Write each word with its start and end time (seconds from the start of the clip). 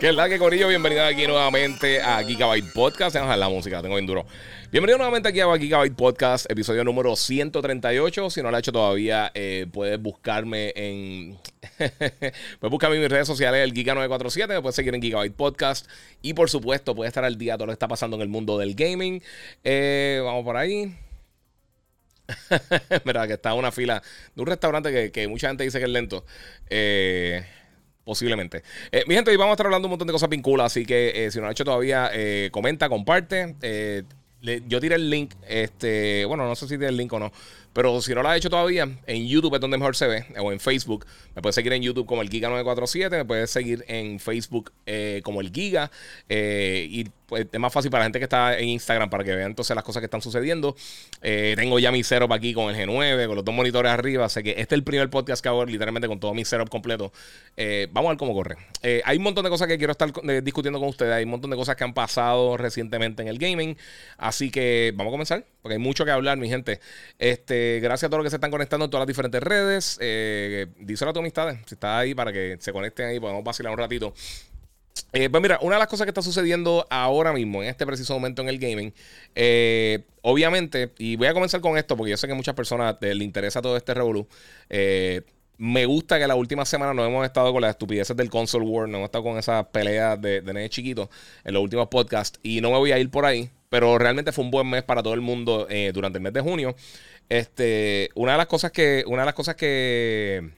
¿Qué 0.00 0.08
es 0.08 0.14
la 0.14 0.28
que 0.28 0.38
Corillo? 0.38 0.68
Bienvenido 0.68 1.04
aquí 1.04 1.26
nuevamente 1.26 2.02
a 2.02 2.22
Gigabyte 2.22 2.72
Podcast. 2.72 3.14
Vamos 3.14 3.30
a 3.30 3.36
la 3.36 3.48
música, 3.48 3.80
tengo 3.80 3.94
bien 3.94 4.06
duro. 4.06 4.26
Bienvenido 4.72 4.98
nuevamente 4.98 5.28
aquí 5.28 5.40
a 5.40 5.56
Gigabyte 5.56 5.94
Podcast, 5.94 6.50
episodio 6.50 6.82
número 6.82 7.14
138. 7.14 8.28
Si 8.28 8.42
no 8.42 8.50
lo 8.50 8.56
has 8.56 8.60
hecho 8.60 8.72
todavía, 8.72 9.30
eh, 9.34 9.66
puedes 9.72 10.00
buscarme 10.02 10.72
en. 10.74 11.38
puedes 11.78 12.70
buscarme 12.70 12.96
en 12.96 13.02
mis 13.02 13.10
redes 13.10 13.28
sociales, 13.28 13.62
el 13.62 13.72
Giga947. 13.72 14.48
Me 14.48 14.60
puedes 14.60 14.74
seguir 14.74 14.94
en 14.94 15.00
Gigabyte 15.00 15.34
Podcast. 15.34 15.88
Y 16.22 16.34
por 16.34 16.50
supuesto, 16.50 16.94
puedes 16.94 17.10
estar 17.10 17.24
al 17.24 17.38
día 17.38 17.52
de 17.52 17.58
todo 17.58 17.66
lo 17.66 17.70
que 17.70 17.74
está 17.74 17.88
pasando 17.88 18.16
en 18.16 18.22
el 18.22 18.28
mundo 18.28 18.58
del 18.58 18.74
gaming. 18.74 19.22
Eh, 19.62 20.20
vamos 20.24 20.44
por 20.44 20.56
ahí. 20.56 20.92
Verdad 23.04 23.28
que 23.28 23.34
está 23.34 23.54
una 23.54 23.70
fila 23.70 24.02
de 24.34 24.42
un 24.42 24.48
restaurante 24.48 24.90
que, 24.90 25.12
que 25.12 25.28
mucha 25.28 25.48
gente 25.48 25.62
dice 25.62 25.78
que 25.78 25.84
es 25.84 25.90
lento. 25.90 26.24
Eh. 26.68 27.44
Posiblemente. 28.04 28.62
Eh, 28.92 29.04
mi 29.06 29.14
gente, 29.14 29.30
hoy 29.30 29.36
vamos 29.38 29.52
a 29.52 29.54
estar 29.54 29.66
hablando 29.66 29.88
un 29.88 29.90
montón 29.90 30.06
de 30.06 30.12
cosas 30.12 30.28
vinculadas, 30.28 30.72
así 30.72 30.84
que 30.84 31.24
eh, 31.24 31.30
si 31.30 31.38
no 31.38 31.42
lo 31.42 31.48
has 31.48 31.52
hecho 31.52 31.64
todavía, 31.64 32.10
eh, 32.12 32.50
comenta, 32.52 32.88
comparte. 32.90 33.56
yo 34.66 34.80
tiré 34.80 34.96
el 34.96 35.08
link, 35.08 35.32
este, 35.48 36.26
bueno, 36.26 36.46
no 36.46 36.54
sé 36.54 36.66
si 36.66 36.76
tiene 36.76 36.88
el 36.88 36.98
link 36.98 37.10
o 37.14 37.18
no, 37.18 37.32
pero 37.74 38.00
si 38.00 38.14
no 38.14 38.22
lo 38.22 38.30
has 38.30 38.38
hecho 38.38 38.48
todavía, 38.48 38.88
en 39.06 39.28
YouTube 39.28 39.54
es 39.54 39.60
donde 39.60 39.76
mejor 39.76 39.94
se 39.96 40.06
ve, 40.06 40.24
o 40.38 40.50
en 40.50 40.60
Facebook. 40.60 41.04
Me 41.34 41.42
puedes 41.42 41.54
seguir 41.54 41.74
en 41.74 41.82
YouTube 41.82 42.06
como 42.06 42.22
el 42.22 42.30
Giga947, 42.30 43.10
me 43.10 43.24
puedes 43.26 43.50
seguir 43.50 43.84
en 43.88 44.18
Facebook 44.18 44.72
como 45.22 45.42
el 45.42 45.52
Giga, 45.52 45.90
y 46.28 47.04
pues, 47.34 47.48
es 47.50 47.60
más 47.60 47.72
fácil 47.72 47.90
para 47.90 48.02
la 48.02 48.04
gente 48.06 48.20
que 48.20 48.26
está 48.26 48.56
en 48.56 48.68
Instagram 48.68 49.10
para 49.10 49.24
que 49.24 49.34
vean 49.34 49.50
entonces 49.50 49.74
las 49.74 49.82
cosas 49.82 50.00
que 50.00 50.04
están 50.04 50.22
sucediendo. 50.22 50.76
Eh, 51.20 51.54
tengo 51.56 51.80
ya 51.80 51.90
mi 51.90 52.04
setup 52.04 52.32
aquí 52.32 52.54
con 52.54 52.72
el 52.72 52.76
G9, 52.76 53.26
con 53.26 53.34
los 53.34 53.44
dos 53.44 53.52
monitores 53.52 53.90
arriba. 53.90 54.28
Sé 54.28 54.44
que 54.44 54.50
este 54.50 54.62
es 54.62 54.72
el 54.72 54.84
primer 54.84 55.10
podcast 55.10 55.42
que 55.42 55.48
hago 55.48 55.64
literalmente 55.64 56.06
con 56.06 56.20
todo 56.20 56.32
mi 56.32 56.44
setup 56.44 56.68
completo. 56.68 57.12
Eh, 57.56 57.88
vamos 57.90 58.08
a 58.08 58.12
ver 58.12 58.18
cómo 58.18 58.34
corre. 58.34 58.56
Eh, 58.82 59.02
hay 59.04 59.16
un 59.16 59.24
montón 59.24 59.42
de 59.42 59.50
cosas 59.50 59.66
que 59.66 59.78
quiero 59.78 59.90
estar 59.90 60.12
discutiendo 60.44 60.78
con 60.78 60.90
ustedes. 60.90 61.12
Hay 61.12 61.24
un 61.24 61.30
montón 61.30 61.50
de 61.50 61.56
cosas 61.56 61.74
que 61.74 61.82
han 61.82 61.92
pasado 61.94 62.56
recientemente 62.56 63.22
en 63.22 63.28
el 63.28 63.38
gaming. 63.38 63.76
Así 64.16 64.52
que 64.52 64.92
vamos 64.94 65.10
a 65.10 65.14
comenzar, 65.14 65.46
porque 65.60 65.74
hay 65.74 65.80
mucho 65.80 66.04
que 66.04 66.10
hablar, 66.10 66.38
mi 66.38 66.48
gente. 66.48 66.78
Este, 67.18 67.63
gracias 67.82 68.04
a 68.04 68.10
todos 68.10 68.18
los 68.18 68.26
que 68.26 68.30
se 68.30 68.36
están 68.36 68.50
conectando 68.50 68.84
en 68.84 68.90
todas 68.90 69.02
las 69.02 69.08
diferentes 69.08 69.42
redes. 69.42 69.98
díselo 70.78 71.10
a 71.10 71.14
tus 71.14 71.20
amistades, 71.20 71.58
si 71.66 71.74
estás 71.74 72.00
ahí, 72.00 72.14
para 72.14 72.32
que 72.32 72.56
se 72.60 72.72
conecten 72.72 73.06
ahí, 73.06 73.20
podemos 73.20 73.44
vacilar 73.44 73.72
un 73.72 73.78
ratito. 73.78 74.14
Eh, 75.12 75.30
pues 75.30 75.42
mira, 75.42 75.58
una 75.62 75.76
de 75.76 75.80
las 75.80 75.88
cosas 75.88 76.06
que 76.06 76.10
está 76.10 76.22
sucediendo 76.22 76.86
ahora 76.90 77.32
mismo, 77.32 77.62
en 77.62 77.68
este 77.68 77.86
preciso 77.86 78.14
momento 78.14 78.42
en 78.42 78.48
el 78.48 78.58
gaming, 78.58 78.92
eh, 79.34 80.04
obviamente, 80.22 80.92
y 80.98 81.16
voy 81.16 81.28
a 81.28 81.34
comenzar 81.34 81.60
con 81.60 81.76
esto 81.78 81.96
porque 81.96 82.10
yo 82.10 82.16
sé 82.16 82.26
que 82.26 82.32
a 82.32 82.36
muchas 82.36 82.54
personas 82.54 82.96
les 83.00 83.20
interesa 83.20 83.62
todo 83.62 83.76
este 83.76 83.94
revolú. 83.94 84.26
Eh, 84.70 85.22
me 85.56 85.86
gusta 85.86 86.18
que 86.18 86.26
la 86.26 86.34
última 86.34 86.64
semana 86.64 86.94
no 86.94 87.04
hemos 87.04 87.24
estado 87.24 87.52
con 87.52 87.62
las 87.62 87.70
estupideces 87.70 88.16
del 88.16 88.28
console 88.28 88.66
war, 88.66 88.88
no 88.88 88.98
hemos 88.98 89.06
estado 89.06 89.22
con 89.22 89.38
esas 89.38 89.64
peleas 89.66 90.20
de, 90.20 90.40
de 90.40 90.52
nenes 90.52 90.70
chiquitos 90.70 91.08
en 91.44 91.54
los 91.54 91.62
últimos 91.62 91.86
podcasts 91.88 92.40
y 92.42 92.60
no 92.60 92.72
me 92.72 92.78
voy 92.78 92.90
a 92.90 92.98
ir 92.98 93.08
por 93.08 93.24
ahí, 93.24 93.50
pero 93.74 93.98
realmente 93.98 94.30
fue 94.30 94.44
un 94.44 94.52
buen 94.52 94.70
mes 94.70 94.84
para 94.84 95.02
todo 95.02 95.14
el 95.14 95.20
mundo 95.20 95.66
durante 95.92 96.18
el 96.18 96.22
mes 96.22 96.32
de 96.32 96.40
junio. 96.40 96.76
Este, 97.28 98.08
una 98.14 98.30
de 98.30 98.38
las 98.38 98.46
cosas 98.46 98.70
que, 98.70 99.02
una 99.08 99.22
de 99.22 99.26
las 99.26 99.34
cosas 99.34 99.56
que 99.56 100.50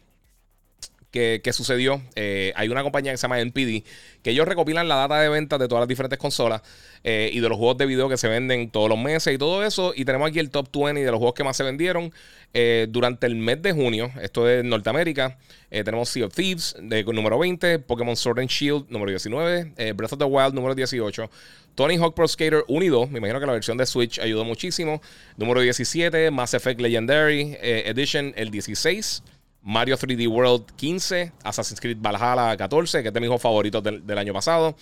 que, 1.43 1.53
sucedió. 1.53 2.03
Eh, 2.15 2.53
hay 2.57 2.69
una 2.69 2.83
compañía 2.83 3.11
que 3.11 3.17
se 3.17 3.23
llama 3.23 3.41
NPD, 3.41 3.85
que 4.23 4.31
ellos 4.31 4.47
recopilan 4.47 4.87
la 4.87 4.97
data 4.97 5.21
de 5.21 5.29
ventas 5.29 5.59
de 5.59 5.67
todas 5.67 5.81
las 5.81 5.89
diferentes 5.89 6.19
consolas 6.19 6.61
eh, 7.05 7.31
y 7.33 7.41
de 7.41 7.49
los 7.49 7.57
juegos 7.57 7.79
de 7.79 7.87
video 7.87 8.09
que 8.09 8.19
se 8.19 8.29
venden 8.29 8.71
todos 8.71 8.91
los 8.91 8.99
meses 8.99 9.35
y 9.35 9.39
todo 9.39 9.65
eso. 9.65 9.93
Y 9.97 10.05
tenemos 10.05 10.29
aquí 10.29 10.39
el 10.39 10.51
top 10.51 10.69
20 10.73 11.03
de 11.03 11.11
los 11.11 11.19
juegos 11.19 11.35
que 11.35 11.45
más 11.45 11.57
se 11.57 11.65
vendieron 11.65 12.13
eh, 12.53 12.87
durante 12.91 13.27
el 13.27 13.37
mes 13.37 13.63
de 13.63 13.73
junio. 13.73 14.11
Esto 14.21 14.49
es 14.49 14.63
Norteamérica. 14.63 15.39
tenemos 15.71 16.11
Sea 16.11 16.27
of 16.27 16.35
Thieves, 16.35 16.77
de, 16.79 17.03
número 17.05 17.39
20, 17.39 17.79
Pokémon 17.81 18.17
Sword 18.17 18.41
and 18.41 18.51
Shield, 18.51 18.87
número 18.91 19.11
19, 19.11 19.95
Breath 19.95 20.13
of 20.13 20.19
the 20.19 20.25
Wild, 20.25 20.53
número 20.53 20.75
18. 20.75 21.31
Tony 21.75 21.97
Hawk 21.97 22.15
Pro 22.15 22.27
Skater 22.27 22.65
1 22.69 22.85
y 22.85 22.89
2. 22.89 23.11
Me 23.11 23.19
imagino 23.19 23.39
que 23.41 23.47
la 23.47 23.53
versión 23.53 23.77
de 23.77 23.85
Switch 23.87 24.19
ayudó 24.19 24.45
muchísimo. 24.45 25.03
Número 25.37 25.61
17, 25.61 26.31
Mass 26.31 26.55
Effect 26.55 26.81
Legendary 26.81 27.57
Edition, 27.61 28.33
el 28.37 28.51
16. 28.51 29.23
Mario 29.67 29.99
3D 29.99 30.29
World 30.29 30.65
15, 30.77 31.33
Assassin's 31.43 31.81
Creed 31.81 31.99
Valhalla 32.01 32.57
14, 32.57 33.03
que 33.03 33.09
es 33.09 33.13
de 33.13 33.21
mis 33.21 33.29
juegos 33.29 33.83
del, 33.83 34.17
año 34.17 34.33
pasado. 34.33 34.77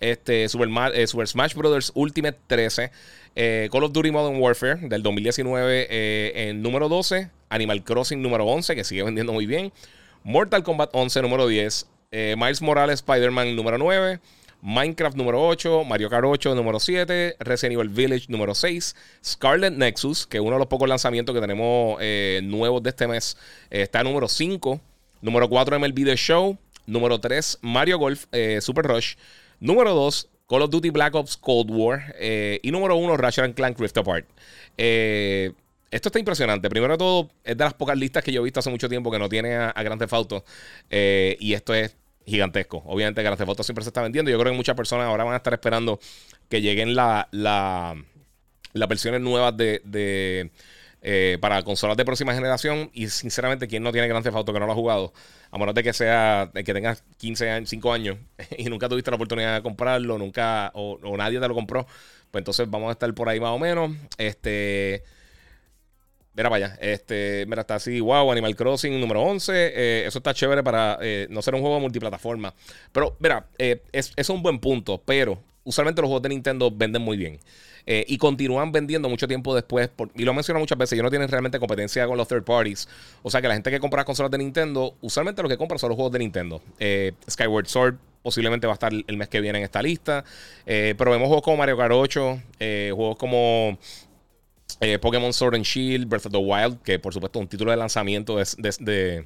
Este, 0.00 0.48
Super, 0.48 0.70
eh, 0.94 1.06
Smash 1.06 1.54
Bros. 1.54 1.92
Ultimate 1.94 2.38
13. 2.46 2.90
Eh, 3.36 3.68
Call 3.70 3.84
of 3.84 3.92
Duty 3.92 4.10
Modern 4.10 4.40
Warfare 4.40 4.88
del 4.88 5.02
2019 5.02 5.86
eh, 5.90 6.48
en 6.48 6.62
número 6.62 6.88
12. 6.88 7.28
Animal 7.50 7.84
Crossing 7.84 8.22
número 8.22 8.46
11, 8.46 8.74
que 8.74 8.84
sigue 8.84 9.02
vendiendo 9.02 9.34
muy 9.34 9.44
bien. 9.44 9.70
Mortal 10.24 10.62
Kombat 10.62 10.88
11 10.94 11.20
número 11.20 11.46
10. 11.46 11.86
Miles 12.38 12.62
Morales 12.62 13.00
Spider-Man 13.00 13.54
número 13.54 13.76
9. 13.76 14.18
Minecraft 14.62 15.16
número 15.16 15.44
8, 15.44 15.84
Mario 15.84 16.08
Kart 16.08 16.24
8 16.24 16.54
número 16.54 16.78
7, 16.78 17.34
Resident 17.40 17.80
Evil 17.80 17.88
Village 17.88 18.26
número 18.28 18.54
6, 18.54 18.94
Scarlet 19.24 19.72
Nexus, 19.72 20.24
que 20.24 20.36
es 20.36 20.40
uno 20.40 20.52
de 20.52 20.58
los 20.60 20.68
pocos 20.68 20.88
lanzamientos 20.88 21.34
que 21.34 21.40
tenemos 21.40 21.98
eh, 22.00 22.40
nuevos 22.44 22.80
de 22.80 22.90
este 22.90 23.08
mes, 23.08 23.36
eh, 23.70 23.82
está 23.82 24.04
número 24.04 24.28
5, 24.28 24.80
número 25.20 25.48
4 25.48 25.80
MLB 25.80 26.04
The 26.04 26.16
Show, 26.16 26.56
número 26.86 27.18
3 27.18 27.58
Mario 27.62 27.98
Golf 27.98 28.26
eh, 28.30 28.60
Super 28.60 28.84
Rush, 28.84 29.16
número 29.58 29.94
2 29.94 30.28
Call 30.48 30.62
of 30.62 30.70
Duty 30.70 30.90
Black 30.90 31.16
Ops 31.16 31.36
Cold 31.36 31.68
War 31.72 32.14
y 32.20 32.70
número 32.70 32.94
1 32.94 33.16
Ratchet 33.16 33.54
Clank 33.54 33.80
Rift 33.80 33.96
Apart. 33.96 34.26
esto 34.76 35.54
está 35.90 36.18
impresionante. 36.18 36.68
Primero 36.68 36.92
de 36.92 36.98
todo, 36.98 37.30
es 37.42 37.56
de 37.56 37.64
las 37.64 37.72
pocas 37.74 37.96
listas 37.96 38.22
que 38.22 38.32
yo 38.32 38.42
he 38.42 38.44
visto 38.44 38.60
hace 38.60 38.68
mucho 38.68 38.88
tiempo 38.88 39.10
que 39.10 39.18
no 39.18 39.30
tiene 39.30 39.54
a, 39.54 39.70
a 39.70 39.82
Grand 39.82 40.02
y 40.90 41.54
esto 41.54 41.74
es 41.74 41.96
gigantesco. 42.26 42.82
Obviamente 42.86 43.22
Grand 43.22 43.36
Theft 43.36 43.48
Auto 43.48 43.62
siempre 43.62 43.84
se 43.84 43.90
está 43.90 44.02
vendiendo. 44.02 44.30
Yo 44.30 44.38
creo 44.38 44.52
que 44.52 44.56
muchas 44.56 44.76
personas 44.76 45.06
ahora 45.06 45.24
van 45.24 45.34
a 45.34 45.38
estar 45.38 45.52
esperando 45.52 45.98
que 46.48 46.60
lleguen 46.60 46.94
la, 46.94 47.28
la, 47.30 47.96
las 48.72 48.88
versiones 48.88 49.20
nuevas 49.20 49.56
de, 49.56 50.50
eh, 51.02 51.38
para 51.40 51.62
consolas 51.62 51.96
de 51.96 52.04
próxima 52.04 52.34
generación. 52.34 52.90
Y 52.92 53.08
sinceramente, 53.08 53.68
quien 53.68 53.82
no 53.82 53.92
tiene 53.92 54.08
Grand 54.08 54.24
Theft 54.24 54.36
Auto 54.36 54.52
que 54.52 54.60
no 54.60 54.66
lo 54.66 54.72
ha 54.72 54.76
jugado, 54.76 55.12
a 55.50 55.58
menos 55.58 55.74
de 55.74 55.82
que 55.82 55.92
sea 55.92 56.50
que 56.54 56.74
tengas 56.74 57.04
15 57.18 57.50
años, 57.50 57.70
5 57.70 57.92
años 57.92 58.18
y 58.58 58.64
nunca 58.64 58.88
tuviste 58.88 59.10
la 59.10 59.16
oportunidad 59.16 59.54
de 59.56 59.62
comprarlo, 59.62 60.18
nunca 60.18 60.70
o, 60.74 60.98
o 61.02 61.16
nadie 61.16 61.40
te 61.40 61.48
lo 61.48 61.54
compró, 61.54 61.86
pues 62.30 62.40
entonces 62.40 62.68
vamos 62.70 62.88
a 62.88 62.92
estar 62.92 63.12
por 63.14 63.28
ahí 63.28 63.40
más 63.40 63.50
o 63.50 63.58
menos. 63.58 63.90
Este 64.18 65.04
Mira 66.34 66.48
vaya, 66.48 66.78
este, 66.80 67.44
mira, 67.46 67.60
está 67.60 67.74
así, 67.74 68.00
wow, 68.00 68.32
Animal 68.32 68.56
Crossing 68.56 68.98
número 68.98 69.20
11. 69.22 69.52
Eh, 69.54 70.06
eso 70.06 70.18
está 70.18 70.32
chévere 70.32 70.62
para 70.62 70.98
eh, 71.02 71.26
no 71.28 71.42
ser 71.42 71.54
un 71.54 71.60
juego 71.60 71.78
multiplataforma. 71.78 72.54
Pero, 72.90 73.16
mira, 73.18 73.46
eh, 73.58 73.82
es, 73.92 74.12
es, 74.16 74.30
un 74.30 74.42
buen 74.42 74.58
punto, 74.58 75.02
pero 75.04 75.38
usualmente 75.64 76.00
los 76.00 76.08
juegos 76.08 76.22
de 76.22 76.30
Nintendo 76.30 76.70
venden 76.70 77.02
muy 77.02 77.18
bien. 77.18 77.38
y 77.84 78.16
continúan 78.16 78.70
vendiendo 78.72 79.08
mucho 79.08 79.28
tiempo 79.28 79.54
después. 79.54 79.90
y 80.14 80.24
lo 80.24 80.32
menciono 80.32 80.60
muchas 80.60 80.78
veces, 80.78 80.94
ellos 80.94 81.02
no 81.02 81.10
tienen 81.10 81.28
realmente 81.28 81.58
competencia 81.58 82.06
con 82.06 82.16
los 82.16 82.28
third 82.28 82.44
parties. 82.44 82.88
O 83.22 83.30
sea 83.30 83.42
que 83.42 83.48
la 83.48 83.54
gente 83.54 83.70
que 83.70 83.80
compra 83.80 83.98
las 83.98 84.06
consolas 84.06 84.30
de 84.30 84.38
Nintendo, 84.38 84.94
usualmente 85.02 85.42
lo 85.42 85.48
que 85.48 85.58
compra 85.58 85.78
son 85.78 85.90
los 85.90 85.96
juegos 85.96 86.12
de 86.12 86.20
Nintendo. 86.20 86.62
Skyward 87.28 87.66
Sword 87.66 87.96
posiblemente 88.22 88.68
va 88.68 88.74
a 88.74 88.74
estar 88.74 88.92
el 88.92 89.16
mes 89.16 89.28
que 89.28 89.40
viene 89.40 89.58
en 89.58 89.64
esta 89.64 89.82
lista. 89.82 90.24
pero 90.64 91.10
vemos 91.10 91.26
juegos 91.26 91.42
como 91.42 91.58
Mario 91.58 91.76
Kart 91.76 91.92
8, 91.92 92.42
juegos 92.94 93.16
como 93.16 93.78
eh, 94.80 94.98
Pokémon 94.98 95.32
Sword 95.32 95.56
and 95.56 95.64
Shield, 95.64 96.08
Breath 96.08 96.26
of 96.26 96.32
the 96.32 96.38
Wild, 96.38 96.82
que 96.82 96.98
por 96.98 97.12
supuesto 97.12 97.38
es 97.38 97.42
un 97.42 97.48
título 97.48 97.70
de 97.70 97.76
lanzamiento 97.76 98.36
de, 98.36 99.24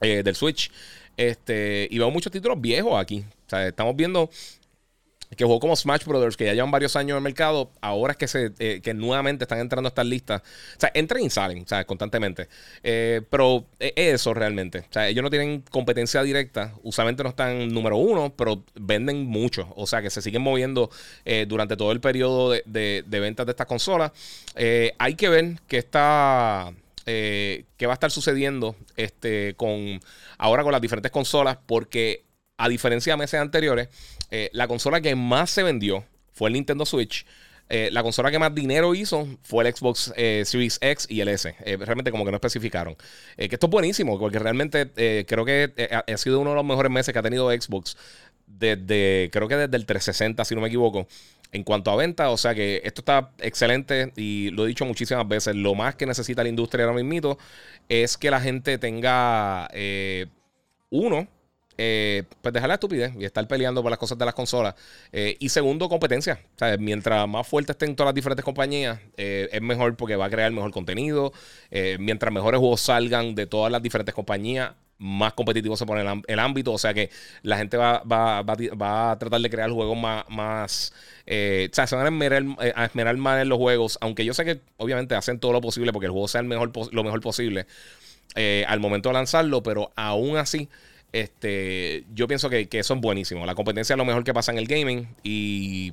eh, 0.00 0.22
del 0.22 0.34
Switch. 0.34 0.70
Este, 1.16 1.88
y 1.90 1.98
veo 1.98 2.10
muchos 2.10 2.30
títulos 2.30 2.60
viejos 2.60 3.00
aquí. 3.00 3.24
O 3.46 3.50
sea, 3.50 3.66
estamos 3.68 3.96
viendo 3.96 4.30
que 5.34 5.44
juegos 5.44 5.60
como 5.60 5.74
Smash 5.74 6.04
Brothers, 6.04 6.36
que 6.36 6.44
ya 6.44 6.54
llevan 6.54 6.70
varios 6.70 6.94
años 6.94 7.10
en 7.10 7.16
el 7.16 7.22
mercado, 7.22 7.70
ahora 7.80 8.12
es 8.12 8.16
que, 8.16 8.28
se, 8.28 8.52
eh, 8.58 8.80
que 8.82 8.94
nuevamente 8.94 9.44
están 9.44 9.58
entrando 9.58 9.88
a 9.88 9.90
estas 9.90 10.06
listas. 10.06 10.42
O 10.76 10.80
sea, 10.80 10.90
entran 10.94 11.22
y 11.22 11.30
salen, 11.30 11.62
o 11.64 11.66
sea, 11.66 11.84
constantemente. 11.84 12.48
Eh, 12.82 13.22
pero 13.28 13.66
es 13.78 13.92
eso 13.96 14.34
realmente. 14.34 14.80
O 14.80 14.92
sea, 14.92 15.08
ellos 15.08 15.22
no 15.22 15.30
tienen 15.30 15.62
competencia 15.62 16.22
directa. 16.22 16.74
Usualmente 16.82 17.22
no 17.22 17.30
están 17.30 17.68
número 17.72 17.96
uno, 17.96 18.32
pero 18.36 18.62
venden 18.74 19.26
mucho. 19.26 19.72
O 19.76 19.86
sea, 19.86 20.00
que 20.00 20.10
se 20.10 20.22
siguen 20.22 20.42
moviendo 20.42 20.90
eh, 21.24 21.46
durante 21.48 21.76
todo 21.76 21.92
el 21.92 22.00
periodo 22.00 22.50
de, 22.50 23.04
ventas 23.08 23.46
de 23.46 23.50
estas 23.50 23.66
consolas. 23.66 24.12
hay 24.56 25.14
que 25.14 25.28
ver 25.28 25.60
qué 25.66 25.78
está. 25.78 26.72
qué 27.04 27.86
va 27.86 27.92
a 27.92 27.94
estar 27.94 28.10
sucediendo 28.10 28.76
este, 28.96 29.54
con 29.56 30.00
ahora 30.38 30.62
con 30.62 30.72
las 30.72 30.80
diferentes 30.80 31.10
consolas, 31.10 31.58
porque 31.66 32.26
a 32.58 32.68
diferencia 32.68 33.12
de 33.12 33.16
meses 33.18 33.40
anteriores, 33.40 33.88
eh, 34.30 34.50
la 34.52 34.68
consola 34.68 35.00
que 35.00 35.14
más 35.14 35.50
se 35.50 35.62
vendió 35.62 36.04
fue 36.32 36.48
el 36.48 36.54
Nintendo 36.54 36.84
Switch. 36.84 37.26
Eh, 37.68 37.88
la 37.90 38.04
consola 38.04 38.30
que 38.30 38.38
más 38.38 38.54
dinero 38.54 38.94
hizo 38.94 39.26
fue 39.42 39.66
el 39.66 39.74
Xbox 39.74 40.12
eh, 40.16 40.44
Series 40.46 40.78
X 40.80 41.06
y 41.10 41.20
el 41.20 41.28
S. 41.28 41.52
Realmente 41.78 42.12
como 42.12 42.24
que 42.24 42.30
no 42.30 42.36
especificaron. 42.36 42.96
que 43.36 43.48
esto 43.50 43.66
es 43.66 43.70
buenísimo, 43.70 44.18
porque 44.18 44.38
realmente 44.38 45.24
creo 45.26 45.44
que 45.44 45.72
ha 46.06 46.16
sido 46.16 46.40
uno 46.40 46.50
de 46.50 46.56
los 46.56 46.64
mejores 46.64 46.92
meses 46.92 47.12
que 47.12 47.18
ha 47.18 47.22
tenido 47.22 47.50
Xbox 47.50 47.96
desde, 48.46 49.30
creo 49.32 49.48
que 49.48 49.56
desde 49.56 49.76
el 49.76 49.84
360, 49.84 50.44
si 50.44 50.54
no 50.54 50.60
me 50.60 50.68
equivoco, 50.68 51.08
en 51.50 51.64
cuanto 51.64 51.90
a 51.90 51.96
venta. 51.96 52.30
O 52.30 52.36
sea 52.36 52.54
que 52.54 52.82
esto 52.84 53.00
está 53.00 53.32
excelente 53.38 54.12
y 54.16 54.50
lo 54.50 54.64
he 54.64 54.68
dicho 54.68 54.84
muchísimas 54.84 55.26
veces. 55.26 55.56
Lo 55.56 55.74
más 55.74 55.96
que 55.96 56.06
necesita 56.06 56.44
la 56.44 56.48
industria 56.48 56.84
ahora 56.84 57.02
mismo 57.02 57.36
es 57.88 58.16
que 58.16 58.30
la 58.30 58.40
gente 58.40 58.78
tenga, 58.78 59.68
uno, 60.90 61.26
eh, 61.78 62.22
pues 62.40 62.54
dejar 62.54 62.68
la 62.68 62.74
estupidez 62.74 63.12
y 63.18 63.24
estar 63.24 63.46
peleando 63.46 63.82
por 63.82 63.90
las 63.90 63.98
cosas 63.98 64.16
de 64.16 64.24
las 64.24 64.34
consolas. 64.34 64.74
Eh, 65.12 65.36
y 65.38 65.48
segundo, 65.50 65.88
competencia. 65.88 66.40
mientras 66.78 67.28
más 67.28 67.46
fuerte 67.46 67.72
estén 67.72 67.94
todas 67.94 68.08
las 68.08 68.14
diferentes 68.14 68.44
compañías, 68.44 68.98
eh, 69.16 69.48
es 69.52 69.62
mejor 69.62 69.96
porque 69.96 70.16
va 70.16 70.26
a 70.26 70.30
crear 70.30 70.50
mejor 70.52 70.70
contenido. 70.70 71.32
mientras 71.98 72.32
mejores 72.32 72.60
juegos 72.60 72.80
salgan 72.80 73.34
de 73.34 73.46
todas 73.46 73.70
las 73.70 73.82
diferentes 73.82 74.14
compañías, 74.14 74.72
más 74.98 75.34
competitivo 75.34 75.76
se 75.76 75.84
pone 75.84 76.00
el, 76.26 76.38
ámbito. 76.38 76.72
O 76.72 76.78
sea 76.78 76.94
que 76.94 77.10
la 77.42 77.58
gente 77.58 77.76
va, 77.76 78.00
a 78.00 79.16
tratar 79.18 79.40
de 79.40 79.50
crear 79.50 79.70
juegos 79.70 79.98
más. 79.98 80.24
más 80.30 80.92
o 81.26 81.74
sea, 81.74 81.86
se 81.86 81.96
van 81.96 82.06
a 82.06 82.84
esmerar, 82.86 83.16
más 83.16 83.42
en 83.42 83.48
los 83.48 83.58
juegos. 83.58 83.98
Aunque 84.00 84.24
yo 84.24 84.32
sé 84.32 84.44
que 84.46 84.60
obviamente 84.78 85.14
hacen 85.14 85.38
todo 85.38 85.52
lo 85.52 85.60
posible 85.60 85.92
porque 85.92 86.06
el 86.06 86.12
juego 86.12 86.28
sea 86.28 86.40
el 86.40 86.46
mejor, 86.46 86.72
lo 86.92 87.04
mejor 87.04 87.20
posible 87.20 87.66
al 88.66 88.80
momento 88.80 89.10
de 89.10 89.14
lanzarlo. 89.14 89.62
Pero 89.62 89.92
aún 89.94 90.38
así. 90.38 90.70
Este, 91.12 92.04
yo 92.14 92.26
pienso 92.26 92.50
que, 92.50 92.68
que 92.68 92.78
eso 92.78 92.94
es 92.94 93.00
buenísimo. 93.00 93.46
La 93.46 93.54
competencia 93.54 93.94
es 93.94 93.98
lo 93.98 94.04
mejor 94.04 94.24
que 94.24 94.34
pasa 94.34 94.52
en 94.52 94.58
el 94.58 94.66
gaming 94.66 95.08
y 95.22 95.92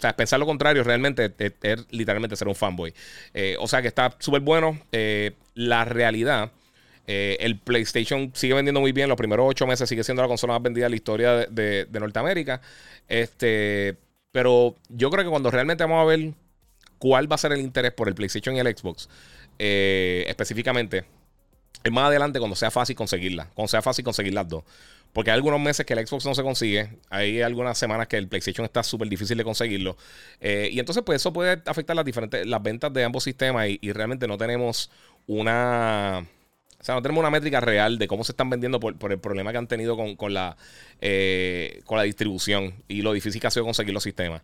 o 0.00 0.02
sea, 0.02 0.16
pensar 0.16 0.40
lo 0.40 0.46
contrario 0.46 0.82
realmente 0.82 1.30
es, 1.38 1.86
literalmente 1.90 2.34
ser 2.34 2.48
un 2.48 2.54
fanboy. 2.54 2.94
Eh, 3.34 3.56
o 3.60 3.68
sea 3.68 3.82
que 3.82 3.88
está 3.88 4.16
súper 4.18 4.40
bueno. 4.40 4.80
Eh, 4.92 5.32
la 5.52 5.84
realidad, 5.84 6.52
eh, 7.06 7.36
el 7.40 7.58
PlayStation 7.58 8.32
sigue 8.34 8.54
vendiendo 8.54 8.80
muy 8.80 8.92
bien. 8.92 9.10
Los 9.10 9.18
primeros 9.18 9.44
ocho 9.46 9.66
meses 9.66 9.86
sigue 9.90 10.02
siendo 10.02 10.22
la 10.22 10.28
consola 10.28 10.54
más 10.54 10.62
vendida 10.62 10.86
en 10.86 10.92
la 10.92 10.96
historia 10.96 11.32
de, 11.34 11.84
de, 11.84 12.00
Norteamérica. 12.00 12.62
Este, 13.08 13.98
pero 14.32 14.76
yo 14.88 15.10
creo 15.10 15.22
que 15.22 15.30
cuando 15.30 15.50
realmente 15.50 15.84
vamos 15.84 16.00
a 16.00 16.06
ver 16.06 16.32
cuál 16.96 17.30
va 17.30 17.34
a 17.34 17.38
ser 17.38 17.52
el 17.52 17.60
interés 17.60 17.92
por 17.92 18.08
el 18.08 18.14
PlayStation 18.14 18.56
y 18.56 18.60
el 18.60 18.74
Xbox, 18.74 19.06
específicamente, 19.58 21.04
es 21.82 21.92
más 21.92 22.04
adelante 22.04 22.38
cuando 22.38 22.56
sea 22.56 22.70
fácil 22.70 22.96
conseguirla. 22.96 23.48
Cuando 23.54 23.68
sea 23.68 23.82
fácil 23.82 24.04
conseguir 24.04 24.34
las 24.34 24.48
dos. 24.48 24.64
Porque 25.12 25.30
hay 25.30 25.36
algunos 25.36 25.60
meses 25.60 25.84
que 25.84 25.94
el 25.94 26.06
Xbox 26.06 26.24
no 26.24 26.34
se 26.34 26.42
consigue. 26.42 26.88
Hay 27.08 27.40
algunas 27.42 27.76
semanas 27.76 28.06
que 28.06 28.16
el 28.16 28.28
PlayStation 28.28 28.64
está 28.64 28.82
súper 28.82 29.08
difícil 29.08 29.36
de 29.36 29.44
conseguirlo. 29.44 29.96
Eh, 30.40 30.68
y 30.70 30.78
entonces, 30.78 31.02
pues 31.04 31.16
eso 31.16 31.32
puede 31.32 31.62
afectar 31.66 31.96
las 31.96 32.04
diferentes 32.04 32.46
las 32.46 32.62
ventas 32.62 32.92
de 32.92 33.02
ambos 33.04 33.24
sistemas. 33.24 33.68
Y, 33.68 33.92
realmente 33.92 34.28
no 34.28 34.38
tenemos 34.38 34.90
una. 35.26 36.26
O 36.78 36.84
sea, 36.84 36.94
no 36.94 37.02
tenemos 37.02 37.20
una 37.20 37.30
métrica 37.30 37.60
real 37.60 37.98
de 37.98 38.08
cómo 38.08 38.24
se 38.24 38.32
están 38.32 38.48
vendiendo 38.48 38.80
por, 38.80 39.12
el 39.12 39.18
problema 39.18 39.52
que 39.52 39.58
han 39.58 39.66
tenido 39.66 39.96
con, 39.96 40.16
con 40.16 40.32
la, 40.32 40.56
eh, 41.00 41.82
con 41.84 41.98
la 41.98 42.04
distribución 42.04 42.74
y 42.88 43.02
lo 43.02 43.12
difícil 43.12 43.40
que 43.40 43.48
ha 43.48 43.50
sido 43.50 43.66
conseguir 43.66 43.92
los 43.92 44.02
sistemas. 44.02 44.42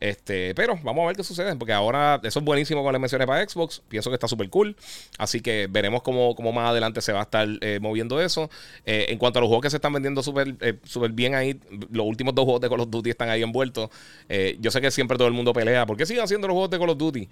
Este, 0.00 0.54
pero 0.54 0.78
vamos 0.84 1.02
a 1.02 1.06
ver 1.08 1.16
qué 1.16 1.24
sucede, 1.24 1.56
porque 1.56 1.72
ahora 1.72 2.20
eso 2.22 2.38
es 2.38 2.44
buenísimo 2.44 2.82
con 2.82 2.92
las 2.92 3.00
menciones 3.00 3.26
para 3.26 3.46
Xbox. 3.46 3.82
Pienso 3.88 4.10
que 4.10 4.14
está 4.14 4.28
súper 4.28 4.48
cool. 4.48 4.76
Así 5.18 5.40
que 5.40 5.66
veremos 5.68 6.02
cómo, 6.02 6.34
cómo, 6.34 6.52
más 6.52 6.70
adelante 6.70 7.00
se 7.00 7.12
va 7.12 7.20
a 7.20 7.22
estar 7.24 7.48
eh, 7.60 7.78
moviendo 7.80 8.20
eso. 8.20 8.48
Eh, 8.86 9.06
en 9.08 9.18
cuanto 9.18 9.38
a 9.38 9.42
los 9.42 9.48
juegos 9.48 9.62
que 9.62 9.70
se 9.70 9.76
están 9.76 9.92
vendiendo 9.92 10.22
súper 10.22 10.56
eh, 10.60 10.78
bien 11.12 11.34
ahí, 11.34 11.58
los 11.90 12.06
últimos 12.06 12.34
dos 12.34 12.44
juegos 12.44 12.60
de 12.60 12.68
Call 12.68 12.80
of 12.80 12.90
Duty 12.90 13.10
están 13.10 13.28
ahí 13.28 13.42
envueltos. 13.42 13.90
yo 14.60 14.70
sé 14.70 14.80
que 14.80 14.90
siempre 14.90 15.18
todo 15.18 15.28
el 15.28 15.34
mundo 15.34 15.52
pelea. 15.52 15.86
¿Por 15.86 15.96
qué 15.96 16.06
siguen 16.06 16.24
haciendo 16.24 16.46
los 16.46 16.54
juegos 16.54 16.70
de 16.70 16.78
Call 16.78 16.90
of 16.90 16.98
Duty? 16.98 17.28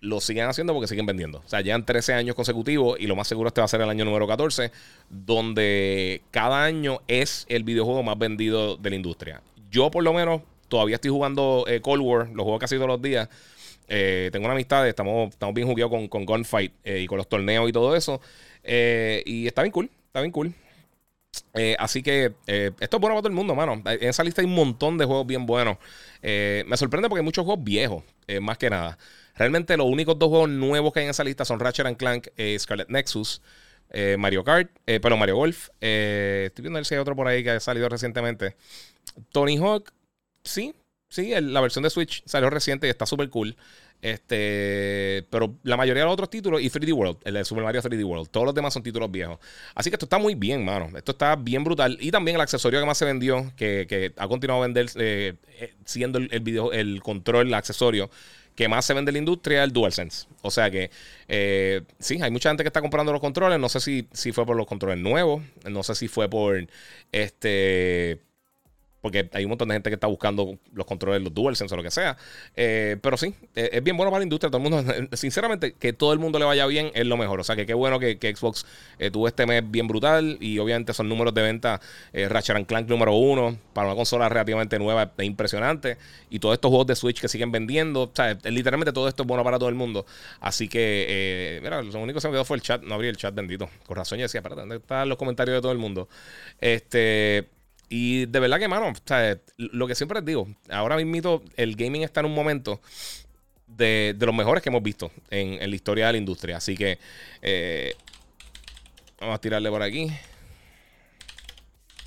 lo 0.00 0.20
siguen 0.20 0.44
haciendo 0.44 0.74
porque 0.74 0.86
siguen 0.86 1.06
vendiendo. 1.06 1.38
O 1.38 1.48
sea, 1.48 1.62
llevan 1.62 1.86
13 1.86 2.12
años 2.12 2.36
consecutivos 2.36 3.00
y 3.00 3.06
lo 3.06 3.16
más 3.16 3.26
seguro 3.26 3.48
este 3.48 3.62
va 3.62 3.64
a 3.64 3.68
ser 3.68 3.80
el 3.80 3.88
año 3.88 4.04
número 4.04 4.26
14, 4.26 4.70
donde 5.08 6.20
cada 6.30 6.62
año 6.62 7.00
es 7.08 7.46
el 7.48 7.64
videojuego 7.64 8.02
más 8.02 8.18
vendido 8.18 8.76
de 8.76 8.90
la 8.90 8.96
industria. 8.96 9.42
Yo 9.70 9.90
por 9.90 10.04
lo 10.04 10.12
menos 10.12 10.42
Todavía 10.74 10.96
estoy 10.96 11.12
jugando 11.12 11.64
eh, 11.68 11.80
Cold 11.80 12.02
War, 12.02 12.30
lo 12.30 12.42
juego 12.42 12.58
casi 12.58 12.74
todos 12.74 12.88
los 12.88 13.00
días. 13.00 13.28
Eh, 13.86 14.28
tengo 14.32 14.46
una 14.46 14.54
amistad, 14.54 14.88
estamos, 14.88 15.28
estamos 15.28 15.54
bien 15.54 15.68
jugados 15.68 15.88
con, 15.88 16.08
con 16.08 16.26
Gunfight 16.26 16.72
eh, 16.82 16.98
y 16.98 17.06
con 17.06 17.16
los 17.16 17.28
torneos 17.28 17.68
y 17.68 17.72
todo 17.72 17.94
eso. 17.94 18.20
y 18.64 19.46
está 19.46 19.62
bien 19.62 19.70
cool, 19.70 19.88
está 20.08 20.20
bien 20.20 20.32
cool. 20.32 20.52
así 21.78 22.02
que 22.02 22.32
esto 22.44 22.96
es 22.96 23.00
bueno 23.00 23.14
para 23.14 23.20
todo 23.20 23.28
el 23.28 23.34
mundo, 23.34 23.54
mano. 23.54 23.80
En 23.84 24.08
esa 24.08 24.24
lista 24.24 24.40
hay 24.40 24.48
un 24.48 24.54
montón 24.56 24.98
de 24.98 25.04
juegos 25.04 25.28
bien 25.28 25.46
buenos. 25.46 25.78
me 26.20 26.76
sorprende 26.76 27.08
porque 27.08 27.20
hay 27.20 27.24
muchos 27.24 27.44
juegos 27.44 27.62
viejos, 27.62 28.02
más 28.40 28.58
que 28.58 28.68
nada. 28.68 28.98
Realmente 29.36 29.76
los 29.76 29.86
únicos 29.86 30.18
dos 30.18 30.28
juegos 30.28 30.48
nuevos 30.48 30.92
que 30.92 30.98
hay 30.98 31.04
en 31.04 31.10
esa 31.10 31.22
lista 31.22 31.44
son 31.44 31.60
Ratchet 31.60 31.86
and 31.86 31.96
Clank, 31.96 32.30
Scarlet 32.58 32.88
Nexus, 32.88 33.40
Mario 34.18 34.42
Kart, 34.42 34.72
pero 34.84 35.16
Mario 35.16 35.36
Golf. 35.36 35.68
estoy 35.78 36.62
viendo 36.62 36.82
si 36.82 36.96
hay 36.96 37.00
otro 37.00 37.14
por 37.14 37.28
ahí 37.28 37.44
que 37.44 37.50
ha 37.50 37.60
salido 37.60 37.88
recientemente. 37.88 38.56
Tony 39.30 39.56
Hawk, 39.56 39.92
sí, 40.44 40.74
sí, 41.08 41.32
la 41.40 41.60
versión 41.60 41.82
de 41.82 41.90
Switch 41.90 42.22
salió 42.26 42.50
reciente 42.50 42.86
y 42.86 42.90
está 42.90 43.06
súper 43.06 43.28
cool. 43.30 43.56
Este, 44.02 45.26
pero 45.30 45.56
la 45.62 45.78
mayoría 45.78 46.02
de 46.02 46.04
los 46.04 46.12
otros 46.12 46.28
títulos, 46.28 46.60
y 46.60 46.68
3D 46.68 46.92
World, 46.92 47.18
el 47.24 47.34
de 47.34 47.44
Super 47.46 47.64
Mario 47.64 47.80
3D 47.80 48.04
World, 48.04 48.28
todos 48.28 48.44
los 48.44 48.54
demás 48.54 48.74
son 48.74 48.82
títulos 48.82 49.10
viejos. 49.10 49.38
Así 49.74 49.88
que 49.88 49.96
esto 49.96 50.04
está 50.04 50.18
muy 50.18 50.34
bien, 50.34 50.62
mano. 50.62 50.90
Esto 50.94 51.12
está 51.12 51.36
bien 51.36 51.64
brutal. 51.64 51.96
Y 52.00 52.10
también 52.10 52.34
el 52.34 52.42
accesorio 52.42 52.80
que 52.80 52.86
más 52.86 52.98
se 52.98 53.06
vendió, 53.06 53.50
que, 53.56 54.12
ha 54.16 54.28
continuado 54.28 54.62
a 54.62 54.66
vender, 54.66 54.90
eh, 54.96 55.36
eh, 55.58 55.74
siendo 55.86 56.18
el, 56.18 56.40
video, 56.40 56.70
el 56.72 57.02
control, 57.02 57.46
el 57.46 57.54
accesorio 57.54 58.10
que 58.54 58.68
más 58.68 58.84
se 58.84 58.94
vende 58.94 59.08
en 59.10 59.14
la 59.14 59.18
industria, 59.20 59.64
el 59.64 59.72
DualSense. 59.72 60.26
O 60.42 60.50
sea 60.50 60.70
que 60.70 60.90
eh, 61.26 61.80
sí, 61.98 62.20
hay 62.20 62.30
mucha 62.30 62.50
gente 62.50 62.62
que 62.62 62.68
está 62.68 62.82
comprando 62.82 63.10
los 63.10 63.22
controles. 63.22 63.58
No 63.58 63.70
sé 63.70 63.80
si, 63.80 64.06
si 64.12 64.32
fue 64.32 64.44
por 64.44 64.54
los 64.54 64.66
controles 64.66 64.98
nuevos, 64.98 65.42
no 65.68 65.82
sé 65.82 65.94
si 65.94 66.08
fue 66.08 66.28
por 66.28 66.66
este 67.10 68.20
porque 69.04 69.28
hay 69.34 69.44
un 69.44 69.50
montón 69.50 69.68
de 69.68 69.74
gente 69.74 69.90
que 69.90 69.96
está 69.96 70.06
buscando 70.06 70.58
los 70.72 70.86
controles, 70.86 71.20
los 71.20 71.34
DualSense 71.34 71.74
o 71.74 71.76
lo 71.76 71.82
que 71.82 71.90
sea. 71.90 72.16
Eh, 72.56 72.96
pero 73.02 73.18
sí, 73.18 73.34
eh, 73.54 73.68
es 73.74 73.84
bien 73.84 73.98
bueno 73.98 74.10
para 74.10 74.20
la 74.20 74.24
industria. 74.24 74.50
Todo 74.50 74.66
el 74.66 74.70
mundo, 74.70 74.94
sinceramente, 75.12 75.74
que 75.74 75.92
todo 75.92 76.14
el 76.14 76.18
mundo 76.18 76.38
le 76.38 76.46
vaya 76.46 76.66
bien 76.66 76.90
es 76.94 77.04
lo 77.04 77.18
mejor. 77.18 77.38
O 77.38 77.44
sea, 77.44 77.54
que 77.54 77.66
qué 77.66 77.74
bueno 77.74 77.98
que, 77.98 78.16
Xbox 78.34 78.64
eh, 78.98 79.10
tuvo 79.10 79.28
este 79.28 79.44
mes 79.44 79.62
bien 79.70 79.88
brutal. 79.88 80.38
Y 80.40 80.58
obviamente 80.58 80.94
son 80.94 81.10
números 81.10 81.34
de 81.34 81.42
venta 81.42 81.82
Ratchet 82.14 82.66
Clank 82.66 82.88
número 82.88 83.12
uno 83.12 83.58
para 83.74 83.88
una 83.88 83.94
consola 83.94 84.26
relativamente 84.30 84.78
nueva, 84.78 85.12
es 85.18 85.26
impresionante. 85.26 85.98
Y 86.30 86.38
todos 86.38 86.54
estos 86.54 86.70
juegos 86.70 86.86
de 86.86 86.96
Switch 86.96 87.20
que 87.20 87.28
siguen 87.28 87.52
vendiendo. 87.52 88.04
O 88.04 88.10
sea, 88.14 88.38
literalmente 88.44 88.94
todo 88.94 89.06
esto 89.06 89.24
es 89.24 89.26
bueno 89.26 89.44
para 89.44 89.58
todo 89.58 89.68
el 89.68 89.74
mundo. 89.74 90.06
Así 90.40 90.66
que, 90.66 91.60
mira, 91.62 91.82
lo 91.82 91.98
único 91.98 92.16
que 92.16 92.20
se 92.22 92.28
me 92.28 92.32
quedó 92.32 92.46
fue 92.46 92.56
el 92.56 92.62
chat. 92.62 92.82
No 92.82 92.94
abrí 92.94 93.08
el 93.08 93.18
chat 93.18 93.34
bendito. 93.34 93.68
Con 93.86 93.96
razón 93.96 94.16
yo 94.18 94.22
decía, 94.22 94.38
espérate, 94.38 94.62
¿dónde 94.62 94.76
están 94.76 95.10
los 95.10 95.18
comentarios 95.18 95.58
de 95.58 95.60
todo 95.60 95.72
el 95.72 95.78
mundo? 95.78 96.08
Este. 96.58 97.50
Y 97.96 98.26
de 98.26 98.40
verdad 98.40 98.58
que, 98.58 98.66
mano, 98.66 98.92
lo 99.56 99.86
que 99.86 99.94
siempre 99.94 100.18
les 100.18 100.24
digo, 100.24 100.48
ahora 100.68 100.96
mismo 100.96 101.42
el 101.56 101.76
gaming 101.76 102.02
está 102.02 102.18
en 102.18 102.26
un 102.26 102.34
momento 102.34 102.80
de, 103.68 104.16
los 104.18 104.34
mejores 104.34 104.64
que 104.64 104.68
hemos 104.68 104.82
visto 104.82 105.12
en, 105.30 105.60
la 105.60 105.76
historia 105.76 106.06
de 106.08 106.12
la 106.14 106.18
industria. 106.18 106.56
Así 106.56 106.76
que 106.76 106.98
eh, 107.40 107.94
vamos 109.20 109.36
a 109.36 109.40
tirarle 109.40 109.70
por 109.70 109.80
aquí. 109.80 110.10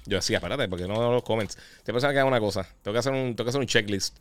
Yo 0.06 0.18
decía, 0.18 0.40
espérate, 0.40 0.68
porque 0.68 0.90
no 0.90 1.10
los 1.10 1.24
comments. 1.24 1.58
Te 1.86 1.94
pensaba 1.94 2.12
que 2.12 2.20
haga 2.20 2.28
una 2.28 2.42
cosa. 2.42 2.68
Tengo 2.82 2.92
que 2.92 3.00
hacer 3.00 3.14
un, 3.14 3.34
tengo 3.34 3.46
que 3.46 3.50
hacer 3.52 3.62
un 3.62 3.68
checklist. 3.68 4.18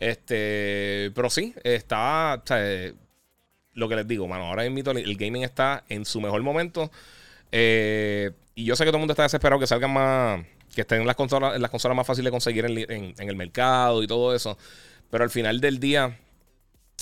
Este, 0.00 1.12
pero 1.14 1.28
sí, 1.28 1.54
está. 1.62 2.42
lo 3.74 3.88
que 3.90 3.96
les 3.96 4.08
digo, 4.08 4.26
mano, 4.26 4.44
ahora 4.46 4.66
mismo 4.66 4.92
el 4.92 5.16
gaming 5.18 5.42
está 5.42 5.84
en 5.90 6.06
su 6.06 6.22
mejor 6.22 6.40
momento. 6.40 6.90
Eh, 7.50 8.30
y 8.54 8.64
yo 8.64 8.76
sé 8.76 8.84
que 8.84 8.88
todo 8.88 8.96
el 8.96 9.02
mundo 9.02 9.12
está 9.12 9.24
desesperado 9.24 9.60
que 9.60 9.66
salgan 9.66 9.92
más 9.92 10.40
que 10.74 10.82
estén 10.82 11.00
en 11.00 11.06
las 11.06 11.16
consolas, 11.16 11.60
las 11.60 11.70
consolas 11.70 11.96
más 11.96 12.06
fáciles 12.06 12.26
de 12.26 12.30
conseguir 12.30 12.64
en, 12.64 13.14
el 13.16 13.36
mercado 13.36 14.02
y 14.02 14.06
todo 14.06 14.34
eso. 14.34 14.56
Pero 15.10 15.24
al 15.24 15.30
final 15.30 15.60
del 15.60 15.78
día, 15.78 16.18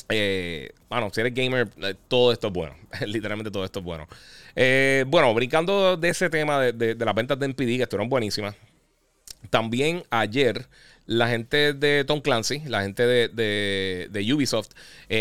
eh, 0.09 0.71
bueno, 0.89 1.11
si 1.13 1.21
eres 1.21 1.35
gamer, 1.35 1.69
eh, 1.83 1.95
todo 2.09 2.33
esto 2.33 2.49
es 2.49 2.53
bueno. 2.53 2.75
Literalmente 3.07 3.51
todo 3.51 3.65
esto 3.65 3.79
es 3.79 3.85
bueno. 3.85 4.09
Eh, 4.57 5.05
bueno, 5.07 5.33
brincando 5.35 5.97
de 5.97 6.09
ese 6.09 6.29
tema 6.29 6.61
de, 6.61 6.97
las 6.97 7.15
ventas 7.15 7.39
de 7.39 7.47
NPD, 7.47 7.77
que 7.77 7.83
estuvieron 7.83 8.09
buenísimas. 8.09 8.57
También 9.49 10.03
ayer, 10.11 10.67
la 11.07 11.29
gente 11.29 11.73
de 11.73 12.05
Tom 12.05 12.21
Clancy, 12.21 12.61
la 12.67 12.83
gente 12.83 13.07
de, 13.07 14.09
de 14.11 14.35
Ubisoft, 14.35 14.71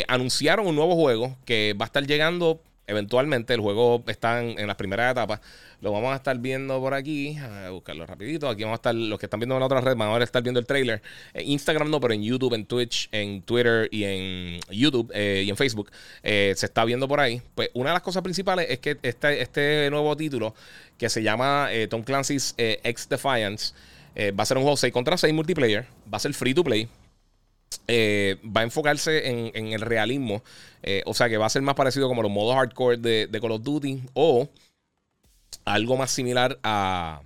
anunciaron 0.08 0.68
un 0.68 0.76
nuevo 0.76 0.96
juego 0.96 1.38
que 1.46 1.76
va 1.80 1.86
a 1.86 1.88
estar 1.88 2.06
llegando 2.06 2.62
eventualmente. 2.88 3.54
El 3.54 3.62
juego 3.62 4.04
está 4.08 4.42
en, 4.44 4.60
en 4.60 4.68
las 4.68 4.76
primeras 4.76 5.12
etapas. 5.12 5.40
Lo 5.82 5.94
vamos 5.94 6.12
a 6.12 6.18
estar 6.18 6.38
viendo 6.38 6.80
por 6.82 6.94
aquí. 6.94 7.38
A 7.38 7.70
buscarlo 7.70 8.06
rapidito. 8.06 8.50
Aquí 8.50 8.64
vamos 8.64 8.76
a 8.76 8.80
estar, 8.80 8.96
los 8.96 9.18
que 9.18 9.28
están 9.28 9.40
viendo 9.40 9.56
en 9.56 9.62
la 9.62 9.66
otra 9.66 9.80
red, 9.80 9.96
van 9.96 10.10
a 10.10 10.24
estar 10.24 10.44
viendo 10.44 10.60
el 10.60 10.66
trailer. 10.66 11.02
En 11.34 11.50
Instagram 11.50 11.90
no, 11.90 12.02
pero 12.02 12.14
en 12.14 12.22
YouTube, 12.22 12.54
en 12.54 12.66
Twitch, 12.66 13.08
en 13.14 13.42
Twitter 13.44 13.88
y 13.92 14.04
en 14.04 14.60
YouTube 14.70 15.10
eh, 15.14 15.44
y 15.46 15.50
en 15.50 15.56
Facebook. 15.56 15.90
Eh, 16.22 16.54
se 16.58 16.66
está 16.66 16.84
viendo 16.84 17.08
por 17.08 17.22
ahí. 17.22 17.42
Pues 17.56 17.70
una 17.74 17.92
de 17.92 17.94
las 17.94 18.04
cosas 18.04 18.24
principales 18.24 18.68
es 18.70 18.80
que 18.80 18.98
este, 19.02 19.42
este 19.42 19.90
nuevo 19.90 20.16
título 20.18 20.54
que 20.98 21.08
se 21.08 21.24
llama 21.24 21.70
eh, 21.72 21.88
Tom 21.88 22.04
Clancy's 22.04 22.56
X 22.58 23.08
Defiance 23.10 23.74
va 24.38 24.44
a 24.44 24.46
ser 24.46 24.58
un 24.58 24.64
juego 24.64 24.76
6 24.76 24.92
contra 24.92 25.16
6 25.18 25.34
multiplayer. 25.34 25.86
Va 26.14 26.18
a 26.18 26.20
ser 26.20 26.34
free 26.34 26.54
to 26.54 26.62
play. 26.62 26.90
va 27.88 28.62
a 28.62 28.64
enfocarse 28.64 29.30
en, 29.30 29.68
el 29.68 29.80
realismo. 29.80 30.44
o 31.06 31.14
sea 31.14 31.30
que 31.30 31.38
va 31.38 31.46
a 31.46 31.50
ser 31.50 31.62
más 31.62 31.76
parecido 31.76 32.10
como 32.10 32.22
los 32.22 32.32
modos 32.32 32.54
hardcore 32.56 32.98
de, 32.98 33.28
de 33.28 33.40
Call 33.40 33.54
of 33.54 33.64
Duty. 33.64 34.02
O 34.14 34.50
algo 35.70 35.98
más 35.98 36.12
similar 36.12 36.60
a. 36.64 37.22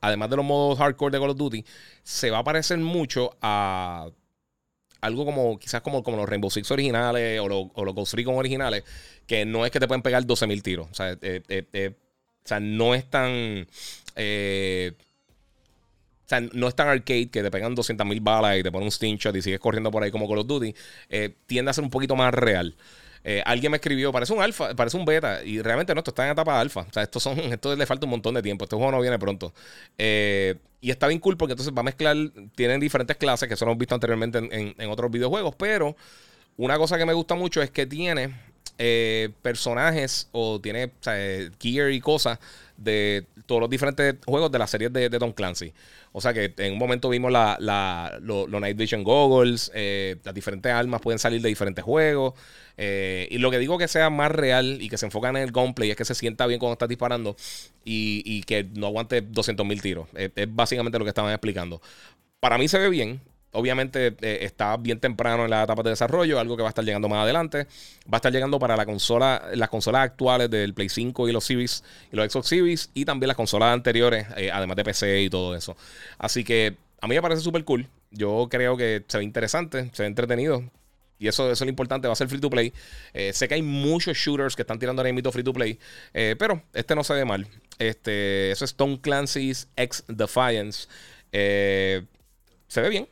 Además 0.00 0.30
de 0.30 0.36
los 0.36 0.44
modos 0.44 0.78
hardcore 0.78 1.10
de 1.10 1.18
Call 1.18 1.30
of 1.30 1.36
Duty, 1.36 1.64
se 2.04 2.30
va 2.30 2.38
a 2.38 2.44
parecer 2.44 2.78
mucho 2.78 3.36
a 3.42 4.08
algo 5.00 5.24
como 5.24 5.58
quizás 5.58 5.80
como, 5.80 6.02
los 6.04 6.28
Rainbow 6.28 6.50
Six 6.50 6.70
originales 6.70 7.40
o, 7.40 7.44
o 7.74 7.84
los 7.84 7.94
Ghost 7.94 8.14
Recon 8.14 8.36
originales, 8.36 8.84
que 9.26 9.44
no 9.44 9.66
es 9.66 9.72
que 9.72 9.80
te 9.80 9.88
pueden 9.88 10.02
pegar 10.02 10.24
12.000 10.24 10.62
tiros. 10.62 10.88
O 10.90 10.94
sea, 10.94 11.12
eh, 11.20 11.42
eh, 11.48 11.64
eh, 11.72 11.94
o 12.44 12.48
sea, 12.48 12.60
no 12.60 12.94
es 12.94 13.10
tan... 13.10 13.62
o 13.62 14.94
sea, 16.26 16.40
no 16.52 16.68
es 16.68 16.74
tan 16.76 16.88
arcade 16.88 17.30
que 17.30 17.42
te 17.42 17.50
pegan 17.50 17.74
200.000 17.74 18.22
balas 18.22 18.58
y 18.58 18.62
te 18.62 18.70
ponen 18.70 18.86
un 18.86 18.92
sting 18.92 19.16
shot 19.16 19.34
y 19.34 19.42
sigues 19.42 19.58
corriendo 19.58 19.90
por 19.90 20.04
ahí 20.04 20.12
como 20.12 20.28
Call 20.28 20.38
of 20.38 20.46
Duty. 20.46 20.74
tiende 21.46 21.70
a 21.70 21.74
ser 21.74 21.82
un 21.82 21.90
poquito 21.90 22.14
más 22.14 22.32
real. 22.32 22.76
Eh, 23.24 23.42
alguien 23.44 23.70
me 23.70 23.76
escribió, 23.76 24.12
parece 24.12 24.32
un 24.32 24.42
alfa, 24.42 24.74
parece 24.74 24.96
un 24.96 25.04
beta, 25.04 25.42
y 25.44 25.60
realmente 25.60 25.94
no, 25.94 26.00
esto 26.00 26.10
está 26.10 26.24
en 26.24 26.32
etapa 26.32 26.58
alfa. 26.58 26.80
O 26.88 26.92
sea, 26.92 27.02
esto, 27.02 27.20
son, 27.20 27.38
esto 27.52 27.74
le 27.74 27.86
falta 27.86 28.06
un 28.06 28.10
montón 28.10 28.34
de 28.34 28.42
tiempo. 28.42 28.64
Este 28.64 28.76
juego 28.76 28.92
no 28.92 29.00
viene 29.00 29.18
pronto. 29.18 29.52
Eh, 29.96 30.56
y 30.80 30.90
está 30.90 31.08
bien 31.08 31.20
cool 31.20 31.36
porque 31.36 31.52
entonces 31.52 31.74
va 31.74 31.80
a 31.80 31.84
mezclar, 31.84 32.16
tienen 32.54 32.80
diferentes 32.80 33.16
clases 33.16 33.48
que 33.48 33.54
eso 33.54 33.64
lo 33.64 33.72
hemos 33.72 33.80
visto 33.80 33.94
anteriormente 33.94 34.38
en, 34.38 34.90
otros 34.90 35.10
videojuegos, 35.10 35.54
pero 35.56 35.96
una 36.56 36.78
cosa 36.78 36.96
que 36.96 37.04
me 37.04 37.12
gusta 37.14 37.34
mucho 37.34 37.60
es 37.60 37.70
que 37.70 37.84
tiene 37.84 38.32
eh, 38.78 39.30
personajes 39.42 40.28
o 40.30 40.60
tiene 40.60 40.92
gear 41.58 41.90
y 41.90 42.00
cosas 42.00 42.38
de 42.76 43.26
todos 43.46 43.62
los 43.62 43.70
diferentes 43.70 44.14
juegos 44.24 44.52
de 44.52 44.58
la 44.60 44.68
serie 44.68 44.88
de, 44.88 45.08
de 45.08 45.18
Tom 45.18 45.32
Clancy. 45.32 45.72
O 46.12 46.20
sea 46.20 46.32
que 46.32 46.54
en 46.56 46.72
un 46.72 46.78
momento 46.78 47.08
vimos 47.08 47.32
la, 47.32 48.18
los 48.20 48.48
Night 48.48 48.76
Vision 48.76 49.02
Goggles, 49.02 49.72
las 50.22 50.34
diferentes 50.34 50.72
armas 50.72 51.00
pueden 51.00 51.18
salir 51.18 51.40
de 51.42 51.48
diferentes 51.48 51.84
juegos. 51.84 52.34
Eh, 52.80 53.26
y 53.30 53.38
lo 53.38 53.50
que 53.50 53.58
digo 53.58 53.76
que 53.76 53.88
sea 53.88 54.08
más 54.08 54.30
real 54.30 54.78
y 54.80 54.88
que 54.88 54.96
se 54.96 55.04
enfocan 55.04 55.36
en 55.36 55.42
el 55.42 55.50
gameplay 55.50 55.90
es 55.90 55.96
que 55.96 56.04
se 56.04 56.14
sienta 56.14 56.46
bien 56.46 56.60
cuando 56.60 56.74
estás 56.74 56.88
disparando 56.88 57.36
y, 57.84 58.42
que 58.44 58.64
no 58.74 58.86
aguante 58.86 59.20
200 59.20 59.66
mil 59.66 59.82
tiros. 59.82 60.08
Es, 60.14 60.30
básicamente 60.48 60.98
lo 60.98 61.04
que 61.04 61.10
estaban 61.10 61.32
explicando. 61.32 61.82
Para 62.40 62.56
mí 62.56 62.68
se 62.68 62.78
ve 62.78 62.88
bien. 62.88 63.20
Obviamente 63.50 64.14
eh, 64.20 64.38
está 64.42 64.76
bien 64.76 65.00
temprano 65.00 65.44
en 65.44 65.50
la 65.50 65.64
etapa 65.64 65.82
de 65.82 65.90
desarrollo, 65.90 66.38
algo 66.38 66.54
que 66.56 66.62
va 66.62 66.68
a 66.68 66.70
estar 66.70 66.84
llegando 66.84 67.08
más 67.08 67.24
adelante. 67.24 67.66
Va 68.04 68.12
a 68.12 68.16
estar 68.16 68.30
llegando 68.30 68.58
para 68.58 68.76
la 68.76 68.86
consola, 68.86 69.42
las 69.54 69.70
consolas 69.70 70.02
actuales 70.02 70.48
del 70.50 70.74
Play 70.74 70.88
5 70.88 71.28
y 71.28 71.32
los 71.32 71.44
Series 71.44 71.82
y 72.12 72.16
los 72.16 72.30
Xbox 72.30 72.46
Series 72.46 72.90
y 72.94 73.04
también 73.04 73.28
las 73.28 73.36
consolas 73.36 73.72
anteriores, 73.72 74.26
eh, 74.36 74.50
además 74.52 74.76
de 74.76 74.84
PC 74.84 75.22
y 75.22 75.30
todo 75.30 75.56
eso. 75.56 75.76
Así 76.18 76.44
que 76.44 76.76
a 77.00 77.08
mí 77.08 77.14
me 77.14 77.22
parece 77.22 77.40
súper 77.40 77.64
cool. 77.64 77.88
Yo 78.10 78.48
creo 78.50 78.76
que 78.76 79.04
se 79.08 79.18
ve 79.18 79.24
interesante, 79.24 79.90
se 79.92 80.02
ve 80.02 80.08
entretenido. 80.08 80.62
Y 81.18 81.26
eso, 81.26 81.50
es 81.50 81.60
lo 81.60 81.68
importante, 81.68 82.06
va 82.06 82.12
a 82.12 82.16
ser 82.16 82.28
free 82.28 82.40
to 82.40 82.48
play. 82.48 82.72
Eh, 83.12 83.32
sé 83.32 83.48
que 83.48 83.54
hay 83.54 83.62
muchos 83.62 84.16
shooters 84.16 84.54
que 84.54 84.62
están 84.62 84.78
tirando 84.78 85.02
ahora 85.02 85.12
mismo 85.12 85.32
free 85.32 85.42
to 85.42 85.52
play, 85.52 85.78
eh, 86.14 86.36
pero 86.38 86.62
este 86.72 86.94
no 86.94 87.02
se 87.02 87.14
ve 87.14 87.24
mal. 87.24 87.46
Este, 87.78 88.50
eso 88.50 88.64
es 88.64 88.74
Tom 88.74 88.96
Clancy's 88.98 89.68
X 89.76 90.04
Defiance. 90.06 90.88
Eh, 91.32 92.04
se 92.68 92.80
ve 92.80 92.88
bien. 92.88 93.08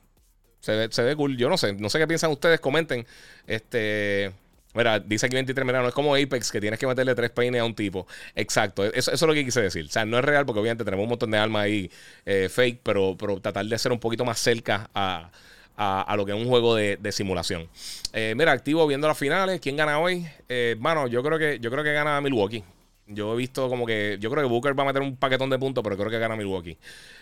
Se 0.60 0.72
ve, 0.72 0.88
se 0.90 1.02
ve 1.02 1.16
cool. 1.16 1.36
Yo 1.36 1.48
no 1.48 1.58
sé. 1.58 1.72
No 1.74 1.88
sé 1.90 1.98
qué 1.98 2.06
piensan 2.06 2.30
ustedes. 2.30 2.60
Comenten. 2.60 3.06
Este. 3.46 4.32
Mira, 4.74 5.00
dice 5.00 5.24
aquí 5.24 5.34
23, 5.34 5.64
mira, 5.64 5.80
no 5.80 5.88
es 5.88 5.94
como 5.94 6.14
Apex 6.14 6.52
que 6.52 6.60
tienes 6.60 6.78
que 6.78 6.86
meterle 6.86 7.14
tres 7.14 7.30
peines 7.30 7.62
a 7.62 7.64
un 7.64 7.74
tipo. 7.74 8.06
Exacto, 8.34 8.84
eso, 8.84 9.10
es 9.10 9.22
lo 9.22 9.32
que 9.32 9.42
quise 9.42 9.62
decir. 9.62 9.86
O 9.86 9.88
sea, 9.88 10.04
no 10.04 10.18
es 10.18 10.24
real 10.24 10.44
porque 10.44 10.60
obviamente 10.60 10.84
tenemos 10.84 11.04
un 11.04 11.08
montón 11.08 11.30
de 11.30 11.38
armas 11.38 11.62
ahí 11.62 11.90
fake, 12.26 12.80
pero, 12.82 13.16
pero 13.18 13.40
tratar 13.40 13.64
de 13.64 13.78
ser 13.78 13.90
un 13.90 13.98
poquito 13.98 14.26
más 14.26 14.38
cerca 14.38 14.90
a, 14.92 15.30
a, 15.76 16.14
lo 16.16 16.24
que 16.24 16.32
es 16.32 16.38
un 16.38 16.48
juego 16.48 16.74
de, 16.74 17.12
simulación. 17.12 17.68
Eh, 18.12 18.34
mira, 18.36 18.52
activo 18.52 18.86
viendo 18.86 19.06
las 19.06 19.18
finales. 19.18 19.60
¿Quién 19.60 19.76
gana 19.76 19.98
hoy? 19.98 20.26
Eh, 20.48 20.76
mano, 20.78 21.06
yo 21.06 21.22
creo 21.22 21.38
que 21.38 21.58
yo 21.60 21.70
creo 21.70 21.84
que 21.84 21.92
gana 21.92 22.20
Milwaukee. 22.20 22.64
Yo 23.08 23.34
he 23.34 23.36
visto 23.36 23.68
como 23.68 23.86
que. 23.86 24.16
Yo 24.20 24.30
creo 24.30 24.42
que 24.42 24.48
Booker 24.48 24.78
va 24.78 24.82
a 24.82 24.86
meter 24.86 25.02
un 25.02 25.16
paquetón 25.16 25.50
de 25.50 25.58
puntos, 25.58 25.84
pero 25.84 25.96
creo 25.96 26.10
que 26.10 26.18
gana 26.18 26.34
Milwaukee. 26.34 26.76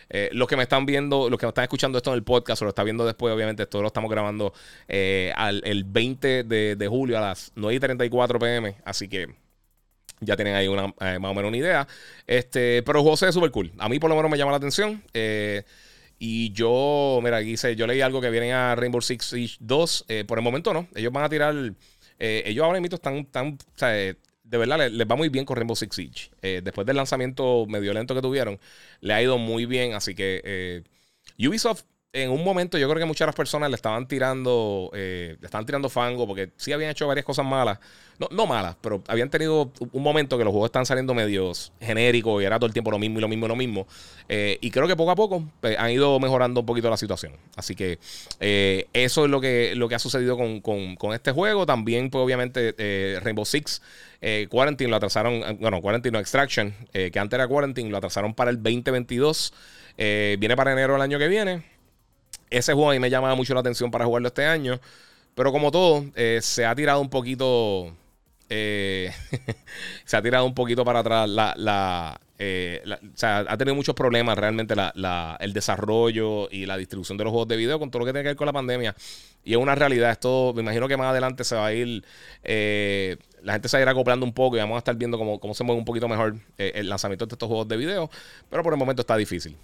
Eh, 0.09 0.31
los 0.33 0.49
que 0.49 0.57
me 0.57 0.63
están 0.63 0.87
viendo, 0.87 1.29
los 1.29 1.39
que 1.39 1.47
me 1.47 1.51
están 1.51 1.65
escuchando 1.65 1.99
esto 1.99 2.11
en 2.11 2.17
el 2.17 2.23
podcast 2.23 2.63
o 2.63 2.67
lo 2.67 2.71
están 2.71 2.87
viendo 2.87 3.05
después, 3.05 3.35
obviamente, 3.35 3.65
esto 3.65 3.83
lo 3.83 3.89
estamos 3.89 4.11
grabando 4.11 4.53
el 4.89 5.85
20 5.85 6.45
de, 6.45 6.87
julio 6.89 7.19
a 7.19 7.21
las 7.21 7.53
9 7.57 7.75
y 7.75 7.81
34 7.81 8.39
pm. 8.39 8.77
Así 8.85 9.09
que 9.09 9.29
ya 10.21 10.37
tienen 10.37 10.55
ahí 10.55 10.69
una, 10.69 10.87
más 10.87 11.31
o 11.31 11.35
menos 11.35 11.49
una 11.49 11.57
idea. 11.57 11.87
Este, 12.27 12.83
pero 12.83 13.03
José 13.03 13.29
es 13.29 13.35
súper 13.35 13.51
cool. 13.51 13.73
A 13.79 13.89
mí 13.89 13.99
por 13.99 14.09
lo 14.09 14.17
menos 14.17 14.31
me 14.31 14.39
llama 14.39 14.53
la 14.53 14.59
atención. 14.59 15.03
Eh, 15.13 15.65
y 16.27 16.53
yo, 16.53 17.21
mira, 17.23 17.37
aquí 17.37 17.51
dice, 17.51 17.77
yo 17.77 17.87
leí 17.87 18.01
algo 18.01 18.19
que 18.23 18.31
vienen 18.31 18.53
a 18.53 18.75
Rainbow 18.75 19.03
Six 19.03 19.27
Siege 19.27 19.57
2. 19.61 20.07
Eh, 20.09 20.25
por 20.27 20.39
el 20.39 20.43
momento 20.43 20.73
no. 20.73 20.89
Ellos 20.95 21.13
van 21.13 21.23
a 21.23 21.29
tirar. 21.29 21.55
Eh, 22.19 22.43
ellos 22.47 22.65
ahora 22.65 22.81
mismo 22.81 22.95
están, 22.95 23.27
tan, 23.27 23.49
o 23.49 23.79
sea, 23.79 23.91
de 23.91 24.17
verdad 24.43 24.89
les, 24.91 25.07
va 25.07 25.17
muy 25.17 25.29
bien 25.29 25.45
con 25.45 25.57
Rainbow 25.57 25.77
Six 25.77 25.95
Siege. 25.95 26.31
Eh, 26.41 26.63
después 26.65 26.87
del 26.87 26.97
lanzamiento 26.97 27.67
medio 27.67 27.93
lento 27.93 28.15
que 28.15 28.23
tuvieron, 28.23 28.59
le 29.01 29.13
ha 29.13 29.23
ido 29.23 29.37
muy 29.37 29.67
bien. 29.67 29.93
Así 29.93 30.15
que 30.15 30.83
Ubisoft 31.39 31.85
en 32.15 32.31
un 32.31 32.43
momento 32.43 32.79
yo 32.79 32.89
creo 32.89 33.01
que 33.01 33.05
muchas 33.05 33.27
las 33.27 33.35
personas 33.35 33.69
le 33.69 33.77
estaban 33.77 34.09
tirando, 34.09 34.91
le 34.93 35.35
estaban 35.43 35.67
tirando 35.67 35.89
fango 35.89 36.27
porque 36.27 36.51
sí 36.57 36.73
habían 36.73 36.91
hecho 36.91 37.07
varias 37.07 37.27
cosas 37.27 37.45
malas. 37.45 37.79
No, 38.19 38.29
no 38.31 38.47
malas, 38.47 38.77
pero 38.81 39.03
habían 39.09 39.29
tenido 39.29 39.73
un 39.93 40.03
momento 40.03 40.39
que 40.39 40.45
los 40.45 40.53
juegos 40.53 40.69
están 40.69 40.87
saliendo 40.87 41.15
medios 41.15 41.73
genéricos 41.81 42.41
y 42.41 42.47
era 42.47 42.59
todo 42.59 42.67
el 42.67 42.73
tiempo 42.73 42.93
lo 42.93 42.99
mismo 42.99 43.19
y 43.19 43.21
lo 43.21 43.29
mismo 43.29 43.47
y 43.47 43.49
lo 43.49 43.57
mismo. 43.57 43.87
Eh, 44.29 44.59
y 44.61 44.71
creo 44.71 44.87
que 44.87 44.95
poco 44.95 45.11
a 45.11 45.17
poco 45.17 45.45
pues, 45.61 45.77
han 45.79 45.91
ido 45.91 46.21
mejorando 46.21 46.61
un 46.61 46.67
poquito 46.67 46.89
la 46.89 46.97
situación. 46.97 47.33
Así 47.57 47.75
que 47.75 47.99
eh, 48.41 48.87
eso 48.93 49.25
es 49.25 49.31
lo 49.31 49.41
que, 49.41 49.75
lo 49.75 49.89
que 49.89 49.97
ha 49.97 49.99
sucedido 49.99 50.37
con, 50.37 51.13
este 51.13 51.33
juego. 51.33 51.67
También, 51.67 52.11
pues 52.11 52.23
obviamente, 52.23 52.75
eh, 52.79 53.19
Rainbow 53.23 53.45
Six. 53.45 53.83
Quarantine 54.49 54.89
lo 54.89 54.97
atrasaron, 54.97 55.59
bueno, 55.61 55.83
Quarantine 55.83 56.13
no 56.13 56.19
Extraction, 56.19 56.75
que 56.93 57.19
antes 57.19 57.35
era 57.37 57.47
Quarantine, 57.47 57.91
lo 57.91 57.99
atrasaron 57.99 58.33
para 58.33 58.51
el 58.51 58.57
2022. 58.57 59.53
viene 59.99 60.57
para 60.57 60.73
enero 60.73 60.95
del 60.95 61.03
año 61.03 61.19
que 61.19 61.29
viene. 61.29 61.74
Ese 62.57 62.73
juego 62.73 62.91
a 62.91 62.95
mí 62.95 63.01
me 63.01 63.11
llama 63.11 63.35
mucho 63.35 63.55
la 63.55 63.61
atención 63.61 63.91
para 63.91 64.05
jugarlo 64.05 64.29
este 64.29 64.45
año. 64.47 64.81
Pero 65.35 65.51
como 65.53 65.71
todo, 65.71 66.05
se 66.41 66.65
ha 66.65 66.75
tirado 66.75 67.01
un 67.01 67.11
poquito 67.11 67.93
eh, 68.49 69.11
se 70.05 70.17
ha 70.17 70.23
tirado 70.23 70.45
un 70.45 70.55
poquito 70.55 70.85
para 70.85 71.01
atrás. 71.01 71.29
La, 71.29 72.21
eh, 72.39 72.83
o 72.87 73.17
sea, 73.17 73.39
ha 73.39 73.57
tenido 73.57 73.75
muchos 73.75 73.95
problemas 73.95 74.37
realmente 74.37 74.75
el 75.41 75.53
desarrollo 75.53 76.49
y 76.51 76.67
la 76.67 76.77
distribución 76.77 77.17
de 77.17 77.25
los 77.25 77.31
juegos 77.31 77.49
de 77.49 77.57
video 77.57 77.79
con 77.79 77.91
todo 77.91 78.01
lo 78.01 78.07
que 78.07 78.13
tiene 78.13 78.23
que 78.23 78.31
ver 78.31 78.37
con 78.37 78.47
la 78.47 78.53
pandemia. 78.53 78.95
Y 79.45 79.53
es 79.53 79.59
una 79.59 79.75
realidad. 79.75 80.11
Esto, 80.11 80.53
me 80.55 80.63
imagino 80.63 80.89
que 80.89 80.97
más 80.97 81.09
adelante 81.09 81.45
se 81.45 81.57
va 81.57 81.67
a 81.67 81.73
ir. 81.73 82.05
Eh, 82.43 83.17
la 83.43 83.53
gente 83.53 83.69
se 83.69 83.77
va 83.77 83.81
a 83.81 83.83
ir 83.83 83.89
acoplando 83.89 84.25
un 84.25 84.33
poco 84.33 84.57
y 84.57 84.61
vamos 84.61 84.77
a 84.77 84.79
estar 84.79 84.97
viendo 84.97 85.19
cómo, 85.19 85.39
cómo 85.39 85.55
se 85.55 85.65
mueve 85.65 85.79
un 85.79 85.85
poquito 85.85 86.09
mejor 86.09 86.37
el 86.57 86.89
lanzamiento 86.89 87.27
de 87.27 87.35
estos 87.35 87.47
juegos 87.47 87.69
de 87.69 87.77
video. 87.77 88.11
Pero 88.49 88.63
por 88.63 88.73
el 88.73 88.79
momento 88.79 89.03
está 89.03 89.17
difícil. 89.17 89.57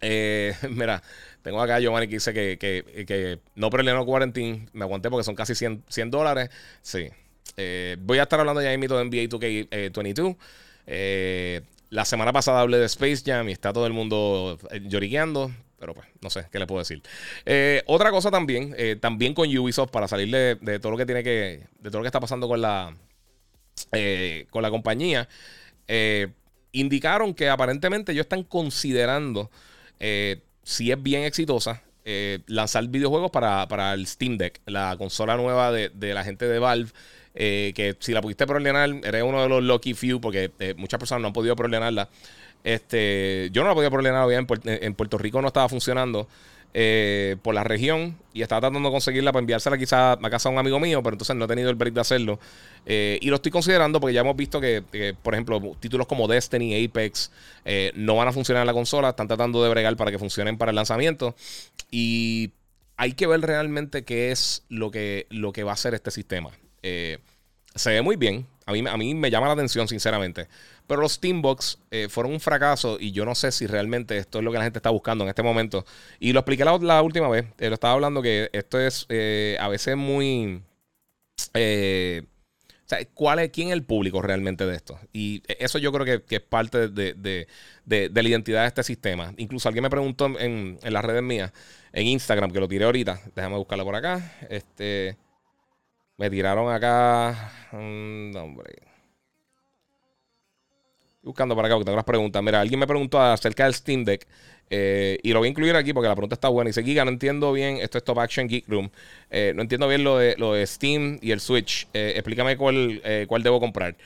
mira, 0.70 1.02
tengo 1.42 1.60
acá 1.60 1.76
a 1.76 1.80
Giovanni 1.80 2.06
que 2.06 2.16
dice 2.16 2.32
que, 2.34 2.58
que, 2.58 3.04
que 3.06 3.38
no 3.54 3.70
prelenó 3.70 4.04
Quarantine. 4.04 4.68
Me 4.72 4.84
aguanté 4.84 5.10
porque 5.10 5.24
son 5.24 5.34
casi 5.34 5.54
100, 5.54 5.84
100 5.88 6.10
dólares. 6.10 6.50
Sí. 6.82 7.08
Eh, 7.56 7.96
voy 8.00 8.18
a 8.18 8.24
estar 8.24 8.40
hablando 8.40 8.62
ya 8.62 8.70
de 8.70 8.78
NBA 8.78 9.28
2K22. 9.28 10.36
Eh, 10.86 11.62
la 11.90 12.04
semana 12.04 12.32
pasada 12.32 12.60
hablé 12.60 12.78
de 12.78 12.86
Space 12.86 13.22
Jam 13.24 13.48
y 13.48 13.52
está 13.52 13.72
todo 13.72 13.86
el 13.86 13.92
mundo 13.92 14.58
eh, 14.70 14.80
lloriqueando. 14.84 15.50
Pero 15.78 15.94
pues, 15.94 16.06
no 16.20 16.28
sé 16.28 16.46
qué 16.52 16.58
le 16.58 16.66
puedo 16.66 16.80
decir. 16.80 17.02
otra 17.86 18.10
cosa 18.10 18.30
también, 18.30 18.76
también 19.00 19.32
con 19.32 19.48
Ubisoft, 19.56 19.90
para 19.90 20.08
salir 20.08 20.30
de, 20.30 20.78
todo 20.78 20.92
lo 20.92 20.98
que 20.98 21.06
tiene 21.06 21.22
que. 21.22 21.66
de 21.78 21.90
todo 21.90 21.98
lo 21.98 22.02
que 22.02 22.08
está 22.08 22.20
pasando 22.20 22.48
con 22.48 22.60
la. 22.60 22.94
con 24.50 24.60
la 24.62 24.70
compañía. 24.70 25.26
indicaron 26.72 27.32
que 27.32 27.48
aparentemente 27.48 28.12
ellos 28.12 28.24
están 28.24 28.44
considerando. 28.44 29.50
Si 30.00 30.90
es 30.90 31.02
bien 31.02 31.24
exitosa. 31.24 31.82
lanzar 32.46 32.86
videojuegos 32.88 33.30
para, 33.30 33.94
el 33.94 34.06
Steam 34.06 34.38
Deck, 34.38 34.60
la 34.66 34.96
consola 34.96 35.36
nueva 35.36 35.70
de, 35.70 35.90
de 35.90 36.14
la 36.14 36.24
gente 36.24 36.46
de 36.46 36.58
Valve. 36.58 36.90
Eh, 37.34 37.72
que 37.76 37.96
si 38.00 38.12
la 38.12 38.20
pudiste 38.20 38.46
preordenar, 38.46 38.90
eres 39.04 39.22
uno 39.22 39.42
de 39.42 39.48
los 39.48 39.62
lucky 39.62 39.94
few, 39.94 40.20
porque 40.20 40.50
eh, 40.58 40.74
muchas 40.76 40.98
personas 40.98 41.22
no 41.22 41.28
han 41.28 41.32
podido 41.32 41.54
preordenarla. 41.54 42.08
Este, 42.64 43.48
yo 43.52 43.62
no 43.62 43.68
la 43.68 43.74
podía 43.74 43.90
preordenar 43.90 44.28
bien, 44.28 44.46
en 44.64 44.94
Puerto 44.94 45.16
Rico 45.16 45.40
no 45.40 45.48
estaba 45.48 45.68
funcionando. 45.68 46.28
Eh, 46.72 47.36
por 47.42 47.52
la 47.52 47.64
región 47.64 48.16
y 48.32 48.42
estaba 48.42 48.60
tratando 48.60 48.88
de 48.88 48.92
conseguirla 48.92 49.32
para 49.32 49.40
enviársela 49.40 49.76
quizá 49.76 50.12
a 50.12 50.30
casa 50.30 50.48
de 50.48 50.54
un 50.54 50.60
amigo 50.60 50.78
mío, 50.78 51.02
pero 51.02 51.14
entonces 51.14 51.34
no 51.34 51.46
he 51.46 51.48
tenido 51.48 51.68
el 51.68 51.74
break 51.74 51.94
de 51.94 52.00
hacerlo. 52.00 52.38
y 52.86 53.26
lo 53.28 53.36
estoy 53.36 53.50
considerando 53.50 53.98
porque 54.00 54.14
ya 54.14 54.20
hemos 54.20 54.36
visto 54.36 54.60
que, 54.60 55.16
por 55.20 55.34
ejemplo, 55.34 55.60
títulos 55.80 56.06
como 56.06 56.28
Destiny, 56.28 56.84
Apex, 56.84 57.32
no 57.94 58.14
van 58.14 58.28
a 58.28 58.32
funcionar 58.32 58.62
en 58.62 58.68
la 58.68 58.72
consola, 58.72 59.10
están 59.10 59.26
tratando 59.26 59.64
de 59.64 59.70
bregar 59.70 59.96
para 59.96 60.12
que 60.12 60.18
funcionen 60.20 60.58
para 60.58 60.70
el 60.70 60.76
lanzamiento. 60.76 61.34
Y 61.90 62.52
hay 63.00 63.14
que 63.14 63.26
ver 63.26 63.40
realmente 63.40 64.04
qué 64.04 64.30
es 64.30 64.62
lo 64.68 64.90
que, 64.90 65.26
lo 65.30 65.52
que 65.52 65.64
va 65.64 65.70
a 65.70 65.74
hacer 65.74 65.94
este 65.94 66.10
sistema. 66.10 66.50
Eh, 66.82 67.16
se 67.74 67.88
ve 67.92 68.02
muy 68.02 68.16
bien. 68.16 68.46
A 68.66 68.72
mí, 68.72 68.84
a 68.86 68.96
mí 68.98 69.14
me 69.14 69.30
llama 69.30 69.46
la 69.46 69.54
atención, 69.54 69.88
sinceramente. 69.88 70.48
Pero 70.90 71.02
los 71.02 71.12
Steambox 71.12 71.78
eh, 71.92 72.08
fueron 72.08 72.32
un 72.32 72.40
fracaso 72.40 72.96
y 72.98 73.12
yo 73.12 73.24
no 73.24 73.36
sé 73.36 73.52
si 73.52 73.68
realmente 73.68 74.18
esto 74.18 74.38
es 74.38 74.44
lo 74.44 74.50
que 74.50 74.58
la 74.58 74.64
gente 74.64 74.80
está 74.80 74.90
buscando 74.90 75.22
en 75.22 75.28
este 75.28 75.44
momento. 75.44 75.86
Y 76.18 76.32
lo 76.32 76.40
expliqué 76.40 76.64
la, 76.64 77.00
última 77.00 77.28
vez. 77.28 77.46
Eh, 77.58 77.68
lo 77.68 77.74
estaba 77.74 77.94
hablando 77.94 78.20
que 78.20 78.50
esto 78.52 78.80
es 78.80 79.06
eh, 79.08 79.56
a 79.60 79.68
veces 79.68 79.96
muy... 79.96 80.64
o 81.46 81.48
sea, 82.86 83.04
¿cuál 83.14 83.38
es, 83.38 83.50
¿quién 83.50 83.68
es 83.68 83.74
el 83.74 83.84
público 83.84 84.20
realmente 84.20 84.66
de 84.66 84.74
esto? 84.74 84.98
Y 85.12 85.44
eso 85.60 85.78
yo 85.78 85.92
creo 85.92 86.04
que, 86.26 86.34
es 86.34 86.40
parte 86.40 86.88
de, 86.88 87.46
la 87.86 88.28
identidad 88.28 88.62
de 88.62 88.66
este 88.66 88.82
sistema. 88.82 89.32
Incluso 89.36 89.68
alguien 89.68 89.84
me 89.84 89.90
preguntó 89.90 90.26
en, 90.40 90.76
en 90.82 90.92
las 90.92 91.04
redes 91.04 91.22
mías, 91.22 91.52
en 91.92 92.08
Instagram, 92.08 92.50
que 92.50 92.58
lo 92.58 92.66
tiré 92.66 92.84
ahorita. 92.84 93.20
Déjame 93.36 93.58
buscarlo 93.58 93.84
por 93.84 93.94
acá. 93.94 94.38
Este... 94.50 95.16
Me 96.18 96.28
tiraron 96.28 96.70
acá. 96.74 97.52
Mm, 97.70 98.34
hombre. 98.34 98.89
Buscando 101.22 101.54
para 101.54 101.66
acá 101.66 101.74
porque 101.74 101.84
tengo 101.84 101.96
unas 101.96 102.04
preguntas. 102.04 102.42
Mira, 102.42 102.60
alguien 102.60 102.80
me 102.80 102.86
preguntó 102.86 103.20
acerca 103.20 103.64
del 103.64 103.74
Steam 103.74 104.04
Deck. 104.04 104.26
Eh, 104.72 105.18
y 105.24 105.32
lo 105.32 105.40
voy 105.40 105.48
a 105.48 105.50
incluir 105.50 105.74
aquí 105.74 105.92
porque 105.92 106.08
la 106.08 106.14
pregunta 106.14 106.34
está 106.34 106.48
buena. 106.48 106.68
Y 106.68 106.70
dice, 106.70 106.82
Giga, 106.82 107.04
no 107.04 107.10
entiendo 107.10 107.52
bien. 107.52 107.78
Esto 107.78 107.98
es 107.98 108.04
Top 108.04 108.18
Action 108.20 108.46
Geek 108.46 108.68
Room. 108.68 108.90
Eh, 109.30 109.52
no 109.54 109.62
entiendo 109.62 109.88
bien 109.88 110.04
lo 110.04 110.16
de, 110.16 110.36
lo 110.38 110.54
de 110.54 110.66
Steam 110.66 111.18
y 111.20 111.32
el 111.32 111.40
Switch. 111.40 111.88
Eh, 111.92 112.12
explícame 112.14 112.56
cuál, 112.56 113.02
cuál 113.26 113.42
debo 113.42 113.60
comprar. 113.60 113.96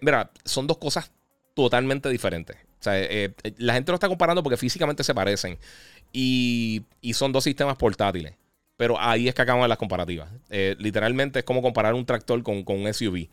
mira, 0.00 0.30
son 0.44 0.66
dos 0.66 0.78
cosas 0.78 1.10
totalmente 1.54 2.08
diferentes. 2.08 2.56
O 2.56 2.82
sea, 2.84 2.94
la 3.58 3.74
gente 3.74 3.92
lo 3.92 3.94
está 3.94 4.08
comparando 4.08 4.42
porque 4.42 4.56
físicamente 4.56 5.04
se 5.04 5.14
parecen. 5.14 5.56
Y, 6.12 6.82
y 7.00 7.14
son 7.14 7.32
dos 7.32 7.44
sistemas 7.44 7.76
portátiles. 7.76 8.34
Pero 8.76 8.98
ahí 8.98 9.28
es 9.28 9.34
que 9.34 9.42
acaban 9.42 9.68
las 9.68 9.78
comparativas. 9.78 10.28
Literalmente 10.78 11.38
es 11.38 11.44
como 11.44 11.62
comparar 11.62 11.94
un 11.94 12.04
tractor 12.04 12.42
con, 12.42 12.64
un 12.66 12.92
SUV. 12.92 13.28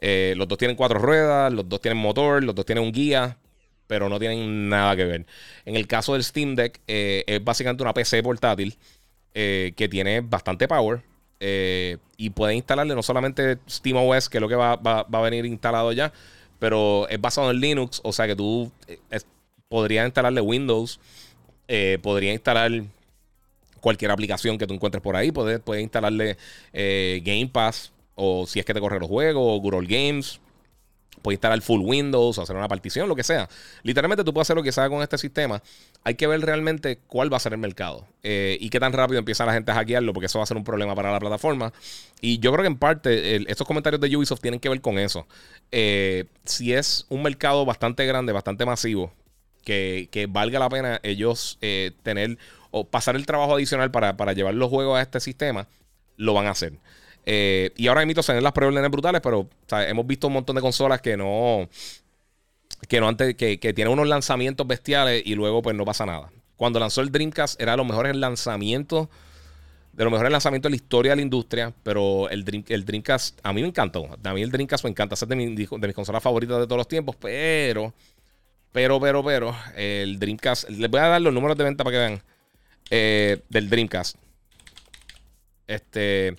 Eh, 0.00 0.34
los 0.36 0.48
dos 0.48 0.58
tienen 0.58 0.76
cuatro 0.76 0.98
ruedas, 0.98 1.52
los 1.52 1.68
dos 1.68 1.80
tienen 1.80 1.98
motor, 1.98 2.42
los 2.42 2.54
dos 2.54 2.64
tienen 2.64 2.84
un 2.84 2.92
guía, 2.92 3.36
pero 3.86 4.08
no 4.08 4.18
tienen 4.18 4.68
nada 4.68 4.96
que 4.96 5.04
ver. 5.04 5.26
En 5.64 5.76
el 5.76 5.86
caso 5.86 6.14
del 6.14 6.24
Steam 6.24 6.54
Deck, 6.54 6.80
eh, 6.86 7.24
es 7.26 7.42
básicamente 7.44 7.82
una 7.82 7.94
PC 7.94 8.22
portátil 8.22 8.76
que 9.32 9.88
tiene 9.90 10.20
bastante 10.20 10.66
power. 10.66 11.02
y 11.40 12.30
puede 12.30 12.54
instalarle 12.54 12.94
no 12.94 13.02
solamente 13.02 13.58
SteamOS, 13.68 14.28
que 14.28 14.38
es 14.38 14.42
lo 14.42 14.48
que 14.48 14.56
va, 14.56 14.72
a 14.72 15.20
venir 15.22 15.46
instalado 15.46 15.92
ya, 15.92 16.12
pero 16.58 17.08
es 17.08 17.20
basado 17.20 17.50
en 17.50 17.60
Linux, 17.60 18.00
o 18.04 18.12
sea 18.12 18.26
que 18.26 18.36
tú 18.36 18.70
podrías 19.68 20.04
instalarle 20.04 20.40
Windows, 20.40 21.00
podría 22.02 22.32
instalar 22.32 22.70
cualquier 23.80 24.10
aplicación 24.10 24.58
que 24.58 24.66
tú 24.66 24.74
encuentres 24.74 25.02
por 25.02 25.16
ahí. 25.16 25.32
Puedes, 25.32 25.60
puedes 25.60 25.82
instalarle 25.82 26.36
eh, 26.72 27.20
Game 27.24 27.48
Pass 27.48 27.92
o 28.20 28.46
si 28.46 28.60
es 28.60 28.66
que 28.66 28.74
te 28.74 28.80
corre 28.80 29.00
los 29.00 29.08
juegos 29.08 29.42
o 29.44 29.60
Google 29.60 29.86
Games. 29.86 30.40
Puedes 31.22 31.36
instalar 31.36 31.60
full 31.60 31.82
Windows 31.82 32.38
hacer 32.38 32.56
una 32.56 32.68
partición, 32.68 33.08
lo 33.08 33.14
que 33.14 33.24
sea. 33.24 33.48
Literalmente 33.82 34.24
tú 34.24 34.32
puedes 34.32 34.46
hacer 34.46 34.56
lo 34.56 34.62
que 34.62 34.72
sea 34.72 34.88
con 34.88 35.02
este 35.02 35.18
sistema. 35.18 35.62
Hay 36.02 36.14
que 36.14 36.26
ver 36.26 36.40
realmente 36.40 36.98
cuál 37.06 37.30
va 37.30 37.36
a 37.36 37.40
ser 37.40 37.52
el 37.52 37.58
mercado 37.58 38.06
eh, 38.22 38.56
y 38.58 38.70
qué 38.70 38.80
tan 38.80 38.92
rápido 38.92 39.18
empieza 39.18 39.44
la 39.44 39.52
gente 39.52 39.70
a 39.70 39.74
hackearlo, 39.74 40.14
porque 40.14 40.26
eso 40.26 40.38
va 40.38 40.44
a 40.44 40.46
ser 40.46 40.56
un 40.56 40.64
problema 40.64 40.94
para 40.94 41.12
la 41.12 41.20
plataforma. 41.20 41.72
Y 42.20 42.38
yo 42.38 42.52
creo 42.52 42.62
que 42.62 42.68
en 42.68 42.78
parte 42.78 43.50
estos 43.50 43.66
comentarios 43.66 44.00
de 44.00 44.16
Ubisoft 44.16 44.40
tienen 44.40 44.60
que 44.60 44.68
ver 44.70 44.80
con 44.80 44.98
eso. 44.98 45.26
Eh, 45.72 46.24
si 46.44 46.72
es 46.72 47.06
un 47.10 47.22
mercado 47.22 47.66
bastante 47.66 48.06
grande, 48.06 48.32
bastante 48.32 48.64
masivo, 48.64 49.12
que, 49.64 50.26
valga 50.30 50.58
la 50.58 50.68
pena 50.70 51.00
ellos 51.02 51.58
tener 52.02 52.38
o 52.70 52.84
pasar 52.84 53.16
el 53.16 53.26
trabajo 53.26 53.54
adicional 53.54 53.90
para, 53.90 54.32
llevar 54.32 54.54
los 54.54 54.70
juegos 54.70 54.98
a 54.98 55.02
este 55.02 55.20
sistema, 55.20 55.66
lo 56.16 56.34
van 56.34 56.46
a 56.46 56.50
hacer. 56.50 56.74
Eh, 57.26 57.72
y 57.76 57.88
ahora 57.88 58.04
mismo 58.06 58.22
se 58.22 58.32
ven 58.32 58.42
las 58.42 58.52
preórdenes 58.52 58.90
brutales, 58.90 59.20
pero 59.20 59.48
hemos 59.70 60.06
visto 60.06 60.26
un 60.26 60.34
montón 60.34 60.56
de 60.56 60.62
consolas 60.62 61.00
que 61.00 61.16
no. 61.16 61.68
Que 62.88 63.00
no 63.00 63.08
antes. 63.08 63.34
Que, 63.34 63.58
tienen 63.58 63.88
unos 63.92 64.08
lanzamientos 64.08 64.66
bestiales 64.66 65.22
y 65.24 65.34
luego 65.34 65.62
pues 65.62 65.76
no 65.76 65.84
pasa 65.84 66.06
nada. 66.06 66.30
Cuando 66.56 66.78
lanzó 66.78 67.00
el 67.00 67.10
Dreamcast 67.10 67.60
era 67.60 67.72
de 67.72 67.78
los 67.78 67.86
mejores 67.86 68.16
lanzamientos. 68.16 69.08
De 69.92 70.04
los 70.04 70.12
mejores 70.12 70.32
lanzamientos 70.32 70.70
de 70.70 70.70
la 70.70 70.76
historia 70.76 71.12
de 71.12 71.16
la 71.16 71.22
industria. 71.22 71.72
Pero 71.82 72.28
el, 72.30 72.64
el 72.68 72.84
Dreamcast. 72.84 73.38
A 73.42 73.52
mí 73.52 73.62
me 73.62 73.68
encantó. 73.68 74.08
A 74.22 74.34
mí 74.34 74.42
el 74.42 74.50
Dreamcast 74.50 74.84
me 74.84 74.90
encanta. 74.90 75.14
Es 75.14 75.20
de, 75.20 75.36
de 75.36 75.86
mis 75.86 75.94
consolas 75.94 76.22
favoritas 76.22 76.58
de 76.58 76.64
todos 76.64 76.78
los 76.78 76.88
tiempos. 76.88 77.16
Pero. 77.16 77.92
Pero, 78.72 79.00
pero, 79.00 79.24
pero. 79.24 79.56
El 79.76 80.18
Dreamcast. 80.18 80.70
Les 80.70 80.90
voy 80.90 81.00
a 81.00 81.08
dar 81.08 81.20
los 81.20 81.32
números 81.34 81.56
de 81.56 81.64
venta 81.64 81.84
para 81.84 81.94
que 81.94 81.98
vean. 81.98 82.22
Eh, 82.90 83.42
del 83.48 83.68
Dreamcast. 83.68 84.16
Este. 85.66 86.36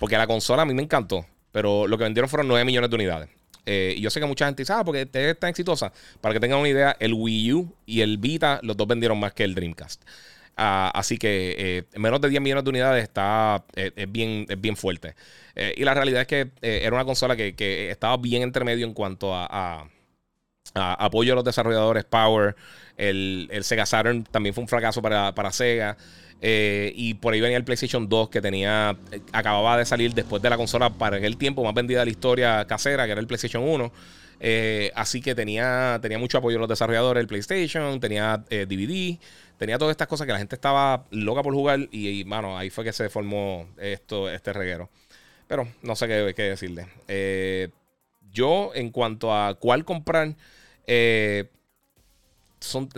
Porque 0.00 0.18
la 0.18 0.26
consola 0.26 0.62
a 0.62 0.64
mí 0.64 0.74
me 0.74 0.82
encantó. 0.82 1.24
Pero 1.52 1.86
lo 1.86 1.96
que 1.96 2.04
vendieron 2.04 2.28
fueron 2.28 2.48
9 2.48 2.64
millones 2.64 2.90
de 2.90 2.96
unidades. 2.96 3.28
Eh, 3.66 3.94
y 3.96 4.00
yo 4.00 4.10
sé 4.10 4.18
que 4.18 4.26
mucha 4.26 4.46
gente 4.46 4.62
dice, 4.62 4.72
ah, 4.72 4.82
porque 4.82 5.08
es 5.12 5.38
tan 5.38 5.50
exitosa. 5.50 5.92
Para 6.20 6.32
que 6.34 6.40
tengan 6.40 6.58
una 6.58 6.68
idea, 6.68 6.96
el 6.98 7.12
Wii 7.14 7.52
U 7.52 7.74
y 7.86 8.00
el 8.00 8.18
Vita, 8.18 8.58
los 8.62 8.76
dos 8.76 8.88
vendieron 8.88 9.20
más 9.20 9.34
que 9.34 9.44
el 9.44 9.54
Dreamcast. 9.54 10.02
Ah, 10.56 10.90
así 10.94 11.18
que 11.18 11.54
eh, 11.58 11.98
menos 11.98 12.20
de 12.20 12.30
10 12.30 12.42
millones 12.42 12.64
de 12.64 12.70
unidades 12.70 13.02
está, 13.02 13.64
es, 13.76 13.92
bien, 14.10 14.46
es 14.48 14.60
bien 14.60 14.76
fuerte. 14.76 15.14
y 15.76 15.84
la 15.84 15.94
realidad 15.94 16.22
es 16.22 16.26
que 16.26 16.50
era 16.62 16.94
una 16.94 17.04
consola 17.04 17.36
que, 17.36 17.90
estaba 17.90 18.16
bien 18.16 18.42
entre 18.42 18.64
medio 18.64 18.86
en 18.86 18.94
cuanto 18.94 19.34
a 19.34 19.86
apoyo 20.74 21.32
a 21.32 21.36
los 21.36 21.44
desarrolladores, 21.44 22.04
Power, 22.04 22.56
el, 22.96 23.48
Sega 23.62 23.86
Saturn 23.86 24.24
también 24.24 24.54
fue 24.54 24.62
un 24.62 24.68
fracaso 24.68 25.02
para, 25.02 25.52
Sega. 25.52 25.96
Eh, 26.42 26.92
y 26.96 27.14
por 27.14 27.34
ahí 27.34 27.40
venía 27.40 27.58
el 27.58 27.64
PlayStation 27.64 28.08
2 28.08 28.30
que 28.30 28.40
tenía, 28.40 28.96
eh, 29.12 29.20
acababa 29.32 29.76
de 29.76 29.84
salir 29.84 30.14
después 30.14 30.40
de 30.40 30.48
la 30.48 30.56
consola 30.56 30.90
para 30.90 31.18
el 31.18 31.36
tiempo 31.36 31.62
más 31.62 31.74
vendida 31.74 32.00
de 32.00 32.06
la 32.06 32.10
historia 32.10 32.66
casera, 32.66 33.04
que 33.04 33.12
era 33.12 33.20
el 33.20 33.26
PlayStation 33.26 33.62
1. 33.62 33.92
Eh, 34.42 34.90
así 34.94 35.20
que 35.20 35.34
tenía, 35.34 35.98
tenía 36.00 36.18
mucho 36.18 36.38
apoyo 36.38 36.58
los 36.58 36.68
desarrolladores, 36.68 37.20
el 37.20 37.26
PlayStation, 37.26 38.00
tenía 38.00 38.38
DVD, 38.48 39.18
tenía 39.58 39.76
todas 39.76 39.92
estas 39.92 40.08
cosas 40.08 40.26
que 40.26 40.32
la 40.32 40.38
gente 40.38 40.54
estaba 40.54 41.04
loca 41.10 41.42
por 41.42 41.52
jugar. 41.52 41.88
Y, 41.92 42.24
mano, 42.24 42.56
ahí 42.56 42.70
fue 42.70 42.84
que 42.84 42.92
se 42.92 43.10
formó 43.10 43.68
esto, 43.78 44.30
este 44.30 44.52
reguero. 44.54 44.88
Pero 45.46 45.68
no 45.82 45.94
sé 45.94 46.08
qué, 46.08 46.32
qué 46.34 46.42
decirle. 46.44 46.86
yo, 48.32 48.70
en 48.74 48.90
cuanto 48.90 49.34
a 49.34 49.54
cuál 49.54 49.84
comprar, 49.84 50.34
eh, 50.92 51.44
son, 52.60 52.88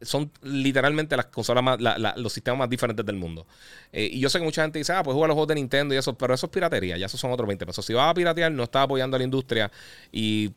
son 0.00 0.30
literalmente 0.42 1.16
las 1.16 1.26
consolas 1.26 1.62
más, 1.62 1.78
los 2.16 2.32
sistemas 2.32 2.60
más 2.60 2.70
diferentes 2.70 3.04
del 3.04 3.16
mundo. 3.16 3.46
Eh, 3.92 4.08
y 4.12 4.20
yo 4.20 4.30
sé 4.30 4.38
que 4.38 4.44
mucha 4.44 4.62
gente 4.62 4.78
dice, 4.78 4.92
ah, 4.92 5.02
pues 5.02 5.14
juega 5.14 5.28
los 5.28 5.34
juegos 5.34 5.48
de 5.48 5.56
Nintendo 5.56 5.94
y 5.94 5.98
eso, 5.98 6.16
pero 6.16 6.34
eso 6.34 6.46
es 6.46 6.52
piratería, 6.52 6.96
ya 6.96 7.06
esos 7.06 7.20
son 7.20 7.32
otros 7.32 7.46
20 7.46 7.66
pesos. 7.66 7.84
Si 7.84 7.92
vas 7.92 8.10
a 8.10 8.14
piratear, 8.14 8.52
no 8.52 8.62
estás 8.62 8.84
apoyando 8.84 9.16
a 9.16 9.18
la 9.18 9.24
industria 9.24 9.70
y 10.12 10.52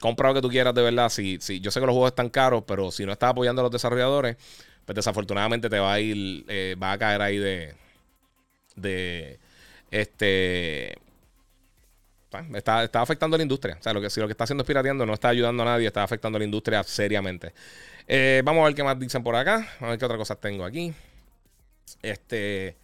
compra 0.00 0.28
lo 0.28 0.34
que 0.34 0.42
tú 0.42 0.48
quieras 0.48 0.74
de 0.74 0.82
verdad. 0.82 1.08
Si, 1.08 1.38
si, 1.40 1.60
yo 1.60 1.70
sé 1.70 1.80
que 1.80 1.86
los 1.86 1.94
juegos 1.94 2.10
están 2.10 2.28
caros, 2.28 2.64
pero 2.66 2.90
si 2.90 3.06
no 3.06 3.12
estás 3.12 3.30
apoyando 3.30 3.62
a 3.62 3.64
los 3.64 3.72
desarrolladores, 3.72 4.36
pues 4.84 4.96
desafortunadamente 4.96 5.70
te 5.70 5.78
va 5.78 5.94
a 5.94 6.00
ir, 6.00 6.44
eh, 6.48 6.76
va 6.80 6.92
a 6.92 6.98
caer 6.98 7.22
ahí 7.22 7.38
de, 7.38 7.74
de, 8.76 9.38
este, 9.90 10.98
Está, 12.54 12.82
afectando 13.00 13.36
a 13.36 13.38
la 13.38 13.42
industria. 13.42 13.76
O 13.78 13.82
sea, 13.82 13.92
lo 13.92 14.00
que, 14.00 14.10
si 14.10 14.20
lo 14.20 14.26
que 14.26 14.32
está 14.32 14.44
haciendo 14.44 14.62
es 14.62 14.66
pirateando, 14.66 15.06
no 15.06 15.14
está 15.14 15.28
ayudando 15.28 15.62
a 15.62 15.66
nadie, 15.66 15.86
está 15.86 16.02
afectando 16.02 16.36
a 16.36 16.40
la 16.40 16.44
industria 16.44 16.82
seriamente. 16.82 17.52
Eh, 18.08 18.42
vamos 18.44 18.62
a 18.62 18.66
ver 18.66 18.74
qué 18.74 18.82
más 18.82 18.98
dicen 18.98 19.22
por 19.22 19.36
acá. 19.36 19.68
A 19.80 19.90
ver 19.90 19.98
qué 19.98 20.04
otras 20.04 20.18
cosas 20.18 20.40
tengo 20.40 20.64
aquí. 20.64 20.92
Este. 22.02 22.76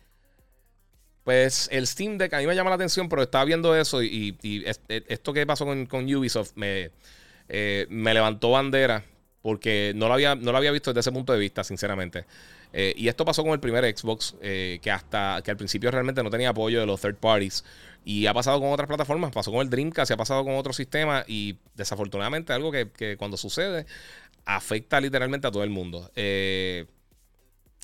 Pues 1.24 1.68
el 1.70 1.86
Steam 1.86 2.18
Deck 2.18 2.34
a 2.34 2.38
mí 2.38 2.46
me 2.46 2.54
llama 2.54 2.70
la 2.70 2.76
atención, 2.76 3.08
pero 3.08 3.22
estaba 3.22 3.44
viendo 3.44 3.76
eso 3.76 4.02
y, 4.02 4.36
e, 4.42 4.74
esto 5.06 5.32
que 5.32 5.46
pasó 5.46 5.64
con, 5.64 6.14
Ubisoft 6.14 6.50
me, 6.56 6.90
eh, 7.48 7.86
me 7.90 8.12
levantó 8.12 8.50
bandera 8.50 9.04
porque 9.40 9.92
no 9.94 10.08
lo, 10.08 10.14
había, 10.14 10.34
no 10.34 10.50
lo 10.50 10.58
había 10.58 10.72
visto 10.72 10.90
desde 10.90 11.00
ese 11.00 11.12
punto 11.12 11.32
de 11.32 11.38
vista, 11.38 11.62
sinceramente. 11.62 12.24
Eh, 12.72 12.92
y 12.96 13.06
esto 13.06 13.24
pasó 13.24 13.44
con 13.44 13.52
el 13.52 13.60
primer 13.60 13.84
Xbox, 13.96 14.34
que 14.40 14.90
hasta 14.90 15.42
que 15.44 15.52
al 15.52 15.56
principio 15.56 15.92
realmente 15.92 16.24
no 16.24 16.30
tenía 16.30 16.48
apoyo 16.48 16.80
de 16.80 16.86
los 16.86 17.00
third 17.00 17.16
parties. 17.16 17.64
Y 18.04 18.26
ha 18.26 18.34
pasado 18.34 18.60
con 18.60 18.72
otras 18.72 18.88
plataformas, 18.88 19.30
pasó 19.32 19.52
con 19.52 19.60
el 19.60 19.70
Dreamcast, 19.70 20.10
ha 20.10 20.16
pasado 20.16 20.44
con 20.44 20.56
otros 20.56 20.76
sistemas 20.76 21.24
y 21.28 21.56
desafortunadamente 21.74 22.52
algo 22.52 22.72
que, 22.72 23.16
cuando 23.16 23.36
sucede 23.36 23.86
afecta 24.44 25.00
literalmente 25.00 25.46
a 25.46 25.50
todo 25.50 25.62
el 25.62 25.70
mundo. 25.70 26.10
Eh, 26.16 26.86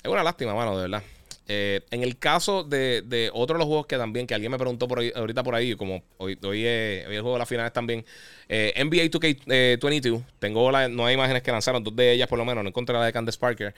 es 0.03 0.11
una 0.11 0.23
lástima, 0.23 0.53
mano, 0.53 0.75
de 0.75 0.81
verdad. 0.83 1.03
Eh, 1.51 1.81
en 1.89 2.03
el 2.03 2.19
caso 2.19 2.63
de, 2.63 3.01
de 3.01 3.31
otro 3.33 3.55
de 3.55 3.59
los 3.59 3.67
juegos 3.67 3.87
que 3.87 3.97
también, 3.97 4.27
que 4.27 4.35
alguien 4.35 4.51
me 4.51 4.57
preguntó 4.57 4.87
por 4.87 4.99
ahorita 4.99 5.41
por 5.41 5.55
ahí, 5.55 5.73
como 5.75 6.03
hoy, 6.17 6.37
hoy, 6.43 6.65
el 6.65 7.21
juego 7.21 7.33
de 7.33 7.39
las 7.39 7.49
finales 7.49 7.73
también, 7.73 8.05
eh, 8.49 8.73
NBA 8.77 9.05
2K22, 9.05 10.23
tengo 10.37 10.69
la, 10.69 10.89
no 10.89 11.05
hay 11.05 11.15
imágenes 11.15 11.41
que 11.41 11.51
lanzaron, 11.51 11.83
dos 11.83 11.95
de 11.95 12.11
ellas 12.11 12.27
por 12.27 12.37
lo 12.37 12.45
menos, 12.45 12.63
no 12.63 12.69
encontré 12.69 12.93
la 12.93 13.05
de 13.05 13.13
Candace 13.13 13.39
Parker 13.39 13.73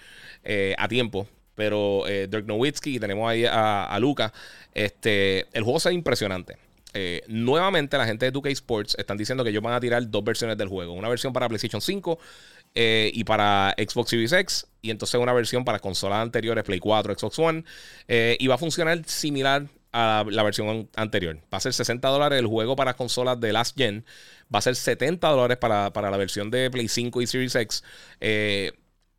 a 0.78 0.88
tiempo, 0.90 1.28
pero 1.56 2.08
eh, 2.08 2.28
Dirk 2.30 2.46
Nowitzki 2.46 3.00
tenemos 3.00 3.30
ahí 3.30 3.46
a, 3.46 3.86
a 3.86 4.00
Luca. 4.00 4.34
Este, 4.74 5.48
el 5.54 5.64
juego 5.64 5.80
se 5.80 5.94
impresionante. 5.94 6.58
Eh, 6.94 7.22
nuevamente, 7.28 7.98
la 7.98 8.06
gente 8.06 8.30
de 8.30 8.34
2K 8.34 8.52
Sports 8.52 8.96
están 8.98 9.18
diciendo 9.18 9.44
que 9.44 9.50
ellos 9.50 9.64
van 9.64 9.74
a 9.74 9.80
tirar 9.80 10.10
dos 10.10 10.24
versiones 10.24 10.58
del 10.58 10.68
juego: 10.68 10.94
una 10.94 11.10
versión 11.10 11.34
para 11.34 11.48
PlayStation 11.48 11.82
5 11.82 12.20
eh, 12.76 13.12
y 13.14 13.24
para 13.24 13.74
Xbox 13.78 14.10
Series 14.10 14.34
X, 14.34 14.68
y 14.82 14.92
entonces 14.92 15.20
una 15.20 15.34
versión 15.34 15.64
para 15.64 15.80
consolas 15.80 16.22
anteriores, 16.22 16.64
Play 16.64 16.80
4, 16.80 17.18
Xbox 17.18 17.40
One. 17.40 17.64
y 18.08 18.48
va 18.48 18.56
a 18.56 18.58
funcionar 18.58 19.02
similar 19.06 19.68
a 19.94 20.26
la 20.30 20.44
versión 20.44 20.90
anterior. 20.96 21.38
Va 21.54 21.58
a 21.58 21.62
ser 21.62 21.74
60 21.74 22.08
dólares 22.08 22.40
el 22.40 22.48
juego 22.48 22.76
para 22.76 22.94
consolas 22.96 23.40
de 23.40 23.54
Last 23.54 23.78
Gen. 23.78 24.06
Va 24.54 24.60
a 24.60 24.62
ser 24.62 24.76
70 24.76 25.28
dólares 25.30 25.58
para, 25.58 25.90
la 25.94 26.18
versión 26.18 26.50
de 26.52 26.70
Play 26.70 26.88
5 26.88 27.22
y 27.22 27.28
Series 27.28 27.56
X. 27.56 27.84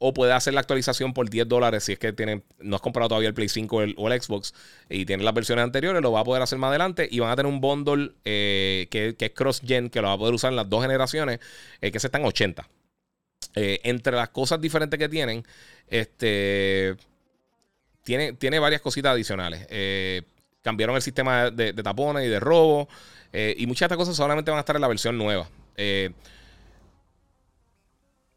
o 0.05 0.13
puede 0.13 0.33
hacer 0.33 0.53
la 0.53 0.59
actualización 0.59 1.15
por 1.15 1.31
10 1.31 1.47
dólares 1.47 1.85
si 1.85 1.93
es 1.93 1.99
que 2.01 2.13
tienen, 2.13 2.43
no 2.59 2.75
has 2.75 2.83
comprado 2.83 3.11
todavía 3.11 3.29
el 3.29 3.35
Play 3.35 3.49
5 3.49 3.77
o 3.97 4.09
el, 4.09 4.21
Xbox 4.21 4.53
y 4.91 5.07
tienes 5.07 5.25
las 5.25 5.33
versiones 5.33 5.63
anteriores, 5.63 6.03
lo 6.03 6.11
va 6.11 6.21
a 6.21 6.25
poder 6.25 6.43
hacer 6.43 6.59
más 6.59 6.71
adelante 6.71 7.09
y 7.09 7.21
van 7.21 7.31
a 7.31 7.37
tener 7.37 7.51
un 7.51 7.61
bundle 7.61 8.11
eh, 8.25 8.89
que, 8.91 9.15
es 9.17 9.31
cross-gen, 9.31 9.91
que 9.91 10.03
lo 10.03 10.09
va 10.09 10.15
a 10.15 10.19
poder 10.19 10.35
usar 10.35 10.51
en 10.51 10.57
las 10.57 10.69
dos 10.69 10.83
generaciones, 10.83 11.39
eh, 11.81 11.93
que 11.93 12.01
se 12.01 12.09
están 12.09 12.25
80. 12.25 12.69
Eh, 13.55 13.79
entre 13.85 14.17
las 14.17 14.31
cosas 14.31 14.61
diferentes 14.61 14.99
que 14.99 15.09
tienen, 15.09 15.45
este 15.87 16.97
tiene, 18.03 18.33
tiene 18.33 18.59
varias 18.59 18.81
cositas 18.81 19.13
adicionales. 19.13 19.69
cambiaron 20.63 20.97
el 20.97 21.03
sistema 21.03 21.49
de, 21.53 21.73
de, 21.73 21.83
tapones 21.85 22.27
y 22.27 22.29
de 22.29 22.41
robo. 22.41 22.89
y 23.33 23.67
muchas 23.69 23.89
de 23.89 23.95
estas 23.95 23.99
cosas 23.99 24.17
solamente 24.17 24.51
van 24.51 24.59
a 24.59 24.63
estar 24.63 24.75
en 24.75 24.83
la 24.83 24.89
versión 24.89 25.17
nueva 25.17 25.49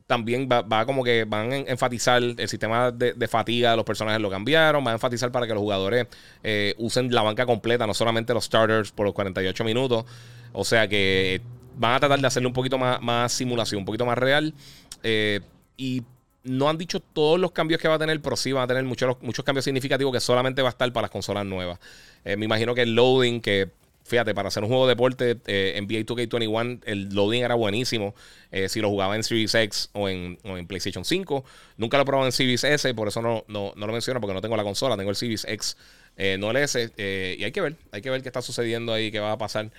también 0.08 0.48
va, 0.48 0.86
como 0.86 1.04
que 1.04 1.26
van 1.26 1.52
a 1.52 1.58
enfatizar 1.58 2.22
el 2.22 2.48
sistema 2.48 2.92
de, 2.92 3.28
fatiga 3.28 3.72
de 3.72 3.78
los 3.78 3.86
personajes 3.86 4.22
lo 4.22 4.30
cambiaron, 4.30 4.84
van 4.84 4.94
a 4.94 4.96
enfatizar 4.96 5.32
para 5.32 5.48
que 5.48 5.54
los 5.54 5.62
jugadores 5.62 6.08
eh, 6.44 6.76
usen 6.78 7.14
la 7.14 7.24
banca 7.24 7.46
completa, 7.46 7.88
no 7.88 7.94
solamente 7.94 8.34
los 8.34 8.46
starters 8.46 8.92
por 8.92 9.06
los 9.06 9.16
48 9.16 9.64
minutos. 9.64 10.06
O 10.54 10.64
sea 10.64 10.88
que 10.88 11.42
van 11.78 11.96
a 11.96 12.00
tratar 12.00 12.20
de 12.20 12.28
hacerle 12.28 12.48
un 12.48 12.54
poquito 12.54 12.78
más, 12.78 13.02
más 13.02 13.32
simulación, 13.32 13.80
un 13.80 13.86
poquito 13.86 14.06
más 14.06 14.18
real. 14.18 14.54
Eh, 15.02 15.42
y 15.76 16.04
no 16.44 16.70
han 16.70 16.78
dicho 16.78 17.00
todos 17.00 17.40
los 17.40 17.52
cambios 17.52 17.82
que 17.82 17.88
va 17.88 17.96
a 17.96 18.00
tener, 18.00 18.22
pero 18.22 18.36
sí 18.36 18.52
van 18.52 18.64
a 18.64 18.68
tener 18.68 18.84
muchos, 18.84 19.18
muchos 19.22 19.44
cambios 19.44 19.66
significativos 19.66 20.14
que 20.14 20.20
solamente 20.20 20.62
va 20.62 20.70
a 20.70 20.72
estar 20.72 20.92
para 20.94 21.06
las 21.06 21.12
consolas 21.12 21.46
nuevas. 21.46 21.80
Eh, 22.24 22.38
me 22.38 22.46
imagino 22.46 22.76
que 22.76 22.84
el 22.84 22.94
loading, 22.94 23.42
que 23.42 23.72
fíjate, 24.06 24.36
para 24.36 24.50
hacer 24.50 24.64
un 24.64 24.70
juego 24.70 24.86
de 24.86 24.92
deporte 24.92 25.38
eh, 25.48 25.80
NBA 25.82 26.06
2K21, 26.06 26.82
el 26.86 27.10
loading 27.10 27.44
era 27.44 27.56
buenísimo. 27.56 28.14
Eh, 28.52 28.70
si 28.70 28.80
lo 28.80 28.90
jugaba 28.90 29.16
en 29.16 29.24
Series 29.24 29.54
X 29.56 29.90
o 29.94 30.08
en, 30.08 30.38
PlayStation 30.68 31.04
5. 31.04 31.44
Nunca 31.78 31.98
lo 31.98 32.04
he 32.04 32.06
probado 32.06 32.28
en 32.28 32.32
Series 32.32 32.64
S, 32.64 32.94
por 32.94 33.08
eso 33.08 33.22
no, 33.22 33.44
no, 33.48 33.74
lo 33.76 33.88
menciono, 33.88 34.22
porque 34.22 34.34
no 34.34 34.42
tengo 34.42 34.56
la 34.56 34.64
consola, 34.64 34.96
tengo 34.96 35.10
el 35.10 35.16
Series 35.16 35.46
X, 35.46 35.76
eh, 36.18 36.38
no 36.40 36.52
el 36.52 36.58
S. 36.58 36.92
y 36.98 37.44
hay 37.44 37.52
que 37.52 37.62
ver, 37.62 37.76
hay 37.92 38.02
que 38.02 38.10
ver 38.10 38.22
qué 38.22 38.30
está 38.30 38.42
sucediendo 38.42 38.94
ahí, 38.94 39.12
qué 39.12 39.20
va 39.20 39.34
a 39.34 39.38
pasar. 39.38 39.72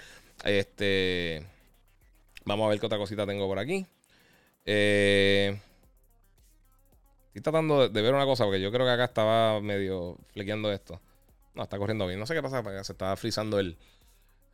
Este. 0.45 1.47
Vamos 2.45 2.67
a 2.67 2.71
ver 2.71 2.81
qué 2.81 2.87
otra 2.87 2.99
cosita 2.99 3.27
tengo 3.27 3.47
por 3.47 3.59
aquí. 3.59 3.87
estoy 4.65 5.61
tratando 7.43 7.89
de, 7.89 8.03
ver 8.03 8.15
una 8.15 8.25
cosa, 8.25 8.45
porque 8.45 8.61
yo 8.61 8.73
creo 8.73 8.87
que 8.87 8.93
acá 8.93 9.05
estaba 9.05 9.61
medio 9.61 10.19
flequeando 10.33 10.73
esto. 10.73 11.01
No, 11.55 11.63
está 11.63 11.79
corriendo 11.79 12.07
bien. 12.07 12.21
No 12.21 12.27
sé 12.27 12.35
qué 12.35 12.43
pasa, 12.43 12.63
se 12.85 12.93
está 12.93 13.17
frizando 13.17 13.59
el, 13.59 13.79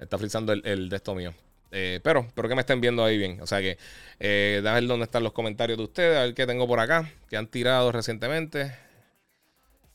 Está 0.03 0.19
frizando 0.19 0.53
el, 0.53 0.89
de 0.89 0.97
esto 0.97 1.15
mío. 1.15 1.33
Eh, 1.71 2.01
pero 2.03 2.21
espero 2.21 2.49
que 2.49 2.55
me 2.55 2.61
estén 2.61 2.81
viendo 2.81 3.05
ahí 3.05 3.17
bien. 3.17 3.41
O 3.41 3.47
sea 3.47 3.61
que, 3.61 3.79
eh, 4.21 4.61
ver 4.63 4.87
dónde 4.87 5.05
están 5.05 5.23
los 5.23 5.33
comentarios 5.33 5.79
de 5.79 5.85
ustedes, 5.85 6.19
a 6.19 6.23
ver 6.23 6.35
qué 6.35 6.47
tengo 6.47 6.67
por 6.67 6.81
acá, 6.81 7.11
que 7.31 7.37
han 7.37 7.47
tirado 7.47 7.93
recientemente. 7.93 8.77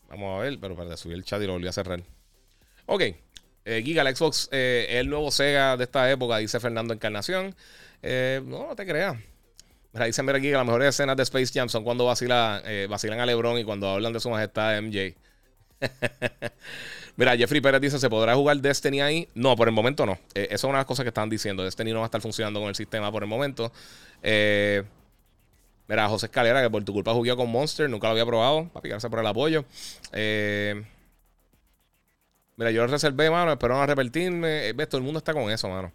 Vamos 0.10 0.39
a 0.39 0.43
ver, 0.43 0.58
pero 0.60 0.76
para 0.76 0.96
subir 0.96 1.17
el 1.17 1.26
chat 1.26 1.41
y 1.41 1.46
lo 1.46 1.54
volví 1.54 1.67
a 1.67 1.74
cerrar. 1.74 2.02
Ok, 2.86 3.02
eh, 3.65 3.82
Giga, 3.84 4.02
el 4.02 4.15
Xbox 4.15 4.48
eh, 4.52 4.88
el 4.91 5.10
nuevo 5.10 5.30
Sega 5.30 5.76
de 5.76 5.84
esta 5.84 6.10
época, 6.10 6.38
dice 6.38 6.60
Fernando 6.60 6.93
Encarnación. 6.93 7.54
no, 8.02 8.67
no 8.67 8.76
te 8.76 8.86
creas. 8.86 9.17
Mira, 9.91 10.06
dice 10.06 10.24
Mira 10.24 10.39
Giga, 10.39 10.58
las 10.60 10.65
mejores 10.65 10.89
escenas 10.89 11.17
de 11.17 11.24
Space 11.24 11.52
Jam 11.54 11.67
son 11.67 11.84
cuando 11.84 12.06
vacila, 12.06 12.63
vacilan 12.89 13.20
a 13.20 13.26
LeBron 13.26 13.60
y 13.60 13.65
cuando 13.65 13.89
hablan 13.89 14.13
de 14.13 14.20
su 14.22 14.30
majestad 14.30 14.82
MJ. 14.82 15.15
Mira, 17.17 17.36
Jeffrey 17.36 17.60
Pérez 17.62 17.82
dice: 17.82 17.99
¿se 17.99 18.10
podrá 18.10 18.36
jugar 18.36 18.58
Destiny 18.58 19.01
ahí? 19.01 19.27
No, 19.34 19.56
por 19.56 19.67
el 19.67 19.73
momento 19.73 20.06
no. 20.06 20.19
Eh, 20.36 20.47
eso 20.51 20.56
es 20.56 20.63
una 20.65 20.73
de 20.73 20.80
las 20.82 20.86
cosas 20.86 21.03
que 21.03 21.10
están 21.10 21.30
diciendo. 21.30 21.63
Destiny 21.63 21.91
no 21.91 21.99
va 21.99 22.06
a 22.06 22.08
estar 22.08 22.21
funcionando 22.21 22.60
con 22.60 22.69
el 22.69 22.75
sistema 22.75 23.12
por 23.12 23.23
el 23.23 23.30
momento. 23.30 23.71
Eh, 24.21 24.84
mira, 25.88 26.08
José 26.08 26.27
Escalera, 26.27 26.62
que 26.62 26.69
por 26.69 26.84
tu 26.84 26.93
culpa 26.93 27.13
jugué 27.13 27.36
con 27.36 27.49
Monster, 27.49 27.89
nunca 27.89 28.06
lo 28.08 28.12
había 28.12 28.25
probado. 28.25 28.69
Para 28.69 28.84
picarse 28.84 29.10
por 29.10 29.19
el 29.19 29.25
apoyo. 29.25 29.65
Eh, 30.13 30.80
mira, 32.56 32.69
yo 32.69 32.82
lo 32.84 32.88
reservé, 32.88 33.32
mano. 33.32 33.51
Espero 33.51 33.73
no 33.73 33.82
arrepentirme. 33.82 34.73
¿Ves? 34.73 34.88
Todo 34.88 34.99
el 34.99 35.03
mundo 35.03 35.17
está 35.17 35.34
con 35.34 35.49
eso, 35.49 35.67
mano. 35.69 35.91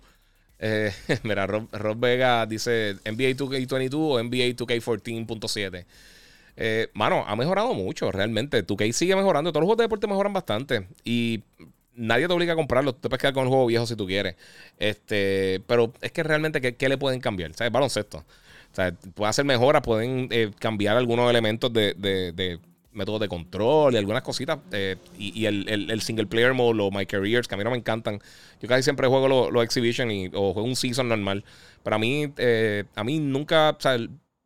mira, 1.23 1.47
Rob, 1.47 1.69
Rob, 1.73 1.99
Vega 1.99 2.47
dice 2.47 2.97
NBA 3.05 3.37
2K22 3.37 3.95
o 3.95 4.23
NBA 4.23 4.57
2K14.7. 4.57 5.85
Eh, 6.57 6.89
mano, 6.95 7.25
ha 7.27 7.37
mejorado 7.37 7.75
mucho, 7.75 8.11
realmente. 8.13 8.63
Tu 8.63 8.77
case 8.77 8.93
sigue 8.93 9.17
mejorando. 9.17 9.53
Todos 9.53 9.63
los 9.63 9.67
juegos 9.67 9.79
de 9.79 9.85
deporte 9.85 10.07
mejoran 10.07 10.33
bastante. 10.33 10.87
Y 11.05 11.43
nadie 11.95 12.27
te 12.27 12.33
obliga 12.33 12.53
a 12.53 12.57
comprarlo. 12.57 12.93
Tú 12.95 13.01
te 13.01 13.09
puedes 13.09 13.21
quedar 13.21 13.35
con 13.35 13.45
el 13.45 13.49
juego 13.49 13.67
viejo 13.67 13.87
si 13.87 13.97
tú 13.97 14.07
quieres. 14.07 14.37
Este, 14.79 15.63
pero 15.67 15.93
es 16.01 16.13
que 16.13 16.23
realmente, 16.23 16.61
¿qué, 16.61 16.89
le 16.89 16.99
pueden 16.99 17.21
cambiar? 17.21 17.55
¿Sabes? 17.55 17.73
Baloncesto. 17.73 18.19
O 18.19 18.75
sea, 18.75 18.93
puede 18.93 19.31
hacer 19.31 19.45
mejoras, 19.45 19.83
pueden 19.83 20.29
eh, 20.31 20.51
cambiar 20.59 20.97
algunos 20.97 21.29
elementos 21.29 21.71
de, 21.73 21.95
de, 21.95 22.59
métodos 22.93 23.21
de 23.21 23.29
control 23.29 23.95
y 23.95 23.97
algunas 23.99 24.23
cositas. 24.23 24.59
Eh, 24.73 24.97
y, 25.19 25.45
el, 25.47 26.01
single 26.03 26.27
player 26.27 26.55
mode, 26.55 26.77
los 26.77 26.93
My 26.93 27.07
Careers, 27.07 27.49
que 27.49 27.55
a 27.55 27.59
mí 27.59 27.65
no 27.65 27.71
me 27.71 27.77
encantan. 27.77 28.21
Yo 28.61 28.69
casi 28.69 28.83
siempre 28.83 29.09
juego 29.09 29.29
los 29.29 29.53
lo 29.53 29.63
Exhibition 29.63 30.11
y, 30.11 30.27
o 30.29 30.53
juego 30.53 30.65
un 30.65 30.77
season 30.77 31.09
normal. 31.09 31.45
Pero 31.83 31.97
a 31.97 31.99
mí, 31.99 32.33
a 32.95 33.05
mí 33.05 33.19
nunca, 33.19 33.71
o 33.71 33.81
sea, 33.81 33.99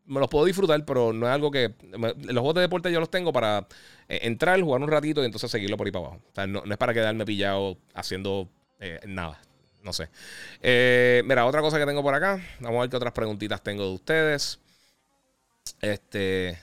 me 0.07 0.21
los 0.21 0.29
puedo 0.29 0.45
disfrutar, 0.45 0.85
pero 0.85 1.13
no 1.13 1.27
es 1.27 1.33
algo 1.33 1.51
que. 1.51 1.75
los 1.93 2.13
juegos 2.13 2.55
de 2.55 2.61
deporte 2.63 2.93
yo 2.93 3.01
los 3.01 3.11
tengo 3.11 3.33
para 3.33 3.67
eh, 4.09 4.21
entrar, 4.23 4.61
jugar 4.61 4.81
un 4.83 4.91
ratito 4.91 5.23
y 5.23 5.27
entonces 5.27 5.51
seguirlo 5.51 5.77
por 5.77 5.87
ahí 5.87 5.93
para 5.93 6.07
abajo. 6.07 6.23
O 6.31 6.35
sea, 6.35 6.47
no, 6.47 6.63
es 6.65 6.77
para 6.77 6.95
quedarme 6.95 7.25
pillado 7.25 7.79
haciendo 7.95 8.49
eh, 8.81 9.01
nada. 9.07 9.41
No 9.83 9.93
sé. 9.93 10.09
Eh, 10.63 11.23
mira, 11.27 11.47
otra 11.47 11.61
cosa 11.61 11.79
que 11.79 11.87
tengo 11.87 12.03
por 12.03 12.15
acá. 12.15 12.41
Vamos 12.61 12.79
a 12.79 12.81
ver 12.83 12.91
qué 12.91 12.97
otras 12.97 13.13
preguntitas 13.13 13.63
tengo 13.63 13.85
de 13.85 13.95
ustedes. 13.95 14.59
Este. 15.81 16.59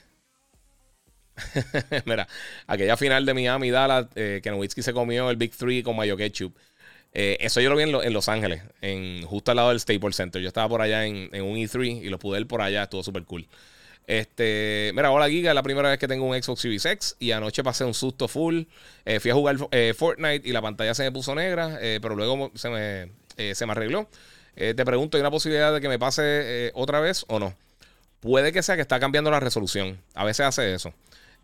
mira, 2.04 2.28
aquella 2.66 2.96
final 2.96 3.26
de 3.26 3.34
Miami 3.34 3.70
Dallas, 3.70 4.06
que 4.14 4.42
Nowitzki 4.46 4.82
se 4.82 4.92
comió 4.92 5.30
el 5.30 5.36
Big 5.36 5.52
Three 5.56 5.82
con 5.82 5.96
mayo 5.96 6.16
ketchup. 6.16 6.56
Eh, 7.16 7.36
eso 7.40 7.60
yo 7.60 7.70
lo 7.70 7.76
vi 7.76 7.84
en, 7.84 8.12
Los 8.12 8.28
Ángeles, 8.28 8.62
en, 8.80 9.22
justo 9.22 9.52
al 9.52 9.56
lado 9.56 9.68
del 9.68 9.78
Staples 9.78 10.16
Center. 10.16 10.42
Yo 10.42 10.48
estaba 10.48 10.68
por 10.68 10.82
allá 10.82 11.06
en, 11.06 11.30
un 11.42 11.56
E3 11.56 12.02
y 12.02 12.08
lo 12.08 12.18
pude 12.18 12.40
ir 12.40 12.48
por 12.48 12.60
allá, 12.60 12.82
estuvo 12.82 13.04
súper 13.04 13.22
cool. 13.24 13.46
Este, 14.06 14.90
mira, 14.94 15.10
hola 15.12 15.30
Giga, 15.30 15.52
es 15.52 15.54
la 15.54 15.62
primera 15.62 15.88
vez 15.88 15.98
que 15.98 16.08
tengo 16.08 16.26
un 16.26 16.42
Xbox 16.42 16.60
Series 16.60 16.84
X 16.84 17.16
y 17.20 17.30
anoche 17.30 17.62
pasé 17.62 17.84
un 17.84 17.94
susto 17.94 18.26
full. 18.26 18.64
Eh, 19.04 19.20
fui 19.20 19.30
a 19.30 19.34
jugar 19.34 19.56
eh, 19.70 19.94
Fortnite 19.96 20.46
y 20.46 20.52
la 20.52 20.60
pantalla 20.60 20.92
se 20.92 21.04
me 21.04 21.12
puso 21.12 21.34
negra, 21.34 21.78
pero 22.02 22.16
luego 22.16 22.50
se 22.56 22.68
me, 22.68 23.54
se 23.54 23.64
me 23.64 23.72
arregló. 23.72 24.08
te 24.56 24.74
pregunto, 24.74 25.16
¿hay 25.16 25.20
una 25.20 25.30
posibilidad 25.30 25.72
de 25.72 25.80
que 25.80 25.88
me 25.88 26.00
pase 26.00 26.72
otra 26.74 26.98
vez 26.98 27.24
o 27.28 27.38
no? 27.38 27.54
Puede 28.18 28.52
que 28.52 28.62
sea 28.62 28.74
que 28.74 28.82
está 28.82 28.98
cambiando 28.98 29.30
la 29.30 29.38
resolución. 29.38 30.00
A 30.14 30.24
veces 30.24 30.46
hace 30.46 30.74
eso. 30.74 30.92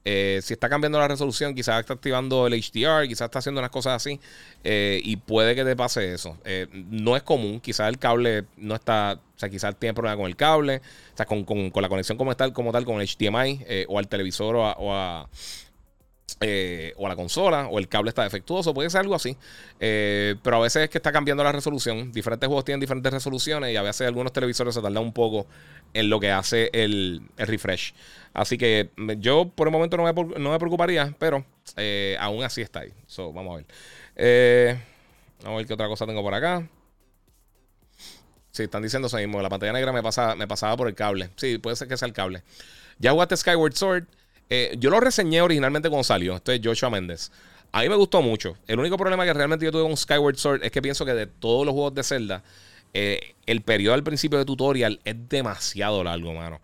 Eh, 0.04 0.40
si 0.42 0.54
está 0.54 0.68
cambiando 0.68 0.98
la 0.98 1.08
resolución, 1.08 1.54
quizás 1.54 1.80
está 1.80 1.92
activando 1.92 2.46
el 2.46 2.54
HDR, 2.54 3.06
quizás 3.06 3.26
está 3.26 3.40
haciendo 3.40 3.60
unas 3.60 3.70
cosas 3.70 3.94
así. 3.94 4.20
Eh, 4.64 5.00
y 5.04 5.16
puede 5.16 5.54
que 5.54 5.64
te 5.64 5.76
pase 5.76 6.14
eso. 6.14 6.38
Eh, 6.44 6.66
no 6.72 7.16
es 7.16 7.22
común, 7.22 7.60
quizás 7.60 7.88
el 7.88 7.98
cable 7.98 8.44
no 8.56 8.74
está. 8.74 9.18
O 9.36 9.38
sea, 9.40 9.48
quizás 9.48 9.74
tiene 9.78 9.94
problema 9.94 10.16
con 10.16 10.26
el 10.26 10.36
cable, 10.36 10.82
o 11.14 11.16
sea, 11.16 11.24
con, 11.24 11.44
la 11.74 11.88
conexión 11.88 12.18
como 12.18 12.36
tal, 12.36 12.52
como 12.52 12.72
tal, 12.72 12.84
con 12.84 13.00
el 13.00 13.08
HDMI 13.08 13.86
o 13.88 13.98
al 13.98 14.06
televisor 14.06 14.56
o 14.56 14.66
a, 14.66 14.72
o 14.72 14.94
a 14.94 15.28
la 16.40 17.16
consola, 17.16 17.68
o 17.68 17.78
el 17.78 17.88
cable 17.88 18.10
está 18.10 18.22
defectuoso, 18.22 18.74
puede 18.74 18.90
ser 18.90 19.00
algo 19.00 19.14
así. 19.14 19.36
pero 19.78 20.56
a 20.56 20.60
veces 20.60 20.84
es 20.84 20.90
que 20.90 20.98
está 20.98 21.12
cambiando 21.12 21.42
la 21.42 21.52
resolución. 21.52 22.12
Diferentes 22.12 22.46
juegos 22.46 22.64
tienen 22.64 22.80
diferentes 22.80 23.12
resoluciones 23.12 23.72
y 23.72 23.76
a 23.76 23.82
veces 23.82 24.06
algunos 24.06 24.32
televisores 24.32 24.74
se 24.74 24.82
tardan 24.82 25.02
un 25.02 25.12
poco 25.12 25.46
en 25.94 26.08
lo 26.08 26.20
que 26.20 26.30
hace 26.30 26.70
el, 26.72 27.22
el 27.36 27.46
refresh. 27.46 27.94
Así 28.32 28.58
que 28.58 28.90
yo 29.18 29.48
por 29.48 29.66
el 29.66 29.72
momento 29.72 29.96
no 29.96 30.04
me, 30.04 30.58
preocuparía, 30.58 31.14
pero 31.18 31.44
eh, 31.76 32.16
aún 32.20 32.44
así 32.44 32.62
está 32.62 32.80
ahí. 32.80 32.92
So, 33.06 33.32
vamos 33.32 33.54
a 33.54 33.56
ver. 33.56 33.66
Eh, 34.16 34.80
vamos 35.42 35.54
a 35.54 35.58
ver 35.58 35.66
qué 35.66 35.74
otra 35.74 35.88
cosa 35.88 36.06
tengo 36.06 36.22
por 36.22 36.34
acá. 36.34 36.68
Sí, 38.52 38.64
están 38.64 38.82
diciendo 38.82 39.08
eso 39.08 39.16
mismo. 39.16 39.42
La 39.42 39.48
pantalla 39.48 39.72
negra 39.72 39.92
me, 39.92 40.02
pasa, 40.02 40.36
me 40.36 40.46
pasaba 40.46 40.76
por 40.76 40.88
el 40.88 40.94
cable. 40.94 41.30
Sí, 41.36 41.58
puede 41.58 41.76
ser 41.76 41.88
que 41.88 41.96
sea 41.96 42.06
el 42.06 42.14
cable. 42.14 42.42
Ya 42.98 43.12
jugaste 43.12 43.36
Skyward 43.36 43.74
Sword. 43.74 44.04
Eh, 44.50 44.76
yo 44.78 44.90
lo 44.90 45.00
reseñé 45.00 45.40
originalmente 45.40 45.88
cuando 45.88 46.04
salió. 46.04 46.36
Este 46.36 46.56
es 46.56 46.60
Joshua 46.62 46.90
Méndez. 46.90 47.30
A 47.72 47.82
mí 47.82 47.88
me 47.88 47.94
gustó 47.94 48.20
mucho. 48.20 48.56
El 48.66 48.78
único 48.78 48.98
problema 48.98 49.24
que 49.24 49.32
realmente 49.32 49.64
yo 49.64 49.72
tuve 49.72 49.82
con 49.82 49.96
Skyward 49.96 50.36
Sword 50.36 50.64
es 50.64 50.70
que 50.72 50.82
pienso 50.82 51.04
que 51.04 51.14
de 51.14 51.26
todos 51.26 51.64
los 51.64 51.72
juegos 51.72 51.94
de 51.94 52.02
Zelda, 52.02 52.42
el 52.92 53.62
periodo 53.62 53.94
al 53.94 54.02
principio 54.02 54.38
de 54.38 54.44
tutorial 54.44 55.00
es 55.04 55.28
demasiado 55.28 56.02
largo, 56.02 56.34
mano 56.34 56.60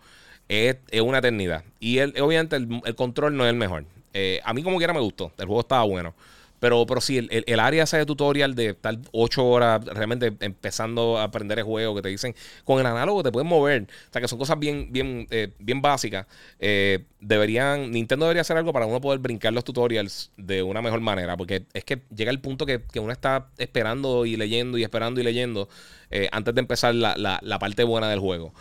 es, 0.47 0.77
una 1.01 1.19
eternidad. 1.19 1.63
Y 1.79 1.99
obviamente 1.99 2.55
el, 2.55 2.95
control 2.95 3.35
no 3.35 3.45
es 3.45 3.49
el 3.49 3.57
mejor. 3.57 3.85
Eh, 4.13 4.39
a 4.43 4.53
mí 4.53 4.63
como 4.63 4.77
quiera 4.77 4.93
me 4.93 4.99
gustó. 4.99 5.31
El 5.37 5.45
juego 5.45 5.61
estaba 5.61 5.83
bueno. 5.83 6.13
Pero, 6.59 6.85
pero 6.87 7.01
sí, 7.01 7.17
el, 7.17 7.43
el, 7.45 7.59
área 7.59 7.83
esa 7.83 7.97
de 7.97 8.05
tutorial 8.05 8.55
de 8.55 8.69
estar 8.69 8.97
ocho 9.11 9.45
horas 9.45 9.83
realmente 9.85 10.33
empezando 10.39 11.17
a 11.17 11.23
aprender 11.23 11.59
el 11.59 11.65
juego, 11.65 11.95
que 11.95 12.01
te 12.01 12.09
dicen, 12.09 12.35
con 12.63 12.79
el 12.79 12.85
análogo 12.85 13.21
te 13.23 13.31
puedes 13.31 13.47
mover. 13.47 13.83
O 13.83 14.11
sea, 14.11 14.21
que 14.21 14.27
son 14.27 14.39
cosas 14.39 14.57
bien, 14.57 14.87
bien, 14.91 15.27
eh, 15.29 15.49
bien 15.59 15.81
básicas. 15.81 16.25
Eh, 16.59 17.05
deberían, 17.19 17.91
Nintendo 17.91 18.25
debería 18.25 18.41
hacer 18.41 18.57
algo 18.57 18.73
para 18.73 18.85
uno 18.85 18.99
poder 18.99 19.19
brincar 19.19 19.53
los 19.53 19.63
tutorials 19.63 20.31
de 20.37 20.63
una 20.63 20.81
mejor 20.81 21.01
manera. 21.01 21.37
Porque 21.37 21.65
es 21.73 21.83
que 21.83 22.01
llega 22.15 22.31
el 22.31 22.39
punto 22.39 22.65
que, 22.65 22.81
uno 22.97 23.11
está 23.11 23.49
esperando 23.59 24.25
y 24.25 24.35
leyendo 24.35 24.77
y 24.77 24.83
esperando 24.83 25.21
y 25.21 25.23
leyendo 25.23 25.69
eh, 26.09 26.27
antes 26.31 26.55
de 26.55 26.61
empezar 26.61 26.95
la, 26.95 27.15
la, 27.15 27.59
parte 27.59 27.83
buena 27.83 28.09
del 28.09 28.19
juego. 28.19 28.53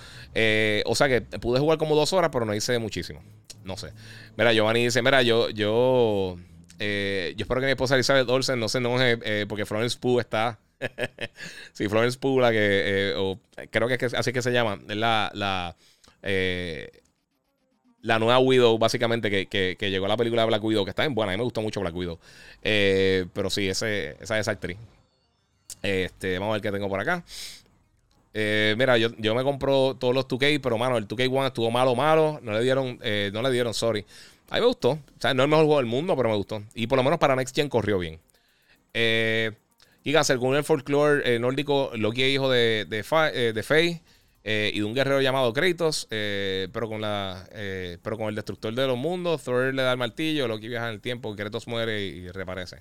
o 0.84 0.94
sea 0.94 1.08
que 1.08 1.22
pude 1.22 1.60
jugar 1.60 1.78
como 1.78 1.96
dos 1.96 2.12
horas, 2.12 2.30
pero 2.30 2.44
no 2.44 2.54
hice 2.54 2.78
muchísimo. 2.78 3.22
No 3.64 3.76
sé. 3.76 3.92
Mira, 4.36 4.52
Giovanni 4.52 4.84
dice, 4.84 5.02
mira, 5.02 5.22
yo, 5.22 5.50
yo 5.50 6.36
eh, 6.78 7.34
yo 7.36 7.44
espero 7.44 7.60
que 7.60 7.66
mi 7.66 7.72
esposa 7.72 7.94
Elizabeth 7.94 8.28
Olsen 8.28 8.60
no 8.60 8.68
se 8.68 8.78
enoje 8.78 9.18
eh, 9.22 9.46
porque 9.48 9.66
Florence 9.66 9.98
Pugh 9.98 10.20
está. 10.20 10.58
sí, 11.72 11.88
Florence 11.88 12.18
Pugh, 12.18 12.40
la 12.40 12.50
que. 12.50 12.58
Eh, 12.60 13.68
creo 13.70 13.88
que 13.88 13.94
es 13.94 14.14
así 14.14 14.32
que 14.32 14.42
se 14.42 14.52
llama. 14.52 14.78
Es 14.88 14.96
la. 14.96 15.30
La, 15.34 15.76
la 18.02 18.18
nueva 18.20 18.38
Widow, 18.38 18.78
básicamente, 18.78 19.30
que, 19.30 19.76
que, 19.76 19.90
llegó 19.90 20.06
a 20.06 20.08
la 20.08 20.16
película 20.16 20.42
de 20.42 20.48
Black 20.48 20.62
Widow, 20.62 20.84
que 20.84 20.90
está 20.90 21.04
en 21.04 21.14
buena. 21.14 21.32
A 21.32 21.34
mí 21.34 21.38
me 21.38 21.44
gustó 21.44 21.60
mucho 21.60 21.80
Black 21.80 21.94
Widow. 21.94 22.18
pero 22.62 23.50
sí, 23.50 23.68
ese, 23.68 24.16
esa 24.20 24.38
es 24.38 24.48
actriz. 24.48 24.76
Este, 25.82 26.38
vamos 26.38 26.52
a 26.52 26.54
ver 26.54 26.62
qué 26.62 26.72
tengo 26.72 26.88
por 26.88 27.00
acá. 27.00 27.24
mira, 28.34 28.96
yo, 28.98 29.08
yo 29.18 29.34
me 29.34 29.42
compro 29.42 29.96
todos 29.96 30.14
los 30.14 30.28
2K, 30.28 30.60
pero 30.62 30.78
mano, 30.78 30.98
el 30.98 31.08
2K1 31.08 31.46
estuvo 31.46 31.70
malo, 31.70 31.94
malo. 31.94 32.38
No 32.42 32.52
le 32.52 32.62
dieron, 32.62 32.98
no 33.32 33.42
le 33.42 33.50
dieron, 33.50 33.74
sorry. 33.74 34.04
A 34.50 34.54
mí 34.54 34.60
me 34.60 34.66
gustó. 34.66 34.90
O 34.90 35.20
sea, 35.20 35.34
no 35.34 35.42
es 35.42 35.46
el 35.46 35.50
mejor 35.50 35.66
juego 35.66 35.80
del 35.80 35.86
mundo, 35.86 36.16
pero 36.16 36.28
me 36.28 36.36
gustó. 36.36 36.62
Y 36.74 36.86
por 36.86 36.96
lo 36.96 37.02
menos 37.02 37.18
para 37.18 37.36
Next 37.36 37.54
Gen 37.54 37.68
corrió 37.68 37.98
bien. 37.98 38.20
Eh, 38.94 39.52
Giga, 40.06 40.22
según 40.22 40.54
el 40.54 40.62
folclore 40.62 41.34
eh, 41.34 41.40
nórdico, 41.40 41.90
Loki 41.96 42.22
es 42.22 42.28
hijo 42.28 42.48
de, 42.48 42.86
de, 42.88 43.04
eh, 43.34 43.52
de 43.52 43.62
Faye 43.64 44.00
eh, 44.44 44.70
y 44.72 44.78
de 44.78 44.84
un 44.84 44.94
guerrero 44.94 45.20
llamado 45.20 45.52
Kratos, 45.52 46.06
pero, 46.08 46.88
con 46.88 47.00
la, 47.00 47.44
pero 48.00 48.16
con 48.16 48.28
el 48.28 48.36
destructor 48.36 48.72
de 48.72 48.86
los 48.86 48.96
mundos, 48.96 49.42
Thor 49.42 49.74
le 49.74 49.82
da 49.82 49.90
el 49.90 49.98
martillo, 49.98 50.46
Loki 50.46 50.68
viaja 50.68 50.86
en 50.86 50.94
el 50.94 51.00
tiempo, 51.00 51.34
Kratos 51.34 51.66
muere 51.66 52.00
y, 52.02 52.28
reaparece. 52.28 52.76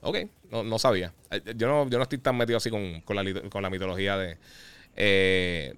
Ok, 0.00 0.20
no, 0.50 0.62
no, 0.62 0.78
sabía. 0.78 1.12
Yo 1.54 1.68
no, 1.68 1.86
yo 1.90 1.98
no 1.98 2.04
estoy 2.04 2.16
tan 2.16 2.38
metido 2.38 2.56
así 2.56 2.70
con, 2.70 3.02
con, 3.02 3.14
la, 3.14 3.50
con 3.50 3.62
la 3.62 3.68
mitología 3.68 4.16
de 4.16 5.76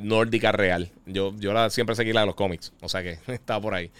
nórdica 0.00 0.52
real. 0.52 0.90
Yo, 1.04 1.34
yo 1.36 1.52
la, 1.52 1.68
siempre 1.68 1.94
seguí 1.94 2.14
la 2.14 2.20
de 2.20 2.26
los 2.28 2.34
cómics, 2.34 2.72
o 2.80 2.88
sea 2.88 3.02
que 3.02 3.18
estaba 3.26 3.60
por 3.60 3.74
ahí. 3.74 3.90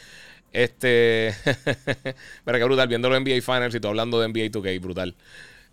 Este. 0.52 1.34
Mira 2.46 2.58
qué 2.58 2.64
brutal, 2.64 2.88
viendo 2.88 3.08
los 3.08 3.20
NBA 3.20 3.40
Finals 3.42 3.74
y 3.74 3.80
tú 3.80 3.88
hablando 3.88 4.20
de 4.20 4.28
NBA 4.28 4.50
2K, 4.50 4.80
brutal. 4.80 5.14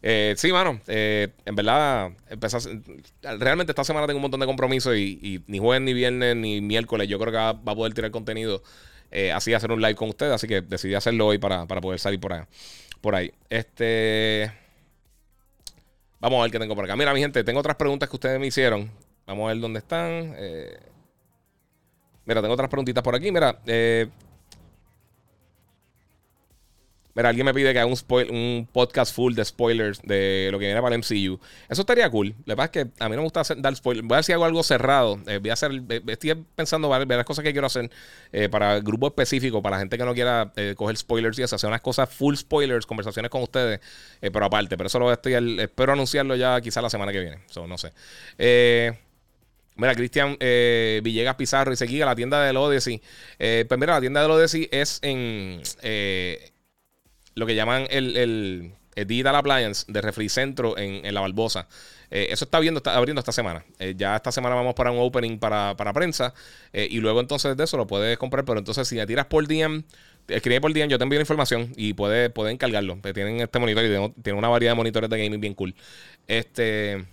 Eh, 0.04 0.36
sí, 0.38 0.52
mano, 0.52 0.80
eh, 0.88 1.30
en 1.46 1.56
verdad, 1.56 2.12
realmente 3.40 3.72
esta 3.72 3.84
semana 3.84 4.06
tengo 4.06 4.18
un 4.18 4.22
montón 4.22 4.40
de 4.40 4.46
compromisos 4.46 4.96
y, 4.96 5.44
ni 5.48 5.58
jueves, 5.60 5.82
ni 5.82 5.94
viernes, 5.94 6.36
ni 6.36 6.62
miércoles. 6.62 7.08
Yo 7.08 7.20
creo 7.20 7.32
que 7.32 7.38
va, 7.38 7.50
a 7.50 7.76
poder 7.76 7.94
tirar 7.94 8.12
contenido 8.12 8.62
eh, 9.12 9.32
así, 9.32 9.54
hacer 9.54 9.72
un 9.72 9.82
live 9.82 9.96
con 9.96 10.10
ustedes. 10.10 10.34
Así 10.34 10.48
que 10.48 10.62
decidí 10.62 10.94
hacerlo 10.94 11.28
hoy 11.28 11.40
para, 11.40 11.66
poder 11.66 12.00
salir 12.00 12.20
por 12.20 12.34
ahí, 12.34 12.44
por 13.02 13.16
ahí. 13.16 13.32
Este. 13.50 14.52
Vamos 16.20 16.40
a 16.40 16.44
ver 16.44 16.52
qué 16.52 16.60
tengo 16.60 16.76
por 16.76 16.86
acá. 16.86 16.96
Mira, 16.96 17.13
mi 17.13 17.20
gente, 17.20 17.44
tengo 17.44 17.60
otras 17.60 17.76
preguntas 17.76 18.10
que 18.10 18.16
ustedes 18.16 18.40
me 18.40 18.48
hicieron. 18.48 18.90
Vamos 19.26 19.46
a 19.46 19.54
ver 19.54 19.60
dónde 19.60 19.80
están. 19.80 20.36
mira, 22.26 22.42
tengo 22.42 22.54
otras 22.54 22.70
preguntitas 22.70 23.04
por 23.04 23.16
aquí. 23.16 23.32
Mira, 23.32 23.60
eh, 23.66 24.08
Mira, 27.18 27.30
alguien 27.30 27.48
me 27.48 27.54
pide 27.56 27.74
que 27.74 27.80
haga 27.80 27.92
un, 27.92 28.70
podcast 28.72 29.16
full 29.16 29.34
de 29.34 29.44
spoilers 29.44 30.04
de 30.04 30.50
lo 30.52 30.60
que 30.60 30.66
viene 30.66 30.80
para 30.80 30.96
el 30.96 31.02
MCU. 31.02 31.40
Eso 31.68 31.82
estaría 31.82 32.08
cool. 32.12 32.36
Lo 32.46 32.54
que 32.54 32.56
pasa 32.56 32.66
es 32.66 32.70
que 32.70 32.92
a 33.00 33.10
mí 33.10 33.16
no 33.16 33.24
me 33.24 33.30
gusta 33.30 33.42
dar 33.58 33.76
spoilers. 33.76 34.08
Voy 34.08 34.14
a 34.14 34.18
ver 34.18 34.24
si 34.24 34.34
hago 34.34 34.46
algo 34.46 34.62
cerrado. 34.62 35.20
Eh, 35.26 35.40
voy 35.40 35.50
a 35.50 35.54
hacer, 35.54 35.72
eh, 35.90 36.02
estoy 36.06 36.36
pensando 36.54 36.88
ver, 36.90 37.08
las 37.08 37.26
cosas 37.26 37.44
que 37.44 37.54
quiero 37.54 37.66
hacer 37.66 37.90
eh, 38.32 38.50
para 38.50 38.80
grupo 38.82 39.08
específico, 39.08 39.64
para 39.64 39.78
la 39.78 39.80
gente 39.80 39.98
que 39.98 40.06
no 40.06 40.14
quiera 40.14 40.54
coger 40.76 40.96
spoilers 40.96 41.40
y 41.40 41.42
eso, 41.42 41.56
hacer 41.56 41.68
unas 41.68 41.82
cosas 41.82 42.08
full 42.08 42.36
spoilers, 42.36 42.86
conversaciones 42.86 43.32
con 43.32 43.42
ustedes, 43.42 43.80
pero 44.22 44.46
aparte. 44.46 44.78
Pero 44.78 44.86
eso 44.86 45.00
lo 45.00 45.12
estoy, 45.12 45.34
espero 45.60 45.94
anunciarlo 45.94 46.36
ya 46.36 46.62
quizá 46.62 46.84
la 46.84 46.92
semana 46.92 47.12
que 47.12 47.20
viene. 47.20 47.40
no 47.68 47.80
sé. 47.80 47.94
Mira, 49.76 49.96
Cristian 49.96 50.38
Villegas 50.40 51.36
Pizarro 51.36 51.74
y 51.74 51.78
seguía 51.78 52.06
la 52.06 52.16
tienda 52.16 52.44
del 52.44 52.58
Odyssey. 52.58 53.02
pues 53.40 53.80
mira, 53.80 53.94
la 53.96 54.02
tienda 54.02 54.22
del 54.22 54.30
Odyssey 54.30 54.70
es 54.72 55.00
en 55.02 55.64
lo 57.38 57.45
que 57.45 57.56
llaman 57.56 57.88
el, 57.89 58.17
el, 58.17 58.73
Digital 59.06 59.36
Appliance 59.36 59.86
de 59.88 60.02
Refricentro 60.02 60.76
en, 60.76 61.06
en 61.06 61.13
La 61.13 61.21
Barbosa. 61.21 61.67
Eh, 62.10 62.28
eso 62.32 62.45
está, 62.45 62.60
viendo, 62.60 62.80
está 62.80 62.95
abriendo 62.95 63.19
esta 63.19 63.32
semana. 63.32 63.63
Eh, 63.78 63.93
ya 63.95 64.15
esta 64.15 64.32
semana 64.32 64.56
vamos 64.56 64.73
para 64.73 64.91
un 64.91 64.97
opening 65.00 65.38
para, 65.38 65.76
prensa. 65.93 66.34
Eh, 66.73 66.88
y 66.89 67.00
luego 67.00 67.19
entonces 67.19 67.56
de 67.56 67.63
eso 67.63 67.78
lo 67.78 67.86
puedes 67.86 68.17
comprar. 68.17 68.43
Pero 68.43 68.60
entonces 68.60 68.88
si 68.88 68.95
me 68.95 69.06
tiras 69.06 69.28
por 69.28 69.47
DM, 69.47 69.84
escribe 70.28 70.62
por 70.62 70.73
DM, 70.73 70.88
yo 70.89 70.97
te 70.97 71.04
envío 71.04 71.19
la 71.19 71.23
información 71.23 71.73
y 71.76 71.93
puedes, 71.93 72.32
puedes 72.32 72.54
encargarlo. 72.54 72.97
Tienen 73.13 73.41
este 73.41 73.60
monitor 73.60 73.86
y 73.86 74.21
tienen 74.21 74.39
una 74.39 74.50
variedad 74.50 74.71
de 74.71 74.78
monitores 74.78 75.10
de 75.10 75.23
gaming 75.23 75.39
bien 75.39 75.54
cool. 75.54 75.76
Este. 76.28 77.06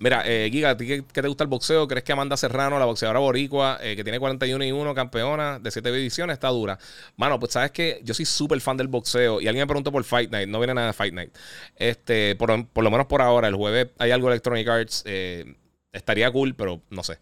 Mira, 0.00 0.22
eh, 0.24 0.48
Giga, 0.50 0.70
¿a 0.70 0.76
ti 0.78 0.86
qué, 0.86 1.02
te 1.02 1.28
gusta 1.28 1.44
el 1.44 1.48
boxeo? 1.48 1.86
¿Crees 1.86 2.02
que 2.04 2.12
Amanda 2.12 2.34
Serrano, 2.34 2.78
la 2.78 2.86
boxeadora 2.86 3.18
boricua, 3.20 3.78
eh, 3.82 3.94
que 3.94 4.02
tiene 4.02 4.18
41 4.18 4.64
y 4.64 4.72
1, 4.72 4.94
campeona 4.94 5.58
de 5.58 5.70
7 5.70 5.90
ediciones, 5.90 6.32
está 6.34 6.48
dura? 6.48 6.78
Mano, 7.18 7.38
pues 7.38 7.52
sabes 7.52 7.70
que 7.70 8.00
yo 8.02 8.14
soy 8.14 8.24
súper 8.24 8.62
fan 8.62 8.78
del 8.78 8.88
boxeo 8.88 9.42
y 9.42 9.46
alguien 9.46 9.64
me 9.64 9.66
preguntó 9.66 9.92
por 9.92 10.02
Fight 10.02 10.30
Night. 10.30 10.48
No 10.48 10.58
viene 10.58 10.72
nada 10.72 10.86
de 10.86 10.92
Fight 10.94 11.12
Night. 11.12 11.36
Este, 11.76 12.34
por, 12.36 12.48
lo 12.48 12.90
menos 12.90 13.06
por 13.08 13.20
ahora, 13.20 13.48
el 13.48 13.56
jueves 13.56 13.88
hay 13.98 14.10
algo 14.10 14.28
de 14.28 14.36
Electronic 14.36 14.66
Arts. 14.68 15.02
Eh, 15.04 15.54
estaría 15.92 16.30
cool, 16.30 16.54
pero 16.54 16.80
no 16.88 17.02
sé. 17.04 17.18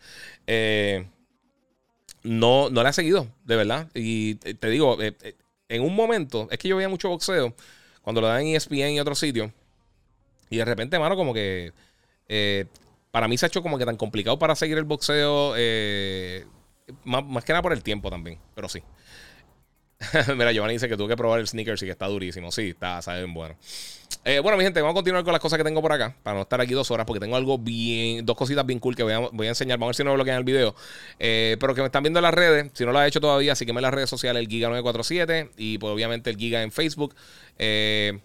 Eh, 0.47 1.05
no, 2.23 2.71
no 2.71 2.85
la 2.85 2.91
he 2.91 2.93
seguido, 2.93 3.27
de 3.45 3.57
verdad. 3.57 3.89
Y 3.93 4.37
te 4.37 4.71
digo, 4.71 4.99
en 5.69 5.83
un 5.83 5.97
momento, 5.97 6.47
es 6.53 6.59
que 6.59 6.69
yo 6.69 6.77
veía 6.77 6.89
mucho 6.89 7.09
boxeo 7.09 7.57
cuando 8.03 8.21
lo 8.21 8.29
dan 8.29 8.43
en 8.43 8.55
ESPN 8.55 8.91
y 8.91 9.01
otros 9.01 9.19
sitios. 9.19 9.51
Y 10.49 10.59
de 10.59 10.65
repente, 10.65 10.97
mano, 11.01 11.17
como 11.17 11.35
que 11.35 11.73
eh, 12.29 12.67
para 13.11 13.27
mí 13.27 13.39
se 13.39 13.47
ha 13.47 13.49
hecho 13.49 13.63
como 13.63 13.79
que 13.79 13.85
tan 13.85 13.97
complicado 13.97 14.39
para 14.39 14.55
seguir 14.55 14.79
el 14.79 14.85
boxeo. 14.85 15.55
Eh, 15.57 16.47
más, 17.05 17.45
que 17.45 17.53
nada 17.53 17.63
por 17.63 17.73
el 17.73 17.83
tiempo 17.83 18.11
también, 18.11 18.39
pero 18.55 18.69
sí. 18.69 18.83
Mira, 20.37 20.53
Giovanni 20.53 20.75
dice 20.75 20.89
que 20.89 20.97
tuve 20.97 21.09
que 21.09 21.17
probar 21.17 21.41
el 21.41 21.49
sneakers 21.49 21.83
y 21.83 21.87
que 21.87 21.93
está 21.93 22.07
durísimo. 22.07 22.53
Sí, 22.53 22.69
está, 22.69 23.03
saben 23.03 23.35
bueno. 23.35 23.57
Eh, 24.25 24.41
bueno, 24.41 24.57
mi 24.57 24.65
gente, 24.65 24.81
vamos 24.81 24.95
a 24.95 24.99
continuar 24.99 25.25
con 25.25 25.33
las 25.33 25.41
cosas 25.41 25.57
que 25.57 25.65
tengo 25.65 25.83
por 25.83 25.93
acá. 25.93 26.15
Para 26.23 26.37
no 26.37 26.43
estar 26.43 26.61
aquí 26.61 26.75
dos 26.75 26.91
horas, 26.91 27.07
porque 27.07 27.21
tengo 27.21 27.35
algo 27.35 27.59
bien, 27.59 28.25
dos 28.25 28.37
cositas 28.37 28.65
bien 28.65 28.79
cool 28.79 28.95
que 28.95 29.03
voy 29.03 29.13
a, 29.13 29.49
enseñar. 29.49 29.79
Vamos 29.79 29.89
a 29.89 29.91
ver 29.91 29.97
si 29.97 30.05
no 30.05 30.11
lo 30.11 30.15
bloquean 30.15 30.39
el 30.39 30.45
video. 30.45 30.75
pero 31.19 31.75
que 31.75 31.81
me 31.81 31.87
están 31.87 32.03
viendo 32.03 32.21
en 32.21 32.25
las 32.25 32.35
redes. 32.35 32.71
Si 32.75 32.85
no 32.85 32.93
lo 32.93 32.99
has 32.99 33.09
hecho 33.09 33.21
todavía, 33.21 33.55
sígueme 33.55 33.79
en 33.79 33.83
las 33.83 33.95
redes 33.95 34.11
sociales, 34.11 34.41
el 34.41 34.49
Giga947 34.49 35.51
y 35.57 35.79
pues, 35.79 35.93
obviamente 35.93 36.31
el 36.31 36.37
Giga 36.37 36.63
en 36.63 36.71
Facebook. 36.71 37.15
Eh, 37.59 38.21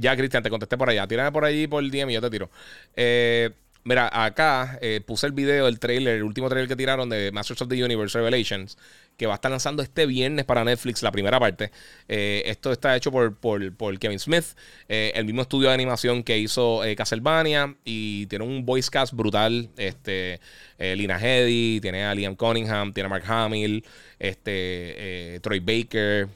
ya, 0.00 0.16
Cristian, 0.16 0.42
te 0.42 0.50
contesté 0.50 0.76
por 0.76 0.88
allá. 0.88 1.06
Tírame 1.06 1.32
por 1.32 1.44
allí 1.44 1.66
por 1.66 1.82
el 1.82 1.90
DM 1.90 2.10
y 2.10 2.14
yo 2.14 2.20
te 2.20 2.30
tiro. 2.30 2.50
Eh, 2.94 3.50
mira, 3.84 4.10
acá 4.12 4.78
eh, 4.80 5.00
puse 5.04 5.26
el 5.26 5.32
video, 5.32 5.68
el 5.68 5.78
trailer, 5.78 6.16
el 6.16 6.22
último 6.22 6.48
trailer 6.48 6.68
que 6.68 6.76
tiraron 6.76 7.08
de 7.08 7.30
Masters 7.32 7.62
of 7.62 7.68
the 7.68 7.82
Universe 7.82 8.18
Revelations, 8.18 8.76
que 9.16 9.26
va 9.26 9.34
a 9.34 9.36
estar 9.36 9.50
lanzando 9.50 9.82
este 9.82 10.06
viernes 10.06 10.44
para 10.44 10.64
Netflix, 10.64 11.02
la 11.02 11.10
primera 11.10 11.40
parte. 11.40 11.70
Eh, 12.08 12.42
esto 12.46 12.72
está 12.72 12.96
hecho 12.96 13.10
por, 13.10 13.34
por, 13.36 13.98
Kevin 13.98 14.18
Smith, 14.18 14.44
el 14.88 15.24
mismo 15.24 15.42
estudio 15.42 15.68
de 15.68 15.74
animación 15.74 16.22
que 16.22 16.38
hizo 16.38 16.82
Castlevania, 16.96 17.76
y 17.84 18.26
tiene 18.26 18.44
un 18.44 18.66
voice 18.66 18.90
cast 18.90 19.14
brutal. 19.14 19.70
Este, 19.76 20.40
Lina 20.78 21.18
Headey, 21.18 21.80
tiene 21.80 22.04
a 22.04 22.14
Liam 22.14 22.34
Cunningham, 22.34 22.92
tiene 22.92 23.06
a 23.06 23.10
Mark 23.10 23.24
Hamill, 23.26 23.84
este, 24.18 25.40
Troy 25.42 25.60
Baker. 25.60 26.28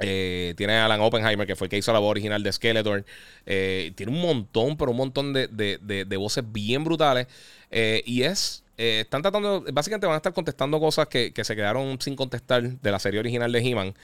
Eh, 0.00 0.54
tiene 0.56 0.74
Alan 0.74 1.00
Oppenheimer, 1.00 1.46
que 1.46 1.56
fue 1.56 1.66
el 1.66 1.70
que 1.70 1.78
hizo 1.78 1.92
la 1.92 1.98
voz 1.98 2.10
original 2.10 2.42
de 2.42 2.52
Skeletor. 2.52 3.04
Eh, 3.46 3.92
tiene 3.94 4.12
un 4.12 4.20
montón, 4.20 4.76
pero 4.76 4.90
un 4.90 4.96
montón 4.96 5.32
de, 5.32 6.16
voces 6.18 6.44
bien 6.50 6.84
brutales. 6.84 7.26
Eh, 7.70 8.02
y 8.06 8.22
es. 8.22 8.64
están 8.76 9.22
tratando. 9.22 9.64
Básicamente 9.72 10.06
van 10.06 10.14
a 10.14 10.18
estar 10.18 10.32
contestando 10.32 10.80
cosas 10.80 11.08
que, 11.08 11.32
se 11.42 11.56
quedaron 11.56 12.00
sin 12.00 12.16
contestar 12.16 12.62
de 12.62 12.90
la 12.90 12.98
serie 12.98 13.20
original 13.20 13.52
de 13.52 13.60
He-Man. 13.60 13.94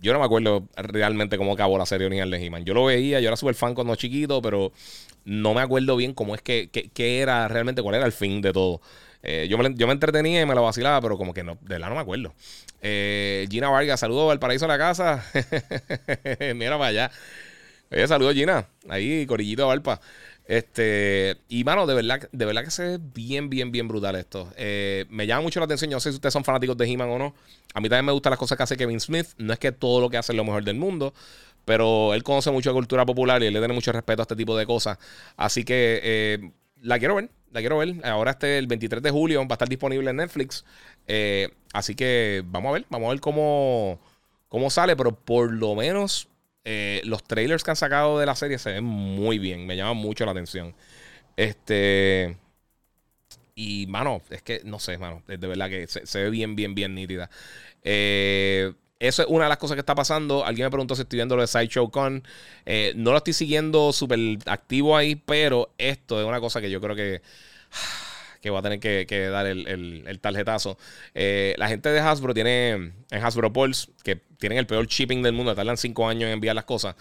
Yo 0.00 0.12
no 0.12 0.18
me 0.18 0.24
acuerdo 0.24 0.68
realmente 0.74 1.38
cómo 1.38 1.52
acabó 1.52 1.78
la 1.78 1.86
serie 1.86 2.06
original 2.06 2.30
de 2.30 2.44
He-Man. 2.44 2.64
Yo 2.64 2.74
lo 2.74 2.86
veía, 2.86 3.20
yo 3.20 3.28
era 3.28 3.36
súper 3.36 3.54
fan 3.54 3.74
cuando 3.74 3.94
chiquito, 3.94 4.42
pero 4.42 4.72
no 5.24 5.54
me 5.54 5.60
acuerdo 5.60 5.96
bien 5.96 6.14
cómo 6.14 6.34
es 6.34 6.42
que, 6.42 6.68
que, 6.70 7.20
era 7.20 7.46
realmente, 7.48 7.82
cuál 7.82 7.94
era 7.94 8.06
el 8.06 8.12
fin 8.12 8.40
de 8.40 8.52
todo. 8.52 8.80
Yo, 9.22 9.58
me, 9.58 9.74
yo, 9.74 9.86
me, 9.86 9.92
entretenía 9.92 10.40
y 10.42 10.46
me 10.46 10.54
lo 10.54 10.62
vacilaba, 10.62 11.00
pero 11.00 11.16
como 11.16 11.32
que 11.32 11.42
no, 11.42 11.54
de 11.60 11.74
verdad 11.74 11.88
no 11.88 11.94
me 11.94 12.00
acuerdo. 12.00 12.34
Eh, 12.80 13.46
Gina 13.50 13.68
Vargas, 13.68 14.00
saludos 14.00 14.32
al 14.32 14.40
paraíso 14.40 14.64
de 14.64 14.68
la 14.68 14.78
casa. 14.78 15.24
Mira 16.54 16.76
para 16.76 16.86
allá. 16.86 17.10
Oye, 17.90 18.08
saludos 18.08 18.34
Gina. 18.34 18.66
Ahí, 18.88 19.24
Corillito 19.26 19.66
Valpa. 19.68 20.00
Este, 20.44 21.36
y 21.48 21.62
mano, 21.62 21.86
de 21.86 21.94
verdad, 21.94 22.28
de 22.32 22.44
verdad 22.44 22.64
que 22.64 22.70
se 22.70 22.82
ve 22.82 22.98
bien, 23.00 23.48
bien, 23.48 23.70
bien 23.70 23.86
brutal 23.86 24.16
esto. 24.16 24.52
Eh, 24.56 25.06
me 25.08 25.26
llama 25.26 25.42
mucho 25.42 25.60
la 25.60 25.66
atención. 25.66 25.90
Yo 25.90 25.96
no 25.96 26.00
sé 26.00 26.10
si 26.10 26.16
ustedes 26.16 26.32
son 26.32 26.44
fanáticos 26.44 26.76
de 26.76 26.86
He-Man 26.86 27.10
o 27.10 27.18
no. 27.18 27.34
A 27.74 27.80
mí 27.80 27.88
también 27.88 28.06
me 28.06 28.12
gustan 28.12 28.30
las 28.30 28.38
cosas 28.38 28.56
que 28.56 28.64
hace 28.64 28.76
Kevin 28.76 29.00
Smith. 29.00 29.28
No 29.38 29.52
es 29.52 29.58
que 29.58 29.72
todo 29.72 30.00
lo 30.00 30.10
que 30.10 30.16
hace 30.16 30.32
es 30.32 30.36
lo 30.36 30.44
mejor 30.44 30.64
del 30.64 30.76
mundo, 30.76 31.14
pero 31.64 32.12
él 32.14 32.22
conoce 32.24 32.50
mucho 32.50 32.70
de 32.70 32.74
cultura 32.74 33.06
popular 33.06 33.42
y 33.42 33.46
él 33.46 33.52
le 33.52 33.60
tiene 33.60 33.74
mucho 33.74 33.92
respeto 33.92 34.22
a 34.22 34.24
este 34.24 34.36
tipo 34.36 34.56
de 34.56 34.66
cosas. 34.66 34.98
Así 35.36 35.64
que 35.64 36.00
eh, 36.02 36.50
la 36.80 36.98
quiero 36.98 37.14
ver, 37.14 37.30
la 37.52 37.60
quiero 37.60 37.78
ver. 37.78 37.94
Ahora 38.04 38.32
este, 38.32 38.58
el 38.58 38.66
23 38.66 39.02
de 39.02 39.10
julio, 39.10 39.40
va 39.40 39.46
a 39.50 39.54
estar 39.54 39.68
disponible 39.68 40.10
en 40.10 40.16
Netflix. 40.16 40.64
Eh, 41.06 41.50
así 41.72 41.94
que 41.94 42.42
vamos 42.46 42.70
a 42.70 42.72
ver, 42.72 42.86
vamos 42.88 43.08
a 43.08 43.10
ver 43.10 43.20
cómo, 43.20 44.00
cómo 44.48 44.70
sale, 44.70 44.96
pero 44.96 45.14
por 45.14 45.52
lo 45.52 45.74
menos 45.74 46.28
eh, 46.64 47.00
los 47.04 47.24
trailers 47.24 47.64
que 47.64 47.70
han 47.70 47.76
sacado 47.76 48.18
de 48.18 48.26
la 48.26 48.34
serie 48.34 48.58
se 48.58 48.72
ven 48.72 48.84
muy 48.84 49.38
bien, 49.38 49.66
me 49.66 49.76
llaman 49.76 49.96
mucho 49.96 50.24
la 50.24 50.32
atención. 50.32 50.74
Este. 51.36 52.36
Y, 53.54 53.86
mano, 53.86 54.22
es 54.30 54.42
que 54.42 54.62
no 54.64 54.78
sé, 54.78 54.96
mano, 54.96 55.22
de 55.26 55.36
verdad 55.36 55.68
que 55.68 55.86
se, 55.86 56.22
ve 56.22 56.30
bien, 56.30 56.56
bien, 56.56 56.74
bien 56.74 56.94
nítida. 56.94 57.28
Eh, 57.82 58.72
eso 59.02 59.22
es 59.22 59.28
una 59.28 59.46
de 59.46 59.48
las 59.48 59.58
cosas 59.58 59.74
que 59.74 59.80
está 59.80 59.96
pasando. 59.96 60.46
Alguien 60.46 60.66
me 60.66 60.70
preguntó 60.70 60.94
si 60.94 61.02
estoy 61.02 61.16
viendo 61.16 61.34
lo 61.34 61.42
de 61.42 61.48
Sideshow 61.48 61.90
Con. 61.90 62.22
Eh, 62.64 62.92
no 62.94 63.10
lo 63.10 63.16
estoy 63.16 63.32
siguiendo 63.32 63.92
súper 63.92 64.20
activo 64.46 64.96
ahí, 64.96 65.16
pero 65.16 65.72
esto 65.76 66.20
es 66.20 66.26
una 66.26 66.38
cosa 66.38 66.60
que 66.60 66.70
yo 66.70 66.80
creo 66.80 66.94
que, 66.94 67.20
que 68.40 68.50
voy 68.50 68.60
a 68.60 68.62
tener 68.62 68.78
que, 68.78 69.28
dar 69.28 69.46
el, 69.46 70.18
tarjetazo. 70.20 70.78
Eh, 71.16 71.56
la 71.58 71.66
gente 71.66 71.88
de 71.88 71.98
Hasbro 71.98 72.32
tiene 72.32 72.70
en 72.70 73.24
Hasbro 73.24 73.52
Pulse, 73.52 73.90
que 74.04 74.20
tienen 74.38 74.58
el 74.58 74.68
peor 74.68 74.86
shipping 74.86 75.20
del 75.20 75.32
mundo, 75.32 75.52
tardan 75.56 75.76
cinco 75.76 76.06
años 76.06 76.28
en 76.28 76.34
enviar 76.34 76.54
las 76.54 76.64
cosas. 76.64 76.94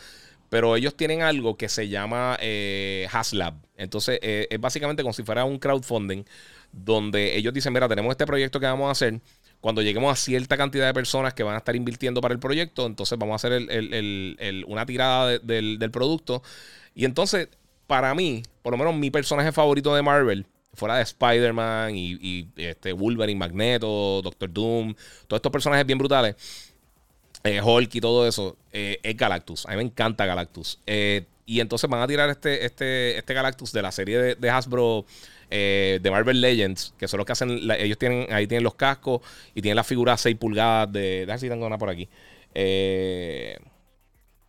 Pero 0.50 0.76
ellos 0.76 0.96
tienen 0.98 1.22
algo 1.22 1.56
que 1.56 1.70
se 1.70 1.88
llama 1.88 2.36
eh, 2.42 3.08
Haslab. 3.12 3.54
Entonces, 3.78 4.18
es 4.24 4.60
básicamente 4.60 5.04
como 5.04 5.14
si 5.14 5.22
fuera 5.22 5.46
un 5.46 5.60
crowdfunding, 5.60 6.24
donde 6.72 7.38
ellos 7.38 7.54
dicen: 7.54 7.72
Mira, 7.72 7.88
tenemos 7.88 8.10
este 8.10 8.26
proyecto 8.26 8.60
que 8.60 8.66
vamos 8.66 8.88
a 8.88 8.92
hacer 8.92 9.22
cuando 9.62 9.82
lleguemos 9.82 10.12
a 10.12 10.16
cierta 10.16 10.58
cantidad 10.58 10.88
de 10.88 10.94
personas 10.94 11.34
que 11.34 11.44
van 11.44 11.56
a 11.56 11.60
estar 11.60 11.76
invirtiendo 11.76 12.20
para 12.20 12.34
el 12.34 12.40
proyecto, 12.40 12.88
entonces 12.88 13.18
vamos 13.18 13.34
a 13.34 13.48
hacer 13.48 14.66
una 14.68 14.86
tirada 14.86 15.38
del, 15.38 15.92
producto. 15.92 16.42
Y 16.96 17.06
entonces, 17.06 17.48
para 17.88 18.14
mí, 18.16 18.44
por 18.64 18.72
lo 18.72 18.78
menos 18.78 18.96
mi 18.96 19.12
personaje 19.12 19.52
favorito 19.52 19.96
de 19.96 20.02
Marvel, 20.02 20.48
fuera 20.74 20.96
de 20.96 21.04
Spider-Man 21.04 21.96
y, 21.96 22.14
y, 22.14 22.48
este 22.58 22.92
Wolverine, 22.94 23.38
Magneto, 23.38 24.22
Doctor 24.24 24.52
Doom, 24.52 24.96
todos 25.28 25.38
estos 25.38 25.52
personajes 25.52 25.86
bien 25.86 26.00
brutales, 26.00 26.36
eh, 27.44 27.62
Hulk 27.62 27.96
y 27.96 28.02
todo 28.02 28.28
eso, 28.28 28.58
eh, 28.72 29.00
es 29.04 29.18
Galactus. 29.18 29.66
A 29.66 29.72
mí 29.72 29.78
me 29.78 29.84
encanta 29.84 30.26
Galactus. 30.26 30.80
Eh, 30.86 31.26
y 31.46 31.60
entonces 31.60 31.90
van 31.90 32.02
a 32.02 32.08
tirar 32.08 32.30
este, 32.30 32.66
este, 32.66 33.18
este 33.18 33.34
Galactus 33.34 33.72
de 33.72 33.82
la 33.82 33.92
serie 33.92 34.36
de 34.36 34.50
Hasbro 34.50 35.06
de 35.50 36.10
Marvel 36.10 36.40
Legends, 36.40 36.94
que 36.98 37.10
son 37.10 37.18
los 37.18 37.26
que 37.26 37.34
hacen, 37.34 37.60
ellos 37.78 37.98
tienen, 37.98 38.32
ahí 38.32 38.48
tienen 38.48 38.64
los 38.64 38.76
cascos 38.76 39.20
y 39.54 39.62
tienen 39.62 39.76
la 39.76 39.84
figura 39.84 40.16
6 40.16 40.38
pulgadas 40.38 40.94
de, 40.94 41.26
déjame 41.26 41.40
si 41.40 41.50
tengo 41.50 41.66
una 41.66 41.78
por 41.78 41.90
aquí. 41.90 42.08
Eh, 42.54 43.58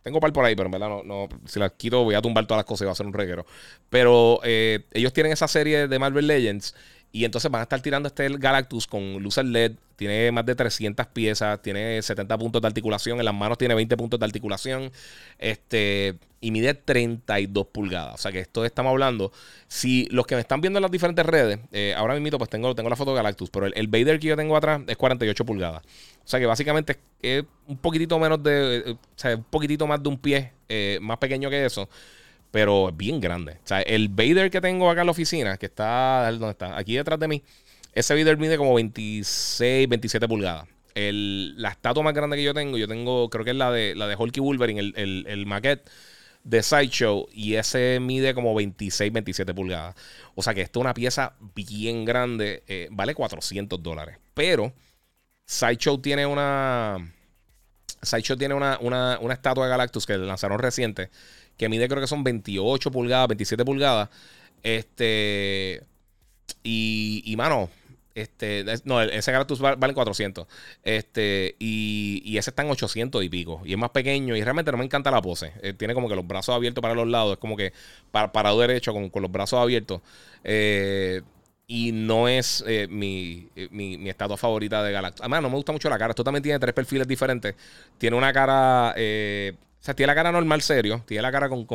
tengo 0.01 0.21
par 0.21 0.31
por 0.31 0.45
ahí, 0.45 0.55
pero 0.55 0.67
en 0.67 0.71
verdad 0.71 1.03
no, 1.03 1.27
si 1.45 1.59
las 1.59 1.73
quito 1.73 2.05
voy 2.05 2.15
a 2.15 2.21
tumbar 2.21 2.47
todas 2.47 2.59
las 2.59 2.65
cosas 2.65 2.83
y 2.83 2.85
va 2.85 2.93
a 2.93 2.95
ser 2.95 3.05
un 3.05 3.11
reguero. 3.11 3.45
Pero 3.89 4.39
ellos 4.43 5.11
tienen 5.11 5.33
esa 5.33 5.49
serie 5.49 5.89
de 5.89 5.99
Marvel 5.99 6.25
Legends 6.25 6.73
y 7.15 7.25
entonces 7.25 7.49
van 7.51 7.59
a 7.59 7.63
estar 7.63 7.79
tirando 7.79 8.07
este 8.07 8.27
Galactus 8.27 8.87
con 8.87 9.21
luces 9.21 9.45
LED. 9.45 9.73
Tiene 9.95 10.31
más 10.31 10.47
de 10.47 10.55
300 10.55 11.05
piezas. 11.05 11.61
Tiene 11.61 12.01
70 12.01 12.35
puntos 12.39 12.59
de 12.59 12.67
articulación. 12.67 13.19
En 13.19 13.25
las 13.25 13.35
manos 13.35 13.59
tiene 13.59 13.75
20 13.75 13.95
puntos 13.97 14.19
de 14.19 14.25
articulación. 14.25 14.91
Este. 15.37 16.15
Y 16.41 16.49
mide 16.49 16.73
32 16.73 17.67
pulgadas. 17.67 18.15
O 18.15 18.17
sea 18.17 18.31
que 18.31 18.39
esto 18.39 18.65
estamos 18.65 18.89
hablando. 18.89 19.31
Si 19.67 20.07
los 20.09 20.25
que 20.25 20.33
me 20.33 20.41
están 20.41 20.59
viendo 20.59 20.79
en 20.79 20.81
las 20.81 20.89
diferentes 20.89 21.23
redes. 21.23 21.59
Eh, 21.71 21.93
ahora 21.95 22.15
mismo 22.19 22.39
pues 22.39 22.49
tengo, 22.49 22.73
tengo 22.73 22.89
la 22.89 22.95
foto 22.95 23.11
de 23.11 23.17
Galactus. 23.17 23.51
Pero 23.51 23.67
el, 23.67 23.87
Vader 23.87 24.19
que 24.19 24.29
yo 24.29 24.35
tengo 24.35 24.57
atrás 24.57 24.81
es 24.87 24.97
48 24.97 25.45
pulgadas. 25.45 25.83
O 25.85 26.27
sea 26.27 26.39
que 26.39 26.47
básicamente 26.47 26.97
es 27.21 27.43
un 27.67 27.77
poquitito 27.77 28.17
menos 28.17 28.41
de. 28.41 28.77
Eh, 28.77 28.91
o 28.93 28.97
sea, 29.15 29.35
un 29.35 29.43
poquitito 29.43 29.85
más 29.85 30.01
de 30.01 30.09
un 30.09 30.17
pie. 30.17 30.51
Eh, 30.67 30.97
más 30.99 31.19
pequeño 31.19 31.51
que 31.51 31.63
eso 31.63 31.87
pero 32.53 32.89
es 32.89 32.95
bien 32.95 33.19
grande. 33.19 33.53
O 33.53 33.67
sea, 33.67 33.81
el 33.81 34.09
Vader 34.09 34.51
que 34.51 34.61
tengo 34.61 34.87
acá 34.87 35.01
en 35.01 35.07
la 35.07 35.11
oficina, 35.11 35.57
que 35.57 35.65
está, 35.65 36.31
¿dónde 36.33 36.51
está? 36.51 36.77
Aquí 36.77 36.95
detrás 36.95 37.19
de 37.19 37.27
mí, 37.27 37.41
ese 37.93 38.13
Vader 38.13 38.37
mide 38.37 38.57
como 38.57 38.75
26, 38.75 39.89
27 39.89 40.27
pulgadas. 40.27 40.67
El, 40.93 41.59
la 41.59 41.69
estatua 41.69 42.03
más 42.03 42.13
grande 42.13 42.37
que 42.37 42.43
yo 42.43 42.53
tengo, 42.53 42.77
yo 42.77 42.87
tengo, 42.87 43.27
creo 43.31 43.43
que 43.43 43.49
es 43.49 43.57
la 43.57 43.71
de, 43.71 43.95
la 43.95 44.07
de 44.07 44.15
Hulky 44.15 44.39
Wolverine, 44.39 44.79
el, 44.79 44.93
el, 44.95 45.25
el 45.27 45.47
maquette 45.47 45.89
de 46.43 46.61
Sideshow, 46.61 47.27
y 47.33 47.55
ese 47.55 47.97
mide 47.99 48.35
como 48.35 48.53
26, 48.53 49.11
27 49.11 49.51
pulgadas. 49.55 49.95
O 50.35 50.43
sea 50.43 50.53
que 50.53 50.61
esto 50.61 50.79
es 50.79 50.81
una 50.81 50.93
pieza 50.93 51.33
bien 51.55 52.05
grande, 52.05 52.61
eh, 52.67 52.87
vale 52.91 53.15
400 53.15 53.81
dólares. 53.81 54.19
Pero 54.35 54.73
Sideshow 55.47 55.97
tiene 55.97 56.27
una. 56.27 57.15
Sideshow 58.03 58.37
tiene 58.37 58.53
una, 58.53 58.77
una, 58.79 59.17
una 59.21 59.33
estatua 59.33 59.65
de 59.65 59.71
Galactus 59.71 60.05
que 60.05 60.19
lanzaron 60.19 60.59
reciente 60.59 61.09
que 61.57 61.69
mide 61.69 61.87
creo 61.87 62.01
que 62.01 62.07
son 62.07 62.23
28 62.23 62.91
pulgadas, 62.91 63.27
27 63.27 63.65
pulgadas. 63.65 64.09
Este. 64.63 65.83
Y, 66.63 67.23
y 67.25 67.35
mano, 67.35 67.69
este, 68.15 68.63
no, 68.85 69.01
ese 69.01 69.31
Galactus 69.31 69.59
vale 69.59 69.93
400. 69.93 70.47
Este, 70.83 71.55
y, 71.59 72.21
y, 72.23 72.37
ese 72.37 72.51
está 72.51 72.63
en 72.63 72.69
800 72.69 73.23
y 73.23 73.29
pico. 73.29 73.61
Y 73.65 73.73
es 73.73 73.77
más 73.77 73.89
pequeño. 73.89 74.35
Y 74.35 74.43
realmente 74.43 74.71
no 74.71 74.77
me 74.77 74.85
encanta 74.85 75.09
la 75.11 75.21
pose. 75.21 75.53
Eh, 75.61 75.73
tiene 75.73 75.93
como 75.93 76.07
que 76.07 76.15
los 76.15 76.27
brazos 76.27 76.55
abiertos 76.55 76.81
para 76.81 76.93
los 76.93 77.07
lados. 77.07 77.33
Es 77.33 77.37
como 77.39 77.57
que 77.57 77.73
para, 78.11 78.31
parado 78.31 78.59
derecho 78.59 78.93
con, 78.93 79.09
con, 79.09 79.21
los 79.21 79.31
brazos 79.31 79.59
abiertos. 79.59 80.01
Eh, 80.43 81.21
y 81.65 81.91
no 81.91 82.27
es 82.27 82.63
eh, 82.67 82.87
mi, 82.89 83.47
mi, 83.71 83.97
mi, 83.97 84.09
estatua 84.09 84.37
favorita 84.37 84.83
de 84.83 84.91
Galactus. 84.91 85.21
Además, 85.21 85.41
no 85.41 85.49
me 85.49 85.55
gusta 85.55 85.71
mucho 85.71 85.89
la 85.89 85.97
cara. 85.97 86.11
Esto 86.11 86.23
también 86.23 86.43
tiene 86.43 86.59
tres 86.59 86.73
perfiles 86.73 87.07
diferentes. 87.07 87.55
Tiene 87.97 88.15
una 88.15 88.31
cara 88.31 88.93
o 89.83 89.85
sea, 89.85 89.93
tiene 89.93 90.07
la 90.07 90.15
cara 90.15 90.31
normal 90.31 90.61
serio, 90.61 91.03
tiene 91.05 91.21
la 91.21 91.29
cara 91.29 91.49
con, 91.49 91.67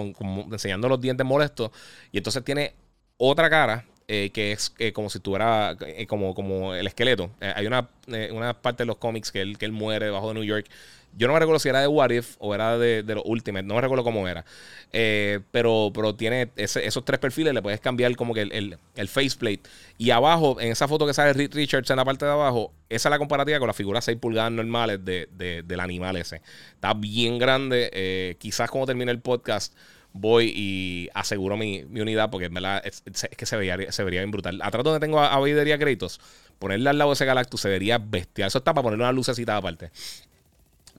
enseñando 0.50 0.88
los 0.88 0.98
dientes 0.98 1.26
molestos, 1.26 1.70
y 2.10 2.16
entonces 2.16 2.42
tiene 2.42 2.74
otra 3.18 3.50
cara 3.50 3.84
eh, 4.08 4.30
que 4.32 4.52
es 4.52 4.74
eh, 4.78 4.92
como 4.92 5.10
si 5.10 5.20
tuviera 5.20 5.76
eh, 5.86 6.06
como, 6.06 6.34
como 6.34 6.74
el 6.74 6.86
esqueleto. 6.86 7.30
hay 7.40 7.66
una, 7.66 7.88
una, 8.32 8.60
parte 8.60 8.82
de 8.82 8.86
los 8.86 8.96
cómics 8.96 9.30
que 9.30 9.42
él, 9.42 9.58
que 9.58 9.66
él 9.66 9.72
muere 9.72 10.06
debajo 10.06 10.28
de 10.28 10.34
New 10.34 10.44
York 10.44 10.68
yo 11.16 11.26
no 11.26 11.32
me 11.32 11.40
recuerdo 11.40 11.58
si 11.58 11.68
era 11.68 11.80
de 11.80 11.88
What 11.88 12.10
If 12.10 12.36
o 12.38 12.54
era 12.54 12.78
de, 12.78 13.02
de 13.02 13.14
los 13.14 13.24
Ultimate. 13.26 13.66
No 13.66 13.74
me 13.74 13.80
recuerdo 13.80 14.04
cómo 14.04 14.28
era. 14.28 14.44
Eh, 14.92 15.40
pero, 15.50 15.90
pero 15.92 16.14
tiene 16.14 16.50
esos 16.56 17.04
tres 17.04 17.18
perfiles. 17.18 17.54
Le 17.54 17.62
puedes 17.62 17.80
cambiar 17.80 18.14
como 18.14 18.34
que 18.34 18.42
el, 18.42 18.78
el, 18.94 19.08
faceplate. 19.08 19.62
Y 19.96 20.10
abajo, 20.10 20.60
en 20.60 20.70
esa 20.70 20.86
foto 20.86 21.06
que 21.06 21.14
sale 21.14 21.32
Richards 21.48 21.90
en 21.90 21.96
la 21.96 22.04
parte 22.04 22.24
de 22.24 22.30
abajo, 22.30 22.72
esa 22.88 23.08
es 23.08 23.10
la 23.10 23.18
comparativa 23.18 23.58
con 23.58 23.66
las 23.66 23.76
figuras 23.76 24.04
6 24.04 24.18
pulgadas 24.18 24.52
normales 24.52 25.04
de, 25.04 25.28
del 25.64 25.80
animal 25.80 26.16
ese. 26.16 26.40
Está 26.74 26.94
bien 26.94 27.38
grande. 27.38 27.90
Eh, 27.92 28.36
quizás 28.38 28.70
cuando 28.70 28.86
termine 28.86 29.10
el 29.10 29.20
podcast 29.20 29.74
voy 30.20 30.52
y 30.54 31.08
aseguro 31.14 31.56
mi, 31.56 31.82
unidad 31.82 32.30
porque 32.30 32.50
es, 32.84 33.02
que 33.36 33.46
se 33.46 33.56
vería, 33.56 33.92
se 33.92 34.04
vería 34.04 34.20
bien 34.20 34.30
brutal. 34.30 34.60
Atrás 34.62 34.84
donde 34.84 35.00
tengo 35.00 35.20
a, 35.20 35.34
a 35.34 35.40
Videría 35.40 35.78
Kratos, 35.78 36.20
ponerle 36.58 36.90
al 36.90 36.98
lado 36.98 37.10
de 37.10 37.14
ese 37.14 37.24
Galactus 37.24 37.60
se 37.60 37.68
vería 37.68 37.98
bestial. 37.98 38.48
Eso 38.48 38.58
está 38.58 38.74
para 38.74 38.82
ponerle 38.84 39.04
una 39.04 39.12
lucecita 39.12 39.56
aparte. 39.56 39.90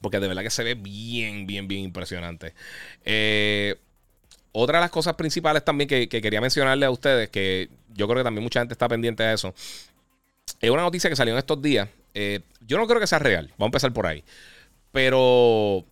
Porque 0.02 0.20
de 0.20 0.28
verdad 0.28 0.44
que 0.44 0.50
se 0.50 0.64
ve 0.64 0.76
bien, 0.76 1.46
bien, 1.46 1.68
bien 1.68 1.84
impresionante. 1.84 2.54
Eh, 3.04 3.76
otra 4.52 4.80
de 4.80 4.84
las 4.84 4.92
cosas 4.92 5.16
principales 5.16 5.64
también 5.64 5.88
que, 5.88 6.08
quería 6.08 6.42
mencionarle 6.42 6.86
a 6.86 6.92
ustedes, 6.92 7.30
que 7.30 7.70
yo 7.94 8.08
creo 8.08 8.20
que 8.20 8.24
también 8.24 8.44
mucha 8.44 8.60
gente 8.60 8.74
está 8.74 8.88
pendiente 8.88 9.24
de 9.24 9.34
eso, 9.34 9.54
es 10.60 10.70
una 10.70 10.82
noticia 10.82 11.10
que 11.10 11.16
salió 11.16 11.34
en 11.34 11.40
estos 11.40 11.62
días. 11.62 11.88
Eh, 12.14 12.42
yo 12.66 12.78
no 12.78 12.88
creo 12.88 13.00
que 13.00 13.08
sea 13.08 13.20
real, 13.20 13.48
vamos 13.58 13.62
a 13.62 13.66
empezar 13.66 13.94
por 13.94 14.08
ahí. 14.08 14.24
Pero, 14.92 15.86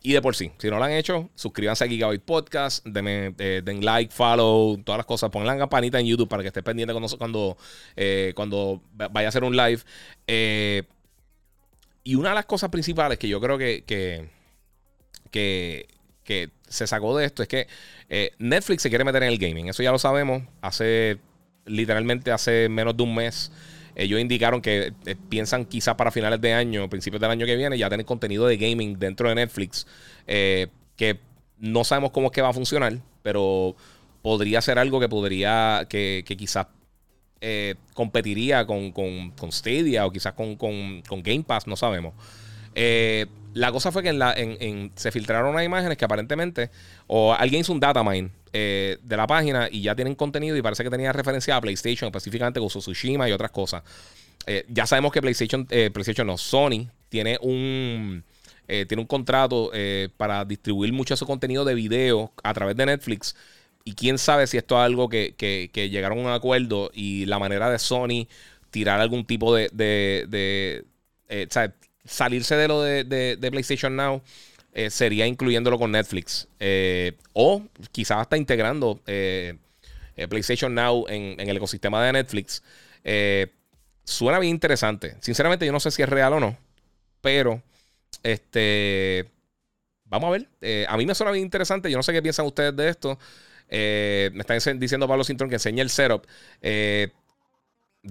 y 0.00 0.12
de 0.12 0.22
por 0.22 0.36
sí, 0.36 0.52
si 0.58 0.70
no 0.70 0.78
lo 0.78 0.84
han 0.84 0.92
hecho, 0.92 1.28
suscríbanse 1.34 1.84
a 1.84 1.88
Gigabyte 1.88 2.22
Podcast, 2.22 2.86
denme, 2.86 3.34
eh, 3.38 3.62
den 3.64 3.84
like, 3.84 4.14
follow, 4.14 4.78
todas 4.84 4.98
las 4.98 5.06
cosas, 5.06 5.30
pongan 5.30 5.48
la 5.48 5.58
campanita 5.58 5.98
en 5.98 6.06
YouTube 6.06 6.28
para 6.28 6.42
que 6.42 6.48
estés 6.48 6.62
pendiente 6.62 6.94
cuando, 6.94 7.18
cuando, 7.18 7.56
cuando 8.34 8.80
vaya 8.92 9.26
a 9.26 9.30
hacer 9.30 9.44
un 9.44 9.56
live. 9.56 9.80
Eh, 10.26 10.84
y 12.08 12.14
una 12.14 12.30
de 12.30 12.36
las 12.36 12.46
cosas 12.46 12.70
principales 12.70 13.18
que 13.18 13.28
yo 13.28 13.38
creo 13.38 13.58
que, 13.58 13.84
que, 13.84 14.30
que, 15.30 16.50
se 16.66 16.86
sacó 16.86 17.16
de 17.16 17.26
esto 17.26 17.42
es 17.42 17.48
que 17.48 17.66
eh, 18.08 18.32
Netflix 18.38 18.82
se 18.82 18.88
quiere 18.88 19.04
meter 19.04 19.22
en 19.22 19.28
el 19.28 19.38
gaming. 19.38 19.68
Eso 19.68 19.82
ya 19.82 19.92
lo 19.92 19.98
sabemos. 19.98 20.42
Hace 20.62 21.18
literalmente 21.66 22.30
hace 22.30 22.68
menos 22.70 22.96
de 22.96 23.02
un 23.02 23.14
mes. 23.14 23.52
Ellos 23.98 24.20
indicaron 24.20 24.62
que 24.62 24.92
eh, 25.06 25.16
piensan 25.28 25.64
quizás 25.64 25.96
para 25.96 26.10
finales 26.12 26.40
de 26.40 26.52
año, 26.52 26.88
principios 26.88 27.20
del 27.20 27.30
año 27.30 27.44
que 27.44 27.56
viene, 27.56 27.76
ya 27.76 27.90
tener 27.90 28.06
contenido 28.06 28.46
de 28.46 28.56
gaming 28.56 28.98
dentro 28.98 29.28
de 29.28 29.34
Netflix. 29.34 29.86
Eh, 30.26 30.68
que 30.96 31.18
no 31.58 31.82
sabemos 31.82 32.12
cómo 32.12 32.28
es 32.28 32.32
que 32.32 32.40
va 32.40 32.50
a 32.50 32.52
funcionar, 32.52 32.96
pero 33.22 33.74
podría 34.22 34.62
ser 34.62 34.78
algo 34.78 35.00
que 35.00 35.08
podría, 35.08 35.86
que, 35.88 36.22
que 36.24 36.36
quizás 36.36 36.68
eh, 37.40 37.76
competiría 37.94 38.66
con, 38.66 38.90
con, 38.92 39.52
Stadia 39.52 40.06
o 40.06 40.10
quizás 40.10 40.32
con, 40.32 40.56
Game 41.22 41.44
Pass, 41.44 41.66
no 41.66 41.76
sabemos. 41.76 42.14
La 43.54 43.72
cosa 43.72 43.90
fue 43.90 44.02
que 44.02 44.10
en 44.10 44.18
la, 44.18 44.34
se 44.94 45.10
filtraron 45.10 45.50
unas 45.50 45.64
imágenes 45.64 45.98
que 45.98 46.04
aparentemente, 46.04 46.70
o 47.06 47.34
alguien 47.34 47.62
hizo 47.62 47.72
un 47.72 47.80
data 47.80 48.04
mine 48.04 48.30
de 48.52 49.16
la 49.16 49.26
página 49.26 49.68
y 49.70 49.82
ya 49.82 49.94
tienen 49.94 50.14
contenido 50.14 50.56
y 50.56 50.62
parece 50.62 50.84
que 50.84 50.90
tenía 50.90 51.12
referencia 51.12 51.56
a 51.56 51.60
PlayStation, 51.60 52.08
específicamente 52.08 52.60
con 52.60 52.68
Tsushima 52.68 53.28
y 53.28 53.32
otras 53.32 53.50
cosas. 53.50 53.82
ya 54.68 54.86
sabemos 54.86 55.12
que 55.12 55.20
PlayStation, 55.20 55.66
PlayStation 55.66 56.26
no, 56.26 56.38
Sony 56.38 56.88
tiene 57.08 57.38
un 57.40 58.22
eh, 58.70 58.84
tiene 58.84 59.00
un 59.00 59.06
contrato 59.06 59.70
eh, 59.72 60.10
para 60.18 60.44
distribuir 60.44 60.92
mucho 60.92 61.14
de 61.14 61.18
su 61.18 61.26
contenido 61.26 61.64
de 61.64 61.74
video 61.74 62.32
a 62.42 62.52
través 62.52 62.76
de 62.76 62.84
Netflix. 62.84 63.34
Y 63.82 63.94
quién 63.94 64.18
sabe 64.18 64.46
si 64.46 64.58
esto 64.58 64.76
es 64.76 64.84
algo 64.84 65.08
que, 65.08 65.34
llegaron 65.90 66.18
a 66.18 66.22
un 66.22 66.28
acuerdo 66.28 66.90
y 66.92 67.24
la 67.24 67.38
manera 67.38 67.70
de 67.70 67.78
Sony 67.78 68.28
tirar 68.70 69.00
algún 69.00 69.24
tipo 69.24 69.54
de. 69.54 69.70
eh, 71.30 71.46
salirse 72.08 72.56
de 72.56 72.68
lo 72.68 72.82
de, 72.82 73.48
PlayStation 73.50 73.94
Now 73.94 74.22
sería 74.88 75.26
incluyéndolo 75.26 75.78
con 75.78 75.92
Netflix. 75.92 76.48
o 77.32 77.62
quizás 77.92 78.18
hasta 78.18 78.36
integrando 78.36 79.00
PlayStation 80.28 80.74
Now 80.74 81.06
en, 81.08 81.38
el 81.38 81.56
ecosistema 81.56 82.04
de 82.04 82.12
Netflix. 82.12 82.62
suena 84.04 84.38
bien 84.38 84.54
interesante. 84.54 85.16
Sinceramente, 85.20 85.66
yo 85.66 85.72
no 85.72 85.80
sé 85.80 85.90
si 85.90 86.02
es 86.02 86.08
real 86.08 86.32
o 86.32 86.40
no. 86.40 86.56
Pero 87.20 87.62
este. 88.22 89.28
Vamos 90.04 90.28
a 90.28 90.30
ver. 90.30 90.48
Eh, 90.60 90.86
a 90.88 90.96
mí 90.96 91.06
me 91.06 91.14
suena 91.14 91.32
bien 91.32 91.44
interesante. 91.44 91.90
Yo 91.90 91.96
no 91.96 92.02
sé 92.02 92.12
qué 92.12 92.22
piensan 92.22 92.46
ustedes 92.46 92.74
de 92.74 92.88
esto. 92.88 93.18
Eh, 93.68 94.30
me 94.32 94.40
están 94.40 94.78
diciendo 94.78 95.06
Pablo 95.06 95.24
Cintrón 95.24 95.50
que 95.50 95.56
enseñe 95.56 95.80
el 95.80 95.90
setup. 95.90 96.26
Eh, 96.62 97.08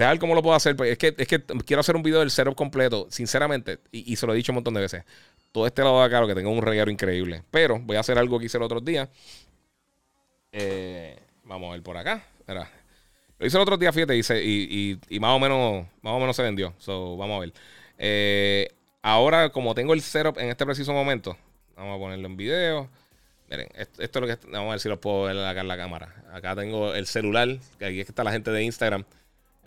ver 0.05 0.19
cómo 0.19 0.35
lo 0.35 0.41
puedo 0.41 0.55
hacer. 0.55 0.75
Pues 0.75 0.91
es, 0.91 0.97
que, 0.97 1.15
es 1.17 1.27
que 1.27 1.41
quiero 1.65 1.79
hacer 1.79 1.95
un 1.95 2.03
video 2.03 2.19
del 2.19 2.31
setup 2.31 2.55
completo, 2.55 3.07
sinceramente. 3.09 3.79
Y, 3.91 4.15
se 4.15 4.27
lo 4.27 4.33
he 4.33 4.35
dicho 4.35 4.51
un 4.51 4.55
montón 4.55 4.73
de 4.73 4.81
veces. 4.81 5.03
Todo 5.51 5.65
este 5.65 5.81
lado 5.81 5.99
de 5.99 6.05
acá, 6.05 6.21
lo 6.21 6.27
que 6.27 6.35
tengo 6.35 6.49
un 6.51 6.61
reguero 6.61 6.91
increíble. 6.91 7.43
Pero 7.51 7.79
voy 7.79 7.97
a 7.97 8.01
hacer 8.01 8.17
algo 8.17 8.39
que 8.39 8.45
hice 8.45 8.57
el 8.57 8.63
otro 8.63 8.79
día. 8.79 9.09
Eh, 10.51 11.19
vamos 11.43 11.69
a 11.69 11.73
ver 11.73 11.83
por 11.83 11.97
acá. 11.97 12.25
Lo 13.39 13.45
hice 13.45 13.57
el 13.57 13.61
otro 13.61 13.77
día, 13.77 13.91
fíjate, 13.91 14.15
y, 14.17 14.99
y, 15.09 15.19
más 15.19 15.35
o 15.35 15.39
menos 15.39 15.85
más 16.01 16.13
o 16.13 16.19
menos 16.19 16.35
se 16.35 16.43
vendió. 16.43 16.73
So, 16.77 17.17
vamos 17.17 17.37
a 17.37 17.39
ver. 17.41 17.53
Eh, 17.97 18.67
Ahora, 19.07 19.51
como 19.51 19.73
tengo 19.73 19.93
el 19.93 20.01
setup 20.01 20.37
en 20.37 20.49
este 20.49 20.65
preciso 20.65 20.91
momento, 20.91 21.37
vamos 21.77 21.95
a 21.95 21.97
ponerlo 21.97 22.27
en 22.27 22.35
video. 22.35 22.89
Miren, 23.49 23.69
esto, 23.75 24.03
es 24.03 24.15
lo 24.15 24.27
que. 24.27 24.37
Vamos 24.51 24.67
a 24.67 24.71
ver 24.71 24.79
si 24.81 24.89
lo 24.89 24.99
puedo 24.99 25.23
ver 25.23 25.37
acá 25.45 25.61
en 25.61 25.69
la 25.69 25.77
cámara. 25.77 26.13
Acá 26.33 26.57
tengo 26.57 26.93
el 26.93 27.07
celular, 27.07 27.47
que 27.79 27.85
aquí 27.85 28.01
es 28.01 28.05
que 28.05 28.11
está 28.11 28.25
la 28.25 28.33
gente 28.33 28.51
de 28.51 28.63
Instagram. 28.63 29.05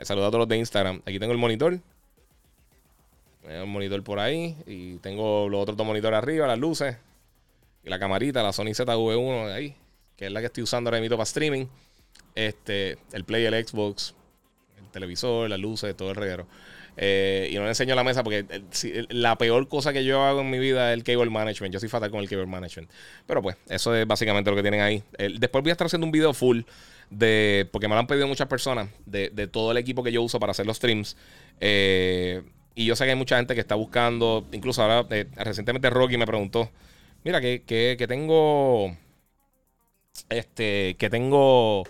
He 0.00 0.06
saludado 0.06 0.28
a 0.28 0.30
todos 0.30 0.40
los 0.40 0.48
de 0.48 0.56
Instagram. 0.56 1.02
Aquí 1.04 1.18
tengo 1.18 1.32
el 1.32 1.38
monitor. 1.38 1.78
El 3.46 3.66
monitor 3.66 4.02
por 4.02 4.18
ahí. 4.18 4.56
Y 4.66 4.96
tengo 4.96 5.46
los 5.46 5.60
otros 5.60 5.76
dos 5.76 5.86
monitores 5.86 6.16
arriba, 6.16 6.46
las 6.46 6.58
luces. 6.58 6.96
Y 7.84 7.90
la 7.90 7.98
camarita, 7.98 8.42
la 8.42 8.54
Sony 8.54 8.72
ZV1 8.72 9.46
de 9.48 9.52
ahí. 9.52 9.76
Que 10.16 10.26
es 10.26 10.32
la 10.32 10.40
que 10.40 10.46
estoy 10.46 10.62
usando 10.62 10.88
ahora 10.88 11.00
mismo 11.00 11.18
para 11.18 11.24
streaming. 11.24 11.66
Este, 12.34 12.96
el 13.12 13.24
Play, 13.24 13.44
el 13.44 13.66
Xbox, 13.66 14.14
el 14.78 14.86
televisor, 14.90 15.50
las 15.50 15.60
luces, 15.60 15.94
todo 15.94 16.10
el 16.10 16.16
reguero. 16.16 16.46
Eh, 16.96 17.50
y 17.52 17.56
no 17.56 17.62
le 17.62 17.68
enseño 17.68 17.94
la 17.94 18.02
mesa 18.04 18.22
porque 18.24 18.46
eh, 18.48 19.06
la 19.10 19.36
peor 19.36 19.68
cosa 19.68 19.92
que 19.92 20.02
yo 20.02 20.22
hago 20.22 20.40
en 20.40 20.50
mi 20.50 20.58
vida 20.58 20.92
es 20.92 20.96
el 20.96 21.04
cable 21.04 21.28
management. 21.28 21.74
Yo 21.74 21.80
soy 21.80 21.90
fatal 21.90 22.10
con 22.10 22.20
el 22.20 22.28
cable 22.28 22.46
management. 22.46 22.90
Pero 23.26 23.42
pues, 23.42 23.58
eso 23.68 23.94
es 23.94 24.06
básicamente 24.06 24.48
lo 24.48 24.56
que 24.56 24.62
tienen 24.62 24.80
ahí. 24.80 25.02
después 25.38 25.62
voy 25.62 25.70
a 25.70 25.72
estar 25.72 25.86
haciendo 25.86 26.06
un 26.06 26.10
video 26.10 26.32
full 26.32 26.62
de. 27.10 27.68
Porque 27.72 27.88
me 27.88 27.94
lo 27.94 28.00
han 28.00 28.06
pedido 28.06 28.26
muchas 28.26 28.48
personas. 28.48 28.88
De, 29.06 29.28
todo 29.48 29.72
el 29.72 29.76
equipo 29.76 30.02
que 30.02 30.12
yo 30.12 30.22
uso 30.22 30.40
para 30.40 30.52
hacer 30.52 30.66
los 30.66 30.76
streams. 30.76 31.16
Eh, 31.60 32.42
y 32.74 32.86
yo 32.86 32.96
sé 32.96 33.04
que 33.04 33.10
hay 33.10 33.16
mucha 33.16 33.36
gente 33.36 33.54
que 33.54 33.60
está 33.60 33.74
buscando. 33.74 34.46
Incluso 34.52 34.82
ahora, 34.82 35.06
recientemente 35.36 35.90
Rocky 35.90 36.16
me 36.16 36.26
preguntó. 36.26 36.70
Mira, 37.24 37.40
que, 37.40 37.62
que, 37.62 37.96
que 37.98 38.06
tengo. 38.06 38.96
Este. 40.28 40.96
Que 40.98 41.10
tengo 41.10 41.84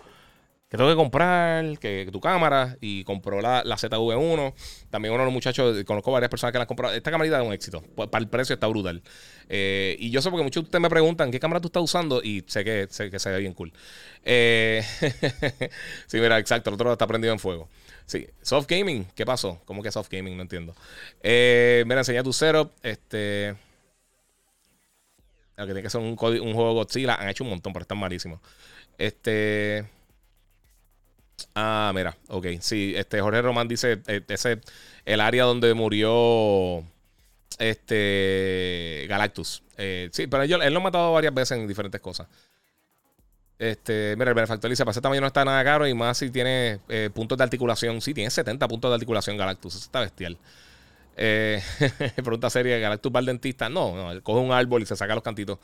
que 0.71 0.77
tengo 0.77 0.89
que 0.89 0.95
comprar, 0.95 1.81
que, 1.81 2.09
tu 2.13 2.21
cámara, 2.21 2.77
y 2.81 3.03
compró 3.03 3.41
la, 3.41 3.65
la, 3.65 3.77
ZV1. 3.77 4.55
También 4.89 5.13
uno 5.13 5.25
de 5.25 5.27
los 5.27 5.35
muchachos, 5.35 5.83
conozco 5.85 6.13
varias 6.13 6.31
personas 6.31 6.53
que 6.53 6.59
la 6.59 6.63
han 6.63 6.69
comprado. 6.69 6.95
Esta 6.95 7.11
camarita 7.11 7.41
es 7.41 7.47
un 7.47 7.53
éxito, 7.53 7.83
para 7.83 8.23
el 8.23 8.29
precio 8.29 8.55
está 8.55 8.69
brutal. 8.69 9.03
Eh, 9.49 9.97
y 9.99 10.11
yo 10.11 10.23
sé 10.23 10.31
porque 10.31 10.45
muchos 10.45 10.63
de 10.63 10.67
ustedes 10.69 10.81
me 10.81 10.89
preguntan 10.89 11.33
qué 11.33 11.41
cámara 11.41 11.61
tú 11.61 11.67
estás 11.67 11.83
usando 11.83 12.23
y 12.23 12.45
sé 12.47 12.63
que, 12.63 12.87
sé 12.89 13.11
que 13.11 13.19
se 13.19 13.31
ve 13.31 13.41
bien 13.41 13.53
cool. 13.53 13.73
Eh, 14.25 14.85
sí, 16.07 16.21
mira, 16.21 16.39
exacto, 16.39 16.71
el 16.71 16.75
otro 16.75 16.93
está 16.93 17.05
prendido 17.09 17.33
en 17.33 17.41
fuego. 17.41 17.69
Sí, 18.07 18.29
soft 18.41 18.69
gaming, 18.69 19.07
¿qué 19.17 19.27
pasó? 19.27 19.61
¿Cómo 19.65 19.83
que 19.83 19.91
soft 19.91 20.09
gaming? 20.09 20.37
No 20.37 20.43
entiendo. 20.43 20.77
Eh, 21.21 21.83
mira, 21.85 22.03
enseña 22.03 22.23
tu 22.23 22.33
setup. 22.33 22.71
Este. 22.85 23.57
Que 25.57 25.65
tiene 25.65 25.83
que 25.83 25.91
ser 25.91 26.01
un 26.01 26.17
juego 26.17 26.75
Godzilla. 26.75 27.17
Han 27.17 27.29
hecho 27.29 27.43
un 27.43 27.51
montón, 27.51 27.73
pero 27.73 27.83
están 27.83 27.99
malísimos. 27.99 28.41
Este. 28.99 30.00
Ah, 31.55 31.93
mira, 31.95 32.17
ok. 32.29 32.47
Sí, 32.61 32.95
este 32.97 33.21
Jorge 33.21 33.43
Román 33.43 33.69
dice, 33.69 34.01
eh, 34.07 34.23
ese 34.29 34.61
el 35.05 35.21
área 35.21 35.45
donde 35.45 35.75
murió 35.75 36.85
este 37.59 39.07
Galactus. 39.09 39.63
Eh, 39.77 40.09
sí, 40.13 40.27
pero 40.27 40.43
él, 40.43 40.63
él 40.63 40.73
lo 40.73 40.81
ha 40.81 40.83
matado 40.83 41.13
varias 41.13 41.35
veces 41.35 41.59
en 41.59 41.67
diferentes 41.67 42.01
cosas. 42.01 42.27
Este, 43.59 44.15
mira, 44.17 44.31
el 44.31 44.35
benefactor 44.35 44.71
dice, 44.71 44.85
para 44.85 44.93
ese 44.93 45.03
tamaño 45.03 45.21
no 45.21 45.27
está 45.27 45.45
nada 45.45 45.63
caro 45.63 45.87
y 45.87 45.93
más 45.93 46.17
si 46.19 46.31
tiene 46.31 46.81
eh, 46.89 47.11
puntos 47.13 47.37
de 47.37 47.45
articulación. 47.45 48.01
Sí, 48.01 48.15
tiene 48.15 48.31
70 48.31 48.67
puntos 48.69 48.91
de 48.91 48.95
articulación 48.95 49.37
Galactus. 49.37 49.77
Está 49.77 50.01
bestial. 50.01 50.39
pregunta 52.17 52.49
seria, 52.49 52.79
¿Galactus 52.79 53.13
va 53.15 53.19
al 53.19 53.27
dentista? 53.27 53.69
No, 53.69 53.95
no, 53.95 54.11
él 54.13 54.23
coge 54.23 54.41
un 54.41 54.53
árbol 54.53 54.83
y 54.83 54.87
se 54.87 54.97
saca 54.97 55.15
los 55.15 55.23
cantitos. 55.23 55.59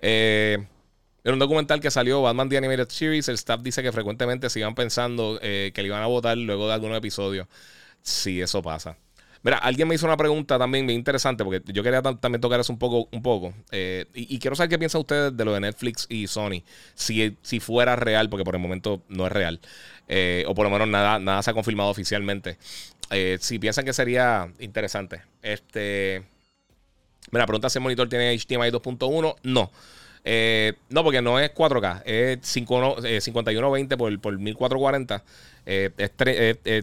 Eh, 0.00 0.66
en 1.24 1.32
un 1.32 1.38
documental 1.38 1.80
que 1.80 1.90
salió, 1.90 2.20
Batman 2.20 2.50
The 2.50 2.58
Animated 2.58 2.90
Series, 2.90 3.28
el 3.28 3.36
staff 3.36 3.62
dice 3.62 3.82
que 3.82 3.90
frecuentemente 3.92 4.50
sigan 4.50 4.74
pensando 4.74 5.38
eh, 5.40 5.72
que 5.74 5.80
le 5.80 5.88
iban 5.88 6.02
a 6.02 6.06
votar 6.06 6.36
luego 6.36 6.68
de 6.68 6.74
algunos 6.74 6.98
episodios. 6.98 7.48
Sí, 8.02 8.42
eso 8.42 8.60
pasa. 8.60 8.98
Mira, 9.42 9.56
alguien 9.58 9.88
me 9.88 9.94
hizo 9.94 10.04
una 10.04 10.18
pregunta 10.18 10.58
también 10.58 10.86
bien 10.86 10.98
interesante, 10.98 11.42
porque 11.42 11.62
yo 11.72 11.82
quería 11.82 12.02
también 12.02 12.42
tocar 12.42 12.60
eso 12.60 12.72
un 12.74 12.78
poco. 12.78 13.08
Un 13.10 13.22
poco 13.22 13.54
eh, 13.72 14.04
y, 14.14 14.38
quiero 14.38 14.54
saber 14.54 14.70
qué 14.70 14.78
piensan 14.78 15.00
ustedes 15.00 15.34
de 15.34 15.44
lo 15.46 15.54
de 15.54 15.60
Netflix 15.60 16.06
y 16.10 16.26
Sony. 16.26 16.62
Si, 16.94 17.36
si 17.40 17.58
fuera 17.58 17.96
real, 17.96 18.28
porque 18.28 18.44
por 18.44 18.54
el 18.54 18.60
momento 18.60 19.02
no 19.08 19.26
es 19.26 19.32
real. 19.32 19.60
Eh, 20.08 20.44
o 20.46 20.54
por 20.54 20.64
lo 20.64 20.70
menos 20.70 20.88
nada, 20.88 21.18
nada 21.18 21.42
se 21.42 21.50
ha 21.50 21.54
confirmado 21.54 21.88
oficialmente. 21.88 22.58
si 23.40 23.58
piensan 23.58 23.86
que 23.86 23.94
sería 23.94 24.52
interesante. 24.58 25.22
Este. 25.40 26.22
Mira, 27.30 27.46
pregunta 27.46 27.70
si 27.70 27.78
el 27.78 27.82
monitor 27.82 28.10
tiene 28.10 28.36
HDMI 28.36 28.70
2.1. 28.70 29.36
No. 29.42 29.70
Eh, 30.26 30.72
no, 30.88 31.04
porque 31.04 31.20
no 31.20 31.38
es 31.38 31.52
4K, 31.54 32.02
es 32.06 32.46
5120 32.46 33.94
eh, 33.94 33.98
por, 33.98 34.20
por 34.20 34.38
1440. 34.38 35.22
Eh, 35.66 35.90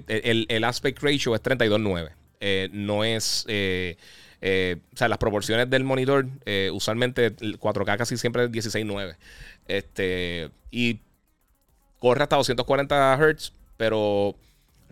el, 0.07 0.45
el, 0.47 0.63
aspect 0.63 1.01
ratio 1.01 1.35
es 1.35 1.41
32.9. 1.41 2.69
no 2.71 3.03
es. 3.03 3.45
o 3.45 4.95
sea, 4.95 5.07
las 5.07 5.17
proporciones 5.17 5.69
del 5.69 5.83
monitor, 5.83 6.27
usualmente 6.71 7.35
4K 7.35 7.97
casi 7.97 8.17
siempre 8.17 8.43
es 8.45 8.51
16.9. 8.51 9.15
Este, 9.67 10.49
y 10.69 10.99
corre 11.99 12.23
hasta 12.23 12.35
240 12.35 13.17
Hz, 13.17 13.53
pero 13.77 14.35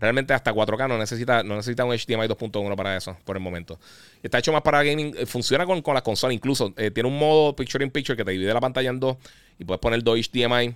Realmente 0.00 0.32
hasta 0.32 0.52
4K 0.52 0.88
no 0.88 0.96
necesita, 0.96 1.42
no 1.42 1.56
necesita 1.56 1.84
un 1.84 1.94
HDMI 1.94 2.26
2.1 2.26 2.74
para 2.74 2.96
eso, 2.96 3.16
por 3.24 3.36
el 3.36 3.42
momento. 3.42 3.78
Está 4.22 4.38
hecho 4.38 4.50
más 4.50 4.62
para 4.62 4.82
gaming. 4.82 5.14
Eh, 5.16 5.26
funciona 5.26 5.66
con, 5.66 5.82
con 5.82 5.92
las 5.92 6.02
consolas. 6.02 6.34
Incluso 6.34 6.72
eh, 6.78 6.90
tiene 6.90 7.08
un 7.08 7.18
modo 7.18 7.54
Picture 7.54 7.84
in 7.84 7.90
Picture 7.90 8.16
que 8.16 8.24
te 8.24 8.30
divide 8.30 8.54
la 8.54 8.60
pantalla 8.60 8.88
en 8.88 8.98
dos. 8.98 9.18
Y 9.58 9.64
puedes 9.64 9.80
poner 9.80 10.02
dos 10.02 10.18
HDMI. 10.18 10.74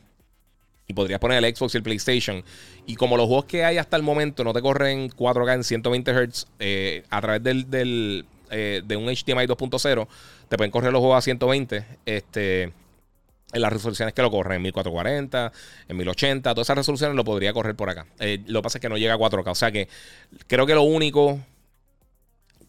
Y 0.86 0.92
podrías 0.92 1.18
poner 1.18 1.42
el 1.42 1.56
Xbox 1.56 1.74
y 1.74 1.78
el 1.78 1.82
PlayStation. 1.82 2.44
Y 2.86 2.96
como 2.96 3.16
los 3.16 3.26
juegos 3.26 3.46
que 3.46 3.64
hay 3.64 3.78
hasta 3.78 3.96
el 3.96 4.02
momento 4.02 4.44
no 4.44 4.52
te 4.52 4.60
corren 4.60 5.08
4K 5.08 5.54
en 5.54 5.64
120 5.64 6.12
Hz, 6.12 6.46
eh, 6.58 7.04
a 7.08 7.20
través 7.22 7.42
del, 7.42 7.70
del 7.70 8.26
de 8.50 8.96
un 8.96 9.06
HDMI 9.06 9.46
2.0, 9.46 10.06
te 10.48 10.56
pueden 10.56 10.70
correr 10.70 10.92
los 10.92 11.00
juegos 11.00 11.18
a 11.18 11.22
120. 11.22 11.84
Este 12.04 12.72
en 13.54 13.62
las 13.62 13.72
resoluciones 13.72 14.12
que 14.12 14.20
lo 14.20 14.30
corren, 14.30 14.56
en 14.56 14.62
1440, 14.62 15.52
en 15.88 15.96
1080, 15.96 16.54
todas 16.54 16.66
esas 16.66 16.76
resoluciones 16.76 17.16
lo 17.16 17.24
podría 17.24 17.52
correr 17.52 17.76
por 17.76 17.88
acá. 17.88 18.06
Eh, 18.18 18.42
lo 18.46 18.60
que 18.60 18.62
pasa 18.64 18.78
es 18.78 18.82
que 18.82 18.88
no 18.88 18.98
llega 18.98 19.14
a 19.14 19.16
4K. 19.16 19.50
O 19.50 19.54
sea 19.54 19.70
que 19.70 19.88
creo 20.48 20.66
que 20.66 20.74
lo 20.74 20.82
único 20.82 21.40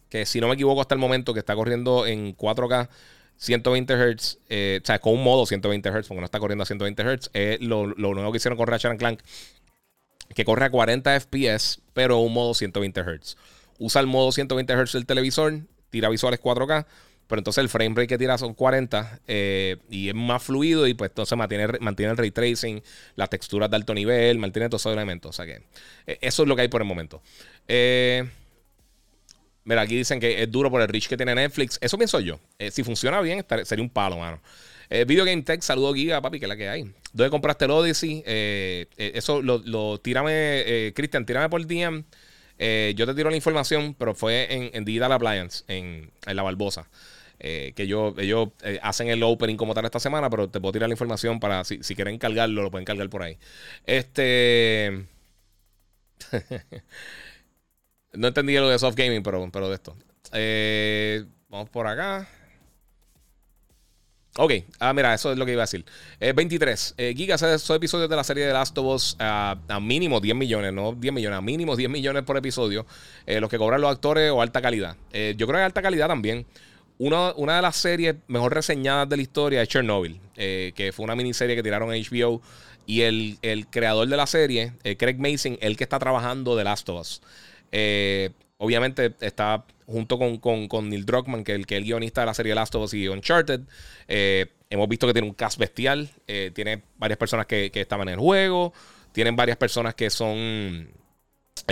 que, 0.08 0.24
si 0.24 0.40
no 0.40 0.46
me 0.46 0.54
equivoco, 0.54 0.80
hasta 0.80 0.94
el 0.94 1.00
momento 1.00 1.34
que 1.34 1.40
está 1.40 1.56
corriendo 1.56 2.06
en 2.06 2.36
4K, 2.36 2.88
120 3.38 3.94
Hz, 3.94 4.38
eh, 4.48 4.80
o 4.82 4.86
sea, 4.86 5.00
con 5.00 5.14
un 5.14 5.24
modo 5.24 5.44
120 5.44 5.90
Hz, 5.90 6.06
porque 6.06 6.20
no 6.20 6.24
está 6.24 6.38
corriendo 6.38 6.62
a 6.62 6.66
120 6.66 7.02
Hz, 7.02 7.30
es 7.32 7.60
lo, 7.60 7.86
nuevo 7.86 8.30
que 8.30 8.38
hicieron 8.38 8.56
con 8.56 8.68
Ratchet 8.68 8.96
Clank, 8.96 9.20
que 10.34 10.44
corre 10.44 10.66
a 10.66 10.70
40 10.70 11.20
FPS, 11.20 11.80
pero 11.92 12.18
un 12.18 12.32
modo 12.32 12.54
120 12.54 13.02
Hz. 13.02 13.36
Usa 13.78 14.00
el 14.00 14.06
modo 14.06 14.30
120 14.30 14.72
Hz 14.72 14.92
del 14.92 15.06
televisor, 15.06 15.60
tira 15.90 16.08
visuales 16.08 16.40
4K 16.40 16.86
pero 17.26 17.40
entonces 17.40 17.62
el 17.62 17.68
frame 17.68 17.94
rate 17.94 18.06
que 18.06 18.18
tira 18.18 18.38
son 18.38 18.54
40 18.54 19.20
eh, 19.26 19.76
y 19.90 20.08
es 20.08 20.14
más 20.14 20.42
fluido 20.42 20.86
y 20.86 20.94
pues 20.94 21.10
entonces 21.10 21.36
mantiene, 21.36 21.66
mantiene 21.80 22.12
el 22.12 22.18
ray 22.18 22.30
tracing, 22.30 22.82
las 23.16 23.30
texturas 23.30 23.68
de 23.68 23.76
alto 23.76 23.94
nivel, 23.94 24.38
mantiene 24.38 24.68
todos 24.68 24.82
esos 24.82 24.92
elementos. 24.92 25.30
O 25.30 25.32
sea 25.32 25.44
que 25.44 25.62
eh, 26.06 26.18
eso 26.20 26.42
es 26.42 26.48
lo 26.48 26.54
que 26.54 26.62
hay 26.62 26.68
por 26.68 26.80
el 26.80 26.86
momento. 26.86 27.22
Eh, 27.66 28.24
Mira, 29.64 29.80
aquí 29.80 29.96
dicen 29.96 30.20
que 30.20 30.44
es 30.44 30.50
duro 30.50 30.70
por 30.70 30.80
el 30.80 30.86
reach 30.86 31.08
que 31.08 31.16
tiene 31.16 31.34
Netflix. 31.34 31.76
Eso 31.80 31.98
pienso 31.98 32.20
yo. 32.20 32.38
Eh, 32.56 32.70
si 32.70 32.84
funciona 32.84 33.20
bien, 33.20 33.44
sería 33.64 33.82
un 33.82 33.90
palo, 33.90 34.18
mano. 34.18 34.40
Video 35.08 35.24
Game 35.24 35.42
Tech, 35.42 35.60
saludo 35.62 35.92
Giga, 35.92 36.22
papi, 36.22 36.38
que 36.38 36.44
es 36.44 36.48
la 36.48 36.56
que 36.56 36.68
hay. 36.68 36.82
¿Dónde 37.12 37.28
compraste 37.30 37.64
el 37.64 37.72
Odyssey? 37.72 38.22
Eso 38.24 39.42
lo, 39.42 39.58
lo 39.58 39.98
tírame, 39.98 40.92
Cristian, 40.94 41.26
tírame 41.26 41.48
por 41.48 41.66
DM. 41.66 42.04
yo 42.94 43.06
te 43.06 43.14
tiro 43.16 43.28
la 43.28 43.34
información, 43.34 43.96
pero 43.98 44.14
fue 44.14 44.46
en, 44.48 44.70
en 44.72 44.84
Digital 44.84 45.10
Appliance, 45.10 45.64
en, 45.66 46.12
en 46.24 46.36
La 46.36 46.44
Barbosa. 46.44 46.88
Que 47.38 47.74
ellos, 47.76 48.14
ellos 48.18 48.48
hacen 48.82 49.08
el 49.08 49.22
opening 49.22 49.56
como 49.56 49.74
tal 49.74 49.84
esta 49.84 50.00
semana, 50.00 50.30
pero 50.30 50.48
te 50.48 50.60
puedo 50.60 50.72
tirar 50.72 50.88
la 50.88 50.94
información 50.94 51.40
para 51.40 51.64
si, 51.64 51.82
si 51.82 51.94
quieren 51.94 52.18
cargarlo, 52.18 52.62
lo 52.62 52.70
pueden 52.70 52.84
cargar 52.84 53.08
por 53.08 53.22
ahí. 53.22 53.38
Este. 53.84 55.06
No 58.16 58.28
entendí 58.28 58.54
lo 58.54 58.68
de 58.68 58.78
soft 58.78 58.96
gaming, 58.96 59.22
pero, 59.22 59.48
pero 59.52 59.68
de 59.68 59.74
esto. 59.74 59.94
Eh, 60.32 61.24
vamos 61.48 61.68
por 61.68 61.86
acá. 61.86 62.28
Ok, 64.38 64.52
ah, 64.80 64.92
mira, 64.92 65.14
eso 65.14 65.32
es 65.32 65.38
lo 65.38 65.46
que 65.46 65.52
iba 65.52 65.62
a 65.62 65.64
decir. 65.64 65.84
23. 66.20 66.94
Eh, 66.98 67.14
Gigas 67.16 67.40
esos 67.40 67.74
episodios 67.74 68.10
de 68.10 68.16
la 68.16 68.24
serie 68.24 68.44
de 68.46 68.52
Last 68.52 68.76
of 68.76 68.86
Us 68.86 69.16
a, 69.18 69.56
mínimo 69.80 70.20
10 70.20 70.36
millones, 70.36 70.74
no 70.74 70.92
10 70.92 71.14
millones, 71.14 71.38
a 71.38 71.40
mínimo 71.40 71.74
10 71.74 71.88
millones 71.88 72.22
por 72.22 72.36
episodio. 72.36 72.86
Eh, 73.26 73.40
los 73.40 73.48
que 73.48 73.56
cobran 73.56 73.80
los 73.80 73.90
actores 73.90 74.30
o 74.30 74.42
alta 74.42 74.60
calidad. 74.60 74.96
yo 75.12 75.46
creo 75.46 75.58
que 75.58 75.64
alta 75.64 75.80
calidad 75.80 76.08
también. 76.08 76.46
Una, 76.98 77.32
una 77.34 77.56
de 77.56 77.62
las 77.62 77.76
series 77.76 78.16
mejor 78.26 78.54
reseñadas 78.54 79.08
de 79.08 79.16
la 79.16 79.22
historia 79.22 79.62
es 79.62 79.68
Chernobyl, 79.68 80.18
que 80.34 80.92
fue 80.94 81.04
una 81.04 81.14
miniserie 81.14 81.54
que 81.54 81.62
tiraron 81.62 81.92
en 81.92 82.02
HBO. 82.02 82.40
Y 82.88 83.00
el, 83.02 83.38
el 83.42 83.66
creador 83.66 84.06
de 84.06 84.16
la 84.16 84.28
serie, 84.28 84.72
Craig 84.96 85.18
Mason, 85.18 85.58
el 85.60 85.76
que 85.76 85.82
está 85.82 85.98
trabajando 85.98 86.54
de 86.54 86.62
Last 86.62 86.88
of 86.88 87.00
Us. 87.00 87.20
Eh, 87.72 88.30
obviamente 88.58 89.14
está 89.20 89.64
junto 89.86 90.18
con, 90.18 90.88
Neil 90.88 91.04
Druckmann, 91.04 91.44
que, 91.44 91.52
el, 91.52 91.66
que 91.66 91.74
es 91.74 91.78
el 91.78 91.84
guionista 91.84 92.22
de 92.22 92.26
la 92.26 92.34
serie 92.34 92.54
Last 92.54 92.74
of 92.74 92.84
Us 92.84 92.94
y 92.94 93.08
Uncharted. 93.08 93.60
Eh, 94.08 94.46
hemos 94.70 94.88
visto 94.88 95.06
que 95.06 95.12
tiene 95.12 95.28
un 95.28 95.34
cast 95.34 95.58
bestial. 95.58 96.10
Eh, 96.26 96.50
tiene 96.54 96.82
varias 96.96 97.18
personas 97.18 97.46
que, 97.46 97.70
estaban 97.74 98.08
en 98.08 98.14
el 98.14 98.20
juego. 98.20 98.72
Tienen 99.12 99.36
varias 99.36 99.56
personas 99.56 99.94
que 99.94 100.10
son 100.10 100.88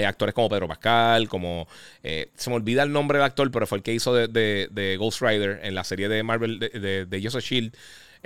actores 0.04 0.34
como 0.34 0.48
Pedro 0.48 0.68
Pascal, 0.68 1.28
como... 1.28 1.68
se 2.02 2.50
me 2.50 2.56
olvida 2.56 2.82
el 2.82 2.92
nombre 2.92 3.18
del 3.18 3.26
actor, 3.26 3.50
pero 3.50 3.66
fue 3.66 3.78
el 3.78 3.84
que 3.84 3.92
hizo 3.92 4.14
de, 4.14 4.96
Ghost 4.98 5.20
Rider 5.20 5.60
en 5.62 5.74
la 5.74 5.84
serie 5.84 6.08
de 6.08 6.22
Marvel 6.22 6.58
de, 6.58 6.68
de, 6.68 7.06
de 7.06 7.20
Shield. 7.20 7.74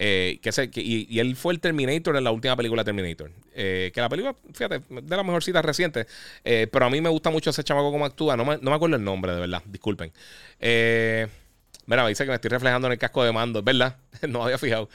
Eh, 0.00 0.38
que, 0.40 0.80
y, 0.80 1.18
él 1.18 1.34
fue 1.34 1.52
el 1.52 1.58
Terminator 1.58 2.16
en 2.16 2.22
la 2.22 2.30
última 2.30 2.56
película 2.56 2.84
Terminator. 2.84 3.32
Eh, 3.52 3.90
que 3.92 4.00
la 4.00 4.08
película, 4.08 4.34
fíjate, 4.54 4.80
de 4.88 5.16
las 5.16 5.26
mejorcitas 5.26 5.64
recientes. 5.64 6.06
Eh, 6.44 6.68
pero 6.70 6.86
a 6.86 6.90
mí 6.90 7.00
me 7.00 7.08
gusta 7.08 7.30
mucho 7.30 7.50
ese 7.50 7.64
chamaco 7.64 7.90
como 7.90 8.06
actúa. 8.06 8.36
No 8.36 8.44
me, 8.44 8.54
acuerdo 8.72 8.96
el 8.96 9.04
nombre, 9.04 9.32
de 9.32 9.40
verdad. 9.40 9.62
Disculpen. 9.66 10.12
mira, 10.60 12.02
me 12.04 12.08
dice 12.08 12.24
que 12.24 12.30
me 12.30 12.36
estoy 12.36 12.50
reflejando 12.50 12.86
en 12.86 12.92
el 12.92 12.98
casco 12.98 13.24
de 13.24 13.32
mando. 13.32 13.62
¿Verdad? 13.62 13.96
no 14.28 14.44
había 14.44 14.56
fijado. 14.56 14.88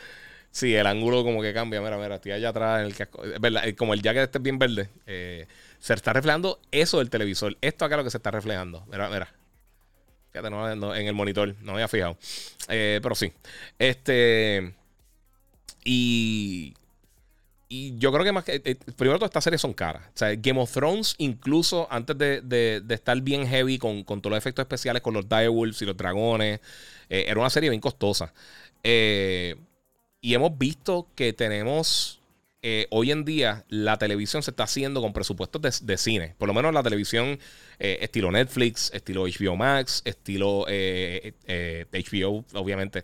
Sí, 0.51 0.73
el 0.73 0.87
ángulo 0.87 1.23
como 1.25 1.41
que 1.41 1.53
cambia. 1.53 1.81
Mira, 1.81 1.97
mira, 1.97 2.15
estoy 2.15 2.31
allá 2.31 2.49
atrás 2.49 2.79
en 2.79 2.85
el 2.85 2.95
casco. 2.95 3.21
¿Verdad? 3.41 3.63
Como 3.77 3.93
el 3.93 4.01
jacket 4.01 4.23
este 4.23 4.37
es 4.37 4.41
bien 4.41 4.57
verde. 4.57 4.89
Se 5.83 5.93
está 5.93 6.13
reflejando 6.13 6.61
eso 6.71 6.99
del 6.99 7.09
televisor. 7.09 7.57
Esto 7.59 7.83
acá 7.83 7.95
es 7.95 7.97
lo 7.97 8.03
que 8.05 8.09
se 8.09 8.15
está 8.15 8.31
reflejando. 8.31 8.85
Mira, 8.89 9.09
mira. 9.09 9.27
Fíjate, 10.31 10.49
no, 10.49 10.95
en 10.95 11.07
el 11.07 11.13
monitor. 11.13 11.53
No 11.61 11.73
había 11.73 11.89
fijado. 11.89 12.17
pero 12.67 13.13
sí. 13.15 13.33
Este. 13.77 14.73
Y. 15.83 16.73
Y 17.67 17.97
yo 17.97 18.13
creo 18.13 18.23
que 18.23 18.31
más 18.31 18.45
que. 18.45 18.61
Eh, 18.63 18.77
primero, 18.95 19.17
todas 19.17 19.27
estas 19.27 19.43
series 19.43 19.59
son 19.59 19.73
caras. 19.73 20.03
O 20.07 20.17
sea, 20.17 20.33
Game 20.35 20.57
of 20.57 20.71
Thrones, 20.71 21.15
incluso 21.17 21.85
antes 21.91 22.17
de, 22.17 22.81
estar 22.87 23.19
bien 23.19 23.45
heavy 23.45 23.77
con, 23.77 24.05
todos 24.05 24.29
los 24.29 24.37
efectos 24.37 24.63
especiales, 24.63 25.01
con 25.01 25.13
los 25.13 25.27
Direwolves 25.27 25.81
y 25.81 25.85
los 25.85 25.97
dragones, 25.97 26.61
eh, 27.09 27.25
era 27.27 27.41
una 27.41 27.49
serie 27.49 27.69
bien 27.69 27.81
costosa. 27.81 28.33
Eh, 28.83 29.57
y 30.21 30.33
hemos 30.33 30.57
visto 30.57 31.09
que 31.13 31.33
tenemos. 31.33 32.22
Hoy 32.89 33.11
en 33.11 33.25
día 33.25 33.65
la 33.67 33.97
televisión 33.97 34.41
se 34.41 34.51
está 34.51 34.63
haciendo 34.63 35.01
con 35.01 35.13
presupuestos 35.13 35.61
de, 35.81 35.97
cine. 35.97 36.35
Por 36.37 36.47
lo 36.47 36.53
menos 36.53 36.73
la 36.73 36.83
televisión 36.83 37.37
estilo 37.79 38.31
Netflix, 38.31 38.91
estilo 38.93 39.23
HBO 39.23 39.55
Max, 39.55 40.01
estilo 40.05 40.65
HBO, 40.67 42.45
obviamente. 42.53 43.03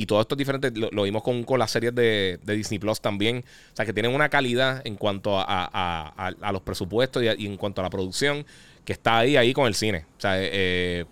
Y 0.00 0.06
todo 0.06 0.22
esto 0.22 0.34
es 0.34 0.38
diferente, 0.38 0.70
lo, 0.72 1.02
vimos 1.02 1.22
con, 1.22 1.58
las 1.58 1.70
series 1.70 1.94
de, 1.94 2.40
Disney 2.42 2.78
Plus 2.78 3.02
también. 3.02 3.44
O 3.72 3.76
sea, 3.76 3.84
que 3.84 3.92
tienen 3.92 4.14
una 4.14 4.30
calidad 4.30 4.80
en 4.86 4.96
cuanto 4.96 5.38
a, 5.38 6.34
los 6.52 6.62
presupuestos 6.62 7.22
y, 7.22 7.46
en 7.46 7.58
cuanto 7.58 7.82
a 7.82 7.84
la 7.84 7.90
producción 7.90 8.46
que 8.86 8.94
está 8.94 9.18
ahí, 9.18 9.36
ahí 9.36 9.52
con 9.52 9.66
el 9.66 9.74
cine. 9.74 10.06
O 10.16 10.20
sea, 10.20 10.40
eh, 10.40 10.48
eh, 10.52 11.04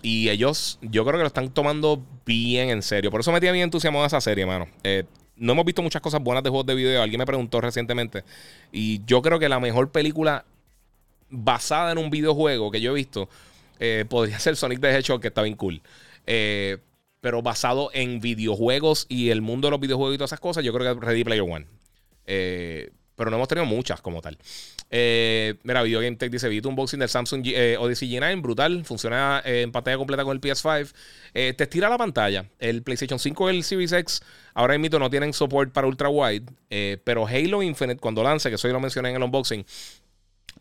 y 0.00 0.28
ellos, 0.28 0.78
yo 0.80 1.04
creo 1.04 1.18
que 1.18 1.22
lo 1.22 1.26
están 1.26 1.52
tomando 1.52 2.04
bien 2.24 2.70
en 2.70 2.82
serio. 2.82 3.10
Por 3.10 3.18
eso 3.18 3.32
me 3.32 3.40
tiene 3.40 3.54
bien 3.54 3.64
entusiasmado 3.64 4.06
esa 4.06 4.20
serie, 4.20 4.46
mano. 4.46 4.68
Eh, 4.84 5.02
no 5.36 5.52
hemos 5.52 5.64
visto 5.64 5.82
muchas 5.82 6.02
cosas 6.02 6.22
buenas 6.22 6.42
de 6.44 6.50
juegos 6.50 6.66
de 6.66 6.74
video. 6.74 7.02
Alguien 7.02 7.18
me 7.18 7.26
preguntó 7.26 7.60
recientemente. 7.60 8.24
Y 8.72 9.04
yo 9.04 9.22
creo 9.22 9.38
que 9.38 9.48
la 9.48 9.60
mejor 9.60 9.90
película 9.90 10.44
basada 11.30 11.92
en 11.92 11.98
un 11.98 12.10
videojuego 12.10 12.70
que 12.70 12.80
yo 12.80 12.92
he 12.92 12.94
visto 12.94 13.28
podría 14.08 14.38
ser 14.40 14.56
Sonic 14.56 14.80
the 14.80 14.90
Hedgehog, 14.90 15.20
que 15.20 15.28
está 15.28 15.42
bien 15.42 15.56
cool. 15.56 15.82
Eh, 16.26 16.78
pero 17.20 17.42
basado 17.42 17.90
en 17.94 18.20
videojuegos 18.20 19.06
y 19.08 19.30
el 19.30 19.40
mundo 19.40 19.68
de 19.68 19.70
los 19.72 19.80
videojuegos 19.80 20.14
y 20.14 20.18
todas 20.18 20.28
esas 20.28 20.40
cosas, 20.40 20.62
yo 20.62 20.72
creo 20.74 20.94
que 20.94 21.06
Ready 21.06 21.24
Player 21.24 21.42
One. 21.42 21.66
Eh, 22.26 22.90
pero 23.16 23.30
no 23.30 23.36
hemos 23.36 23.48
tenido 23.48 23.64
muchas 23.64 24.00
como 24.02 24.20
tal. 24.20 24.36
Eh, 24.90 25.54
mira, 25.62 25.82
Video 25.82 26.00
Game 26.00 26.16
Tech 26.16 26.30
dice: 26.30 26.48
Vi 26.48 26.58
un 26.58 26.68
unboxing 26.68 27.00
del 27.00 27.08
Samsung 27.08 27.42
eh, 27.46 27.76
Odyssey 27.78 28.08
G9, 28.10 28.40
brutal. 28.42 28.84
Funciona 28.84 29.42
en 29.44 29.72
pantalla 29.72 29.96
completa 29.96 30.24
con 30.24 30.36
el 30.36 30.40
PS5. 30.40 30.92
te 31.32 31.64
estira 31.64 31.88
la 31.88 31.98
pantalla. 31.98 32.44
El 32.58 32.82
PlayStation 32.82 33.18
5 33.18 33.50
y 33.50 33.56
el 33.56 33.64
Series 33.64 33.92
X 33.92 34.22
ahora 34.54 34.78
mismo 34.78 34.98
no 34.98 35.10
tienen 35.10 35.32
support 35.32 35.72
para 35.72 35.86
ultra 35.86 36.08
wide. 36.08 36.44
pero 37.04 37.26
Halo 37.26 37.62
Infinite, 37.62 38.00
cuando 38.00 38.22
lance, 38.22 38.48
que 38.48 38.56
eso 38.56 38.68
yo 38.68 38.74
lo 38.74 38.80
mencioné 38.80 39.10
en 39.10 39.16
el 39.16 39.22
unboxing, 39.22 39.64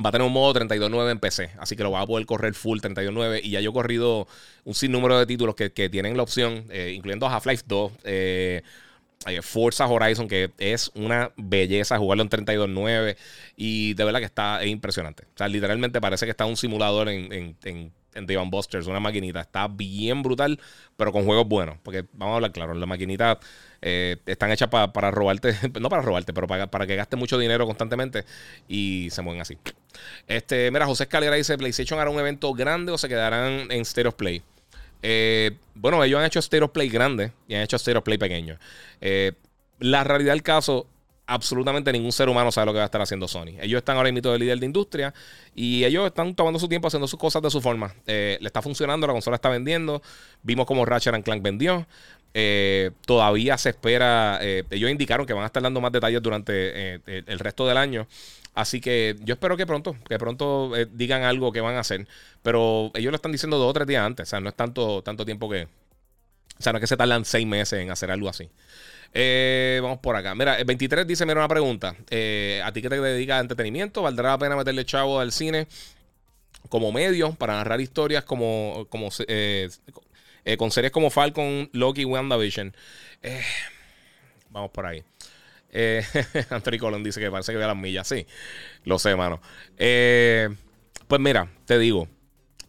Va 0.04 0.10
a 0.10 0.12
tener 0.12 0.26
un 0.26 0.34
modo 0.34 0.60
32.9 0.60 1.12
en 1.12 1.20
PC, 1.20 1.52
así 1.60 1.76
que 1.76 1.84
lo 1.84 1.92
va 1.92 2.02
a 2.02 2.08
poder 2.08 2.26
correr 2.26 2.56
full 2.56 2.80
32.9. 2.80 3.42
Y 3.44 3.52
ya 3.52 3.60
yo 3.60 3.70
he 3.70 3.74
corrido 3.74 4.28
un 4.64 4.74
sinnúmero 4.74 5.20
de 5.20 5.28
títulos 5.28 5.56
que, 5.56 5.70
tienen 5.70 6.18
la 6.18 6.24
opción, 6.24 6.66
eh, 6.72 6.94
incluyendo 6.96 7.28
Half-Life 7.28 7.64
2, 7.68 7.92
eh, 8.04 8.64
eh, 9.28 9.42
Forza 9.42 9.88
Horizon, 9.88 10.28
que 10.28 10.52
es 10.58 10.92
una 10.96 11.32
belleza 11.38 11.98
jugarlo 11.98 12.24
en 12.24 12.30
32.9. 12.30 13.18
Y 13.56 13.94
de 13.94 14.04
verdad 14.04 14.20
que 14.20 14.26
está 14.26 14.66
impresionante. 14.66 15.24
O 15.26 15.38
sea, 15.38 15.48
literalmente 15.48 16.02
parece 16.02 16.26
que 16.26 16.32
está 16.32 16.46
un 16.46 16.58
simulador 16.58 17.10
en, 17.10 17.32
en, 17.32 17.58
en 17.64 17.92
en 18.16 18.50
Busters, 18.50 18.88
una 18.88 19.00
maquinita. 19.00 19.42
Está 19.42 19.68
bien 19.68 20.22
brutal, 20.22 20.60
pero 20.96 21.12
con 21.12 21.26
juegos 21.26 21.48
buenos. 21.48 21.78
Porque 21.84 22.06
vamos 22.14 22.34
a 22.34 22.36
hablar 22.36 22.52
claro, 22.52 22.74
las 22.74 22.88
maquinitas 22.88 23.38
eh, 23.82 24.18
están 24.26 24.52
hechas 24.52 24.70
para 24.70 25.12
robarte, 25.12 25.56
no 25.80 25.90
para 25.90 26.02
robarte, 26.02 26.34
pero 26.34 26.48
para, 26.48 26.68
para 26.68 26.88
que 26.88 26.96
gaste 26.96 27.16
mucho 27.16 27.38
dinero 27.38 27.66
constantemente 27.66 28.26
y 28.68 29.10
se 29.12 29.22
mueven 29.22 29.42
así. 29.42 29.58
Este, 30.28 30.72
mira, 30.72 30.86
José 30.86 31.04
Escalera 31.04 31.36
dice: 31.36 31.58
¿PlayStation 31.58 32.00
hará 32.00 32.10
un 32.10 32.20
evento 32.20 32.54
grande 32.54 32.92
o 32.92 32.98
se 32.98 33.10
quedarán 33.10 33.72
en 33.72 33.82
State 33.82 34.08
of 34.08 34.16
Play? 34.16 34.42
Eh, 35.04 35.52
bueno, 35.76 36.04
ellos 36.04 36.20
han 36.20 36.26
hecho 36.26 36.40
State 36.40 36.64
of 36.64 36.72
Play 36.72 36.90
grande 36.90 37.34
y 37.48 37.54
han 37.54 37.62
hecho 37.62 37.76
State 37.76 37.98
of 37.98 38.04
Play 38.04 38.18
pequeño. 38.18 38.58
Eh, 39.02 39.34
la 39.80 40.04
realidad 40.04 40.32
del 40.32 40.44
caso 40.44 40.88
absolutamente 41.26 41.92
ningún 41.92 42.12
ser 42.12 42.28
humano 42.30 42.52
sabe 42.52 42.66
lo 42.66 42.74
que 42.74 42.78
va 42.78 42.84
a 42.84 42.86
estar 42.86 43.02
haciendo 43.02 43.28
Sony. 43.28 43.58
Ellos 43.62 43.78
están 43.80 43.98
ahora 43.98 44.12
mismo 44.12 44.32
de 44.32 44.40
líder 44.40 44.60
de 44.60 44.66
industria 44.66 45.14
y 45.56 45.84
ellos 45.84 46.08
están 46.08 46.36
tomando 46.36 46.60
su 46.60 46.68
tiempo 46.68 46.88
haciendo 46.88 47.08
sus 47.08 47.20
cosas 47.20 47.42
de 47.42 47.50
su 47.50 47.62
forma. 47.62 47.94
Eh, 48.08 48.38
le 48.42 48.48
está 48.48 48.62
funcionando, 48.62 49.08
la 49.08 49.14
consola 49.14 49.36
está 49.36 49.50
vendiendo. 49.50 50.02
Vimos 50.42 50.66
como 50.66 50.86
Ratchet 50.86 51.24
Clank 51.24 51.42
vendió. 51.42 51.88
Eh, 52.34 52.92
todavía 53.06 53.58
se 53.58 53.70
espera. 53.70 54.40
Eh, 54.42 54.64
ellos 54.72 54.90
indicaron 54.90 55.26
que 55.26 55.34
van 55.34 55.44
a 55.44 55.48
estar 55.48 55.62
dando 55.62 55.82
más 55.82 55.92
detalles 55.92 56.22
durante 56.22 56.96
el 57.06 57.40
resto 57.40 57.68
del 57.68 57.78
año. 57.78 58.08
Así 58.56 58.82
que 58.82 59.16
yo 59.22 59.34
espero 59.34 59.58
que 59.58 59.66
pronto, 59.66 59.96
que 60.08 60.20
pronto 60.20 60.72
digan 60.92 61.24
algo 61.24 61.52
que 61.52 61.62
van 61.62 61.76
a 61.76 61.80
hacer. 61.80 62.08
Pero 62.42 62.92
ellos 62.94 63.12
lo 63.12 63.16
están 63.16 63.32
diciendo 63.32 63.58
dos 63.58 63.70
o 63.70 63.74
tres 63.74 63.88
días 63.88 64.06
antes. 64.06 64.28
O 64.28 64.30
sea, 64.30 64.40
no 64.40 64.50
es 64.50 64.56
tanto, 64.56 65.02
tanto 65.02 65.26
tiempo 65.26 65.50
que. 65.50 65.68
O 66.60 66.62
sea, 66.64 66.72
no 66.72 66.78
es 66.78 66.82
que 66.82 66.88
se 66.88 66.98
tardan 66.98 67.26
seis 67.26 67.48
meses 67.48 67.80
en 67.80 67.90
hacer 67.90 68.12
algo 68.12 68.30
así. 68.30 68.50
Eh, 69.14 69.80
vamos 69.82 70.00
por 70.00 70.16
acá. 70.16 70.34
Mira, 70.34 70.58
el 70.58 70.66
23 70.66 71.06
dice: 71.06 71.26
Mira, 71.26 71.40
una 71.40 71.48
pregunta. 71.48 71.96
Eh, 72.10 72.62
a 72.64 72.72
ti 72.72 72.82
que 72.82 72.90
te 72.90 73.00
dedicas 73.00 73.38
a 73.38 73.42
entretenimiento, 73.42 74.02
¿valdrá 74.02 74.30
la 74.30 74.38
pena 74.38 74.56
meterle 74.56 74.86
chavo 74.86 75.20
al 75.20 75.32
cine 75.32 75.68
como 76.70 76.92
medio 76.92 77.34
para 77.34 77.56
narrar 77.56 77.82
historias 77.82 78.24
como, 78.24 78.88
como 78.90 79.10
eh, 79.28 79.70
con 80.58 80.72
series 80.72 80.92
como 80.92 81.10
Falcon, 81.10 81.70
Loki 81.74 82.02
y 82.02 82.06
WandaVision? 82.06 82.76
vamos 84.50 84.72
por 84.72 84.86
ahí. 84.86 85.04
Anthony 86.50 86.78
Colon 86.80 87.04
dice 87.04 87.20
que 87.20 87.32
parece 87.32 87.52
que 87.52 87.58
ve 87.58 87.66
las 87.66 87.76
millas. 87.76 88.08
Sí, 88.08 88.28
lo 88.84 89.00
sé, 89.00 89.16
mano. 89.16 89.42
pues 89.78 91.20
mira, 91.20 91.50
te 91.66 91.80
digo. 91.80 92.08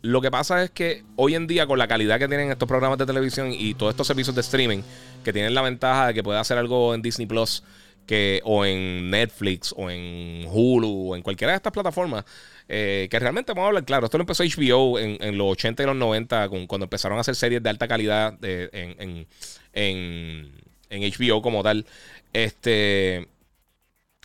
Lo 0.05 0.21
que 0.21 0.31
pasa 0.31 0.63
es 0.63 0.71
que 0.71 1.03
hoy 1.17 1.35
en 1.35 1.47
día, 1.47 1.67
con 1.67 1.79
la 1.79 1.89
calidad 1.89 2.19
que 2.19 2.29
tienen 2.29 2.51
estos 2.51 2.69
programas 2.69 2.99
de 2.99 3.07
televisión 3.07 3.53
y 3.53 3.73
todos 3.73 3.93
estos 3.93 4.07
servicios 4.07 4.35
de 4.35 4.43
streaming, 4.43 4.83
que 5.25 5.33
tienen 5.33 5.55
la 5.55 5.63
ventaja 5.63 6.09
de 6.09 6.15
que 6.15 6.23
puede 6.23 6.39
hacer 6.39 6.59
algo 6.59 6.95
en 6.95 7.01
Disney 7.01 7.27
Plus 7.27 7.63
que, 8.07 8.43
o 8.45 8.65
en 8.65 9.11
Netflix, 9.11 9.75
o 9.77 9.91
en 9.91 10.47
Hulu, 10.47 11.13
o 11.13 11.17
en 11.17 11.23
cualquiera 11.23 11.53
de 11.53 11.57
estas 11.57 11.73
plataformas, 11.73 12.25
eh, 12.69 13.09
que 13.11 13.19
realmente 13.19 13.53
vamos 13.53 13.65
a 13.65 13.69
hablar 13.69 13.85
claro. 13.85 14.07
Esto 14.07 14.19
lo 14.19 14.23
empezó 14.23 14.43
HBO 14.43 14.99
en, 14.99 15.39
los 15.39 15.53
80 15.53 15.83
y 15.83 15.87
los 15.87 15.97
90, 15.97 16.49
cuando 16.49 16.85
empezaron 16.85 17.19
a 17.19 17.21
hacer 17.21 17.35
series 17.35 17.63
de 17.63 17.71
alta 17.71 17.87
calidad 17.87 18.39
en, 18.43 19.27
en, 19.73 20.53
en, 20.91 21.13
HBO 21.13 21.43
como 21.43 21.63
tal. 21.63 21.87
Este. 22.33 23.29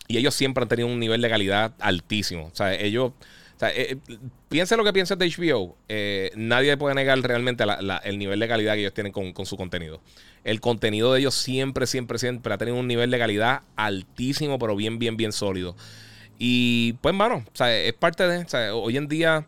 Y 0.08 0.18
ellos 0.18 0.34
siempre 0.34 0.62
han 0.62 0.68
tenido 0.68 0.88
un 0.88 0.98
nivel 0.98 1.20
de 1.20 1.28
calidad 1.28 1.74
altísimo. 1.78 2.46
O 2.46 2.54
sea, 2.54 2.74
ellos. 2.74 3.12
O 3.56 3.60
sea, 3.60 3.70
eh, 3.74 3.98
piensa 4.48 4.74
lo 4.74 4.84
que 4.84 4.92
pienses 4.94 5.18
de 5.18 5.28
HBO. 5.28 5.76
Eh, 5.88 6.30
nadie 6.34 6.78
puede 6.78 6.94
negar 6.94 7.20
realmente 7.20 7.62
el 8.04 8.18
nivel 8.18 8.40
de 8.40 8.48
calidad 8.48 8.72
que 8.72 8.80
ellos 8.80 8.94
tienen 8.94 9.12
con, 9.12 9.34
con, 9.34 9.44
su 9.44 9.58
contenido. 9.58 10.00
El 10.44 10.62
contenido 10.62 11.12
de 11.12 11.20
ellos 11.20 11.34
siempre, 11.34 11.86
siempre, 11.86 12.18
siempre 12.18 12.54
ha 12.54 12.56
tenido 12.56 12.78
un 12.78 12.88
nivel 12.88 13.10
de 13.10 13.18
calidad 13.18 13.60
altísimo, 13.76 14.58
pero 14.58 14.74
bien, 14.76 14.98
bien, 14.98 15.18
bien 15.18 15.32
sólido. 15.32 15.76
Y 16.42 16.94
pues, 17.02 17.14
mano, 17.14 17.44
o 17.46 17.54
sea, 17.56 17.78
es 17.78 17.92
parte 17.92 18.26
de. 18.26 18.38
O 18.38 18.48
sea, 18.48 18.74
hoy 18.74 18.96
en 18.96 19.08
día 19.08 19.46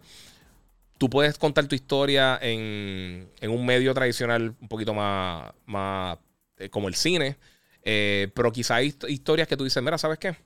tú 0.98 1.08
puedes 1.08 1.38
contar 1.38 1.66
tu 1.66 1.74
historia 1.74 2.38
en, 2.42 3.30
en 3.40 3.50
un 3.50 3.64
medio 3.64 3.94
tradicional 3.94 4.54
un 4.60 4.68
poquito 4.68 4.92
más, 4.92 5.54
más 5.64 6.18
eh, 6.58 6.68
como 6.68 6.88
el 6.88 6.94
cine. 6.94 7.38
Eh, 7.82 8.30
pero 8.34 8.52
quizá 8.52 8.76
hay 8.76 8.94
historias 9.08 9.48
que 9.48 9.56
tú 9.56 9.64
dices, 9.64 9.82
mira, 9.82 9.96
¿sabes 9.96 10.18
qué? 10.18 10.36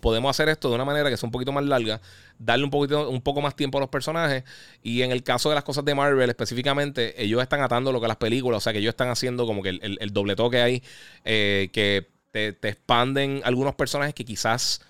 Podemos 0.00 0.30
hacer 0.30 0.48
esto 0.48 0.70
de 0.70 0.76
una 0.76 0.86
manera 0.86 1.10
que 1.10 1.18
sea 1.18 1.26
un 1.26 1.30
poquito 1.30 1.52
más 1.52 1.64
larga, 1.64 2.00
darle 2.38 2.64
un, 2.64 2.70
poquito, 2.70 3.10
un 3.10 3.20
poco 3.20 3.42
más 3.42 3.54
tiempo 3.54 3.76
a 3.76 3.82
los 3.82 3.90
personajes. 3.90 4.44
Y 4.82 5.02
en 5.02 5.10
el 5.12 5.22
caso 5.22 5.50
de 5.50 5.56
las 5.56 5.64
cosas 5.64 5.84
de 5.84 5.94
Marvel 5.94 6.30
específicamente, 6.30 7.22
ellos 7.22 7.42
están 7.42 7.60
atando 7.60 7.92
lo 7.92 8.00
que 8.00 8.08
las 8.08 8.16
películas, 8.16 8.56
o 8.56 8.60
sea 8.62 8.72
que 8.72 8.78
ellos 8.78 8.92
están 8.92 9.10
haciendo 9.10 9.44
como 9.44 9.62
que 9.62 9.68
el, 9.68 10.10
doble 10.14 10.36
toque 10.36 10.62
ahí, 10.62 10.82
eh, 11.26 11.68
que 11.70 12.08
te, 12.30 12.54
te 12.54 12.70
expanden 12.70 13.42
algunos 13.44 13.74
personajes 13.74 14.14
que 14.14 14.24
quizás 14.24 14.80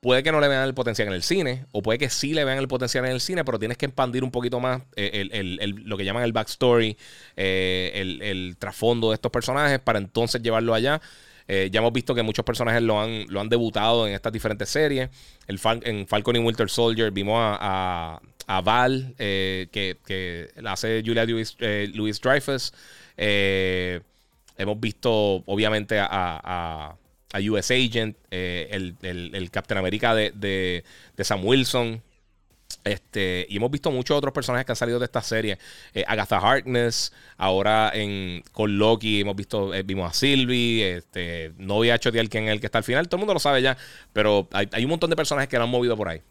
puede 0.00 0.22
que 0.22 0.32
no 0.32 0.40
le 0.40 0.48
vean 0.48 0.66
el 0.66 0.74
potencial 0.74 1.08
en 1.08 1.14
el 1.14 1.22
cine, 1.22 1.66
o 1.72 1.82
puede 1.82 1.98
que 1.98 2.10
sí 2.10 2.32
le 2.32 2.44
vean 2.44 2.58
el 2.58 2.68
potencial 2.68 3.04
en 3.04 3.12
el 3.12 3.20
cine, 3.20 3.44
pero 3.44 3.58
tienes 3.58 3.76
que 3.76 3.86
expandir 3.86 4.24
un 4.24 4.30
poquito 4.30 4.58
más 4.58 4.82
eh, 4.96 5.28
lo 5.84 5.96
que 5.96 6.04
llaman 6.04 6.22
el 6.24 6.32
backstory, 6.32 6.96
eh, 7.36 8.18
el, 8.22 8.56
trasfondo 8.58 9.10
de 9.10 9.14
estos 9.14 9.30
personajes 9.30 9.78
para 9.78 9.98
entonces 9.98 10.42
llevarlo 10.42 10.74
allá. 10.74 11.00
Eh, 11.48 11.68
ya 11.72 11.80
hemos 11.80 11.92
visto 11.92 12.14
que 12.14 12.22
muchos 12.22 12.44
personajes 12.44 12.80
lo 12.80 13.00
han, 13.00 13.26
lo 13.28 13.40
han 13.40 13.48
debutado 13.48 14.06
en 14.06 14.14
estas 14.14 14.32
diferentes 14.32 14.68
series. 14.68 15.10
El 15.46 15.60
en 15.82 16.06
Falcon 16.06 16.36
y 16.36 16.38
Winter 16.38 16.70
Soldier 16.70 17.10
vimos 17.10 17.38
a, 17.38 18.20
Val, 18.64 19.14
que, 19.16 19.98
que, 20.04 20.50
la 20.56 20.72
hace 20.72 21.02
Julia 21.04 21.24
Louis, 21.24 21.56
Dreyfus. 22.20 22.72
hemos 23.16 24.80
visto, 24.80 25.42
obviamente, 25.46 25.98
a 25.98 26.08
a 26.12 26.96
US 27.38 27.70
Agent, 27.70 28.16
eh, 28.30 28.68
el, 28.72 28.96
el, 29.02 29.50
Captain 29.50 29.78
America 29.78 30.14
de, 30.14 30.32
de, 30.34 31.24
Sam 31.24 31.44
Wilson. 31.44 32.02
Este, 32.82 33.46
y 33.48 33.56
hemos 33.56 33.70
visto 33.70 33.90
muchos 33.90 34.16
otros 34.16 34.32
personajes 34.32 34.64
que 34.64 34.72
han 34.72 34.76
salido 34.76 34.98
de 34.98 35.04
esta 35.04 35.22
serie. 35.22 35.58
Eh, 35.92 36.04
Agatha 36.06 36.38
Harkness, 36.38 37.12
ahora 37.36 37.90
en, 37.94 38.42
con 38.52 38.78
Loki 38.78 39.20
hemos 39.20 39.36
visto, 39.36 39.74
eh, 39.74 39.82
vimos 39.82 40.10
a 40.10 40.14
Sylvie, 40.14 40.96
este, 40.96 41.52
novia 41.58 41.98
de 41.98 42.28
quien 42.28 42.48
el 42.48 42.58
que 42.58 42.66
está 42.66 42.78
al 42.78 42.84
final, 42.84 43.08
todo 43.08 43.16
el 43.16 43.20
mundo 43.20 43.34
lo 43.34 43.40
sabe 43.40 43.60
ya, 43.60 43.76
pero 44.12 44.48
hay, 44.52 44.68
hay 44.72 44.84
un 44.84 44.90
montón 44.90 45.10
de 45.10 45.16
personajes 45.16 45.48
que 45.48 45.58
lo 45.58 45.64
han 45.64 45.70
movido 45.70 45.96
por 45.96 46.08
ahí. 46.08 46.22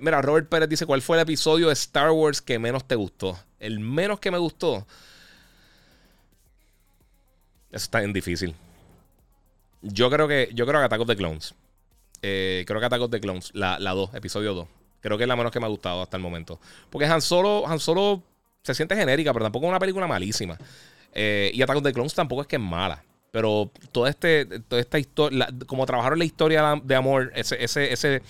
mira, 0.00 0.20
Robert 0.20 0.48
Pérez 0.48 0.68
dice, 0.68 0.86
¿cuál 0.86 1.02
fue 1.02 1.16
el 1.16 1.22
episodio 1.22 1.68
de 1.68 1.72
Star 1.72 2.10
Wars 2.10 2.42
que 2.42 2.58
menos 2.58 2.86
te 2.86 2.94
gustó? 2.94 3.38
El 3.58 3.80
menos 3.80 4.20
que 4.20 4.30
me 4.30 4.38
gustó. 4.38 4.86
Eso 7.70 7.84
está 7.84 8.00
bien 8.00 8.12
difícil. 8.12 8.54
Yo 9.82 10.10
creo 10.10 10.26
que, 10.28 10.50
yo 10.54 10.66
creo 10.66 10.80
que 10.80 10.86
Attack 10.86 11.00
of 11.00 11.08
the 11.08 11.16
Clones. 11.16 11.54
Eh, 12.22 12.64
creo 12.66 12.80
que 12.80 12.86
Attack 12.86 13.02
of 13.02 13.10
the 13.10 13.20
Clones, 13.20 13.50
la 13.54 13.78
2, 13.78 14.14
episodio 14.14 14.54
2. 14.54 14.68
Creo 15.00 15.16
que 15.16 15.24
es 15.24 15.28
la 15.28 15.36
menos 15.36 15.52
que 15.52 15.60
me 15.60 15.66
ha 15.66 15.68
gustado 15.68 16.02
hasta 16.02 16.16
el 16.16 16.22
momento. 16.22 16.58
Porque 16.90 17.06
Han 17.06 17.22
Solo, 17.22 17.66
Han 17.66 17.78
Solo 17.78 18.22
se 18.62 18.74
siente 18.74 18.96
genérica, 18.96 19.32
pero 19.32 19.44
tampoco 19.44 19.66
es 19.66 19.70
una 19.70 19.78
película 19.78 20.06
malísima. 20.06 20.58
Eh, 21.12 21.50
y 21.54 21.62
Attack 21.62 21.76
of 21.76 21.82
the 21.84 21.92
Clones 21.92 22.14
tampoco 22.14 22.42
es 22.42 22.48
que 22.48 22.56
es 22.56 22.62
mala. 22.62 23.02
Pero 23.30 23.70
toda, 23.92 24.10
este, 24.10 24.46
toda 24.46 24.80
esta 24.80 24.98
historia, 24.98 25.48
como 25.66 25.84
trabajaron 25.86 26.18
la 26.18 26.24
historia 26.24 26.80
de 26.82 26.94
amor, 26.94 27.30
ese, 27.34 27.62
ese, 27.62 27.92
ese, 27.92 28.22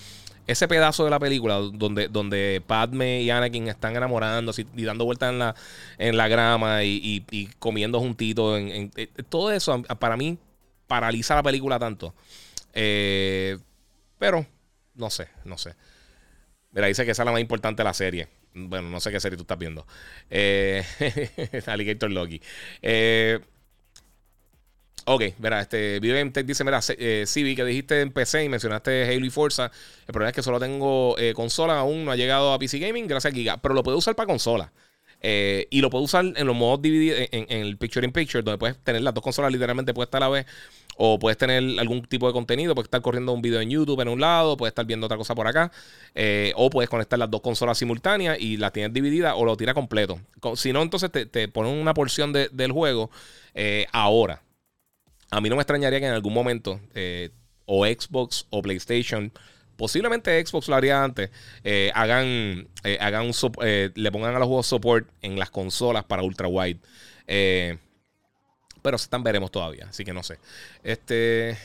ese 0.46 0.68
pedazo 0.68 1.04
de 1.04 1.10
la 1.10 1.20
película 1.20 1.54
donde, 1.56 2.08
donde 2.08 2.62
Padme 2.66 3.22
y 3.22 3.30
Anakin 3.30 3.68
están 3.68 3.94
enamorando 3.94 4.52
y 4.76 4.84
dando 4.84 5.04
vueltas 5.04 5.30
en 5.30 5.38
la, 5.38 5.54
en 5.98 6.16
la 6.16 6.26
grama 6.26 6.82
y, 6.82 7.48
comiendo 7.60 8.00
juntitos, 8.00 8.58
eh, 8.58 9.08
todo 9.28 9.52
eso 9.52 9.82
para 9.82 10.16
mí 10.16 10.36
paraliza 10.88 11.36
la 11.36 11.44
película 11.44 11.78
tanto. 11.78 12.14
Eh, 12.72 13.56
pero, 14.18 14.44
no 14.94 15.10
sé, 15.10 15.28
no 15.44 15.56
sé. 15.56 15.74
Mira, 16.72 16.88
dice 16.88 17.04
que 17.04 17.12
esa 17.12 17.22
es 17.22 17.26
la 17.26 17.32
más 17.32 17.40
importante 17.40 17.80
de 17.80 17.84
la 17.84 17.94
serie. 17.94 18.28
Bueno, 18.54 18.88
no 18.88 19.00
sé 19.00 19.10
qué 19.10 19.20
serie 19.20 19.36
tú 19.36 19.42
estás 19.42 19.58
viendo. 19.58 19.86
Eh, 20.30 20.84
Alligator 21.66 22.10
Loki. 22.10 22.40
Eh, 22.82 23.38
ok, 25.04 25.22
verá, 25.38 25.60
este 25.60 26.00
video 26.00 26.30
Tech 26.32 26.46
dice: 26.46 26.64
Mira, 26.64 26.80
eh, 26.88 27.24
que 27.32 27.64
dijiste 27.64 28.00
en 28.00 28.12
PC 28.12 28.44
y 28.44 28.48
mencionaste 28.48 29.04
Halo 29.04 29.24
y 29.24 29.30
Forza. 29.30 29.70
El 30.06 30.12
problema 30.12 30.30
es 30.30 30.34
que 30.34 30.42
solo 30.42 30.58
tengo 30.58 31.16
consola, 31.34 31.78
aún 31.78 32.04
no 32.04 32.10
ha 32.10 32.16
llegado 32.16 32.52
a 32.52 32.58
PC 32.58 32.78
Gaming, 32.78 33.06
gracias 33.06 33.32
a 33.32 33.34
Giga. 33.34 33.56
Pero 33.58 33.74
lo 33.74 33.82
puedo 33.82 33.98
usar 33.98 34.16
para 34.16 34.26
consola. 34.26 34.72
Eh, 35.20 35.66
y 35.70 35.80
lo 35.80 35.90
puedo 35.90 36.04
usar 36.04 36.24
en 36.24 36.46
los 36.46 36.54
modos 36.54 36.80
divididos, 36.80 37.18
en, 37.32 37.46
el 37.48 37.76
Picture 37.76 38.06
in 38.06 38.12
Picture, 38.12 38.42
donde 38.42 38.58
puedes 38.58 38.78
tener 38.78 39.02
las 39.02 39.14
dos 39.14 39.22
consolas 39.22 39.52
literalmente 39.52 39.92
puestas 39.94 40.18
a 40.18 40.20
la 40.20 40.28
vez. 40.28 40.46
O 41.00 41.18
puedes 41.18 41.38
tener 41.38 41.62
algún 41.78 42.02
tipo 42.02 42.26
de 42.26 42.32
contenido, 42.32 42.74
puedes 42.74 42.86
estar 42.86 43.00
corriendo 43.00 43.32
un 43.32 43.40
video 43.40 43.60
en 43.60 43.70
YouTube 43.70 44.00
en 44.00 44.08
un 44.08 44.20
lado, 44.20 44.56
puedes 44.56 44.72
estar 44.72 44.84
viendo 44.84 45.06
otra 45.06 45.16
cosa 45.16 45.34
por 45.34 45.46
acá. 45.46 45.70
Eh, 46.14 46.52
o 46.56 46.70
puedes 46.70 46.90
conectar 46.90 47.18
las 47.18 47.30
dos 47.30 47.40
consolas 47.40 47.78
simultáneas 47.78 48.38
y 48.40 48.56
las 48.56 48.72
tienes 48.72 48.92
divididas 48.92 49.34
o 49.36 49.44
lo 49.44 49.56
tira 49.56 49.74
completo. 49.74 50.20
Si 50.56 50.72
no, 50.72 50.82
entonces 50.82 51.12
te, 51.12 51.26
te 51.26 51.46
ponen 51.46 51.72
una 51.72 51.94
porción 51.94 52.32
del 52.32 52.72
juego 52.72 53.10
eh, 53.54 53.86
ahora. 53.92 54.42
A 55.30 55.40
mí 55.40 55.48
no 55.48 55.56
me 55.56 55.62
extrañaría 55.62 56.00
que 56.00 56.06
en 56.06 56.14
algún 56.14 56.34
momento 56.34 56.80
o 57.66 57.84
Xbox 57.84 58.46
o 58.50 58.62
PlayStation 58.62 59.30
posiblemente 59.78 60.44
Xbox 60.44 60.68
lo 60.68 60.74
haría 60.74 61.02
antes, 61.02 61.30
eh, 61.62 61.90
hagan, 61.94 62.68
eh, 62.84 62.98
hagan 63.00 63.26
un, 63.26 63.32
eh, 63.62 63.90
le 63.94 64.12
pongan 64.12 64.34
a 64.34 64.38
los 64.40 64.48
juegos 64.48 64.66
support 64.66 65.08
en 65.22 65.38
las 65.38 65.50
consolas 65.50 66.04
para 66.04 66.22
ultra 66.22 66.48
wide. 66.48 66.80
pero 68.82 68.96
están 68.96 69.22
veremos 69.22 69.50
todavía, 69.50 69.86
así 69.88 70.04
que 70.04 70.12
no 70.12 70.22
sé. 70.22 70.38
Este. 70.82 71.56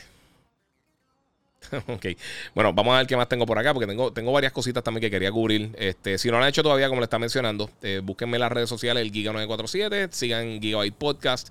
ok. 1.88 2.06
Bueno, 2.54 2.72
vamos 2.72 2.94
a 2.94 2.98
ver 2.98 3.06
qué 3.06 3.16
más 3.16 3.28
tengo 3.28 3.46
por 3.46 3.58
acá, 3.58 3.74
porque 3.74 3.86
tengo, 3.88 4.12
tengo 4.12 4.30
varias 4.30 4.52
cositas 4.52 4.84
también 4.84 5.00
que 5.00 5.10
quería 5.10 5.32
cubrir. 5.32 5.74
Este, 5.76 6.16
si 6.16 6.28
no 6.28 6.38
lo 6.38 6.44
han 6.44 6.50
hecho 6.50 6.62
todavía, 6.62 6.88
como 6.88 7.00
le 7.00 7.04
está 7.04 7.18
mencionando, 7.18 7.68
búsquenme 8.04 8.36
en 8.36 8.40
las 8.42 8.52
redes 8.52 8.68
sociales, 8.68 9.02
el 9.02 9.10
Giga947, 9.10 10.12
sigan 10.12 10.60
Gigabyte 10.60 10.94
Podcast. 10.94 11.48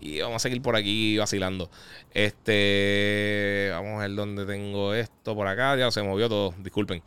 Y 0.00 0.20
vamos 0.20 0.36
a 0.36 0.38
seguir 0.38 0.62
por 0.62 0.76
aquí 0.76 1.18
vacilando. 1.18 1.70
Este. 2.12 3.70
Vamos 3.72 3.98
a 3.98 4.06
ver 4.06 4.14
dónde 4.14 4.46
tengo 4.46 4.94
esto 4.94 5.34
por 5.34 5.46
acá. 5.46 5.76
Ya 5.76 5.90
se 5.90 6.02
movió 6.02 6.28
todo. 6.28 6.54
Disculpen. 6.58 7.02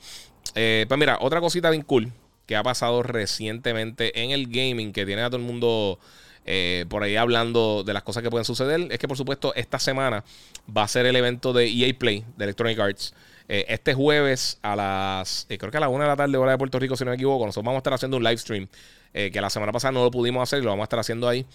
Eh, 0.55 0.85
pues 0.87 0.99
mira, 0.99 1.17
otra 1.21 1.39
cosita 1.39 1.69
bien 1.69 1.83
cool 1.83 2.11
que 2.45 2.55
ha 2.55 2.63
pasado 2.63 3.03
recientemente 3.03 4.21
en 4.21 4.31
el 4.31 4.47
gaming 4.47 4.91
que 4.91 5.05
tiene 5.05 5.21
a 5.21 5.29
todo 5.29 5.37
el 5.37 5.43
mundo. 5.43 5.99
Eh, 6.43 6.85
por 6.89 7.03
ahí 7.03 7.15
hablando 7.17 7.83
de 7.83 7.93
las 7.93 8.03
cosas 8.03 8.23
que 8.23 8.29
pueden 8.29 8.45
suceder. 8.45 8.91
Es 8.91 8.99
que, 8.99 9.07
por 9.07 9.15
supuesto, 9.15 9.53
esta 9.55 9.79
semana 9.79 10.23
va 10.75 10.83
a 10.83 10.87
ser 10.87 11.05
el 11.05 11.15
evento 11.15 11.53
de 11.53 11.67
EA 11.67 11.93
Play 11.97 12.25
de 12.35 12.43
Electronic 12.45 12.79
Arts. 12.79 13.13
Eh, 13.47 13.65
este 13.69 13.93
jueves 13.93 14.57
a 14.61 14.75
las, 14.75 15.45
creo 15.47 15.71
que 15.71 15.77
a 15.77 15.81
la 15.81 15.89
una 15.89 16.05
de 16.05 16.09
la 16.09 16.15
tarde, 16.15 16.37
hora 16.37 16.53
de 16.53 16.57
Puerto 16.57 16.79
Rico, 16.79 16.95
si 16.95 17.05
no 17.05 17.11
me 17.11 17.15
equivoco, 17.15 17.45
nosotros 17.45 17.65
vamos 17.65 17.77
a 17.77 17.81
estar 17.81 17.93
haciendo 17.93 18.17
un 18.17 18.23
live 18.23 18.37
stream. 18.37 18.67
que 19.13 19.41
la 19.41 19.49
semana 19.49 19.71
pasada 19.71 19.91
no 19.91 20.03
lo 20.03 20.09
pudimos 20.09 20.41
hacer 20.41 20.63
lo 20.63 20.69
vamos 20.69 20.83
a 20.83 20.85
estar 20.85 20.99
haciendo 20.99 21.27
ahí. 21.27 21.45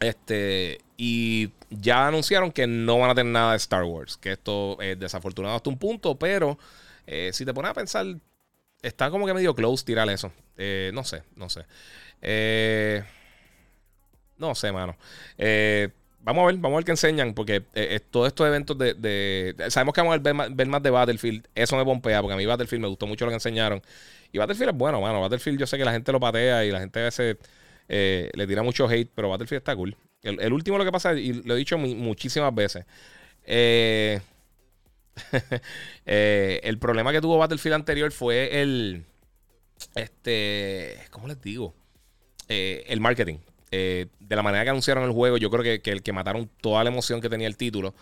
Este, 0.00 0.80
y 0.96 1.50
ya 1.70 2.06
anunciaron 2.06 2.52
que 2.52 2.66
no 2.66 2.98
van 2.98 3.10
a 3.10 3.14
tener 3.14 3.32
nada 3.32 3.52
de 3.52 3.56
Star 3.56 3.84
Wars. 3.84 4.16
Que 4.16 4.32
esto 4.32 4.80
es 4.80 4.98
desafortunado 4.98 5.56
hasta 5.56 5.70
un 5.70 5.78
punto, 5.78 6.18
pero 6.18 6.58
eh, 7.06 7.30
si 7.32 7.44
te 7.44 7.54
pones 7.54 7.70
a 7.70 7.74
pensar, 7.74 8.06
está 8.82 9.10
como 9.10 9.26
que 9.26 9.34
medio 9.34 9.54
close 9.54 9.84
tirar 9.84 10.08
eso. 10.08 10.32
Eh, 10.56 10.90
no 10.94 11.04
sé, 11.04 11.22
no 11.36 11.48
sé. 11.48 11.66
Eh, 12.22 13.02
no 14.38 14.54
sé, 14.54 14.72
mano. 14.72 14.96
vamos 16.20 16.42
a 16.42 16.46
ver, 16.46 16.56
vamos 16.56 16.72
a 16.72 16.76
ver 16.76 16.84
qué 16.84 16.90
enseñan, 16.92 17.34
porque 17.34 17.60
todos 18.10 18.28
estos 18.28 18.46
eventos 18.46 18.76
de, 18.78 19.54
Sabemos 19.68 19.94
que 19.94 20.00
vamos 20.00 20.16
a 20.16 20.18
ver 20.18 20.34
más, 20.34 20.54
ver 20.54 20.66
más, 20.68 20.82
de 20.82 20.90
Battlefield. 20.90 21.48
Eso 21.54 21.76
me 21.76 21.84
pompea, 21.84 22.20
porque 22.20 22.34
a 22.34 22.36
mí 22.36 22.46
Battlefield 22.46 22.82
me 22.82 22.88
gustó 22.88 23.06
mucho 23.06 23.24
lo 23.24 23.30
que 23.30 23.36
enseñaron. 23.36 23.82
Y 24.32 24.38
Battlefield 24.38 24.70
es 24.70 24.76
bueno, 24.76 25.00
mano. 25.00 25.20
Battlefield 25.20 25.58
yo 25.58 25.66
sé 25.66 25.76
que 25.76 25.84
la 25.84 25.92
gente 25.92 26.12
lo 26.12 26.20
patea 26.20 26.64
y 26.64 26.70
la 26.70 26.80
gente 26.80 27.00
a 27.00 27.04
veces 27.04 27.36
eh, 27.88 28.30
le 28.34 28.46
tira 28.46 28.62
mucho 28.62 28.88
hate, 28.88 29.10
pero 29.14 29.28
Battlefield 29.28 29.60
está 29.60 29.76
cool. 29.76 29.96
El, 30.22 30.52
último 30.52 30.78
lo 30.78 30.84
que 30.84 30.92
pasa, 30.92 31.12
y 31.14 31.34
lo 31.42 31.54
he 31.54 31.58
dicho 31.58 31.76
muchísimas 31.76 32.54
veces, 32.54 32.86
eh, 33.44 34.20
eh, 36.06 36.60
el 36.62 36.78
problema 36.78 37.12
que 37.12 37.20
tuvo 37.20 37.36
Battlefield 37.36 37.74
anterior 37.74 38.10
fue 38.10 38.62
el, 38.62 39.04
este, 39.94 40.96
¿cómo 41.10 41.28
les 41.28 41.40
digo? 41.42 41.74
el 42.46 43.00
marketing. 43.00 43.38
de 43.70 44.08
la 44.28 44.42
manera 44.42 44.64
que 44.64 44.70
anunciaron 44.70 45.04
el 45.04 45.12
juego, 45.12 45.38
yo 45.38 45.50
creo 45.50 45.62
que, 45.62 45.80
que, 45.80 46.00
que 46.00 46.12
mataron 46.12 46.48
toda 46.60 46.84
la 46.84 46.90
emoción 46.90 47.20
que 47.20 47.28
tenía 47.28 47.46
el 47.46 47.56
título. 47.56 47.94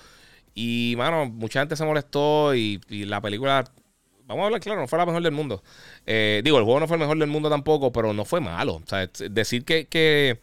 Y, 0.55 0.95
mano, 0.97 1.27
mucha 1.27 1.61
gente 1.61 1.77
se 1.77 1.85
molestó 1.85 2.55
y, 2.55 2.81
la 2.89 3.21
película, 3.21 3.65
vamos 4.33 4.45
a 4.45 4.47
hablar 4.47 4.61
claro, 4.61 4.81
no 4.81 4.89
fue 4.89 4.99
la 4.99 5.07
mejor 5.07 5.23
del 5.23 5.33
mundo. 5.33 5.63
Eh, 6.07 6.41
digo, 6.45 6.59
el 6.59 6.65
juego 6.65 6.81
no 6.81 6.89
fue 6.89 6.97
el 6.97 7.01
mejor 7.01 7.19
del 7.19 7.29
mundo 7.29 7.49
tampoco, 7.49 7.93
pero 7.93 8.13
no 8.13 8.25
fue 8.25 8.41
malo. 8.41 8.83
Decir 9.31 9.65
que, 9.65 9.87
que, 9.87 10.39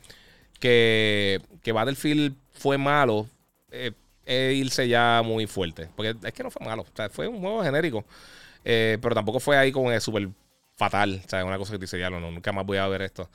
que, 0.60 1.42
que 1.62 1.72
Battlefield 1.72 2.36
fue 2.54 2.78
malo 2.78 3.28
eh, 3.72 3.92
es 4.26 4.56
irse 4.56 4.88
ya 4.88 5.22
muy 5.24 5.48
fuerte. 5.48 5.90
Porque 5.96 6.16
es 6.24 6.34
que 6.34 6.44
no 6.44 6.52
fue 6.52 6.66
malo. 6.66 6.86
Fue 7.12 7.28
un 7.28 7.40
juego 7.40 7.64
genérico. 7.64 8.06
Eh, 8.66 8.98
pero 9.02 9.16
tampoco 9.16 9.40
fue 9.40 9.58
ahí 9.58 9.72
como 9.72 9.98
súper 10.00 10.30
fatal. 10.76 11.22
O 11.26 11.30
sea, 11.30 11.46
una 11.46 11.58
cosa 11.58 11.74
que 11.74 11.80
te 11.80 11.84
dice, 11.84 12.00
ya 12.00 12.10
no, 12.10 12.20
nunca 12.20 12.52
más 12.52 12.66
voy 12.66 12.78
a 12.78 12.88
ver 12.88 13.02
esto. 13.02 13.30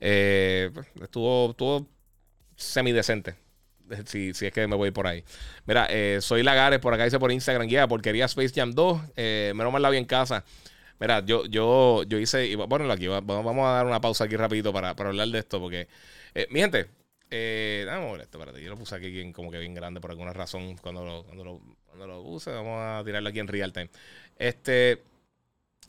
estuvo, 0.00 1.50
estuvo 1.50 1.86
semidecente. 2.56 3.45
Si, 4.06 4.34
si 4.34 4.46
es 4.46 4.52
que 4.52 4.66
me 4.66 4.76
voy 4.76 4.90
por 4.90 5.06
ahí. 5.06 5.24
Mira, 5.66 5.86
eh, 5.90 6.18
soy 6.20 6.42
Lagares, 6.42 6.80
por 6.80 6.92
acá 6.94 7.04
dice 7.04 7.18
por 7.18 7.30
Instagram, 7.30 7.68
ya, 7.68 7.86
porquería 7.86 8.24
Space 8.24 8.52
Jam 8.54 8.72
2. 8.72 9.00
Eh, 9.16 9.52
menos 9.54 9.72
mal 9.72 9.82
la 9.82 9.90
vi 9.90 9.98
en 9.98 10.04
casa. 10.04 10.44
Mira, 10.98 11.20
yo, 11.24 11.44
yo, 11.46 12.02
yo 12.04 12.18
hice, 12.18 12.46
y 12.46 12.54
aquí, 12.54 13.06
vamos 13.06 13.66
a 13.66 13.70
dar 13.70 13.86
una 13.86 14.00
pausa 14.00 14.24
aquí 14.24 14.36
rapidito 14.36 14.72
para, 14.72 14.96
para 14.96 15.10
hablar 15.10 15.28
de 15.28 15.38
esto, 15.38 15.60
porque, 15.60 15.88
eh, 16.34 16.46
mi 16.50 16.60
gente, 16.60 16.86
eh, 17.30 17.84
ver 17.86 18.20
esto, 18.22 18.38
espérate, 18.38 18.62
yo 18.62 18.70
lo 18.70 18.78
puse 18.78 18.94
aquí 18.94 19.32
como 19.32 19.50
que 19.50 19.58
bien 19.58 19.74
grande 19.74 20.00
por 20.00 20.10
alguna 20.10 20.32
razón 20.32 20.76
cuando 20.78 21.04
lo, 21.04 21.24
cuando 21.24 21.44
lo, 21.44 21.60
cuando 21.84 22.06
lo 22.06 22.22
puse, 22.22 22.50
vamos 22.50 22.80
a 22.80 23.02
tirarlo 23.04 23.28
aquí 23.28 23.40
en 23.40 23.48
real 23.48 23.72
time. 23.72 23.90
Este, 24.38 25.02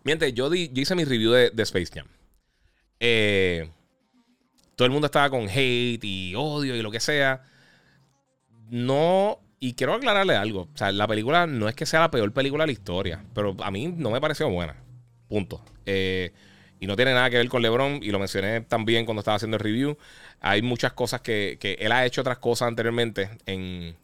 mi 0.03 0.11
gente, 0.11 0.33
yo, 0.33 0.49
di, 0.49 0.71
hice 0.75 0.93
mi 0.95 1.05
review 1.05 1.31
de, 1.31 1.63
Space 1.63 1.91
Jam. 1.93 2.07
Todo 4.75 4.85
el 4.85 4.91
mundo 4.91 5.05
estaba 5.05 5.29
con 5.29 5.47
hate 5.47 6.03
y 6.03 6.33
odio 6.35 6.75
y 6.75 6.81
lo 6.81 6.91
que 6.91 6.99
sea 6.99 7.43
no. 8.70 9.39
Y 9.59 9.74
quiero 9.74 9.93
aclararle 9.93 10.36
algo. 10.36 10.70
O 10.74 10.78
sea, 10.78 10.91
la 10.91 11.07
película 11.07 11.47
no 11.47 11.68
es 11.68 11.74
que 11.74 11.88
sea 11.88 12.01
la 12.01 12.11
peor 12.11 12.32
película 12.32 12.63
de 12.63 12.68
la 12.68 12.74
historia, 12.74 13.24
pero 13.34 13.55
a 13.63 13.72
mí 13.72 13.88
no 13.88 14.11
me 14.11 14.22
pareció 14.22 14.47
buena. 14.49 14.76
Punto. 15.28 15.63
Eh, 15.86 16.32
y 16.80 16.86
no 16.86 16.95
tiene 16.95 17.13
nada 17.13 17.30
que 17.32 17.38
ver 17.38 17.49
con 17.49 17.63
LeBron, 17.63 18.01
y 18.03 18.11
lo 18.11 18.20
mencioné 18.20 18.61
también 18.61 19.05
cuando 19.05 19.22
estaba 19.22 19.38
haciendo 19.38 19.57
el 19.57 19.63
review. 19.63 19.97
Hay 20.41 20.61
muchas 20.61 20.93
cosas 20.93 21.22
que, 21.22 21.57
que 21.59 21.74
él 21.80 21.91
ha 21.91 22.05
hecho 22.05 22.22
otras 22.22 22.38
cosas 22.38 22.68
anteriormente 22.68 23.32
en, 23.47 23.95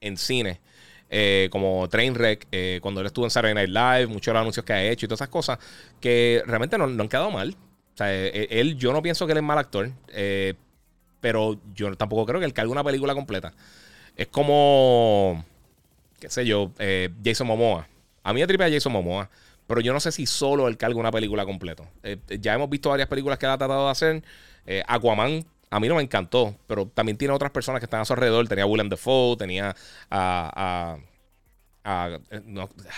en 0.00 0.16
cine. 0.16 0.60
Eh, 1.10 1.48
como 1.50 1.88
Trainwreck, 1.88 2.46
eh, 2.52 2.78
cuando 2.82 3.00
él 3.00 3.06
estuvo 3.06 3.26
en 3.26 3.30
Saturday 3.30 3.54
Night 3.54 3.68
Live, 3.68 4.06
muchos 4.06 4.26
de 4.26 4.32
los 4.32 4.40
anuncios 4.40 4.64
que 4.64 4.72
ha 4.72 4.82
hecho 4.82 5.04
y 5.04 5.08
todas 5.08 5.20
esas 5.20 5.28
cosas, 5.28 5.58
que 6.00 6.42
realmente 6.46 6.78
no, 6.78 6.86
no 6.86 7.02
han 7.02 7.08
quedado 7.08 7.30
mal. 7.30 7.54
O 7.94 7.96
sea, 7.98 8.14
él, 8.14 8.76
yo 8.76 8.92
no 8.92 9.02
pienso 9.02 9.26
que 9.26 9.32
él 9.32 9.38
es 9.38 9.44
mal 9.44 9.58
actor. 9.58 9.90
Eh, 10.08 10.54
pero 11.20 11.58
yo 11.74 11.94
tampoco 11.96 12.26
creo 12.26 12.40
que 12.40 12.46
él 12.46 12.52
cargue 12.52 12.72
una 12.72 12.84
película 12.84 13.14
completa. 13.14 13.52
Es 14.16 14.28
como, 14.28 15.44
qué 16.20 16.28
sé 16.28 16.44
yo, 16.44 16.72
eh, 16.78 17.10
Jason 17.24 17.46
Momoa. 17.46 17.88
A 18.22 18.32
mí 18.32 18.40
me 18.40 18.46
tripe 18.46 18.64
a 18.64 18.70
Jason 18.70 18.92
Momoa, 18.92 19.30
pero 19.66 19.80
yo 19.80 19.92
no 19.92 20.00
sé 20.00 20.12
si 20.12 20.26
solo 20.26 20.68
él 20.68 20.76
carga 20.76 20.98
una 20.98 21.12
película 21.12 21.44
completa. 21.44 21.84
Eh, 22.02 22.18
ya 22.40 22.54
hemos 22.54 22.68
visto 22.68 22.90
varias 22.90 23.08
películas 23.08 23.38
que 23.38 23.46
él 23.46 23.52
ha 23.52 23.58
tratado 23.58 23.86
de 23.86 23.90
hacer. 23.90 24.24
Eh, 24.66 24.82
Aquaman, 24.86 25.44
a 25.70 25.80
mí 25.80 25.88
no 25.88 25.96
me 25.96 26.02
encantó, 26.02 26.56
pero 26.66 26.86
también 26.86 27.16
tiene 27.16 27.34
otras 27.34 27.50
personas 27.50 27.80
que 27.80 27.86
están 27.86 28.00
a 28.00 28.04
su 28.04 28.12
alrededor. 28.12 28.48
Tenía 28.48 28.66
Willem 28.66 28.88
Dafoe, 28.88 29.36
tenía 29.36 29.74
a, 30.10 30.98
a, 31.84 32.18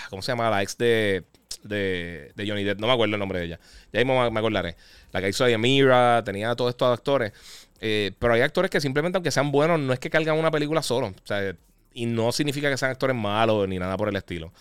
¿cómo 0.09 0.21
se 0.21 0.31
llama? 0.31 0.49
La 0.49 0.61
ex 0.63 0.77
de, 0.77 1.23
de, 1.63 2.33
Johnny 2.47 2.63
Depp. 2.63 2.79
No 2.79 2.87
me 2.87 2.93
acuerdo 2.93 3.15
el 3.15 3.19
nombre 3.19 3.39
de 3.39 3.45
ella. 3.45 3.59
Ya 3.91 3.99
mismo 3.99 4.29
me, 4.29 4.39
acordaré. 4.39 4.75
La 5.11 5.21
que 5.21 5.29
hizo 5.29 5.45
de 5.45 5.53
Amira, 5.53 6.23
tenía 6.23 6.51
a 6.51 6.55
todos 6.55 6.71
estos 6.71 6.91
actores. 6.91 7.33
Eh, 7.81 8.11
pero 8.19 8.33
hay 8.33 8.41
actores 8.41 8.69
que 8.69 8.79
simplemente, 8.79 9.17
aunque 9.17 9.31
sean 9.31 9.51
buenos, 9.51 9.79
no 9.79 9.91
es 9.91 9.99
que 9.99 10.09
cargan 10.09 10.37
una 10.37 10.51
película 10.51 10.81
solo. 10.81 11.07
O 11.07 11.25
sea, 11.25 11.55
y 11.93 12.05
no 12.05 12.31
significa 12.31 12.69
que 12.69 12.77
sean 12.77 12.91
actores 12.91 13.15
malos 13.15 13.67
ni 13.67 13.79
nada 13.79 13.97
por 13.97 14.07
el 14.07 14.15
estilo. 14.15 14.53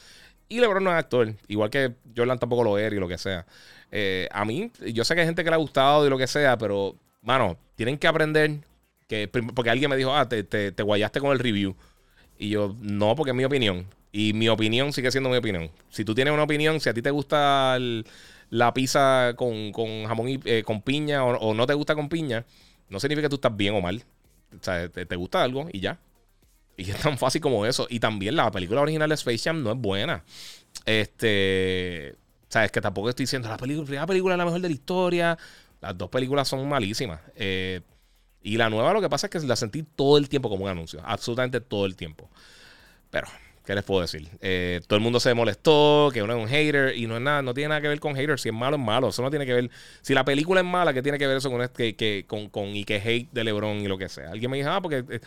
Y 0.48 0.58
LeBron 0.58 0.82
no 0.82 0.90
es 0.90 0.96
actor, 0.96 1.32
igual 1.46 1.70
que 1.70 1.92
Jordan 2.16 2.38
tampoco 2.38 2.64
lo 2.64 2.78
es 2.78 2.92
y 2.92 2.96
lo 2.96 3.06
que 3.06 3.18
sea. 3.18 3.46
Eh, 3.92 4.28
a 4.32 4.44
mí, 4.44 4.72
yo 4.92 5.04
sé 5.04 5.14
que 5.14 5.20
hay 5.20 5.26
gente 5.26 5.44
que 5.44 5.50
le 5.50 5.54
ha 5.54 5.58
gustado 5.58 6.04
y 6.06 6.10
lo 6.10 6.18
que 6.18 6.26
sea, 6.26 6.58
pero, 6.58 6.96
mano, 7.22 7.56
tienen 7.76 7.98
que 7.98 8.08
aprender 8.08 8.58
que. 9.06 9.28
Porque 9.28 9.70
alguien 9.70 9.90
me 9.90 9.96
dijo, 9.96 10.14
ah, 10.14 10.28
te, 10.28 10.42
te, 10.42 10.82
guayaste 10.82 11.20
con 11.20 11.30
el 11.32 11.38
review. 11.38 11.76
Y 12.38 12.48
yo, 12.48 12.74
no, 12.80 13.14
porque 13.14 13.30
es 13.30 13.36
mi 13.36 13.44
opinión. 13.44 13.86
Y 14.12 14.32
mi 14.32 14.48
opinión 14.48 14.92
sigue 14.92 15.10
siendo 15.12 15.30
mi 15.30 15.36
opinión. 15.36 15.70
Si 15.88 16.04
tú 16.04 16.14
tienes 16.14 16.34
una 16.34 16.42
opinión, 16.42 16.80
si 16.80 16.88
a 16.88 16.94
ti 16.94 17.02
te 17.02 17.10
gusta 17.10 17.78
la 18.50 18.74
pizza 18.74 19.34
con, 19.36 19.72
jamón 19.72 20.28
y 20.28 20.40
eh, 20.44 20.62
con 20.64 20.82
piña 20.82 21.24
o, 21.24 21.54
no 21.54 21.66
te 21.66 21.74
gusta 21.74 21.94
con 21.94 22.08
piña, 22.08 22.44
no 22.90 23.00
significa 23.00 23.26
que 23.26 23.30
tú 23.30 23.36
estás 23.36 23.56
bien 23.56 23.74
o 23.74 23.80
mal. 23.80 24.04
O 24.52 24.62
sea, 24.62 24.88
te, 24.88 25.16
gusta 25.16 25.42
algo 25.42 25.68
y 25.72 25.80
ya. 25.80 25.98
Y 26.76 26.90
es 26.90 27.00
tan 27.00 27.16
fácil 27.16 27.40
como 27.40 27.64
eso. 27.64 27.86
Y 27.88 28.00
también 28.00 28.36
la 28.36 28.50
película 28.50 28.80
original 28.80 29.08
de 29.08 29.14
Space 29.14 29.38
Jam 29.38 29.62
no 29.62 29.72
es 29.72 29.78
buena. 29.78 30.24
Este. 30.84 32.16
O 32.42 32.52
sea, 32.52 32.64
es 32.64 32.72
que 32.72 32.80
tampoco 32.80 33.08
estoy 33.08 33.24
diciendo 33.24 33.48
la 33.48 33.56
película, 33.56 34.00
la 34.00 34.06
película 34.06 34.34
es 34.34 34.38
la 34.38 34.44
mejor 34.44 34.60
de 34.60 34.68
la 34.68 34.74
historia. 34.74 35.38
Las 35.80 35.96
dos 35.96 36.10
películas 36.10 36.48
son 36.48 36.68
malísimas. 36.68 37.20
Eh, 37.36 37.80
y 38.42 38.56
la 38.56 38.68
nueva 38.70 38.92
lo 38.92 39.00
que 39.00 39.08
pasa 39.08 39.28
es 39.28 39.30
que 39.30 39.38
la 39.40 39.56
sentí 39.56 39.82
todo 39.82 40.18
el 40.18 40.28
tiempo 40.28 40.48
como 40.48 40.64
un 40.64 40.70
anuncio. 40.70 41.00
Absolutamente 41.04 41.60
todo 41.60 41.86
el 41.86 41.94
tiempo. 41.94 42.28
Pero 43.10 43.28
¿Qué 43.70 43.76
les 43.76 43.84
puedo 43.84 44.00
decir? 44.00 44.28
Eh, 44.40 44.80
todo 44.88 44.96
el 44.96 45.00
mundo 45.00 45.20
se 45.20 45.32
molestó, 45.32 46.10
que 46.12 46.24
uno 46.24 46.36
es 46.36 46.42
un 46.42 46.48
hater 46.48 46.96
y 46.96 47.06
no 47.06 47.14
es 47.14 47.22
nada, 47.22 47.40
no 47.40 47.54
tiene 47.54 47.68
nada 47.68 47.80
que 47.80 47.86
ver 47.86 48.00
con 48.00 48.16
haters. 48.16 48.42
Si 48.42 48.48
es 48.48 48.52
malo, 48.52 48.74
es 48.74 48.82
malo. 48.82 49.10
Eso 49.10 49.22
no 49.22 49.30
tiene 49.30 49.46
que 49.46 49.54
ver. 49.54 49.70
Si 50.02 50.12
la 50.12 50.24
película 50.24 50.60
es 50.60 50.66
mala, 50.66 50.92
¿qué 50.92 51.02
tiene 51.02 51.18
que 51.18 51.26
ver 51.28 51.36
eso 51.36 51.52
con, 51.52 51.68
que, 51.68 51.94
que, 51.94 52.24
con, 52.26 52.48
con 52.48 52.74
y 52.74 52.84
que 52.84 52.96
hate 52.96 53.30
de 53.30 53.44
LeBron 53.44 53.76
y 53.76 53.86
lo 53.86 53.96
que 53.96 54.08
sea? 54.08 54.32
Alguien 54.32 54.50
me 54.50 54.56
dijo, 54.56 54.70
ah, 54.70 54.82
porque 54.82 55.04
eh, 55.08 55.20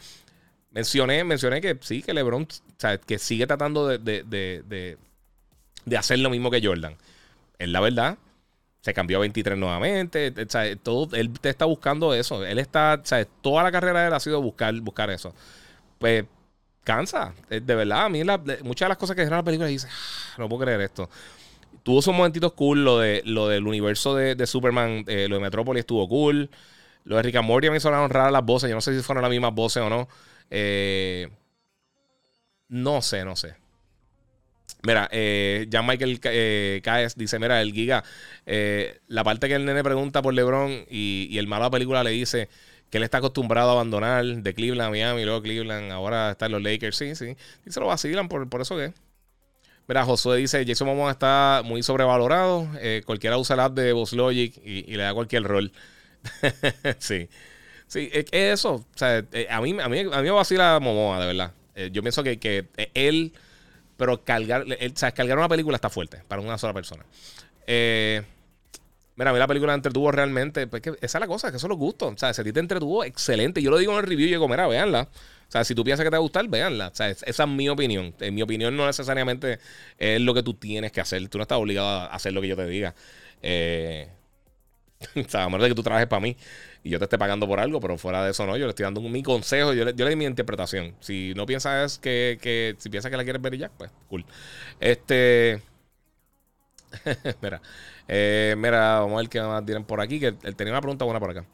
mencioné, 0.71 1.23
mencioné 1.23 1.61
que 1.61 1.77
sí, 1.79 2.01
que 2.01 2.13
LeBron, 2.13 2.43
o 2.43 2.75
sea, 2.75 2.97
que 2.97 3.17
sigue 3.17 3.47
tratando 3.47 3.87
de, 3.87 3.97
de, 3.97 4.23
de, 4.23 4.97
de, 5.85 5.97
hacer 5.97 6.19
lo 6.19 6.29
mismo 6.29 6.51
que 6.51 6.61
Jordan. 6.61 6.97
Es 7.57 7.69
la 7.69 7.79
verdad. 7.79 8.17
Se 8.81 8.93
cambió 8.93 9.19
a 9.19 9.21
23 9.21 9.57
nuevamente. 9.57 10.33
O 10.37 10.49
sea, 10.49 10.75
todo, 10.75 11.15
él 11.15 11.31
te 11.39 11.47
está 11.47 11.63
buscando 11.63 12.13
eso. 12.13 12.45
Él 12.45 12.59
está, 12.59 12.99
o 13.01 13.05
sea, 13.05 13.23
toda 13.23 13.63
la 13.63 13.71
carrera 13.71 14.01
de 14.01 14.07
él 14.07 14.13
ha 14.13 14.19
sido 14.19 14.41
buscar, 14.41 14.77
buscar 14.81 15.09
eso. 15.11 15.33
Pues 15.97 16.25
cansa. 16.84 17.34
Eh, 17.49 17.61
de 17.63 17.75
verdad, 17.75 18.05
a 18.05 18.09
mí 18.09 18.23
muchas 18.63 18.86
de 18.86 18.89
las 18.89 18.97
cosas 18.97 19.15
que 19.15 19.21
dijeron 19.21 19.39
en 19.39 19.41
la 19.41 19.45
película 19.45 19.67
dice, 19.67 19.88
ah, 19.89 20.36
no 20.38 20.49
puedo 20.49 20.63
creer 20.63 20.81
esto. 20.81 21.09
Tuvo 21.84 22.01
sus 22.01 22.13
momentitos 22.13 22.53
cool, 22.53 22.84
lo, 22.84 22.99
de, 22.99 23.21
lo 23.25 23.47
del 23.47 23.67
universo 23.67 24.15
de, 24.15 24.47
Superman, 24.47 25.03
eh, 25.07 25.27
lo 25.27 25.36
de 25.36 25.41
Metrópolis 25.41 25.81
estuvo 25.81 26.07
cool. 26.07 26.49
Lo 27.03 27.17
de 27.17 27.23
Rick 27.23 27.36
and 27.36 27.47
Morty 27.47 27.69
me 27.69 27.79
sonaron 27.79 28.09
raras 28.09 28.31
las 28.31 28.45
voces. 28.45 28.69
Yo 28.69 28.75
no 28.75 28.81
sé 28.81 28.95
si 28.95 29.03
fueron 29.03 29.21
las 29.21 29.31
mismas 29.31 29.53
voces 29.53 29.84
o 29.84 29.89
no. 29.89 30.07
Eh, 30.49 31.27
no 32.69 33.01
sé, 33.01 33.25
no 33.25 33.36
sé. 33.36 33.55
Mira, 34.84 35.09
eh, 35.11 35.65
ya 35.69 35.81
Michael 35.81 36.21
Caes 36.81 37.17
dice: 37.17 37.39
Mira, 37.39 37.61
el 37.61 37.73
Giga, 37.73 38.03
la 39.07 39.23
parte 39.25 39.49
que 39.49 39.55
el 39.55 39.65
nene 39.65 39.84
pregunta 39.84 40.21
por 40.21 40.34
LeBron 40.34 40.86
y, 40.89 41.27
y 41.29 41.38
el 41.38 41.47
malo 41.47 41.63
de 41.63 41.67
la 41.67 41.71
película 41.71 42.03
le 42.05 42.11
dice: 42.11 42.47
que 42.93 42.97
él 42.97 43.03
está 43.03 43.17
acostumbrado 43.17 43.69
a 43.69 43.71
abandonar 43.71 44.23
de 44.23 44.53
Cleveland 44.53 44.89
a 44.89 44.91
Miami, 44.91 45.25
luego 45.25 45.41
Cleveland, 45.41 45.91
ahora 45.91 46.29
están 46.29 46.51
los 46.51 46.61
Lakers. 46.61 46.95
Sí, 46.95 47.15
sí. 47.15 47.35
Y 47.65 47.71
se 47.71 47.79
lo 47.79 47.87
vacilan 47.87 48.29
por, 48.29 48.47
por 48.47 48.61
eso 48.61 48.77
que. 48.77 48.93
Mira, 49.87 50.05
Josué 50.05 50.37
dice: 50.37 50.63
Jason 50.63 50.85
Momoa 50.85 51.09
está 51.09 51.63
muy 51.65 51.81
sobrevalorado. 51.81 52.69
Eh, 52.79 53.01
cualquiera 53.03 53.39
usa 53.39 53.55
la 53.55 53.65
app 53.65 53.73
de 53.73 53.93
Boss 53.93 54.13
Logic 54.13 54.55
y, 54.63 54.95
le 54.95 55.01
da 55.01 55.11
cualquier 55.15 55.41
rol. 55.41 55.71
sí. 56.99 57.29
Sí, 57.87 58.11
es 58.13 58.27
eso. 58.31 58.73
O 58.75 58.85
sea, 58.93 59.25
eh, 59.31 59.47
a, 59.49 59.59
mí, 59.59 59.75
a, 59.81 59.89
mí, 59.89 60.01
a 60.01 60.03
mí 60.03 60.23
me 60.23 60.29
vacila 60.29 60.79
Momoa, 60.79 61.19
de 61.19 61.25
verdad. 61.25 61.51
Eh, 61.73 61.89
yo 61.91 62.03
pienso 62.03 62.21
que, 62.21 62.37
que 62.37 62.67
él, 62.93 63.33
pero 63.97 64.23
cargar, 64.23 64.65
él, 64.67 64.93
o 64.95 64.99
sea, 64.99 65.11
cargar 65.13 65.39
una 65.39 65.49
película 65.49 65.77
está 65.77 65.89
fuerte 65.89 66.21
para 66.27 66.43
una 66.43 66.59
sola 66.59 66.73
persona. 66.73 67.03
Eh. 67.65 68.21
Mira, 69.16 69.30
a 69.30 69.34
mí 69.34 69.39
la 69.39 69.47
película 69.47 69.74
entretuvo 69.74 70.11
realmente. 70.11 70.68
Pues 70.68 70.82
que 70.82 70.89
esa 71.01 71.18
es 71.18 71.20
la 71.20 71.28
cosa, 71.28 71.51
que 71.51 71.57
es 71.57 71.64
los 71.64 71.78
gustos. 71.78 72.14
O 72.14 72.18
sea, 72.18 72.34
si 72.34 72.41
a 72.41 72.43
te 72.43 72.59
entretuvo, 72.59 73.03
excelente. 73.03 73.61
Yo 73.61 73.70
lo 73.72 73.78
digo 73.78 73.93
en 73.93 73.99
el 73.99 74.05
review 74.05 74.28
y 74.28 74.32
digo, 74.32 74.47
mira, 74.47 74.68
véanla. 74.68 75.01
O 75.47 75.51
sea, 75.53 75.64
si 75.64 75.76
tú 75.76 75.84
piensas 75.84 76.03
que 76.03 76.09
te 76.09 76.16
va 76.16 76.18
a 76.18 76.22
gustar, 76.22 76.47
véanla. 76.47 76.88
O 76.88 76.95
sea, 76.95 77.09
esa 77.09 77.43
es 77.43 77.49
mi 77.49 77.70
opinión. 77.70 78.16
En 78.20 78.34
mi 78.34 78.41
opinión 78.41 78.76
no 78.76 78.88
necesariamente 78.88 79.59
es 79.97 80.22
lo 80.22 80.34
que 80.34 80.41
tú 80.43 80.55
tienes 80.55 80.91
que 80.91 81.01
hacer. 81.01 81.28
Tú 81.30 81.38
no 81.38 81.43
estás 81.43 81.59
obligado 81.59 81.88
a 81.88 82.05
hacer 82.07 82.34
lo 82.34 82.41
que 82.41 82.47
yo 82.47 82.55
te 82.55 82.66
diga. 82.66 82.95
Eh, 83.43 84.07
o 85.16 85.30
sea, 85.30 85.43
a 85.43 85.49
menos 85.49 85.64
de 85.64 85.70
que 85.70 85.76
tú 85.76 85.84
trabajes 85.84 86.07
para 86.07 86.22
mí 86.22 86.36
y 86.84 86.89
yo 86.89 86.99
te 86.99 87.05
esté 87.05 87.18
pagando 87.18 87.47
por 87.47 87.59
algo, 87.59 87.80
pero 87.80 87.97
fuera 87.97 88.24
de 88.24 88.32
eso 88.32 88.45
no, 88.45 88.57
yo 88.57 88.66
le 88.66 88.70
estoy 88.70 88.84
dando 88.84 89.01
mi 89.01 89.24
consejo, 89.24 89.74
yo 89.74 89.86
le, 89.86 89.91
yo 89.91 90.05
le 90.05 90.11
doy 90.11 90.16
mi 90.16 90.26
interpretación. 90.26 90.95
Si 90.99 91.34
no 91.36 91.45
piensas 91.45 91.97
que, 91.99 92.38
que, 92.41 92.76
si 92.78 92.89
piensas 92.89 93.09
que 93.09 93.18
la 93.18 93.24
quieres 93.24 93.41
ver 93.41 93.53
y 93.53 93.59
ya, 93.59 93.70
pues 93.78 93.91
cool. 94.09 94.26
Este... 94.80 95.61
mira, 97.41 97.61
eh, 98.07 98.55
mira, 98.57 98.99
vamos 98.99 99.13
a 99.13 99.17
ver 99.17 99.29
qué 99.29 99.41
más 99.41 99.65
tienen 99.65 99.83
por 99.83 100.01
aquí. 100.01 100.19
Que 100.19 100.35
él 100.43 100.55
tenía 100.55 100.73
una 100.73 100.81
pregunta 100.81 101.05
buena 101.05 101.19
por 101.19 101.31
acá. 101.31 101.45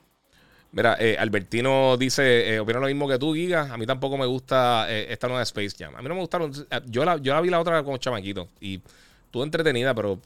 Mira, 0.71 0.97
eh, 0.99 1.17
Albertino 1.17 1.97
dice, 1.97 2.53
eh, 2.53 2.59
opina 2.59 2.79
lo 2.79 2.87
mismo 2.87 3.07
que 3.07 3.17
tú, 3.17 3.33
Giga. 3.33 3.73
A 3.73 3.77
mí 3.77 3.85
tampoco 3.85 4.17
me 4.17 4.25
gusta 4.25 4.89
esta 4.89 5.27
nueva 5.27 5.43
Space 5.43 5.75
Jam. 5.77 5.95
A 5.95 6.01
mí 6.01 6.07
no 6.07 6.15
me 6.15 6.21
gustaron. 6.21 6.51
Yo 6.85 7.05
la, 7.05 7.17
yo 7.17 7.41
vi 7.41 7.49
la 7.49 7.59
otra 7.59 7.83
como 7.83 7.97
chamaquito 7.97 8.47
y 8.59 8.81
estuvo 9.25 9.43
entretenida, 9.43 9.93
pero 9.93 10.19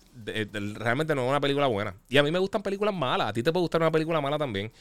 realmente 0.75 1.15
no 1.15 1.23
es 1.23 1.29
una 1.29 1.39
película 1.39 1.67
buena. 1.67 1.95
Y 2.09 2.17
a 2.17 2.23
mí 2.23 2.31
me 2.31 2.39
gustan 2.39 2.61
películas 2.61 2.93
malas. 2.93 3.29
A 3.29 3.33
ti 3.33 3.41
te 3.43 3.51
puede 3.51 3.61
gustar 3.63 3.81
una 3.81 3.91
película 3.91 4.19
mala 4.19 4.37
también. 4.37 4.71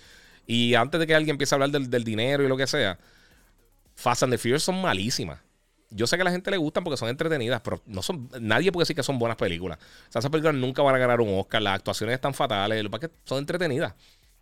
Y 0.46 0.74
antes 0.74 0.98
de 0.98 1.06
que 1.06 1.14
alguien 1.14 1.34
empiece 1.34 1.54
a 1.54 1.56
hablar 1.56 1.70
del, 1.70 1.88
del 1.88 2.02
dinero 2.02 2.42
y 2.42 2.48
lo 2.48 2.56
que 2.56 2.66
sea, 2.66 2.98
Fast 3.94 4.24
and 4.24 4.32
the 4.32 4.38
Furious 4.38 4.64
son 4.64 4.80
malísimas. 4.80 5.38
Yo 5.94 6.06
sé 6.06 6.16
que 6.16 6.22
a 6.22 6.24
la 6.24 6.30
gente 6.30 6.50
le 6.50 6.56
gustan 6.56 6.84
porque 6.84 6.96
son 6.96 7.08
entretenidas, 7.08 7.60
pero 7.62 7.82
no 7.86 8.02
son, 8.02 8.28
nadie 8.40 8.72
puede 8.72 8.82
decir 8.82 8.96
que 8.96 9.02
son 9.02 9.18
buenas 9.18 9.36
películas. 9.36 9.78
O 10.08 10.12
sea, 10.12 10.20
esas 10.20 10.30
películas 10.30 10.54
nunca 10.54 10.82
van 10.82 10.94
a 10.94 10.98
ganar 10.98 11.20
un 11.20 11.38
Oscar, 11.38 11.62
las 11.62 11.76
actuaciones 11.76 12.14
están 12.14 12.34
fatales, 12.34 12.82
lo 12.82 12.90
que 12.90 13.10
son 13.24 13.38
entretenidas. 13.38 13.92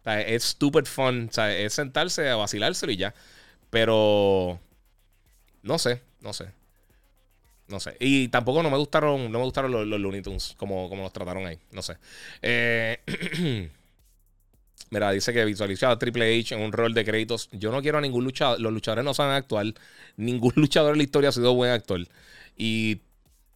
O 0.01 0.05
sea, 0.05 0.21
es 0.21 0.45
stupid 0.45 0.85
fun, 0.85 1.29
o 1.31 1.33
sea, 1.33 1.55
es 1.57 1.75
sentarse 1.75 2.29
a 2.31 2.37
vacilárselo 2.37 2.93
y 2.93 2.97
ya. 2.97 3.15
Pero 3.71 4.59
no 5.63 5.79
sé, 5.79 6.03
no 6.21 6.33
sé. 6.33 6.53
No 7.69 7.79
sé. 7.79 7.97
Y 8.01 8.29
tampoco 8.29 8.63
no 8.63 8.71
me 8.71 8.77
gustaron, 8.77 9.31
no 9.31 9.39
me 9.39 9.45
gustaron 9.45 9.71
los, 9.71 9.87
los 9.87 10.01
Looney 10.01 10.23
Tunes 10.23 10.55
como, 10.57 10.89
como 10.89 11.05
los 11.05 11.13
trataron 11.13 11.47
ahí. 11.47 11.59
No 11.71 11.83
sé. 11.83 11.97
Eh, 12.43 12.99
Mira, 14.91 15.11
dice 15.13 15.33
que 15.33 15.45
visualizó 15.45 15.89
a 15.89 15.99
Triple 15.99 16.41
H 16.41 16.55
en 16.55 16.63
un 16.63 16.73
rol 16.73 16.93
de 16.95 17.05
créditos. 17.05 17.49
Yo 17.53 17.71
no 17.71 17.81
quiero 17.81 17.99
a 17.99 18.01
ningún 18.01 18.25
luchador. 18.25 18.61
Los 18.61 18.73
luchadores 18.73 19.05
no 19.05 19.15
saben 19.15 19.35
actuar. 19.35 19.67
Ningún 20.17 20.53
luchador 20.57 20.93
en 20.93 20.99
la 20.99 21.05
historia 21.05 21.29
ha 21.29 21.33
sido 21.33 21.55
buen 21.55 21.71
actor. 21.71 22.01
Y 22.57 23.01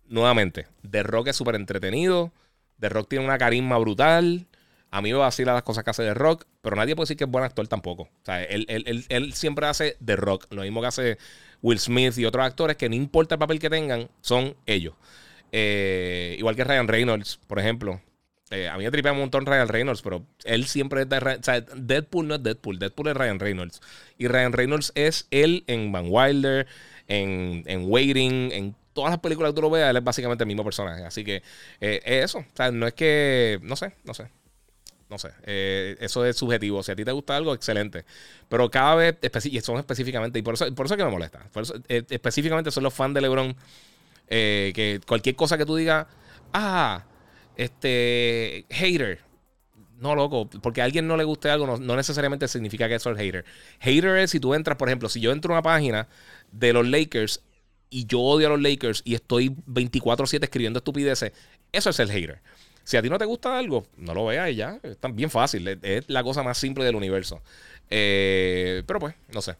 nuevamente, 0.08 0.68
The 0.88 1.02
Rock 1.02 1.28
es 1.28 1.36
súper 1.36 1.56
entretenido. 1.56 2.32
The 2.78 2.88
Rock 2.88 3.08
tiene 3.08 3.24
una 3.24 3.36
carisma 3.36 3.76
brutal. 3.78 4.46
A 4.90 5.02
mí 5.02 5.12
me 5.12 5.18
vacila 5.18 5.52
las 5.52 5.64
cosas 5.64 5.82
que 5.82 5.90
hace 5.90 6.04
The 6.04 6.14
Rock, 6.14 6.46
pero 6.62 6.76
nadie 6.76 6.94
puede 6.94 7.04
decir 7.04 7.16
que 7.16 7.24
es 7.24 7.30
buen 7.30 7.44
actor 7.44 7.66
tampoco. 7.66 8.04
O 8.04 8.24
sea, 8.24 8.44
él, 8.44 8.64
él 8.68 9.32
siempre 9.32 9.66
hace 9.66 9.96
The 10.04 10.14
Rock. 10.14 10.46
Lo 10.50 10.62
mismo 10.62 10.80
que 10.80 10.86
hace 10.86 11.18
Will 11.64 11.80
Smith 11.80 12.18
y 12.18 12.26
otros 12.26 12.44
actores 12.44 12.76
que 12.76 12.90
no 12.90 12.94
importa 12.94 13.34
el 13.34 13.38
papel 13.38 13.58
que 13.58 13.70
tengan, 13.70 14.08
son 14.20 14.54
ellos. 14.66 14.94
Eh, 15.50 16.36
igual 16.38 16.56
que 16.56 16.62
Ryan 16.62 16.86
Reynolds, 16.86 17.40
por 17.46 17.58
ejemplo. 17.58 18.02
Eh, 18.50 18.68
a 18.68 18.76
mí 18.76 18.84
me 18.84 18.90
tripea 18.90 19.12
un 19.12 19.18
montón 19.18 19.46
Ryan 19.46 19.68
Reynolds, 19.68 20.02
pero 20.02 20.24
él 20.44 20.66
siempre 20.66 21.02
es 21.02 21.08
de. 21.08 21.16
O 21.16 21.42
sea, 21.42 21.60
Deadpool 21.60 22.28
no 22.28 22.34
es 22.34 22.42
Deadpool, 22.42 22.78
Deadpool 22.78 23.08
es 23.08 23.16
Ryan 23.16 23.38
Reynolds. 23.38 23.80
Y 24.18 24.28
Ryan 24.28 24.52
Reynolds 24.52 24.92
es 24.94 25.26
él 25.30 25.64
en 25.66 25.92
Van 25.92 26.06
Wilder, 26.08 26.66
en, 27.08 27.62
en 27.66 27.90
Waiting, 27.90 28.52
en 28.52 28.74
todas 28.94 29.10
las 29.10 29.20
películas 29.20 29.50
que 29.50 29.56
tú 29.56 29.62
lo 29.62 29.70
veas, 29.70 29.90
él 29.90 29.96
es 29.96 30.04
básicamente 30.04 30.44
el 30.44 30.48
mismo 30.48 30.64
personaje. 30.64 31.04
Así 31.04 31.24
que 31.24 31.42
eh, 31.80 32.00
es 32.04 32.24
eso. 32.26 32.38
O 32.38 32.56
sea, 32.56 32.70
no 32.70 32.86
es 32.86 32.94
que. 32.94 33.58
No 33.62 33.76
sé, 33.76 33.92
no 34.04 34.14
sé. 34.14 34.28
No 35.10 35.18
sé, 35.18 35.28
eh, 35.44 35.96
eso 36.00 36.24
es 36.24 36.36
subjetivo. 36.36 36.82
Si 36.82 36.90
a 36.90 36.96
ti 36.96 37.04
te 37.04 37.12
gusta 37.12 37.36
algo, 37.36 37.52
excelente. 37.54 38.04
Pero 38.48 38.70
cada 38.70 38.94
vez, 38.94 39.18
y 39.44 39.60
son 39.60 39.76
específicamente, 39.76 40.38
y 40.38 40.42
por 40.42 40.54
eso, 40.54 40.74
por 40.74 40.86
eso 40.86 40.94
es 40.94 40.98
que 40.98 41.04
me 41.04 41.10
molesta. 41.10 41.46
Eh, 41.88 42.04
específicamente 42.08 42.70
son 42.70 42.82
los 42.82 42.94
fans 42.94 43.14
de 43.14 43.20
LeBron. 43.20 43.54
Que 44.26 45.00
cualquier 45.06 45.36
cosa 45.36 45.58
que 45.58 45.66
tú 45.66 45.76
digas, 45.76 46.06
ah, 46.52 47.04
este, 47.56 48.66
hater. 48.70 49.20
No, 49.98 50.14
loco, 50.14 50.50
porque 50.62 50.82
a 50.82 50.84
alguien 50.84 51.06
no 51.06 51.16
le 51.16 51.24
guste 51.24 51.48
algo, 51.48 51.78
no, 51.78 51.96
necesariamente 51.96 52.48
significa 52.48 52.88
que 52.88 52.96
eso 52.96 53.10
es 53.10 53.16
hater. 53.16 53.44
Hater 53.80 54.16
es 54.18 54.30
si 54.30 54.40
tú 54.40 54.52
entras, 54.54 54.76
por 54.76 54.88
ejemplo, 54.88 55.08
si 55.08 55.20
yo 55.20 55.32
entro 55.32 55.54
a 55.54 55.58
una 55.58 55.62
página 55.62 56.08
de 56.52 56.72
los 56.72 56.86
Lakers 56.86 57.42
y 57.90 58.06
yo 58.06 58.20
odio 58.20 58.48
a 58.48 58.50
los 58.50 58.60
Lakers 58.60 59.02
y 59.04 59.14
estoy 59.14 59.50
24-7 59.50 60.42
escribiendo 60.42 60.78
estupideces, 60.78 61.32
eso 61.72 61.90
es 61.90 61.98
el 62.00 62.10
hater. 62.10 62.40
Si 62.82 62.98
a 62.98 63.02
ti 63.02 63.08
no 63.08 63.16
te 63.18 63.24
gusta 63.24 63.58
algo, 63.58 63.86
no 63.96 64.12
lo 64.14 64.26
veas 64.26 64.50
y 64.50 64.56
ya. 64.56 64.78
Es 64.82 64.98
bien 65.14 65.30
fácil. 65.30 65.66
Es, 65.82 66.04
la 66.08 66.22
cosa 66.22 66.42
más 66.42 66.58
simple 66.58 66.84
del 66.84 66.96
universo. 66.96 67.40
Eh, 67.88 68.82
pero 68.86 69.00
pues, 69.00 69.14
no 69.32 69.40
sé. 69.40 69.56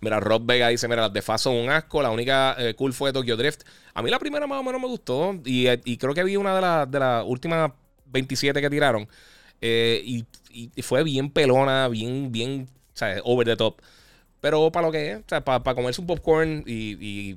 Mira, 0.00 0.20
Rob 0.20 0.44
Vega 0.44 0.68
dice: 0.68 0.88
Mira, 0.88 1.02
las 1.02 1.12
de 1.12 1.38
son 1.38 1.56
un 1.56 1.70
asco. 1.70 2.02
La 2.02 2.10
única 2.10 2.54
eh, 2.58 2.74
cool 2.74 2.92
fue 2.92 3.12
Tokyo 3.12 3.36
Drift. 3.36 3.62
A 3.94 4.02
mí 4.02 4.10
la 4.10 4.18
primera 4.18 4.46
más 4.46 4.60
o 4.60 4.62
menos 4.62 4.80
me 4.80 4.86
gustó. 4.86 5.34
Y, 5.44 5.96
creo 5.96 6.14
que 6.14 6.24
vi 6.24 6.36
una 6.36 6.86
de, 6.86 6.98
las 6.98 7.24
últimas 7.26 7.72
27 8.06 8.60
que 8.60 8.70
tiraron. 8.70 9.08
Eh, 9.60 10.02
y, 10.04 10.82
fue 10.82 11.04
bien 11.04 11.30
pelona, 11.30 11.88
bien, 11.88 12.32
bien, 12.32 12.68
sea, 12.94 13.20
over 13.24 13.46
the 13.46 13.56
top. 13.56 13.80
Pero 14.40 14.70
para 14.72 14.86
lo 14.86 14.92
que 14.92 15.12
es, 15.12 15.18
o 15.18 15.24
sea, 15.28 15.44
para, 15.44 15.74
comerse 15.74 16.00
un 16.00 16.06
popcorn 16.06 16.64
y, 16.66 17.36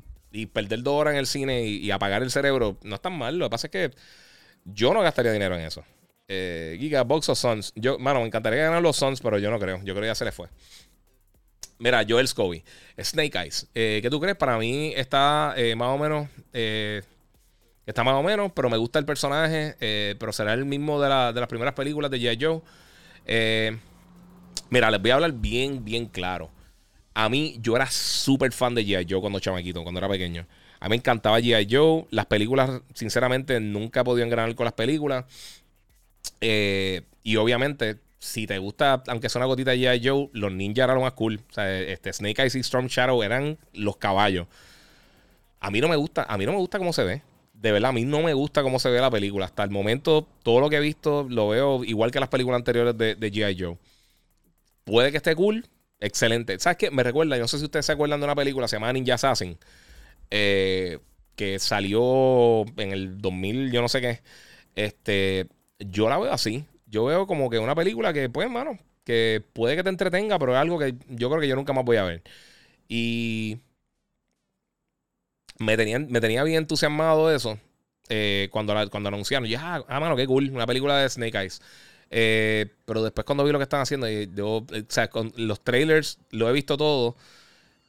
perder 0.53 0.81
dos 0.83 0.93
horas 0.93 1.13
en 1.13 1.19
el 1.19 1.27
cine 1.27 1.63
y, 1.65 1.89
apagar 1.91 2.23
el 2.23 2.31
cerebro, 2.31 2.77
no 2.83 2.95
es 2.95 3.01
tan 3.01 3.17
mal. 3.17 3.37
Lo 3.37 3.45
que 3.45 3.49
pasa 3.49 3.67
es 3.67 3.71
que 3.71 3.91
yo 4.65 4.93
no 4.93 5.01
gastaría 5.01 5.31
dinero 5.31 5.55
en 5.55 5.61
eso. 5.61 5.83
Eh, 6.27 6.77
Giga, 6.79 7.03
Box 7.03 7.29
o 7.29 7.35
Sons. 7.35 7.73
Yo, 7.75 7.99
mano, 7.99 8.21
me 8.21 8.27
encantaría 8.27 8.63
ganar 8.63 8.81
los 8.81 8.95
Sons, 8.95 9.19
pero 9.21 9.39
yo 9.39 9.51
no 9.51 9.59
creo. 9.59 9.77
Yo 9.79 9.93
creo 9.93 10.01
que 10.01 10.07
ya 10.07 10.15
se 10.15 10.25
le 10.25 10.31
fue. 10.31 10.47
Mira, 11.81 12.05
Joel 12.07 12.27
Scobie. 12.27 12.63
Snake 12.99 13.35
Eyes. 13.35 13.67
Eh, 13.73 13.99
¿Qué 14.03 14.09
tú 14.11 14.19
crees? 14.19 14.37
Para 14.37 14.55
mí 14.59 14.93
está 14.95 15.55
eh, 15.57 15.75
más 15.75 15.87
o 15.87 15.97
menos. 15.97 16.29
Eh, 16.53 17.01
está 17.87 18.03
más 18.03 18.13
o 18.13 18.21
menos, 18.21 18.51
pero 18.53 18.69
me 18.69 18.77
gusta 18.77 18.99
el 18.99 19.05
personaje. 19.05 19.75
pero 20.19 20.31
será 20.31 20.53
el 20.53 20.63
mismo 20.63 21.01
de, 21.01 21.07
de 21.07 21.39
las 21.39 21.49
primeras 21.49 21.73
películas 21.73 22.11
de 22.11 22.19
G.I. 22.19 22.37
Joe. 22.39 23.79
mira, 24.69 24.91
les 24.91 25.01
voy 25.01 25.09
a 25.09 25.15
hablar 25.15 25.33
bien, 25.33 25.83
bien 25.83 26.05
claro. 26.05 26.51
A 27.15 27.27
mí, 27.29 27.57
yo 27.59 27.75
era 27.75 27.87
súper 27.89 28.51
fan 28.51 28.75
de 28.75 28.85
G.I. 28.85 29.07
Joe 29.09 29.19
cuando 29.19 29.39
chamaquito, 29.39 29.81
cuando 29.81 29.97
era 29.97 30.07
pequeño. 30.07 30.45
A 30.79 30.85
mí 30.85 30.91
me 30.91 30.95
encantaba 30.97 31.39
G.I. 31.39 31.67
Joe. 31.67 32.05
Las 32.11 32.27
películas, 32.27 32.81
sinceramente, 32.93 33.59
nunca 33.59 34.03
podían 34.03 34.29
ganar 34.29 34.53
con 34.53 34.65
las 34.65 34.73
películas. 34.73 35.25
Y 36.39 37.35
obviamente, 37.37 37.97
si 38.21 38.45
te 38.45 38.59
gusta, 38.59 39.01
aunque 39.07 39.29
sea 39.29 39.39
una 39.39 39.47
gotita 39.47 39.73
G.I. 39.73 40.07
Joe, 40.07 40.29
los 40.33 40.51
ninjas 40.51 40.83
eran 40.83 40.97
lo 40.97 41.01
más 41.01 41.13
cool. 41.13 41.41
O 41.49 41.53
sea, 41.53 41.79
este, 41.79 42.13
Snake 42.13 42.39
Eyes 42.39 42.53
y 42.53 42.59
Storm 42.59 42.85
Shadow 42.85 43.23
eran 43.23 43.57
los 43.73 43.97
caballos. 43.97 44.45
A 45.59 45.71
mí 45.71 45.81
no 45.81 45.87
me 45.87 45.95
gusta, 45.95 46.23
a 46.29 46.37
mí 46.37 46.45
no 46.45 46.51
me 46.51 46.59
gusta 46.59 46.77
cómo 46.77 46.93
se 46.93 47.03
ve. 47.03 47.23
De 47.53 47.71
verdad, 47.71 47.89
a 47.89 47.93
mí 47.93 48.05
no 48.05 48.21
me 48.21 48.35
gusta 48.35 48.61
cómo 48.61 48.77
se 48.77 48.91
ve 48.91 49.01
la 49.01 49.09
película. 49.09 49.45
Hasta 49.45 49.63
el 49.63 49.71
momento, 49.71 50.27
todo 50.43 50.59
lo 50.59 50.69
que 50.69 50.75
he 50.75 50.79
visto 50.79 51.25
lo 51.27 51.49
veo 51.49 51.83
igual 51.83 52.11
que 52.11 52.19
las 52.19 52.29
películas 52.29 52.59
anteriores 52.59 52.95
de, 52.95 53.15
de 53.15 53.31
G.I. 53.31 53.57
Joe. 53.59 53.77
Puede 54.83 55.09
que 55.09 55.17
esté 55.17 55.35
cool, 55.35 55.67
excelente. 55.99 56.59
¿Sabes 56.59 56.77
qué? 56.77 56.91
Me 56.91 57.01
recuerda, 57.01 57.37
yo 57.37 57.41
no 57.41 57.47
sé 57.47 57.57
si 57.57 57.65
ustedes 57.65 57.87
se 57.87 57.91
acuerdan 57.91 58.19
de 58.19 58.25
una 58.25 58.35
película, 58.35 58.67
se 58.67 58.75
llama 58.75 58.93
Ninja 58.93 59.15
Assassin. 59.15 59.57
Eh, 60.29 60.99
que 61.35 61.57
salió 61.57 62.65
en 62.77 62.91
el 62.91 63.19
2000, 63.19 63.71
yo 63.71 63.81
no 63.81 63.89
sé 63.89 63.99
qué. 63.99 64.21
Este, 64.75 65.47
yo 65.79 66.07
la 66.07 66.19
veo 66.19 66.31
así. 66.31 66.65
Yo 66.91 67.05
veo 67.05 67.25
como 67.25 67.49
que 67.49 67.57
una 67.59 67.73
película 67.75 68.13
que, 68.13 68.29
pues, 68.29 68.49
mano, 68.49 68.77
que 69.03 69.43
puede 69.53 69.75
que 69.75 69.83
te 69.83 69.89
entretenga, 69.89 70.37
pero 70.37 70.53
es 70.53 70.59
algo 70.59 70.77
que 70.77 70.95
yo 71.09 71.29
creo 71.29 71.41
que 71.41 71.47
yo 71.47 71.55
nunca 71.55 71.73
más 71.73 71.85
voy 71.85 71.97
a 71.97 72.03
ver. 72.03 72.23
Y 72.87 73.59
me 75.57 75.77
tenía, 75.77 75.99
me 75.99 76.21
tenía 76.21 76.43
bien 76.43 76.59
entusiasmado 76.59 77.33
eso 77.33 77.57
eh, 78.09 78.49
cuando, 78.51 78.73
cuando 78.89 79.09
anunciaron. 79.09 79.47
Ya, 79.47 79.83
ah, 79.87 79.99
mano, 79.99 80.15
qué 80.15 80.27
cool, 80.27 80.49
una 80.51 80.67
película 80.67 80.97
de 80.97 81.09
Snake 81.09 81.37
Eyes. 81.37 81.61
Eh, 82.09 82.67
pero 82.85 83.03
después 83.03 83.25
cuando 83.25 83.45
vi 83.45 83.51
lo 83.53 83.59
que 83.59 83.63
están 83.63 83.81
haciendo, 83.81 84.09
yo, 84.09 84.57
o 84.57 84.65
sea, 84.89 85.09
con 85.09 85.31
los 85.37 85.63
trailers 85.63 86.19
lo 86.31 86.49
he 86.49 86.53
visto 86.53 86.77
todo. 86.77 87.15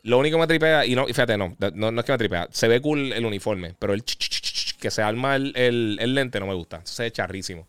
Lo 0.05 0.19
único 0.19 0.37
que 0.37 0.41
me 0.41 0.47
tripea, 0.47 0.87
y 0.87 0.95
no, 0.95 1.07
fíjate, 1.07 1.37
no, 1.39 1.57
no, 1.75 2.01
es 2.01 2.07
que 2.07 2.13
me 2.13 2.19
tripea, 2.19 2.49
se 2.51 2.69
ve 2.69 2.81
cool 2.81 3.13
el 3.13 3.25
uniforme, 3.25 3.75
pero 3.79 3.95
el 3.95 4.05
que 4.05 4.91
se 4.91 5.03
arma 5.03 5.37
el, 5.37 5.53
el, 5.57 6.15
lente 6.15 6.41
no 6.41 6.47
me 6.47 6.55
gusta, 6.55 6.83
se 6.85 7.05
ve 7.05 7.13
charrísimo. 7.13 7.69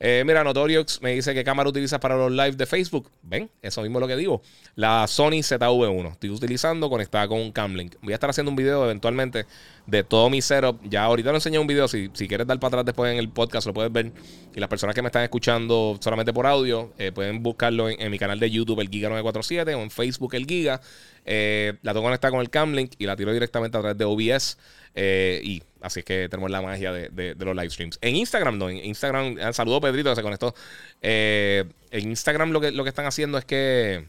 Eh, 0.00 0.22
mira, 0.26 0.44
Notoriox 0.44 1.00
me 1.02 1.12
dice 1.12 1.34
que 1.34 1.44
cámara 1.44 1.68
utilizas 1.68 1.98
para 2.00 2.16
los 2.16 2.30
live 2.30 2.52
de 2.52 2.66
Facebook. 2.66 3.10
Ven, 3.22 3.50
eso 3.62 3.82
mismo 3.82 3.98
es 3.98 4.00
lo 4.00 4.08
que 4.08 4.16
digo. 4.16 4.42
La 4.74 5.06
Sony 5.06 5.42
ZV1. 5.42 6.12
Estoy 6.12 6.30
utilizando 6.30 6.90
conectada 6.90 7.28
con 7.28 7.40
un 7.40 7.52
Camlink. 7.52 7.94
Voy 8.02 8.12
a 8.12 8.16
estar 8.16 8.30
haciendo 8.30 8.50
un 8.50 8.56
video 8.56 8.84
eventualmente 8.84 9.46
de 9.86 10.04
todo 10.04 10.30
mi 10.30 10.40
setup. 10.40 10.80
Ya 10.84 11.04
ahorita 11.04 11.30
lo 11.30 11.36
enseñé 11.36 11.58
un 11.58 11.66
video. 11.66 11.88
Si, 11.88 12.10
si 12.14 12.28
quieres 12.28 12.46
dar 12.46 12.58
para 12.58 12.68
atrás 12.68 12.84
después 12.86 13.12
en 13.12 13.18
el 13.18 13.28
podcast, 13.28 13.66
lo 13.66 13.74
puedes 13.74 13.92
ver. 13.92 14.12
Y 14.54 14.60
las 14.60 14.68
personas 14.68 14.94
que 14.94 15.02
me 15.02 15.08
están 15.08 15.22
escuchando 15.22 15.98
solamente 16.00 16.32
por 16.32 16.46
audio, 16.46 16.92
eh, 16.98 17.12
pueden 17.12 17.42
buscarlo 17.42 17.88
en, 17.88 18.10
mi 18.10 18.18
canal 18.18 18.38
de 18.40 18.50
YouTube, 18.50 18.80
el 18.80 18.90
Giga947, 18.90 19.74
o 19.74 19.82
en 19.82 19.90
Facebook, 19.90 20.34
el 20.34 20.46
Giga. 20.46 20.80
Eh, 21.26 21.74
la 21.82 21.92
tengo 21.92 22.04
conectada 22.04 22.30
con 22.30 22.40
el 22.40 22.50
Camlink 22.50 22.92
y 22.98 23.06
la 23.06 23.16
tiro 23.16 23.32
directamente 23.32 23.76
a 23.76 23.80
través 23.80 23.98
de 23.98 24.04
OBS. 24.04 24.58
Eh, 24.96 25.40
y 25.42 25.62
así 25.80 26.00
es 26.00 26.06
que 26.06 26.28
tenemos 26.28 26.50
la 26.50 26.62
magia 26.62 26.92
de, 26.92 27.34
los 27.38 27.56
live 27.56 27.70
streams. 27.70 27.98
En 28.00 28.16
Instagram, 28.16 28.58
no. 28.58 28.70
En 28.70 28.84
Instagram, 28.84 29.36
ah, 29.42 29.52
saludo 29.52 29.80
Pedrito 29.80 30.10
que 30.10 30.16
se 30.16 30.22
conectó. 30.22 30.54
Eh, 31.02 31.64
en 31.90 32.10
Instagram 32.10 32.50
lo 32.50 32.60
que, 32.60 32.70
lo 32.70 32.84
que 32.84 32.90
están 32.90 33.06
haciendo 33.06 33.38
es 33.38 33.44
que 33.44 34.06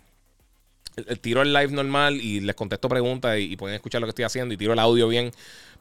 tiro 1.22 1.42
el 1.42 1.54
live 1.54 1.70
normal 1.70 2.16
y 2.16 2.40
les 2.40 2.56
contesto 2.56 2.90
preguntas 2.90 3.38
y, 3.40 3.56
pueden 3.56 3.76
escuchar 3.76 4.02
lo 4.02 4.08
que 4.08 4.12
estoy 4.12 4.26
haciendo 4.26 4.54
y 4.54 4.58
tiro 4.58 4.74
el 4.74 4.80
audio 4.80 5.08
bien. 5.08 5.32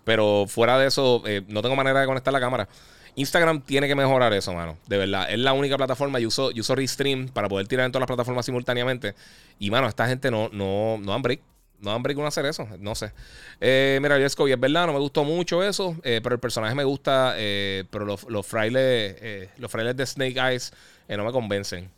Pero 0.05 0.47
fuera 0.49 0.79
de 0.79 0.87
eso, 0.87 1.23
eh, 1.27 1.43
no 1.49 1.63
tengo 1.63 1.77
manera 1.77 2.01
de 2.01 2.07
conectar 2.07 2.33
la 2.33 2.41
cámara. 2.41 2.69
Instagram 3.17 3.63
tiene 3.63 3.87
que 3.87 3.95
mejorar 3.95 4.33
eso, 4.33 4.53
mano. 4.53 4.77
De 4.87 4.99
verdad. 4.99 5.31
Es 5.31 5.39
la 5.39 5.53
única 5.53 5.77
plataforma. 5.77 6.19
Yo 6.19 6.29
uso, 6.29 6.51
yo 6.51 6.61
uso 6.61 6.75
Restream 6.75 7.29
para 7.29 7.49
poder 7.49 7.67
tirar 7.69 7.87
en 7.87 7.93
todas 7.93 8.03
las 8.03 8.09
plataformas 8.09 8.45
simultáneamente. 8.45 9.15
Y, 9.59 9.71
mano, 9.71 9.89
esta 9.89 10.07
gente 10.07 10.31
no, 10.31 10.49
no, 10.53 10.99
no 10.99 11.15
han 11.15 11.23
break. 11.23 11.41
No 11.85 11.93
han 11.93 12.03
con 12.03 12.25
hacer 12.25 12.47
eso, 12.47 12.67
no 12.81 12.95
sé. 12.95 13.13
Eh, 13.61 13.99
mira, 14.01 14.19
y 14.19 14.23
es 14.23 14.35
verdad, 14.37 14.87
no 14.87 14.95
me 14.95 14.99
gustó 14.99 15.23
mucho 15.23 15.63
eso, 15.63 15.97
eh, 16.03 16.21
pero 16.23 16.35
el 16.35 16.41
personaje 16.41 16.75
me 16.75 16.85
gusta, 16.85 17.35
eh, 17.37 17.85
pero 17.91 18.07
los, 18.07 18.25
los 18.25 18.47
frailes, 18.47 19.17
eh, 19.21 19.51
los 19.59 19.71
frailes 19.71 19.95
de 19.95 20.07
Snake 20.07 20.39
Eyes 20.39 20.73
no 21.09 21.25
me 21.25 21.33
convencen. 21.33 21.91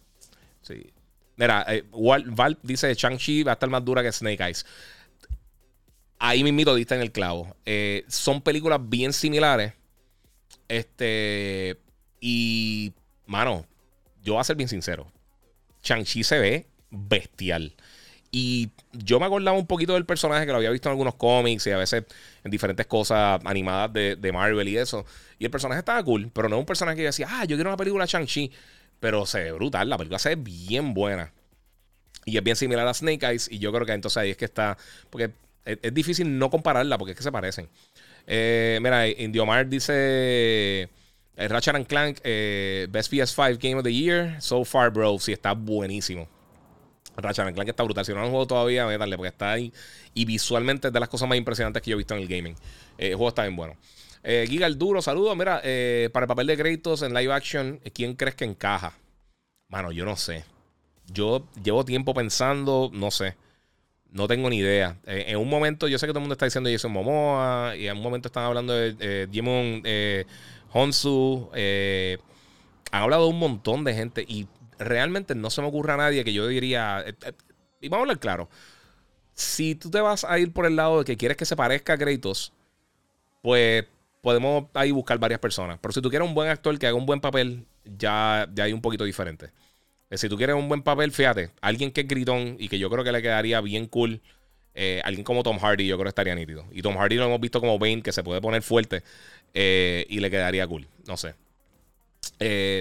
Sí. 0.62 0.90
Mira, 1.36 1.66
Val, 1.92 2.58
dice 2.62 2.94
Shang-Chi 2.94 3.42
va 3.42 3.52
a 3.52 3.54
estar 3.54 3.68
más 3.68 3.84
dura 3.84 4.02
que 4.02 4.10
Snake 4.10 4.42
Eyes. 4.42 4.64
Ahí 6.18 6.42
mismito 6.42 6.74
diste 6.74 6.94
en 6.94 7.02
el 7.02 7.12
clavo. 7.12 7.56
son 8.08 8.40
películas 8.40 8.80
bien 8.82 9.12
similares. 9.12 9.74
Este. 10.68 11.78
Y. 12.20 12.92
Mano, 13.26 13.66
yo 14.22 14.34
voy 14.34 14.40
a 14.40 14.44
ser 14.44 14.56
bien 14.56 14.68
sincero. 14.68 15.10
Shang-Chi 15.82 16.24
se 16.24 16.38
ve 16.38 16.66
bestial. 16.90 17.74
Y 18.30 18.70
yo 18.92 19.20
me 19.20 19.26
acordaba 19.26 19.56
un 19.56 19.66
poquito 19.66 19.94
del 19.94 20.04
personaje 20.04 20.44
que 20.44 20.52
lo 20.52 20.58
había 20.58 20.70
visto 20.70 20.88
en 20.88 20.92
algunos 20.92 21.14
cómics 21.14 21.66
y 21.66 21.70
a 21.70 21.78
veces 21.78 22.04
en 22.44 22.50
diferentes 22.50 22.86
cosas 22.86 23.40
animadas 23.44 23.92
de, 23.92 24.30
Marvel 24.32 24.68
y 24.68 24.76
eso. 24.76 25.06
Y 25.38 25.44
el 25.44 25.50
personaje 25.50 25.78
estaba 25.78 26.02
cool, 26.02 26.30
pero 26.32 26.48
no 26.48 26.56
es 26.56 26.60
un 26.60 26.66
personaje 26.66 26.98
que 26.98 27.04
decía, 27.04 27.28
ah, 27.30 27.44
yo 27.44 27.56
quiero 27.56 27.70
una 27.70 27.76
película 27.76 28.04
Shang-Chi. 28.04 28.52
Pero 29.00 29.26
se 29.26 29.42
ve 29.44 29.52
brutal, 29.52 29.88
la 29.88 29.98
película 29.98 30.18
se 30.18 30.30
ve 30.30 30.36
bien 30.36 30.94
buena. 30.94 31.32
Y 32.24 32.36
es 32.36 32.42
bien 32.42 32.56
similar 32.56 32.86
a 32.86 32.92
Snake 32.92 33.24
Eyes. 33.24 33.48
Y 33.50 33.58
yo 33.58 33.72
creo 33.72 33.86
que 33.86 33.92
entonces 33.92 34.16
ahí 34.16 34.30
es 34.30 34.36
que 34.36 34.44
está. 34.44 34.76
Porque 35.10 35.30
es, 35.64 35.94
difícil 35.94 36.38
no 36.38 36.50
compararla 36.50 36.98
porque 36.98 37.12
es 37.12 37.16
que 37.16 37.22
se 37.22 37.32
parecen. 37.32 37.68
Eh, 38.26 38.78
mira, 38.82 39.06
Indiomar 39.08 39.68
dice. 39.68 40.90
Eh, 41.38 41.48
Ratchet 41.48 41.74
and 41.74 41.86
Clank, 41.86 42.18
eh, 42.24 42.86
Best 42.90 43.12
PS5 43.12 43.58
Game 43.58 43.76
of 43.76 43.84
the 43.84 43.92
Year. 43.92 44.40
So 44.42 44.64
far, 44.64 44.90
bro. 44.90 45.18
Sí, 45.18 45.32
está 45.32 45.52
buenísimo. 45.52 46.28
Ratchet 47.16 47.46
and 47.46 47.54
Clank 47.54 47.68
está 47.68 47.84
brutal. 47.84 48.04
Si 48.04 48.12
no 48.12 48.18
lo 48.18 48.24
han 48.24 48.30
jugado 48.30 48.46
todavía, 48.48 48.86
métanle 48.86 49.16
porque 49.16 49.28
está 49.28 49.52
ahí. 49.52 49.72
Y 50.14 50.24
visualmente 50.24 50.88
es 50.88 50.92
de 50.92 50.98
las 51.00 51.08
cosas 51.08 51.28
más 51.28 51.38
impresionantes 51.38 51.80
que 51.82 51.90
yo 51.90 51.94
he 51.94 51.98
visto 51.98 52.14
en 52.14 52.22
el 52.22 52.28
gaming. 52.28 52.56
el 52.98 53.14
juego 53.14 53.28
está 53.28 53.42
bien 53.42 53.54
bueno. 53.54 53.76
Giga 54.26 54.66
el 54.66 54.76
Duro, 54.76 55.00
saludos. 55.00 55.36
Mira, 55.36 55.60
para 56.12 56.24
el 56.24 56.28
papel 56.28 56.48
de 56.48 56.56
créditos 56.56 57.02
en 57.02 57.14
live 57.14 57.32
action, 57.32 57.80
¿quién 57.94 58.14
crees 58.14 58.34
que 58.34 58.44
encaja? 58.44 58.92
Mano, 59.68 59.92
yo 59.92 60.04
no 60.04 60.16
sé. 60.16 60.44
Yo 61.06 61.46
llevo 61.62 61.84
tiempo 61.84 62.14
pensando, 62.14 62.90
no 62.92 63.10
sé. 63.10 63.36
No 64.10 64.28
tengo 64.28 64.48
ni 64.48 64.58
idea. 64.58 64.98
Eh, 65.06 65.26
en 65.28 65.38
un 65.38 65.48
momento, 65.48 65.88
yo 65.88 65.98
sé 65.98 66.06
que 66.06 66.12
todo 66.12 66.20
el 66.20 66.22
mundo 66.22 66.34
está 66.34 66.46
diciendo 66.46 66.70
Jason 66.70 66.92
Momoa, 66.92 67.76
y 67.76 67.86
en 67.86 67.96
un 67.96 68.02
momento 68.02 68.28
están 68.28 68.44
hablando 68.44 68.72
de 68.72 68.96
eh, 69.00 69.28
eh, 69.84 70.24
Honsu. 70.72 71.50
Eh, 71.54 72.18
han 72.92 73.02
hablado 73.02 73.26
un 73.26 73.38
montón 73.38 73.84
de 73.84 73.94
gente, 73.94 74.24
y 74.26 74.46
realmente 74.78 75.34
no 75.34 75.50
se 75.50 75.60
me 75.60 75.68
ocurre 75.68 75.92
a 75.92 75.96
nadie 75.96 76.24
que 76.24 76.32
yo 76.32 76.46
diría. 76.46 77.04
y 77.80 77.88
vamos 77.88 78.02
a 78.02 78.04
hablar 78.04 78.18
claro. 78.18 78.48
Si 79.34 79.74
tú 79.74 79.90
te 79.90 80.00
vas 80.00 80.24
a 80.24 80.38
ir 80.38 80.52
por 80.52 80.66
el 80.66 80.76
lado 80.76 81.00
de 81.00 81.04
que 81.04 81.16
quieres 81.16 81.36
que 81.36 81.44
se 81.44 81.56
parezca 81.56 81.94
a 81.94 81.98
Kratos, 81.98 82.52
pues 83.42 83.84
podemos 84.26 84.64
ahí 84.74 84.90
buscar 84.90 85.20
varias 85.20 85.38
personas. 85.38 85.78
Pero 85.80 85.92
si 85.92 86.02
tú 86.02 86.10
quieres 86.10 86.26
un 86.26 86.34
buen 86.34 86.48
actor 86.48 86.76
que 86.80 86.88
haga 86.88 86.96
un 86.96 87.06
buen 87.06 87.20
papel, 87.20 87.64
ya, 87.84 88.48
ya 88.52 88.64
hay 88.64 88.72
un 88.72 88.80
poquito 88.80 89.04
diferente. 89.04 89.52
Eh, 90.10 90.18
si 90.18 90.28
tú 90.28 90.36
quieres 90.36 90.56
un 90.56 90.68
buen 90.68 90.82
papel, 90.82 91.12
fíjate, 91.12 91.50
alguien 91.60 91.92
que 91.92 92.00
es 92.00 92.08
gritón 92.08 92.56
y 92.58 92.68
que 92.68 92.76
yo 92.76 92.90
creo 92.90 93.04
que 93.04 93.12
le 93.12 93.22
quedaría 93.22 93.60
bien 93.60 93.86
cool. 93.86 94.20
Eh, 94.74 95.00
alguien 95.04 95.22
como 95.22 95.44
Tom 95.44 95.60
Hardy, 95.60 95.86
yo 95.86 95.94
creo 95.94 96.06
que 96.06 96.08
estaría 96.08 96.34
nítido. 96.34 96.64
Y 96.72 96.82
Tom 96.82 96.96
Hardy 96.96 97.14
lo 97.14 97.26
hemos 97.26 97.40
visto 97.40 97.60
como 97.60 97.78
Bane, 97.78 98.02
que 98.02 98.10
se 98.10 98.24
puede 98.24 98.40
poner 98.40 98.62
fuerte 98.62 99.04
eh, 99.54 100.04
y 100.08 100.18
le 100.18 100.28
quedaría 100.28 100.66
cool. 100.66 100.88
No 101.06 101.16
sé. 101.16 101.36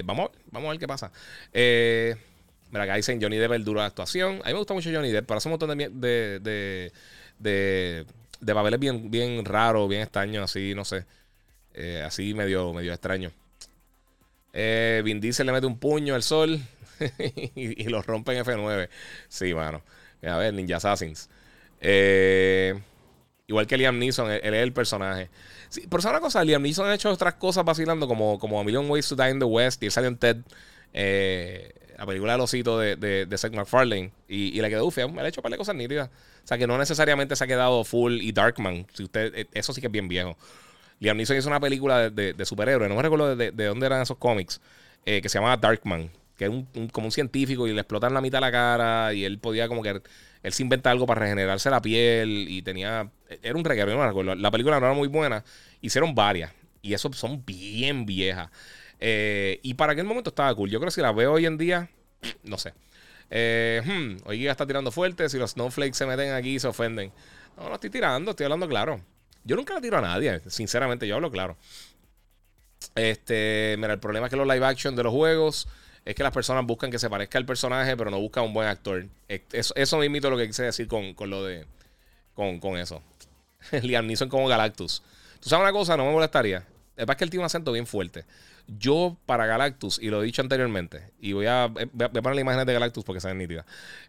vamos, 0.02 0.30
vamos 0.50 0.66
a 0.66 0.70
ver 0.72 0.80
qué 0.80 0.88
pasa. 0.88 1.12
mira, 1.52 2.82
acá 2.82 2.96
dicen 2.96 3.22
Johnny 3.22 3.36
Depp 3.36 3.52
el 3.52 3.64
duro 3.64 3.82
de 3.82 3.86
actuación. 3.86 4.40
A 4.42 4.48
mí 4.48 4.52
me 4.52 4.58
gusta 4.58 4.74
mucho 4.74 4.90
Johnny 4.92 5.12
Depp, 5.12 5.28
pero 5.28 5.38
hace 5.38 5.46
un 5.46 5.52
montón 5.52 5.78
de, 5.78 5.90
de, 5.90 6.90
de, 7.38 8.04
de, 8.40 8.52
papeles 8.52 8.80
bien, 8.80 9.12
bien 9.12 9.44
raros, 9.44 9.88
bien 9.88 10.02
extraños, 10.02 10.42
así, 10.42 10.74
no 10.74 10.84
sé. 10.84 11.04
Así 12.04 12.34
medio, 12.34 12.72
medio 12.72 12.92
extraño. 12.92 13.30
Vin 14.52 15.20
Diesel 15.20 15.46
le 15.46 15.52
mete 15.52 15.66
un 15.66 15.78
puño 15.78 16.14
al 16.14 16.22
sol. 16.22 16.60
y, 17.54 17.84
los 17.84 18.06
rompe 18.06 18.36
en 18.36 18.44
F9. 18.44 18.88
Sí, 19.28 19.54
mano. 19.54 19.82
A 20.22 20.36
ver, 20.36 20.54
Ninja 20.54 20.76
Assassins. 20.76 21.28
Eh, 21.80 22.78
igual 23.46 23.66
que 23.66 23.76
Liam 23.76 23.98
Neeson, 23.98 24.30
él, 24.30 24.40
es 24.42 24.62
el 24.62 24.72
personaje. 24.72 25.30
Sí, 25.68 25.86
pero 25.88 25.98
es 25.98 26.04
una 26.06 26.20
cosa, 26.20 26.44
Liam 26.44 26.62
Neeson 26.62 26.88
ha 26.88 26.94
hecho 26.94 27.10
otras 27.10 27.34
cosas 27.34 27.64
vacilando, 27.64 28.08
como, 28.08 28.38
como 28.38 28.60
A 28.60 28.64
Million 28.64 28.88
Ways 28.90 29.08
to 29.08 29.16
Die 29.16 29.30
in 29.30 29.38
the 29.38 29.44
West, 29.44 29.82
y 29.82 29.90
salió 29.90 30.08
en 30.08 30.16
Ted, 30.16 30.38
eh, 30.92 31.72
la 31.98 32.06
película 32.06 32.36
de 32.36 32.42
osito 32.42 32.78
de, 32.78 32.96
de, 32.96 33.38
Seth 33.38 33.54
MacFarlane, 33.54 34.12
y, 34.28 34.60
le 34.60 34.68
quedó 34.68 34.90
feo. 34.90 35.08
Él 35.08 35.18
ha 35.18 35.28
hecho 35.28 35.40
un 35.40 35.42
par 35.42 35.52
de 35.52 35.58
cosas 35.58 35.74
nítidas. 35.74 36.08
O 36.08 36.48
sea, 36.48 36.58
que 36.58 36.66
no 36.66 36.78
necesariamente 36.78 37.34
se 37.34 37.44
ha 37.44 37.46
quedado 37.46 37.82
full 37.84 38.20
y 38.20 38.32
Darkman. 38.32 38.86
Si 38.94 39.02
usted, 39.02 39.34
eh, 39.34 39.46
eso 39.52 39.72
sí 39.72 39.80
que 39.80 39.88
es 39.88 39.92
bien 39.92 40.08
viejo. 40.08 40.36
Liam 41.00 41.16
Neeson 41.16 41.36
hizo 41.36 41.48
una 41.48 41.60
película 41.60 42.10
de, 42.10 42.44
superhéroes, 42.44 42.88
no 42.88 42.96
me 42.96 43.02
recuerdo 43.02 43.36
de, 43.36 43.50
dónde 43.50 43.86
eran 43.86 44.02
esos 44.02 44.16
cómics, 44.16 44.60
que 45.04 45.28
se 45.28 45.38
llamaba 45.38 45.56
Darkman 45.56 46.10
que 46.36 46.44
es 46.44 46.50
un, 46.50 46.88
como 46.92 47.06
un 47.06 47.12
científico 47.12 47.66
y 47.66 47.72
le 47.72 47.80
explotan 47.80 48.12
la 48.12 48.20
mitad 48.20 48.38
de 48.38 48.42
la 48.42 48.52
cara 48.52 49.14
y 49.14 49.24
él 49.24 49.38
podía 49.38 49.68
como 49.68 49.82
que 49.82 50.02
él 50.42 50.52
se 50.52 50.62
inventa 50.62 50.90
algo 50.90 51.06
para 51.06 51.22
regenerarse 51.22 51.70
la 51.70 51.80
piel 51.80 52.46
y 52.48 52.62
tenía 52.62 53.10
era 53.42 53.56
un 53.56 53.64
reguero, 53.64 53.92
no 53.94 54.34
La 54.34 54.50
película 54.50 54.78
no 54.78 54.86
era 54.86 54.94
muy 54.94 55.08
buena, 55.08 55.44
hicieron 55.80 56.14
varias 56.14 56.52
y 56.82 56.94
eso 56.94 57.12
son 57.12 57.44
bien 57.44 58.06
viejas. 58.06 58.50
Eh, 59.00 59.58
y 59.62 59.74
para 59.74 59.92
aquel 59.92 60.04
momento 60.04 60.30
estaba 60.30 60.54
cool. 60.54 60.70
Yo 60.70 60.78
creo 60.78 60.88
que 60.88 60.94
si 60.94 61.00
la 61.00 61.12
veo 61.12 61.32
hoy 61.32 61.46
en 61.46 61.58
día, 61.58 61.90
no 62.44 62.58
sé. 62.58 62.72
Eh, 63.28 63.82
hmm, 63.84 64.28
hoy 64.28 64.42
ya 64.42 64.52
está 64.52 64.66
tirando 64.66 64.92
fuerte. 64.92 65.28
Si 65.28 65.36
los 65.36 65.50
snowflakes 65.52 65.96
se 65.96 66.06
meten 66.06 66.32
aquí 66.32 66.60
se 66.60 66.68
ofenden. 66.68 67.12
No, 67.56 67.68
no 67.68 67.74
estoy 67.74 67.90
tirando, 67.90 68.30
estoy 68.30 68.44
hablando 68.44 68.68
claro. 68.68 69.00
Yo 69.46 69.56
nunca 69.56 69.74
la 69.74 69.80
tiro 69.80 69.96
a 69.96 70.02
nadie, 70.02 70.42
sinceramente, 70.48 71.06
yo 71.06 71.14
hablo 71.14 71.30
claro. 71.30 71.56
Este, 72.94 73.76
mira, 73.78 73.94
el 73.94 74.00
problema 74.00 74.26
es 74.26 74.30
que 74.30 74.36
los 74.36 74.46
live 74.46 74.66
action 74.66 74.94
de 74.96 75.04
los 75.04 75.12
juegos 75.12 75.68
es 76.04 76.14
que 76.14 76.22
las 76.22 76.32
personas 76.32 76.64
buscan 76.66 76.90
que 76.90 76.98
se 76.98 77.08
parezca 77.08 77.38
al 77.38 77.46
personaje, 77.46 77.96
pero 77.96 78.10
no 78.10 78.20
buscan 78.20 78.44
un 78.44 78.52
buen 78.52 78.68
actor. 78.68 79.06
Eso, 79.28 79.74
eso 79.74 79.98
mismo 79.98 80.16
es 80.16 80.22
lo 80.24 80.36
que 80.36 80.46
quise 80.46 80.62
decir 80.62 80.86
con, 80.86 81.14
lo 81.30 81.44
de. 81.44 81.66
Con, 82.34 82.60
con 82.60 82.76
eso. 82.76 83.02
Liam 83.82 84.06
Neeson 84.06 84.28
como 84.28 84.46
Galactus. 84.46 85.02
Tú 85.40 85.48
sabes 85.48 85.64
una 85.64 85.72
cosa, 85.72 85.96
no 85.96 86.04
me 86.04 86.12
molestaría. 86.12 86.64
Es 86.96 87.06
que 87.06 87.24
él 87.24 87.30
tiene 87.30 87.42
un 87.42 87.46
acento 87.46 87.72
bien 87.72 87.86
fuerte. 87.86 88.24
Yo, 88.66 89.16
para 89.26 89.46
Galactus, 89.46 89.98
y 90.00 90.08
lo 90.08 90.22
he 90.22 90.24
dicho 90.24 90.42
anteriormente, 90.42 91.10
y 91.20 91.32
voy 91.34 91.46
a, 91.46 91.66
voy 91.66 91.84
a 92.04 92.08
poner 92.08 92.34
la 92.34 92.40
imagen 92.40 92.66
de 92.66 92.72
Galactus 92.72 93.04
porque 93.04 93.20
se 93.20 93.28
ven 93.28 93.38
nítidas, 93.38 93.64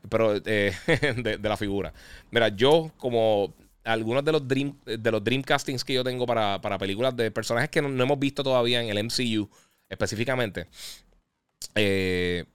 pero 0.10 0.36
eh, 0.46 0.74
de, 1.18 1.38
la 1.38 1.58
figura. 1.58 1.94
Mira, 2.32 2.48
yo, 2.50 2.92
como 2.98 3.54
algunos 3.88 4.24
de 4.24 4.32
los 4.32 4.48
Dream, 4.48 4.78
de 4.86 5.12
los 5.12 5.24
Dreamcastings 5.24 5.84
que 5.84 5.94
yo 5.94 6.04
tengo 6.04 6.26
para, 6.26 6.60
películas 6.78 7.16
de 7.16 7.32
personajes 7.32 7.70
que 7.70 7.82
no, 7.82 8.04
hemos 8.04 8.20
visto 8.20 8.44
todavía 8.44 8.82
en 8.82 8.90
el 8.90 9.04
MCU 9.04 9.50
específicamente, 9.90 10.68
eh, 11.76 12.46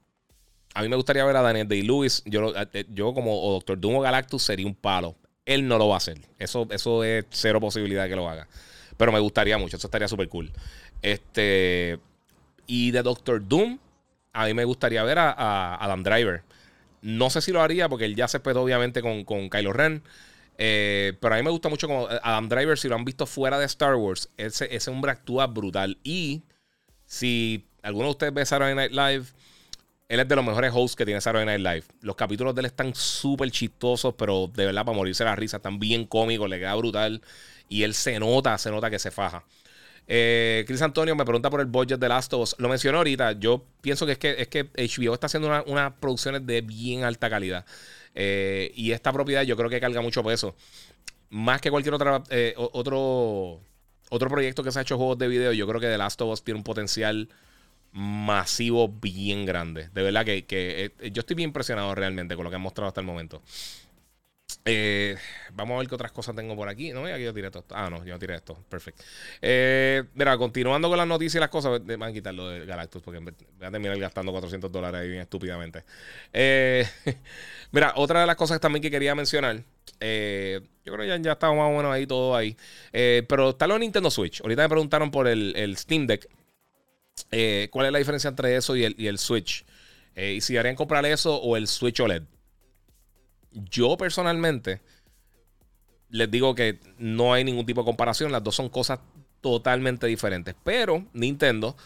a 0.75 0.83
mí 0.83 0.89
me 0.89 0.97
gustaría 0.97 1.25
ver 1.25 1.37
a 1.37 1.43
Daniel 1.43 1.69
Day-Lewis. 1.69 2.23
Yo, 2.25 2.53
eh, 2.73 2.85
yo 2.89 3.13
como 3.13 3.35
Doctor 3.53 3.79
Doom 3.79 3.97
o 3.97 4.01
Galactus 4.01 4.43
sería 4.43 4.67
un 4.67 4.75
palo. 4.75 5.17
Él 5.45 5.67
no 5.67 5.77
lo 5.79 5.89
va 5.89 5.95
a 5.95 5.99
hacer. 5.99 6.19
Eso, 6.39 6.67
eso 6.71 7.05
es 7.05 7.27
cero 7.31 7.61
posibilidad 7.61 8.05
de 8.05 8.09
que 8.09 8.17
lo 8.17 8.29
haga. 8.29 8.49
Pero 8.97 9.13
me 9.13 9.19
gustaría 9.19 9.59
mucho. 9.59 9.77
Eso 9.77 9.87
estaría 9.87 10.09
súper 10.09 10.29
cool. 10.29 10.51
Este. 11.03 11.99
Y 12.67 12.91
de 12.93 13.03
Doctor 13.03 13.47
Doom, 13.47 13.79
a 14.33 14.47
mí 14.47 14.55
me 14.55 14.65
gustaría 14.65 15.03
ver 15.03 15.19
a, 15.19 15.77
Adam 15.77 16.03
Driver. 16.03 16.43
No 17.03 17.29
sé 17.29 17.43
si 17.43 17.53
lo 17.53 17.61
haría 17.61 17.89
porque 17.89 18.05
él 18.05 18.15
ya 18.15 18.29
se 18.29 18.39
espetó 18.39 18.63
obviamente 18.63 19.03
con, 19.03 19.25
con 19.25 19.51
Kylo 19.51 19.73
Ren. 19.73 20.03
Eh, 20.59 21.15
pero 21.21 21.35
a 21.35 21.39
mí 21.39 21.43
me 21.43 21.51
gusta 21.51 21.69
mucho 21.69 21.89
como 21.89 22.09
Adam 22.09 22.49
Driver, 22.49 22.79
si 22.79 22.89
lo 22.89 22.95
han 22.95 23.05
visto 23.05 23.27
fuera 23.27 23.59
de 23.59 23.67
Star 23.67 23.95
Wars, 23.95 24.29
ese, 24.37 24.75
ese 24.75 24.91
hombre 24.91 25.11
actúa 25.13 25.47
brutal. 25.47 25.99
Y 26.03 26.43
si 27.05 27.67
alguno 27.83 28.07
de 28.07 28.11
ustedes 28.11 28.35
ve 28.35 28.47
Saturday 28.47 28.75
Night 28.75 28.93
Live, 28.93 29.25
él 30.09 30.21
es 30.21 30.29
de 30.29 30.37
los 30.37 30.45
mejores 30.45 30.71
hosts 30.75 30.95
que 30.95 31.07
tiene 31.07 31.21
Saturday 31.21 31.47
Night 31.47 31.61
Live. 31.61 31.85
Los 32.03 32.17
capítulos 32.17 32.55
de 32.55 32.61
él 32.61 32.67
están 32.67 32.95
súper 32.95 33.51
chistosos, 33.51 34.15
pero 34.17 34.51
de 34.55 34.67
verdad 34.67 34.85
para 34.85 34.97
morirse 34.97 35.25
la 35.25 35.35
risa, 35.35 35.57
están 35.57 35.79
bien 35.79 36.05
cómicos, 36.05 36.49
le 36.51 36.59
queda 36.59 36.75
brutal. 36.75 37.23
Y 37.69 37.83
él 37.85 37.95
se 37.95 38.19
nota, 38.21 38.59
se 38.59 38.71
nota 38.71 38.91
que 38.91 38.99
se 38.99 39.11
faja. 39.11 39.45
Eh, 40.07 40.65
Chris 40.67 40.83
Antonio 40.83 41.17
me 41.17 41.25
pregunta 41.25 41.49
por 41.49 41.61
el 41.61 41.67
budget 41.67 41.99
de 41.99 42.09
Last 42.09 42.33
of 42.35 42.43
Us. 42.43 42.57
Lo 42.59 42.69
mencionó 42.69 42.99
ahorita. 42.99 43.33
Yo 43.33 43.65
pienso 43.81 44.05
que 44.05 44.13
es 44.13 44.19
que, 44.19 44.37
es 44.39 44.49
que 44.49 44.65
HBO 44.65 45.15
está 45.15 45.27
haciendo 45.27 45.49
unas 45.67 45.93
producciones 45.95 46.47
de 46.47 46.61
bien 46.61 47.05
alta 47.05 47.31
calidad. 47.31 47.65
Eh, 48.15 48.73
y 48.75 48.93
esta 48.93 49.13
propiedad 49.13 49.43
yo 49.43 49.57
creo 49.57 49.71
que 49.71 49.81
carga 49.81 50.01
mucho 50.01 50.23
peso. 50.23 50.55
Más 51.31 51.61
que 51.61 51.71
cualquier 51.71 51.95
otra, 51.95 52.23
eh, 52.31 52.55
otro, 52.57 53.61
otro 54.11 54.29
proyecto 54.29 54.63
que 54.63 54.71
se 54.71 54.79
ha 54.79 54.83
hecho 54.83 54.97
juegos 54.97 55.19
de 55.19 55.29
video, 55.29 55.53
yo 55.53 55.67
creo 55.67 55.81
que 55.81 55.87
The 55.87 55.99
Last 55.99 56.21
of 56.21 56.31
Us 56.31 56.45
tiene 56.45 56.59
un 56.59 56.65
potencial 56.65 57.29
masivo 57.93 58.89
bien 58.89 59.45
grande. 59.45 59.89
De 59.93 60.03
verdad 60.03 60.25
que, 60.25 60.45
eh, 60.49 61.11
yo 61.11 61.21
estoy 61.21 61.37
bien 61.37 61.51
impresionado 61.51 61.95
realmente 61.95 62.35
con 62.37 62.45
lo 62.45 62.51
que 62.51 62.57
han 62.57 62.63
mostrado 62.63 62.89
hasta 62.89 63.01
el 63.01 63.07
momento. 63.07 63.43
Eh, 64.65 65.17
vamos 65.53 65.75
a 65.75 65.79
ver 65.79 65.89
qué 65.89 65.95
otras 65.95 66.13
cosas 66.13 66.37
tengo 66.37 66.55
por 66.55 66.69
aquí. 66.69 66.93
No, 66.93 67.05
aquí 67.05 67.25
yo 67.25 67.35
tiré 67.35 67.49
esto. 67.49 67.65
Ah, 67.71 67.89
no, 67.91 68.05
yo 68.05 68.13
no 68.13 68.19
tiré 68.19 68.37
esto. 68.37 68.57
Perfecto. 68.69 69.03
Eh, 69.41 70.05
mira, 70.15 70.37
continuando 70.39 70.89
con 70.89 70.99
las 70.99 71.07
noticias 71.07 71.37
y 71.37 71.41
las 71.41 71.49
cosas, 71.49 71.83
me 71.83 71.97
van 71.97 72.11
a 72.11 72.13
quitar 72.13 72.35
lo 72.35 72.49
de 72.49 72.65
Galactus 72.65 73.03
porque 73.03 73.19
voy 73.19 73.35
a 73.61 73.71
terminar 73.71 73.99
gastando 73.99 74.33
400 74.33 74.71
dólares 74.71 75.01
ahí 75.01 75.09
bien 75.09 75.23
estúpidamente. 75.23 75.85
mira, 77.73 77.93
otra 77.97 78.21
de 78.21 78.27
las 78.27 78.37
cosas 78.37 78.61
también 78.61 78.83
que 78.83 78.91
quería 78.91 79.15
mencionar. 79.15 79.57
yo 79.57 79.63
creo 80.01 80.99
que 80.99 81.09
ya, 81.09 81.17
ya 81.17 81.33
estamos 81.33 81.57
más 81.57 81.69
o 81.69 81.77
menos 81.77 81.93
ahí 81.93 82.07
todo 82.07 82.37
ahí. 82.37 82.57
pero 82.93 83.51
está 83.51 83.67
lo 83.67 83.79
Nintendo 83.79 84.11
Switch. 84.11 84.41
Ahorita 84.43 84.63
me 84.63 84.69
preguntaron 84.69 85.11
por 85.11 85.27
el, 85.27 85.55
el 85.57 85.77
Steam 85.77 86.07
Deck. 86.07 86.29
Eh, 87.31 87.69
¿Cuál 87.71 87.87
es 87.87 87.93
la 87.93 87.99
diferencia 87.99 88.29
entre 88.29 88.57
eso 88.57 88.77
y 88.77 88.85
el, 88.85 89.19
Switch? 89.19 89.65
Eh, 90.15 90.35
y 90.35 90.41
si 90.41 90.57
harían 90.57 90.77
comprar 90.77 91.05
eso 91.07 91.37
o 91.37 91.57
el 91.57 91.67
Switch 91.67 92.01
OLED. 92.01 92.23
Yo 93.53 93.97
personalmente 93.97 94.81
les 96.11 96.31
digo 96.31 96.55
que 96.55 96.79
no 96.99 97.33
hay 97.33 97.43
ningún 97.43 97.67
tipo 97.67 97.81
de 97.81 97.87
comparación. 97.87 98.33
Las 98.33 98.45
dos 98.45 98.55
son 98.55 98.69
cosas 98.69 99.01
totalmente 99.41 100.07
diferentes. 100.07 100.55
Pero 100.63 101.05
Nintendo 101.13 101.77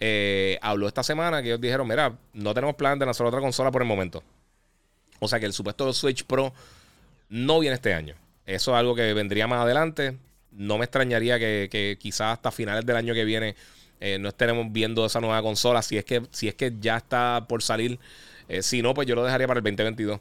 eh, 0.00 0.58
habló 0.60 0.88
esta 0.88 1.02
semana 1.02 1.42
que 1.42 1.48
ellos 1.48 1.60
dijeron, 1.60 1.86
mira, 1.86 2.16
no 2.32 2.52
tenemos 2.52 2.74
plan 2.76 2.98
de 2.98 3.06
lanzar 3.06 3.26
otra 3.26 3.40
consola 3.40 3.70
por 3.70 3.82
el 3.82 3.88
momento. 3.88 4.22
O 5.20 5.28
sea 5.28 5.40
que 5.40 5.46
el 5.46 5.52
supuesto 5.52 5.90
Switch 5.92 6.24
Pro 6.24 6.52
no 7.28 7.60
viene 7.60 7.76
este 7.76 7.94
año. 7.94 8.14
Eso 8.46 8.72
es 8.72 8.78
algo 8.78 8.94
que 8.94 9.14
vendría 9.14 9.46
más 9.46 9.60
adelante. 9.60 10.18
No 10.50 10.78
me 10.78 10.84
extrañaría 10.84 11.38
que, 11.38 11.96
quizás 12.00 12.34
hasta 12.34 12.50
finales 12.50 12.84
del 12.84 12.96
año 12.96 13.14
que 13.14 13.24
viene 13.24 13.54
eh, 14.00 14.18
no 14.18 14.28
estemos 14.28 14.66
viendo 14.70 15.06
esa 15.06 15.20
nueva 15.20 15.40
consola. 15.42 15.82
Si 15.82 15.96
es 15.96 16.04
que, 16.04 16.22
si 16.30 16.48
es 16.48 16.54
que 16.54 16.72
ya 16.80 16.96
está 16.96 17.46
por 17.48 17.62
salir. 17.62 17.98
Eh, 18.48 18.62
si 18.62 18.82
no, 18.82 18.92
pues 18.92 19.06
yo 19.06 19.14
lo 19.14 19.24
dejaría 19.24 19.46
para 19.46 19.58
el 19.58 19.64
2022. 19.64 20.20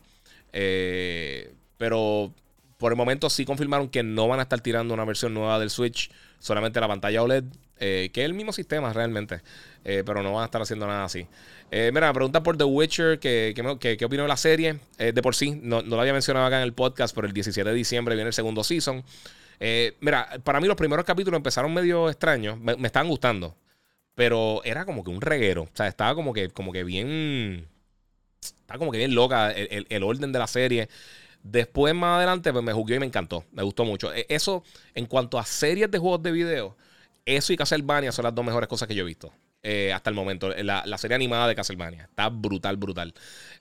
Pero 1.78 2.34
por 2.78 2.92
el 2.92 2.98
momento 2.98 3.30
sí 3.30 3.46
confirmaron 3.46 3.88
que 3.88 4.04
no 4.04 4.28
van 4.28 4.40
a 4.40 4.44
estar 4.44 4.60
tirando 4.60 4.94
una 4.94 5.06
versión 5.06 5.34
nueva 5.34 5.58
del 5.58 5.70
Switch, 5.70 6.12
solamente 6.40 6.82
la 6.82 6.88
pantalla 6.90 7.24
OLED, 7.24 7.46
eh, 7.80 8.12
que 8.14 8.22
es 8.22 8.26
el 8.26 8.34
mismo 8.34 8.54
sistema 8.54 8.94
realmente, 8.94 9.42
eh, 9.84 10.04
pero 10.06 10.22
no 10.22 10.34
van 10.34 10.44
a 10.44 10.46
estar 10.46 10.62
haciendo 10.62 10.86
nada 10.86 11.06
así. 11.06 11.26
Eh, 11.72 11.92
mira, 11.94 12.08
me 12.08 12.14
pregunta 12.14 12.44
por 12.44 12.58
The 12.58 12.66
Witcher, 12.66 13.20
¿qué, 13.20 13.54
qué, 13.80 14.06
opino 14.06 14.24
de 14.24 14.30
la 14.30 14.38
serie? 14.38 14.80
de 14.98 15.22
por 15.22 15.34
sí, 15.36 15.60
no, 15.62 15.82
lo 15.82 16.00
había 16.00 16.14
mencionado 16.14 16.46
acá 16.46 16.58
en 16.58 16.64
el 16.64 16.74
podcast, 16.74 17.16
pero 17.16 17.26
el 17.26 17.34
17 17.34 17.70
de 17.70 17.76
diciembre 17.76 18.16
viene 18.16 18.28
el 18.28 18.34
segundo 18.34 18.64
season. 18.64 19.04
mira, 20.02 20.30
para 20.44 20.60
mí 20.60 20.68
los 20.68 20.78
primeros 20.78 21.06
capítulos 21.06 21.38
empezaron 21.38 21.74
medio 21.74 22.10
extraños, 22.10 22.60
me, 22.60 22.76
estaban 22.86 23.08
gustando, 23.08 23.56
pero 24.14 24.62
era 24.64 24.86
como 24.86 25.04
que 25.04 25.10
un 25.10 25.22
reguero, 25.22 25.64
o 25.64 25.70
sea, 25.74 25.88
estaba 25.88 26.16
como 26.16 26.34
que, 26.34 26.50
como 26.50 26.72
que 26.72 26.84
bien... 26.84 27.68
Estaba 28.46 28.78
como 28.80 28.92
que 28.92 28.98
bien 28.98 29.16
loca 29.16 29.52
el, 29.52 29.86
el 29.90 30.04
orden 30.04 30.32
de 30.32 30.40
la 30.40 30.48
serie. 30.48 30.90
Después, 31.44 31.94
más 31.94 32.18
adelante, 32.18 32.52
pues 32.54 32.64
me 32.64 32.74
jugué 32.74 32.96
y 32.96 33.00
me 33.00 33.06
encantó. 33.06 33.46
Me 33.52 33.64
gustó 33.64 33.86
mucho. 33.86 34.14
E, 34.14 34.26
eso, 34.30 34.64
en 34.96 35.06
cuanto 35.06 35.38
a 35.38 35.46
series 35.46 35.92
de 35.92 36.00
juegos 36.00 36.24
de 36.24 36.32
video, 36.32 36.78
eso 37.26 37.54
y 37.54 37.58
Castlevania 37.58 38.12
son 38.12 38.24
las 38.24 38.36
dos 38.36 38.46
mejores 38.46 38.70
cosas 38.70 38.88
que 38.88 38.96
yo 38.96 39.04
he 39.04 39.08
visto. 39.08 39.32
Eh, 39.64 39.94
hasta 39.94 40.10
el 40.10 40.16
momento. 40.16 40.50
La, 40.50 40.98
serie 40.98 41.16
animada 41.16 41.48
de 41.48 41.56
Castlevania. 41.56 42.04
Está 42.04 42.30
brutal, 42.30 42.78
brutal. 42.78 43.14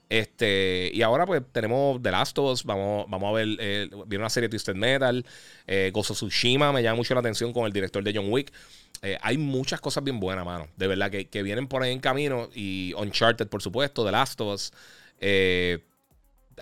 Este, 0.09 0.91
y 0.93 1.01
ahora 1.01 1.25
pues 1.25 1.41
tenemos 1.51 2.01
The 2.01 2.11
Last 2.11 2.37
of 2.37 2.51
Us. 2.51 2.63
Vamos, 2.65 3.05
vamos 3.07 3.29
a 3.29 3.33
ver. 3.33 3.47
Eh, 3.59 3.89
viene 4.07 4.21
una 4.21 4.29
serie 4.29 4.47
de 4.47 4.51
Twisted 4.51 4.75
Metal. 4.75 5.25
Eh, 5.65 5.91
Gozo 5.93 6.13
Tsushima 6.13 6.73
me 6.73 6.83
llama 6.83 6.97
mucho 6.97 7.13
la 7.13 7.21
atención 7.21 7.53
con 7.53 7.65
el 7.65 7.71
director 7.71 8.03
de 8.03 8.13
John 8.13 8.31
Wick. 8.31 8.51
Eh, 9.01 9.17
hay 9.21 9.37
muchas 9.37 9.81
cosas 9.81 10.03
bien 10.03 10.19
buenas, 10.19 10.45
mano. 10.45 10.67
De 10.75 10.87
verdad 10.87 11.09
que, 11.09 11.27
que, 11.27 11.41
vienen 11.41 11.67
por 11.67 11.83
ahí 11.83 11.91
en 11.91 11.99
camino. 11.99 12.49
Y 12.53 12.93
Uncharted, 12.97 13.47
por 13.47 13.61
supuesto. 13.61 14.05
The 14.05 14.11
Last 14.11 14.39
of 14.41 14.53
Us. 14.53 14.73
Eh, 15.19 15.79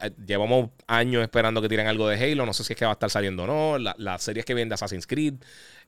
eh, 0.02 0.12
llevamos 0.26 0.70
años 0.88 1.22
esperando 1.24 1.62
que 1.62 1.70
tiren 1.70 1.88
algo 1.88 2.08
de 2.08 2.16
Halo. 2.18 2.46
No 2.46 2.54
sé 2.54 2.64
si 2.64 2.74
es 2.74 2.80
que 2.80 2.86
va 2.86 2.92
a 2.92 2.94
estar 2.94 3.10
saliendo 3.10 3.44
o 3.44 3.48
no. 3.48 3.78
Las 3.78 3.98
la 3.98 4.18
series 4.20 4.46
que 4.46 4.54
vienen 4.54 4.70
de 4.70 4.76
Assassin's 4.76 5.08
Creed. 5.08 5.36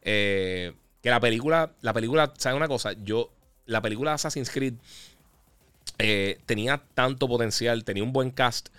Eh, 0.02 0.74
que 1.02 1.10
la 1.10 1.20
película, 1.20 1.74
la 1.82 1.94
película, 1.94 2.34
¿sabes 2.38 2.56
una 2.56 2.68
cosa? 2.68 2.94
Yo, 3.04 3.32
la 3.66 3.82
película 3.82 4.12
de 4.12 4.16
Assassin's 4.16 4.50
Creed 4.50 4.74
eh, 6.00 6.40
tenía 6.46 6.82
tanto 6.94 7.28
potencial, 7.28 7.84
tenía 7.84 8.04
un 8.04 8.14
buen 8.14 8.32
cast 8.32 8.70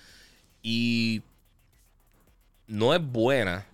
y 0.62 1.22
no 2.66 2.94
es 2.94 3.00
buena, 3.02 3.66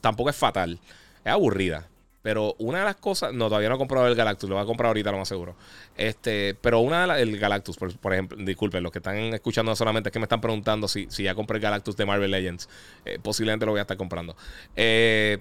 tampoco 0.00 0.30
es 0.30 0.36
fatal, 0.36 0.78
es 1.24 1.32
aburrida. 1.32 1.88
Pero 2.26 2.56
una 2.58 2.80
de 2.80 2.84
las 2.86 2.96
cosas. 2.96 3.32
No, 3.32 3.46
todavía 3.46 3.68
no 3.68 3.76
he 3.76 3.78
comprado 3.78 4.08
el 4.08 4.16
Galactus. 4.16 4.50
Lo 4.50 4.56
voy 4.56 4.64
a 4.64 4.66
comprar 4.66 4.88
ahorita, 4.88 5.12
lo 5.12 5.18
más 5.18 5.28
seguro. 5.28 5.54
Este, 5.96 6.56
pero 6.60 6.80
una 6.80 7.02
de 7.02 7.06
las. 7.06 7.20
El 7.20 7.38
Galactus, 7.38 7.76
por, 7.76 8.12
ejemplo. 8.12 8.36
Disculpen, 8.44 8.82
los 8.82 8.90
que 8.90 8.98
están 8.98 9.16
escuchando 9.32 9.76
solamente 9.76 10.08
es 10.08 10.12
que 10.12 10.18
me 10.18 10.24
están 10.24 10.40
preguntando 10.40 10.88
si, 10.88 11.06
si 11.08 11.22
ya 11.22 11.36
compré 11.36 11.58
el 11.58 11.62
Galactus 11.62 11.96
de 11.96 12.04
Marvel 12.04 12.32
Legends. 12.32 12.68
Eh, 13.04 13.20
posiblemente 13.22 13.64
lo 13.64 13.70
voy 13.70 13.78
a 13.78 13.82
estar 13.82 13.96
comprando. 13.96 14.36
Eh, 14.74 15.38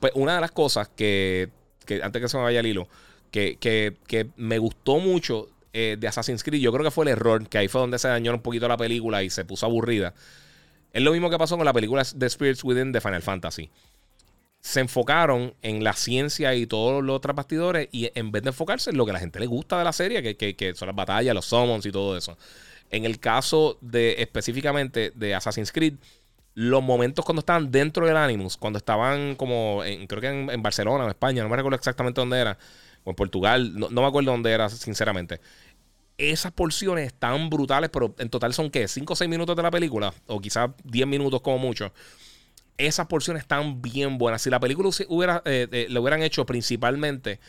pues 0.00 0.10
una 0.16 0.34
de 0.34 0.40
las 0.40 0.50
cosas 0.50 0.88
que. 0.88 1.50
que 1.86 2.02
antes 2.02 2.20
que 2.20 2.28
se 2.28 2.36
me 2.36 2.42
vaya 2.42 2.58
el 2.58 2.66
hilo. 2.66 2.88
Que, 3.30 3.56
que, 3.56 3.96
que 4.06 4.28
me 4.36 4.58
gustó 4.58 4.98
mucho 4.98 5.48
eh, 5.72 5.96
de 5.98 6.08
Assassin's 6.08 6.42
Creed. 6.42 6.60
Yo 6.60 6.72
creo 6.72 6.84
que 6.84 6.90
fue 6.90 7.04
el 7.04 7.10
error. 7.10 7.48
Que 7.48 7.58
ahí 7.58 7.68
fue 7.68 7.80
donde 7.80 7.98
se 7.98 8.08
dañó 8.08 8.32
un 8.32 8.42
poquito 8.42 8.68
la 8.68 8.76
película 8.76 9.22
y 9.22 9.30
se 9.30 9.44
puso 9.44 9.66
aburrida. 9.66 10.14
Es 10.92 11.02
lo 11.02 11.12
mismo 11.12 11.30
que 11.30 11.38
pasó 11.38 11.56
con 11.56 11.66
la 11.66 11.72
película 11.72 12.02
The 12.04 12.30
Spirits 12.30 12.64
Within 12.64 12.92
de 12.92 13.00
Final 13.00 13.22
Fantasy 13.22 13.70
se 14.60 14.80
enfocaron 14.80 15.54
en 15.62 15.84
la 15.84 15.92
ciencia 15.92 16.54
y 16.54 16.66
todos 16.66 17.02
los 17.02 17.16
otros 17.16 17.34
bastidores 17.34 17.88
y 17.92 18.10
en 18.14 18.32
vez 18.32 18.42
de 18.42 18.50
enfocarse 18.50 18.90
en 18.90 18.96
lo 18.96 19.04
que 19.04 19.12
a 19.12 19.14
la 19.14 19.20
gente 19.20 19.38
le 19.38 19.46
gusta 19.46 19.78
de 19.78 19.84
la 19.84 19.92
serie, 19.92 20.36
que, 20.36 20.74
son 20.74 20.86
las 20.88 20.96
batallas, 20.96 21.34
los 21.34 21.46
summons 21.46 21.86
y 21.86 21.92
todo 21.92 22.16
eso. 22.16 22.36
En 22.90 23.04
el 23.04 23.20
caso 23.20 23.78
de 23.80 24.16
específicamente 24.18 25.12
de 25.14 25.34
Assassin's 25.34 25.72
Creed, 25.72 25.94
los 26.54 26.82
momentos 26.82 27.24
cuando 27.24 27.40
estaban 27.40 27.70
dentro 27.70 28.06
del 28.06 28.16
Animus, 28.16 28.56
cuando 28.56 28.78
estaban 28.78 29.36
como, 29.36 29.84
en, 29.84 30.06
creo 30.06 30.20
que 30.20 30.28
en, 30.28 30.62
Barcelona 30.62 31.04
o 31.04 31.08
España, 31.08 31.42
no 31.42 31.48
me 31.48 31.56
recuerdo 31.56 31.76
exactamente 31.76 32.20
dónde 32.20 32.38
era, 32.38 32.58
o 33.04 33.10
en 33.10 33.16
Portugal, 33.16 33.78
no, 33.78 33.88
me 33.90 34.06
acuerdo 34.06 34.30
dónde 34.30 34.52
era, 34.52 34.68
sinceramente. 34.68 35.40
Esas 36.16 36.52
porciones 36.52 37.06
están 37.06 37.48
brutales, 37.48 37.90
pero 37.90 38.14
en 38.18 38.28
total 38.28 38.52
son 38.52 38.70
¿qué? 38.70 38.84
¿5 38.84 39.04
o 39.10 39.16
6 39.16 39.30
minutos 39.30 39.54
de 39.54 39.62
la 39.62 39.70
película? 39.70 40.12
O 40.26 40.40
quizás 40.40 40.70
10 40.84 41.06
minutos 41.06 41.40
como 41.40 41.58
mucho 41.58 41.92
esas 42.78 43.06
porciones 43.08 43.42
están 43.42 43.82
bien 43.82 44.16
buenas. 44.16 44.40
Si 44.40 44.50
la 44.50 44.60
película 44.60 44.88
hubiera, 45.08 45.42
eh, 45.44 45.66
eh, 45.70 45.86
lo 45.90 46.00
hubieran 46.00 46.22
hecho 46.22 46.46
principalmente 46.46 47.40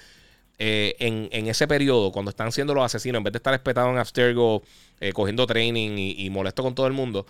eh, 0.58 0.96
en, 1.00 1.48
ese 1.48 1.68
periodo, 1.68 2.12
cuando 2.12 2.30
están 2.32 2.52
siendo 2.52 2.74
los 2.74 2.84
asesinos, 2.84 3.20
en 3.20 3.24
vez 3.24 3.34
de 3.34 3.38
estar 3.38 3.54
espetado 3.54 3.90
en 3.92 3.98
Abstergo, 3.98 4.64
cogiendo 5.14 5.48
training 5.48 5.92
y, 5.98 6.30
molesto 6.30 6.62
con 6.62 6.76
todo 6.76 6.88
el 6.88 6.92
mundo, 6.92 7.26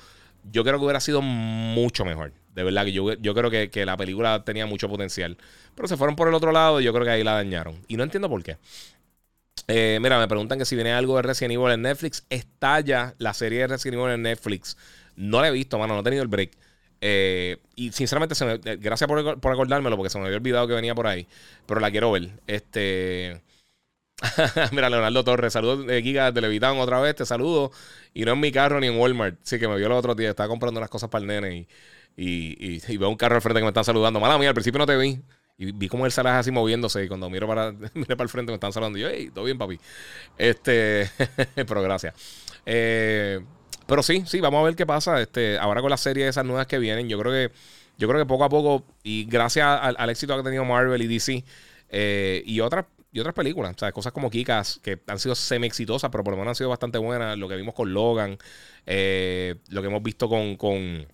yo 0.51 0.63
creo 0.63 0.77
que 0.77 0.85
hubiera 0.85 0.99
sido 0.99 1.21
mucho 1.21 2.05
mejor. 2.05 2.33
De 2.53 2.63
verdad 2.63 2.85
que 2.85 2.91
yo, 2.91 3.13
yo 3.13 3.33
creo 3.33 3.49
que, 3.49 3.85
la 3.85 3.97
película 3.97 4.43
tenía 4.43 4.65
mucho 4.65 4.89
potencial. 4.89 5.37
Pero 5.75 5.87
se 5.87 5.97
fueron 5.97 6.15
por 6.15 6.27
el 6.27 6.33
otro 6.33 6.51
lado 6.51 6.81
y 6.81 6.83
yo 6.83 6.93
creo 6.93 7.05
que 7.05 7.11
ahí 7.11 7.23
la 7.23 7.33
dañaron. 7.33 7.75
Y 7.87 7.97
no 7.97 8.03
entiendo 8.03 8.29
por 8.29 8.43
qué. 8.43 8.57
mira, 9.67 10.19
me 10.19 10.27
preguntan 10.27 10.57
que 10.59 10.65
si 10.65 10.75
viene 10.75 10.91
algo 10.91 11.15
de 11.15 11.21
Resident 11.21 11.53
Evil 11.53 11.71
en 11.71 11.81
Netflix. 11.83 12.25
Está 12.29 12.79
ya 12.81 13.15
la 13.17 13.33
serie 13.33 13.59
de 13.59 13.67
Resident 13.67 14.01
Evil 14.01 14.13
en 14.13 14.21
Netflix. 14.23 14.77
No 15.15 15.41
la 15.41 15.49
he 15.49 15.51
visto, 15.51 15.77
mano, 15.77 15.93
no 15.93 16.01
he 16.01 16.03
tenido 16.03 16.23
el 16.23 16.29
break. 16.29 16.51
Eh, 17.01 17.57
y 17.75 17.91
sinceramente, 17.91 18.35
eh, 18.41 18.77
gracias 18.79 19.07
por, 19.07 19.39
por, 19.39 19.53
acordármelo 19.53 19.95
porque 19.95 20.09
se 20.09 20.19
me 20.19 20.25
había 20.25 20.37
olvidado 20.37 20.67
que 20.67 20.73
venía 20.73 20.95
por 20.95 21.07
ahí. 21.07 21.27
Pero 21.65 21.79
la 21.79 21.91
quiero 21.91 22.11
ver. 22.11 22.29
Este. 22.47 23.41
Mira, 24.71 24.89
Leonardo 24.89 25.23
Torres, 25.23 25.53
saludos 25.53 25.85
de 25.85 26.01
Giga 26.01 26.31
de 26.31 26.41
Levitán 26.41 26.77
otra 26.77 26.99
vez, 26.99 27.15
te 27.15 27.25
saludo. 27.25 27.71
Y 28.13 28.25
no 28.25 28.33
en 28.33 28.39
mi 28.39 28.51
carro 28.51 28.79
ni 28.79 28.87
en 28.87 28.97
Walmart. 28.97 29.37
Sí, 29.43 29.59
que 29.59 29.67
me 29.67 29.77
vio 29.77 29.87
el 29.87 29.93
otro 29.93 30.15
día, 30.15 30.29
estaba 30.29 30.49
comprando 30.49 30.79
unas 30.79 30.89
cosas 30.89 31.09
para 31.09 31.21
el 31.21 31.27
nene 31.27 31.67
y, 32.17 32.97
veo 32.97 33.09
un 33.09 33.15
carro 33.15 33.35
al 33.35 33.41
frente 33.41 33.59
que 33.59 33.63
me 33.63 33.69
están 33.69 33.85
saludando. 33.85 34.19
Mala 34.19 34.37
mía, 34.37 34.49
al 34.49 34.53
principio 34.53 34.79
no 34.79 34.85
te 34.85 34.97
vi. 34.97 35.21
Y 35.57 35.71
vi 35.73 35.89
como 35.89 36.05
el 36.05 36.11
salaje 36.11 36.37
así 36.37 36.51
moviéndose. 36.51 37.03
Y 37.03 37.07
cuando 37.07 37.29
miro 37.29 37.47
para, 37.47 37.73
para 38.07 38.23
el 38.23 38.29
frente 38.29 38.51
me 38.51 38.55
están 38.55 38.73
saludando. 38.73 38.97
Y 38.97 39.01
yo, 39.01 39.09
hey, 39.09 39.31
todo 39.33 39.45
bien, 39.45 39.57
papi. 39.57 39.79
Este, 40.37 41.09
pero 41.55 41.81
gracias. 41.81 42.13
Eh, 42.65 43.39
pero 43.87 44.03
sí, 44.03 44.23
sí, 44.25 44.39
vamos 44.39 44.61
a 44.61 44.63
ver 44.63 44.75
qué 44.75 44.85
pasa. 44.85 45.21
Este, 45.21 45.57
ahora 45.57 45.81
con 45.81 45.89
la 45.89 45.97
serie 45.97 46.25
de 46.25 46.29
esas 46.29 46.45
nuevas 46.45 46.67
que 46.67 46.77
vienen, 46.77 47.07
yo 47.07 47.17
creo 47.19 47.31
que, 47.31 47.53
yo 47.97 48.07
creo 48.07 48.19
que 48.19 48.25
poco 48.25 48.43
a 48.43 48.49
poco, 48.49 48.85
y 49.03 49.25
gracias 49.25 49.65
al, 49.65 50.09
éxito 50.09 50.33
que 50.35 50.41
ha 50.41 50.43
tenido 50.43 50.63
Marvel 50.65 51.01
y 51.01 51.07
DC, 51.07 51.43
eh, 51.89 52.43
y 52.45 52.59
otras 52.59 52.85
y 53.11 53.19
otras 53.19 53.33
películas, 53.33 53.75
o 53.75 53.79
sea, 53.79 53.91
cosas 53.91 54.13
como 54.13 54.29
Kikas, 54.29 54.79
que 54.83 54.99
han 55.07 55.19
sido 55.19 55.35
semi 55.35 55.67
exitosas, 55.67 56.09
pero 56.11 56.23
por 56.23 56.33
lo 56.33 56.37
menos 56.37 56.51
han 56.51 56.55
sido 56.55 56.69
bastante 56.69 56.97
buenas. 56.97 57.37
Lo 57.37 57.47
que 57.47 57.55
vimos 57.55 57.73
con 57.73 57.93
Logan, 57.93 58.37
eh, 58.85 59.55
lo 59.69 59.81
que 59.81 59.87
hemos 59.87 60.03
visto 60.03 60.29
con, 60.29 60.55
con, 60.55 61.07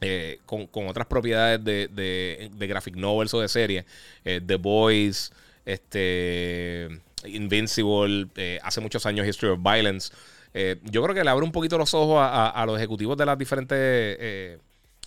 eh, 0.00 0.38
con, 0.46 0.88
otras 0.88 1.06
propiedades 1.06 1.62
de, 1.62 1.88
de, 1.88 2.66
graphic 2.66 2.96
novels 2.96 3.34
o 3.34 3.40
de 3.40 3.48
series, 3.48 3.84
The 4.24 4.56
Boys, 4.56 5.32
este, 5.64 6.88
Invincible, 7.24 8.28
hace 8.62 8.80
muchos 8.80 9.04
años 9.06 9.26
History 9.26 9.52
of 9.52 9.60
Violence. 9.62 10.12
Eh, 10.52 10.76
yo 10.84 11.02
creo 11.02 11.14
que 11.14 11.22
le 11.22 11.30
abre 11.30 11.44
un 11.44 11.52
poquito 11.52 11.78
los 11.78 11.94
ojos 11.94 12.18
a, 12.20 12.64
los 12.66 12.76
ejecutivos 12.76 13.16
de 13.16 13.26
las 13.26 13.38
diferentes. 13.38 13.78
Eh, 13.78 14.58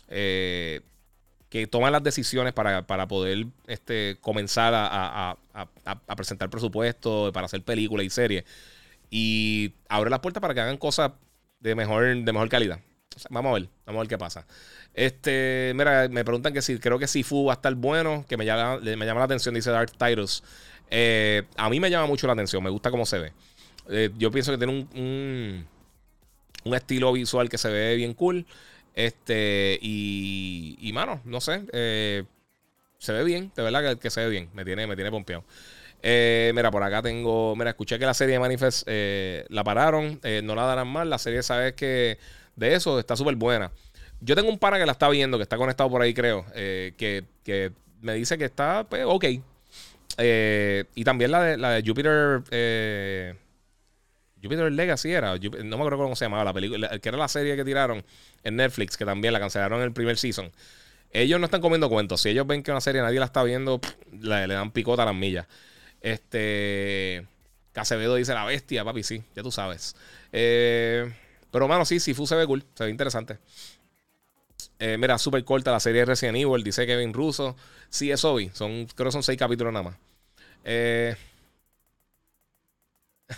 eh, 0.10 0.82
que 1.54 1.68
toman 1.68 1.92
las 1.92 2.02
decisiones 2.02 2.52
para, 2.52 2.84
poder 3.08 3.46
este, 3.68 4.18
comenzar 4.22 4.74
a, 4.76 5.38
presentar 6.18 6.50
presupuestos, 6.50 7.32
para 7.32 7.46
hacer 7.46 7.62
películas 7.62 8.08
y 8.08 8.10
series. 8.10 8.44
Y 9.12 9.72
abre 9.88 10.10
las 10.10 10.20
puertas 10.20 10.42
para 10.42 10.56
que 10.56 10.62
hagan 10.62 10.78
cosas 10.78 11.12
de 11.60 11.76
mejor, 11.76 12.06
de 12.06 12.34
mejor 12.34 12.50
calidad. 12.50 12.80
vamos 13.30 13.52
a 13.52 13.54
ver, 13.54 13.70
vamos 13.86 14.00
a 14.00 14.02
ver 14.02 14.08
qué 14.08 14.18
pasa. 14.18 14.48
Este, 14.96 15.74
mira, 15.76 16.08
me 16.10 16.26
preguntan 16.26 16.54
que 16.54 16.64
si 16.64 16.80
creo 16.80 16.98
que 16.98 17.06
Sifu 17.06 17.46
va 17.46 17.54
a 17.54 17.58
estar 17.58 17.76
bueno, 17.76 18.26
que 18.28 18.36
me 18.36 18.48
llama, 18.48 18.80
me 18.80 19.06
llama 19.06 19.20
la 19.20 19.26
atención, 19.26 19.54
dice 19.54 19.70
Dark 19.70 19.92
Titus. 19.92 20.42
a 20.90 21.70
mí 21.70 21.80
me 21.80 21.92
llama 21.92 22.08
mucho 22.08 22.26
la 22.26 22.34
atención, 22.34 22.64
me 22.64 22.72
gusta 22.72 22.90
cómo 22.90 23.06
se 23.06 23.20
ve. 23.20 23.32
Eh, 23.90 24.10
yo 24.18 24.32
pienso 24.32 24.52
que 24.52 24.58
tiene 24.58 24.74
un, 24.74 25.68
un, 26.66 26.74
estilo 26.74 27.14
visual 27.14 27.48
que 27.48 27.60
se 27.60 27.70
ve 27.70 27.96
bien 27.96 28.16
cool. 28.16 28.44
Este, 28.94 29.80
y, 29.82 30.78
y 30.80 30.94
mano, 30.94 31.22
no 31.26 31.42
sé. 31.42 31.64
Eh, 31.72 32.24
se 32.98 33.12
ve 33.12 33.24
bien, 33.24 33.52
de 33.56 33.64
verdad 33.64 33.98
que, 33.98 34.10
se 34.10 34.22
ve 34.22 34.30
bien. 34.30 34.50
Me 34.54 34.64
tiene, 34.64 34.88
me 34.88 34.96
tiene 34.96 35.12
pompeado. 35.12 35.44
Eh, 36.02 36.52
mira, 36.56 36.72
por 36.72 36.84
acá 36.84 37.02
tengo. 37.02 37.56
Mira, 37.56 37.72
escuché 37.72 38.00
que 38.00 38.06
la 38.06 38.14
serie 38.14 38.34
de 38.34 38.40
Manifest 38.40 38.88
la 39.50 39.64
pararon. 39.64 40.20
no 40.44 40.56
la 40.56 40.64
darán 40.64 40.88
mal. 40.88 41.10
La 41.10 41.18
serie, 41.18 41.44
sabes 41.44 41.74
que 41.74 42.18
de 42.56 42.76
eso 42.76 43.00
está 43.00 43.16
súper 43.16 43.36
buena. 43.36 43.72
Yo 44.22 44.36
tengo 44.36 44.50
un 44.50 44.58
pana 44.58 44.78
que 44.80 44.86
la 44.86 44.94
está 44.94 45.10
viendo, 45.10 45.38
que 45.38 45.44
está 45.44 45.58
conectado 45.58 45.90
por 45.90 46.02
ahí, 46.02 46.14
creo. 46.14 46.46
que, 46.54 47.26
que 47.44 47.72
me 48.02 48.14
dice 48.14 48.38
que 48.38 48.46
está, 48.46 48.86
pues, 48.88 49.04
ok. 49.06 49.26
Eh, 50.18 50.86
y 50.96 51.04
también 51.04 51.32
la 51.32 51.44
de, 51.44 51.58
la 51.58 51.72
de 51.72 51.84
Jupiter. 51.86 52.44
Jupiter 54.44 54.70
Legacy 54.72 55.12
era. 55.12 55.36
no 55.38 55.78
me 55.78 55.84
acuerdo 55.84 55.98
cómo 56.04 56.16
se 56.18 56.26
llamaba 56.26 56.44
la 56.44 56.54
película. 56.54 57.00
Que 57.00 57.10
era 57.10 57.18
la 57.18 57.30
serie 57.30 57.56
que 57.56 57.64
tiraron 57.64 58.04
en 58.44 58.58
Netflix, 58.58 58.98
que 58.98 59.06
también 59.06 59.34
la 59.34 59.40
cancelaron 59.40 59.80
en 59.80 59.86
el 59.86 59.94
primer 59.94 60.18
season. 60.18 60.52
Ellos 61.12 61.40
no 61.40 61.46
están 61.46 61.62
comiendo 61.62 61.90
cuentos. 61.90 62.22
Si 62.22 62.30
ellos 62.30 62.46
ven 62.46 62.62
que 62.62 62.72
una 62.72 62.82
serie 62.82 63.02
nadie 63.02 63.20
la 63.20 63.26
está 63.26 63.44
viendo, 63.44 63.80
le, 64.12 64.48
dan 64.48 64.72
picota 64.72 65.04
a 65.04 65.06
las 65.06 65.16
millas. 65.16 65.48
Este. 66.02 67.26
Casevedo 67.72 68.16
dice 68.16 68.34
la 68.34 68.46
bestia, 68.46 68.84
papi, 68.84 69.02
sí, 69.02 69.24
ya 69.36 69.42
tú 69.42 69.52
sabes. 69.52 69.96
Eh, 70.32 71.12
pero, 71.50 71.68
mano, 71.68 71.86
sí, 71.86 72.00
sí, 72.00 72.14
se 72.14 72.36
ve 72.36 72.46
cool, 72.46 72.64
se 72.76 72.84
ve 72.84 72.90
interesante. 72.92 73.40
Eh, 74.78 74.98
mira, 75.00 75.18
súper 75.18 75.44
corta 75.44 75.72
la 75.72 75.80
serie 75.80 76.06
Resident 76.06 76.38
Evil, 76.38 76.64
dice 76.64 76.86
Kevin 76.86 77.14
Russo. 77.14 77.56
Sí, 77.90 78.12
es 78.12 78.24
obvio, 78.26 78.52
son, 78.54 78.86
creo 78.94 79.08
que 79.08 79.12
son 79.12 79.24
seis 79.24 79.40
capítulos 79.40 79.74
nada 79.74 79.84
más. 79.84 79.96
Eh, 80.64 81.16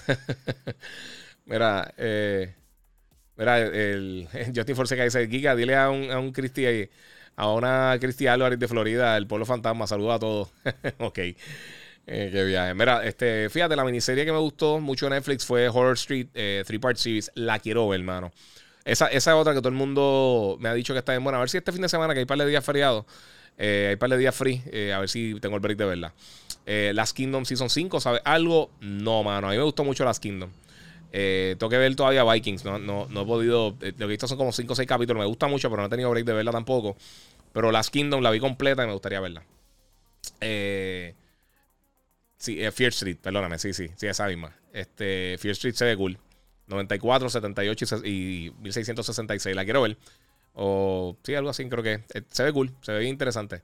mira, 1.45 1.93
eh, 1.97 2.53
mira, 3.37 3.59
el, 3.59 4.27
Justin 4.55 4.75
Forseca 4.75 5.03
dice: 5.03 5.27
Giga, 5.27 5.55
dile 5.55 5.75
a 5.75 5.89
un, 5.89 6.11
a 6.11 6.19
un 6.19 6.31
Cristi 6.31 6.65
a 7.37 7.51
una 7.51 7.97
Cristi 7.99 8.27
Álvarez 8.27 8.59
de 8.59 8.67
Florida, 8.67 9.17
el 9.17 9.27
pueblo 9.27 9.45
fantasma, 9.45 9.87
saluda 9.87 10.15
a 10.15 10.19
todos. 10.19 10.49
ok. 10.99 11.19
Eh, 12.07 12.29
qué 12.31 12.43
viaje. 12.45 12.73
Mira, 12.73 13.03
este, 13.03 13.49
fíjate, 13.49 13.75
la 13.75 13.83
miniserie 13.83 14.25
que 14.25 14.31
me 14.31 14.37
gustó 14.37 14.79
mucho 14.79 15.07
en 15.07 15.13
Netflix 15.13 15.45
fue 15.45 15.67
Horror 15.67 15.93
Street, 15.93 16.27
eh, 16.33 16.63
Three 16.65 16.79
Part 16.79 16.97
Series. 16.97 17.31
La 17.35 17.59
quiero 17.59 17.93
hermano. 17.93 18.31
Esa, 18.85 19.07
esa 19.07 19.31
es 19.31 19.35
otra 19.35 19.53
que 19.53 19.59
todo 19.59 19.69
el 19.69 19.75
mundo 19.75 20.57
me 20.59 20.69
ha 20.69 20.73
dicho 20.73 20.93
que 20.93 20.99
está 20.99 21.13
bien 21.13 21.23
buena. 21.23 21.37
A 21.39 21.41
ver 21.41 21.49
si 21.49 21.57
este 21.57 21.71
fin 21.71 21.81
de 21.81 21.89
semana, 21.89 22.13
que 22.13 22.19
hay 22.19 22.25
par 22.25 22.37
de 22.37 22.45
días 22.45 22.63
feriados, 22.63 23.05
eh, 23.57 23.87
hay 23.89 23.95
par 23.95 24.09
de 24.09 24.17
días 24.17 24.35
free, 24.35 24.61
a 24.93 24.99
ver 24.99 25.09
si 25.09 25.39
tengo 25.39 25.55
el 25.55 25.61
break 25.61 25.77
de 25.77 25.85
verla. 25.85 26.13
Last 26.65 27.15
Kingdom 27.15 27.45
Season 27.45 27.69
5, 27.69 27.99
¿sabes 27.99 28.21
algo? 28.25 28.71
No, 28.81 29.23
mano. 29.23 29.47
A 29.47 29.51
mí 29.51 29.57
me 29.57 29.63
gustó 29.63 29.83
mucho 29.83 30.03
Last 30.03 30.21
Kingdom. 30.21 30.49
tengo 31.11 31.69
que 31.69 31.77
ver 31.77 31.95
todavía 31.95 32.23
Vikings. 32.23 32.65
No, 32.65 32.79
no, 32.79 33.07
no 33.09 33.21
he 33.21 33.25
podido. 33.25 33.71
lo 33.71 33.77
que 33.77 34.03
he 34.03 34.07
visto 34.07 34.27
son 34.27 34.37
como 34.37 34.51
5 34.51 34.73
o 34.73 34.75
6 34.75 34.87
capítulos. 34.87 35.19
Me 35.19 35.27
gusta 35.27 35.47
mucho, 35.47 35.69
pero 35.69 35.81
no 35.81 35.87
he 35.87 35.89
tenido 35.89 36.09
break 36.09 36.25
de 36.25 36.33
verla 36.33 36.51
tampoco. 36.51 36.97
Pero 37.53 37.71
Last 37.71 37.91
Kingdom 37.91 38.21
la 38.21 38.31
vi 38.31 38.39
completa 38.39 38.83
y 38.83 38.87
me 38.87 38.93
gustaría 38.93 39.19
verla. 39.19 39.43
Eh. 40.41 41.13
Sí, 42.37 42.61
eh, 42.61 42.71
Fear 42.71 42.89
Street, 42.89 43.17
perdóname, 43.21 43.57
sí, 43.57 43.73
sí, 43.73 43.89
sí, 43.95 44.07
esa 44.07 44.27
misma. 44.27 44.55
Este, 44.73 45.37
Fear 45.39 45.53
Street 45.53 45.73
se 45.73 45.85
ve 45.85 45.97
cool. 45.97 46.17
94, 46.67 47.29
78 47.29 47.85
y, 48.03 48.51
1666. 48.59 49.55
La 49.55 49.63
quiero 49.63 49.81
ver. 49.81 49.97
O 50.55 51.17
sí, 51.23 51.35
algo 51.35 51.49
así, 51.49 51.67
creo 51.67 51.83
que 51.83 52.03
eh, 52.13 52.21
se 52.29 52.43
ve 52.43 52.53
cool, 52.53 52.71
se 52.81 52.93
ve 52.93 52.99
bien 52.99 53.11
interesante. 53.11 53.61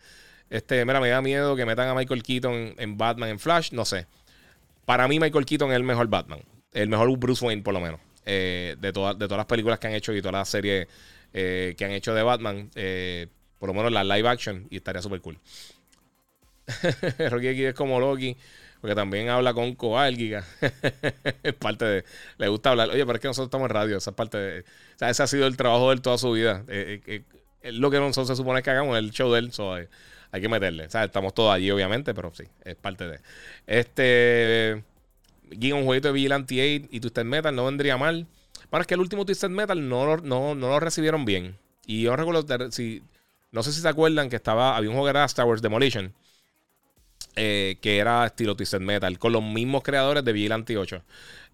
Este, 0.49 0.84
mira, 0.85 0.99
me 0.99 1.09
da 1.09 1.22
miedo 1.22 1.55
que 1.55 1.65
metan 1.65 1.88
a 1.88 1.95
Michael 1.95 2.23
Keaton 2.23 2.76
en 2.77 2.97
Batman 2.97 3.30
en 3.30 3.39
Flash, 3.39 3.72
no 3.72 3.85
sé. 3.85 4.07
Para 4.85 5.07
mí, 5.07 5.19
Michael 5.19 5.45
Keaton 5.45 5.72
es 5.72 5.77
el 5.77 5.84
mejor 5.84 6.07
Batman. 6.07 6.41
El 6.73 6.89
mejor 6.89 7.18
Bruce 7.18 7.45
Wayne, 7.45 7.61
por 7.61 7.73
lo 7.73 7.80
menos. 7.80 7.99
Eh, 8.26 8.76
de, 8.80 8.88
de 8.88 8.93
todas 8.93 9.18
las 9.18 9.45
películas 9.45 9.80
que 9.80 9.88
han 9.88 9.93
hecho 9.93 10.13
y 10.13 10.22
todas 10.22 10.34
las 10.34 10.49
series 10.49 10.88
que 11.31 11.77
han 11.80 11.91
hecho 11.91 12.13
de 12.13 12.23
Batman. 12.23 12.69
por 13.57 13.69
lo 13.69 13.73
menos 13.73 13.91
la 13.91 14.03
live 14.03 14.27
action. 14.27 14.68
Y 14.69 14.77
estaría 14.77 15.01
súper 15.01 15.22
cool. 15.22 15.39
Rocky 17.30 17.47
aquí 17.47 17.63
es 17.63 17.73
como 17.73 17.99
Loki. 17.99 18.35
Porque 18.81 18.95
también 18.95 19.29
habla 19.29 19.53
con 19.53 19.75
Coal, 19.75 20.17
Giga. 20.17 20.43
es 21.43 21.53
parte 21.53 21.85
de. 21.85 22.05
Le 22.39 22.47
gusta 22.47 22.71
hablar. 22.71 22.89
Oye, 22.89 23.05
pero 23.05 23.15
es 23.15 23.21
que 23.21 23.27
nosotros 23.27 23.47
estamos 23.47 23.69
en 23.69 23.75
radio. 23.75 23.97
Esa 23.97 24.09
es 24.09 24.15
parte 24.15 24.37
de. 24.37 24.59
O 24.61 24.97
sea, 24.97 25.09
ese 25.11 25.21
ha 25.21 25.27
sido 25.27 25.45
el 25.45 25.55
trabajo 25.55 25.89
de 25.89 25.95
él 25.95 26.01
toda 26.01 26.17
su 26.17 26.31
vida. 26.31 26.63
Eh, 26.67 26.99
eh, 27.05 27.23
eh, 27.61 27.71
lo 27.73 27.91
que 27.91 27.99
nosotros 27.99 28.27
se 28.27 28.35
supone 28.35 28.63
que 28.63 28.71
hagamos, 28.71 28.97
el 28.97 29.11
show 29.11 29.31
de 29.31 29.39
él. 29.39 29.51
hay 30.31 30.41
que 30.41 30.49
meterle. 30.49 30.87
O 30.87 30.89
sea, 30.89 31.03
estamos 31.03 31.35
todos 31.35 31.53
allí, 31.53 31.69
obviamente, 31.69 32.15
pero 32.15 32.33
sí, 32.33 32.45
es 32.65 32.75
parte 32.75 33.07
de. 33.07 33.19
Este. 33.67 34.83
Giga, 35.51 35.75
un 35.75 35.85
jueguito 35.85 36.07
de 36.07 36.13
Vigilante 36.13 36.79
8 36.79 36.87
y 36.91 36.99
Twisted 37.01 37.25
Metal 37.25 37.55
no 37.55 37.65
vendría 37.65 37.97
mal. 37.97 38.25
Para 38.71 38.81
es 38.81 38.87
que 38.87 38.95
el 38.95 39.01
último 39.01 39.25
Twisted 39.25 39.49
Metal 39.49 39.87
no, 39.87 40.17
no, 40.17 40.55
no 40.55 40.69
lo 40.69 40.79
recibieron 40.79 41.23
bien. 41.23 41.55
Y 41.85 42.01
yo 42.01 42.15
recuerdo. 42.15 42.71
Si, 42.71 43.03
no 43.51 43.61
sé 43.61 43.73
si 43.73 43.81
se 43.81 43.87
acuerdan 43.87 44.27
que 44.31 44.37
estaba. 44.37 44.75
Había 44.75 44.89
un 44.89 44.95
juego 44.95 45.05
que 45.05 45.11
era 45.11 45.25
Star 45.25 45.45
Wars 45.45 45.61
Demolition 45.61 46.15
eh, 47.35 47.77
que 47.81 47.97
era 47.97 48.25
estilo 48.25 48.55
Twisted 48.55 48.81
Metal, 48.81 49.17
con 49.17 49.31
los 49.31 49.43
mismos 49.43 49.83
creadores 49.83 50.23
de 50.23 50.33
Vigilante 50.33 50.77
8, 50.77 51.03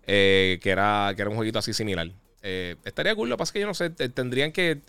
eh, 0.07 0.59
que, 0.61 0.69
era, 0.69 1.13
que 1.15 1.21
era 1.21 1.29
un 1.29 1.35
jueguito 1.35 1.59
así 1.59 1.73
similar. 1.73 2.09
Eh, 2.41 2.75
estaría 2.85 3.15
cool, 3.15 3.29
lo 3.29 3.35
que 3.35 3.39
pasa 3.39 3.49
es 3.49 3.53
que 3.53 3.59
yo 3.59 3.67
no 3.67 3.73
sé, 3.73 3.89
tendrían 3.89 4.51
que, 4.51 4.81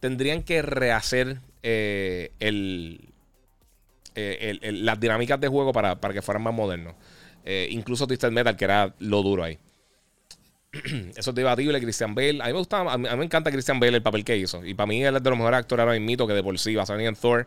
tendrían 0.00 0.42
que 0.42 0.62
rehacer 0.62 1.38
el, 1.62 3.00
las 4.14 5.00
dinámicas 5.00 5.40
de 5.40 5.48
juego 5.48 5.72
para, 5.72 5.96
que 5.96 6.22
fueran 6.22 6.42
más 6.42 6.54
modernos. 6.54 6.94
incluso 7.70 8.06
Twisted 8.06 8.30
Metal, 8.30 8.56
que 8.56 8.64
era 8.64 8.94
lo 8.98 9.22
duro 9.22 9.44
ahí. 9.44 9.58
Eso 11.16 11.30
es 11.30 11.34
debatible, 11.34 11.80
Christian 11.80 12.14
Bale. 12.14 12.42
A 12.42 12.46
mí 12.46 12.52
me 12.52 12.58
gusta, 12.58 12.80
a 12.80 12.96
mí, 12.96 13.06
me 13.16 13.24
encanta 13.24 13.50
Christian 13.50 13.78
Bale 13.78 13.96
el 13.96 14.02
papel 14.02 14.24
que 14.24 14.36
hizo. 14.36 14.64
Y 14.64 14.74
para 14.74 14.86
mí 14.86 15.04
él 15.04 15.16
es 15.16 15.22
de 15.22 15.30
los 15.30 15.38
mejores 15.38 15.58
actores 15.60 15.84
ahora 15.84 15.98
mismo 15.98 16.26
que 16.26 16.32
de 16.32 16.42
por 16.42 16.58
sí 16.58 16.74
va 16.74 16.84
a 16.84 16.86
salir 16.86 17.06
en 17.06 17.14
Thor. 17.14 17.46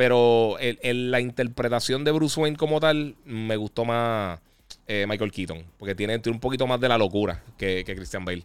Pero 0.00 0.56
la 0.82 1.20
interpretación 1.20 2.04
de 2.04 2.10
Bruce 2.10 2.40
Wayne 2.40 2.56
como 2.56 2.80
tal 2.80 3.16
me 3.26 3.54
gustó 3.56 3.84
más 3.84 4.40
eh, 4.86 5.04
Michael 5.06 5.30
Keaton. 5.30 5.62
Porque 5.78 5.94
tiene, 5.94 6.18
un 6.24 6.40
poquito 6.40 6.66
más 6.66 6.80
de 6.80 6.88
la 6.88 6.96
locura 6.96 7.42
que, 7.58 7.84
Christian 7.84 8.24
Bale. 8.24 8.42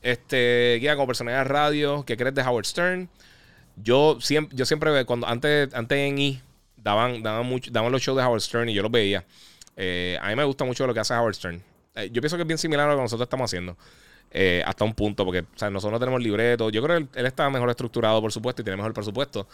Este, 0.00 0.78
guía 0.80 0.94
como 0.94 1.06
personaje 1.06 1.36
de 1.36 1.44
radio, 1.44 2.02
¿qué 2.06 2.16
crees 2.16 2.34
de 2.34 2.40
Howard 2.40 2.64
Stern? 2.64 3.10
Yo 3.76 4.22
siempre, 4.22 4.56
yo 4.56 4.64
siempre 4.64 5.04
cuando 5.04 5.26
antes, 5.26 5.68
antes 5.74 5.98
en 5.98 6.18
E 6.18 6.40
daban, 6.78 7.22
daban, 7.22 7.44
mucho, 7.44 7.70
daban 7.70 7.92
los 7.92 8.00
shows 8.00 8.16
de 8.16 8.24
Howard 8.24 8.40
Stern 8.40 8.70
y 8.70 8.72
yo 8.72 8.80
los 8.80 8.90
veía. 8.90 9.26
Eh, 9.76 10.16
a 10.22 10.30
mí 10.30 10.34
me 10.34 10.44
gusta 10.44 10.64
mucho 10.64 10.86
lo 10.86 10.94
que 10.94 11.00
hace 11.00 11.12
Howard 11.12 11.34
Stern. 11.34 11.62
Eh, 11.94 12.08
yo 12.10 12.22
pienso 12.22 12.38
que 12.38 12.42
es 12.44 12.48
bien 12.48 12.56
similar 12.56 12.86
a 12.86 12.92
lo 12.92 12.96
que 12.96 13.02
nosotros 13.02 13.26
estamos 13.26 13.50
haciendo. 13.50 13.76
hasta 14.64 14.82
un 14.82 14.94
punto, 14.94 15.26
porque 15.26 15.44
nosotros 15.60 15.92
no 15.92 16.00
tenemos 16.00 16.22
libreto. 16.22 16.70
Yo 16.70 16.82
creo 16.82 16.96
que 16.96 17.02
él, 17.02 17.08
él, 17.16 17.26
está 17.26 17.50
mejor 17.50 17.68
estructurado, 17.68 18.22
por 18.22 18.32
supuesto, 18.32 18.62
y 18.62 18.64
tiene 18.64 18.78
mejor 18.78 18.94
presupuesto. 18.94 19.46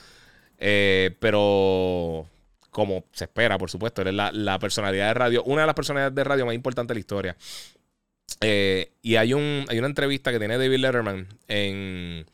Eh, 0.59 1.17
pero 1.21 2.27
como 2.71 3.05
se 3.13 3.25
espera, 3.25 3.59
por 3.59 3.71
supuesto, 3.71 4.03
eres 4.03 4.15
la, 4.15 4.31
la, 4.33 4.59
personalidad 4.59 5.09
de 5.09 5.15
radio, 5.15 5.43
una 5.45 5.63
de 5.63 5.67
las 5.67 5.75
personalidades 5.75 6.15
de 6.15 6.25
radio 6.25 6.47
más 6.47 6.55
importantes 6.55 6.89
de 6.89 6.95
la 6.95 7.01
historia. 7.01 7.37
Eh, 8.41 8.93
y 9.03 9.17
hay, 9.17 9.33
un, 9.33 9.65
hay 9.69 9.79
una 9.79 9.87
entrevista 9.87 10.31
que 10.31 10.39
tiene 10.39 10.59
David 10.59 10.79
Letterman 10.79 11.27
en, 11.49 12.27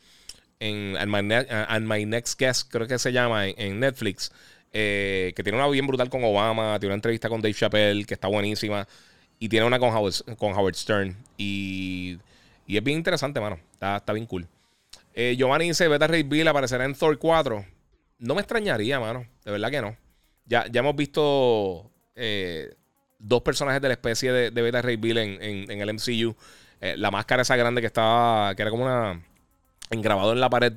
en 0.59 1.87
My, 1.87 2.05
Next 2.05 2.39
Guest, 2.39 2.69
creo 2.71 2.87
que 2.87 2.99
se 2.99 3.13
llama, 3.13 3.47
en, 3.47 3.79
Netflix, 3.79 4.31
eh, 4.73 5.31
que 5.35 5.43
tiene 5.43 5.57
una 5.57 5.67
bien 5.69 5.87
brutal 5.87 6.09
con 6.09 6.23
Obama, 6.23 6.77
tiene 6.79 6.91
una 6.91 6.95
entrevista 6.95 7.29
con 7.29 7.41
Dave 7.41 7.53
Chappelle, 7.53 8.05
que 8.05 8.15
está 8.15 8.27
buenísima, 8.27 8.85
y 9.39 9.47
tiene 9.47 9.65
una 9.65 9.79
con 9.79 9.95
Howard, 9.95 10.35
con 10.37 10.53
Howard 10.53 10.75
Stern. 10.75 11.15
Y, 11.37 12.17
y, 12.67 12.75
es 12.75 12.83
bien 12.83 12.97
interesante, 12.97 13.39
mano. 13.39 13.59
Está, 13.71 13.97
está 13.97 14.13
bien 14.13 14.25
cool. 14.25 14.47
Giovanni 15.15 15.67
dice, 15.67 15.87
Beta 15.87 16.07
Ray 16.07 16.23
Bill 16.23 16.47
aparecerá 16.47 16.85
en 16.85 16.95
Thor 16.95 17.17
4. 17.17 17.72
No 18.23 18.35
me 18.35 18.41
extrañaría, 18.41 19.01
mano. 19.01 19.27
De 19.43 19.51
verdad 19.51 19.69
que 19.69 19.81
no. 19.81 19.97
Ya, 20.45 20.65
ya 20.71 20.79
hemos 20.79 20.95
visto 20.95 21.91
eh, 22.15 22.73
dos 23.19 23.41
personajes 23.41 23.81
de 23.81 23.89
la 23.89 23.95
especie 23.95 24.31
de, 24.31 24.49
Beta 24.49 24.81
Ray 24.81 24.95
Bill 24.95 25.17
en, 25.17 25.69
el 25.69 25.93
MCU. 25.93 26.33
Eh, 26.79 26.95
la 26.97 27.11
máscara 27.11 27.41
esa 27.41 27.57
grande 27.57 27.81
que 27.81 27.87
estaba, 27.87 28.55
que 28.55 28.61
era 28.61 28.71
como 28.71 28.85
una 28.85 29.21
engrabado 29.89 30.31
en 30.31 30.39
la 30.39 30.49
pared 30.49 30.71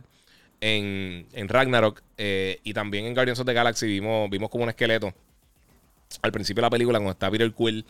en, 0.60 1.48
Ragnarok. 1.48 2.02
Eh, 2.18 2.58
y 2.64 2.74
también 2.74 3.06
en 3.06 3.14
Guardians 3.14 3.38
of 3.38 3.46
the 3.46 3.52
Galaxy 3.52 3.86
vimos, 3.86 4.28
vimos 4.28 4.50
como 4.50 4.64
un 4.64 4.70
esqueleto. 4.70 5.14
Al 6.22 6.32
principio 6.32 6.62
de 6.62 6.66
la 6.66 6.70
película, 6.70 6.98
cuando 6.98 7.12
está 7.12 7.30
Peter 7.30 7.52
Quill 7.52 7.86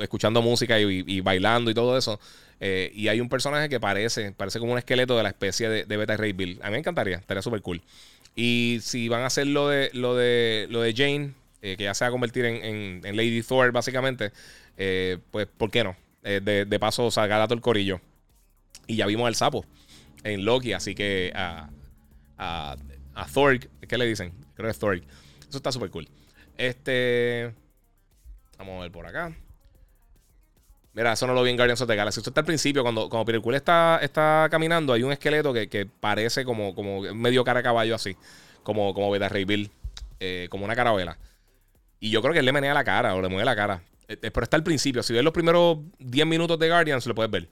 escuchando 0.00 0.40
música 0.40 0.80
y, 0.80 1.20
bailando 1.20 1.70
y 1.70 1.74
todo 1.74 1.98
eso. 1.98 2.18
y 2.58 3.08
hay 3.08 3.20
un 3.20 3.28
personaje 3.28 3.68
que 3.68 3.78
parece, 3.78 4.32
parece 4.32 4.58
como 4.58 4.72
un 4.72 4.78
esqueleto 4.78 5.14
de 5.14 5.24
la 5.24 5.28
especie 5.28 5.68
de, 5.68 5.84
de 5.84 5.96
Beta 5.98 6.16
Ray 6.16 6.32
Bill. 6.32 6.58
A 6.62 6.68
mí 6.68 6.72
me 6.72 6.78
encantaría, 6.78 7.18
estaría 7.18 7.42
súper 7.42 7.60
cool. 7.60 7.82
Y 8.34 8.78
si 8.82 9.08
van 9.08 9.22
a 9.22 9.26
hacer 9.26 9.46
lo 9.46 9.68
de, 9.68 9.90
lo 9.92 10.14
de, 10.16 10.66
lo 10.70 10.80
de 10.80 10.92
Jane, 10.92 11.34
eh, 11.62 11.76
que 11.76 11.84
ya 11.84 11.94
se 11.94 12.04
va 12.04 12.08
a 12.08 12.10
convertir 12.10 12.44
en, 12.44 13.00
Lady 13.16 13.42
Thor, 13.42 13.70
básicamente, 13.72 14.32
eh, 14.76 15.18
pues, 15.30 15.46
¿por 15.46 15.70
qué 15.70 15.84
no? 15.84 15.96
Eh, 16.22 16.40
de, 16.42 16.78
paso, 16.78 17.10
salga 17.10 17.44
todo 17.44 17.54
el 17.54 17.60
corillo. 17.60 18.00
Y 18.86 18.96
ya 18.96 19.06
vimos 19.06 19.26
al 19.26 19.34
sapo 19.34 19.64
en 20.24 20.44
Loki, 20.44 20.72
así 20.72 20.94
que 20.94 21.32
a, 21.34 21.70
a, 22.38 22.76
a 23.14 23.26
Thor, 23.26 23.58
¿qué 23.58 23.98
le 23.98 24.06
dicen? 24.06 24.32
Creo 24.54 24.66
que 24.66 24.72
es 24.72 24.78
Thor. 24.78 24.96
Eso 25.48 25.58
está 25.58 25.70
súper 25.70 25.90
cool. 25.90 26.08
Este. 26.56 27.52
Vamos 28.58 28.78
a 28.78 28.82
ver 28.82 28.92
por 28.92 29.06
acá. 29.06 29.34
Mira, 30.94 31.12
eso 31.12 31.26
no 31.26 31.34
lo 31.34 31.42
vi 31.42 31.50
en 31.50 31.56
Guardians 31.56 31.80
of 31.80 31.88
the 31.88 31.96
Galaxy. 31.96 32.20
Esto 32.20 32.30
está 32.30 32.40
al 32.40 32.46
principio, 32.46 32.82
cuando, 32.82 33.08
cuando 33.08 33.42
Quill 33.42 33.54
está, 33.54 33.98
está 34.00 34.46
caminando, 34.48 34.92
hay 34.92 35.02
un 35.02 35.10
esqueleto 35.10 35.52
que, 35.52 35.88
parece 36.00 36.44
como, 36.44 36.72
como 36.74 37.02
medio 37.14 37.42
cara 37.42 37.58
de 37.58 37.64
caballo 37.64 37.96
así. 37.96 38.16
Como, 38.62 38.94
como 38.94 39.10
Beta 39.10 39.28
Ray 39.28 39.44
Bill. 39.44 39.70
Eh, 40.20 40.46
como 40.50 40.64
una 40.64 40.74
carabela. 40.74 41.18
Y 42.00 42.10
yo 42.10 42.22
creo 42.22 42.32
que 42.32 42.38
él 42.38 42.46
le 42.46 42.52
menea 42.52 42.72
la 42.72 42.84
cara 42.84 43.14
o 43.14 43.20
le 43.20 43.28
mueve 43.28 43.44
la 43.44 43.56
cara. 43.56 43.82
Eh, 44.08 44.16
eh, 44.22 44.30
pero 44.30 44.44
está 44.44 44.56
al 44.56 44.62
principio. 44.62 45.02
Si 45.02 45.12
ves 45.12 45.22
los 45.22 45.32
primeros 45.32 45.78
10 45.98 46.26
minutos 46.26 46.58
de 46.58 46.68
Guardians, 46.68 47.06
lo 47.06 47.14
puedes 47.14 47.30
ver. 47.30 47.48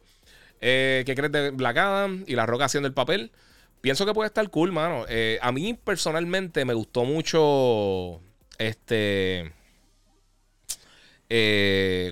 ¿Qué 0.61 1.13
crees 1.17 1.33
de 1.33 1.51
Black 1.51 1.77
Adam 1.77 2.25
y 2.27 2.37
La 2.37 2.47
Roca 2.47 2.67
haciendo 2.67 2.87
el 2.87 2.95
papel? 2.95 3.33
Pienso 3.81 4.07
que 4.07 4.15
puede 4.15 4.29
estar 4.29 4.49
cool, 4.49 4.71
mano. 4.71 5.05
a 5.41 5.53
mí 5.53 5.75
personalmente 5.75 6.65
me 6.65 6.75
gustó 6.75 7.05
mucho 7.05 8.21
Este. 8.59 9.53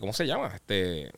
¿Cómo 0.01 0.13
se 0.13 0.27
llama? 0.27 0.53
Este. 0.55 1.13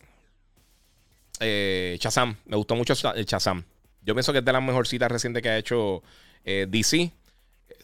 Eh, 1.43 1.97
Chazam. 1.98 2.36
Me 2.47 2.56
gustó 2.56 2.74
mucho 2.74 2.94
el 3.14 3.27
Chazam. 3.27 3.64
Yo 4.02 4.14
pienso 4.14 4.32
que 4.32 4.39
es 4.39 4.44
de 4.44 4.52
las 4.52 4.62
mejorcitas 4.62 5.10
recientes 5.10 5.43
que 5.43 5.48
ha 5.48 5.59
hecho 5.59 6.02
eh, 6.44 6.66
DC. 6.69 7.12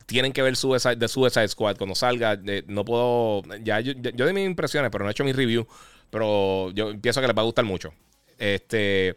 Tienen 0.06 0.32
que 0.32 0.42
ver 0.42 0.56
Suicide, 0.56 0.96
de 0.96 1.08
Suicide 1.08 1.48
Squad 1.48 1.76
cuando 1.76 1.94
salga. 1.94 2.38
no 2.66 2.84
puedo. 2.84 3.42
Ya 3.62 3.80
yo, 3.80 3.92
yo, 3.92 4.32
mis 4.32 4.46
impresiones, 4.46 4.90
pero 4.90 5.04
no 5.04 5.10
he 5.10 5.12
hecho 5.12 5.24
mi 5.24 5.32
review. 5.32 5.66
Pero 6.10 6.70
yo 6.70 6.98
pienso 7.00 7.20
que 7.20 7.26
les 7.26 7.36
va 7.36 7.42
a 7.42 7.44
gustar 7.44 7.64
mucho. 7.64 7.92
Este. 8.38 9.16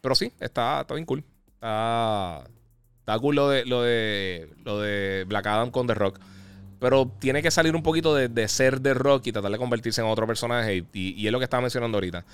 Pero 0.00 0.14
sí, 0.14 0.32
está, 0.38 0.82
está 0.82 0.94
bien 0.94 1.06
cool. 1.06 1.24
Está, 1.54 2.44
está 3.00 3.18
cool 3.18 3.36
lo 3.36 3.48
de, 3.48 3.64
lo 3.64 3.82
de, 3.82 4.50
lo 4.64 4.80
de 4.80 5.24
Black 5.26 5.46
Adam 5.46 5.70
con 5.70 5.86
The 5.86 5.94
Rock. 5.94 6.20
Pero 6.78 7.10
tiene 7.18 7.42
que 7.42 7.50
salir 7.50 7.74
un 7.74 7.82
poquito 7.82 8.14
de, 8.14 8.48
ser 8.48 8.80
The 8.80 8.94
Rock 8.94 9.26
y 9.26 9.32
tratar 9.32 9.50
de 9.50 9.58
convertirse 9.58 10.00
en 10.00 10.06
otro 10.06 10.26
personaje. 10.26 10.84
Y, 10.92 11.26
es 11.26 11.32
lo 11.32 11.38
que 11.38 11.44
estaba 11.44 11.60
mencionando 11.60 11.96
ahorita. 11.96 12.24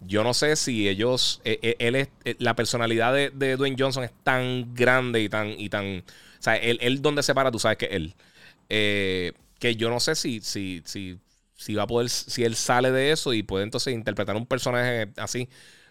Yo 0.00 0.24
no 0.24 0.34
sé 0.34 0.56
si 0.56 0.88
ellos. 0.88 1.40
Eh, 1.44 1.58
eh, 1.62 1.76
él 1.78 1.96
es. 1.96 2.08
Eh, 2.24 2.36
la 2.38 2.54
personalidad 2.54 3.12
de, 3.12 3.56
Dwayne 3.56 3.76
Johnson 3.78 4.04
es 4.04 4.12
tan 4.22 4.74
grande 4.74 5.20
y 5.20 5.28
tan. 5.28 5.48
Y 5.58 5.68
tan 5.68 6.04
o 6.38 6.42
sea, 6.42 6.56
él, 6.56 6.78
él 6.80 7.02
donde 7.02 7.22
se 7.22 7.34
para, 7.34 7.50
tú 7.50 7.58
sabes 7.58 7.78
que 7.78 7.86
él. 7.86 8.14
que 8.68 9.76
yo 9.76 9.90
no 9.90 10.00
sé 10.00 10.14
si, 10.14 10.40
si, 10.40 10.82
si, 10.84 11.18
si 11.54 11.74
va 11.74 11.84
a 11.84 11.86
poder. 11.86 12.08
Si 12.08 12.44
él 12.44 12.54
sale 12.56 12.90
de 12.92 13.12
eso 13.12 13.32
y 13.34 13.42
puede 13.42 13.64
entonces 13.64 13.94
interpretar 13.94 14.36
un 14.36 14.46
personaje 14.46 15.08
así. 15.16 15.48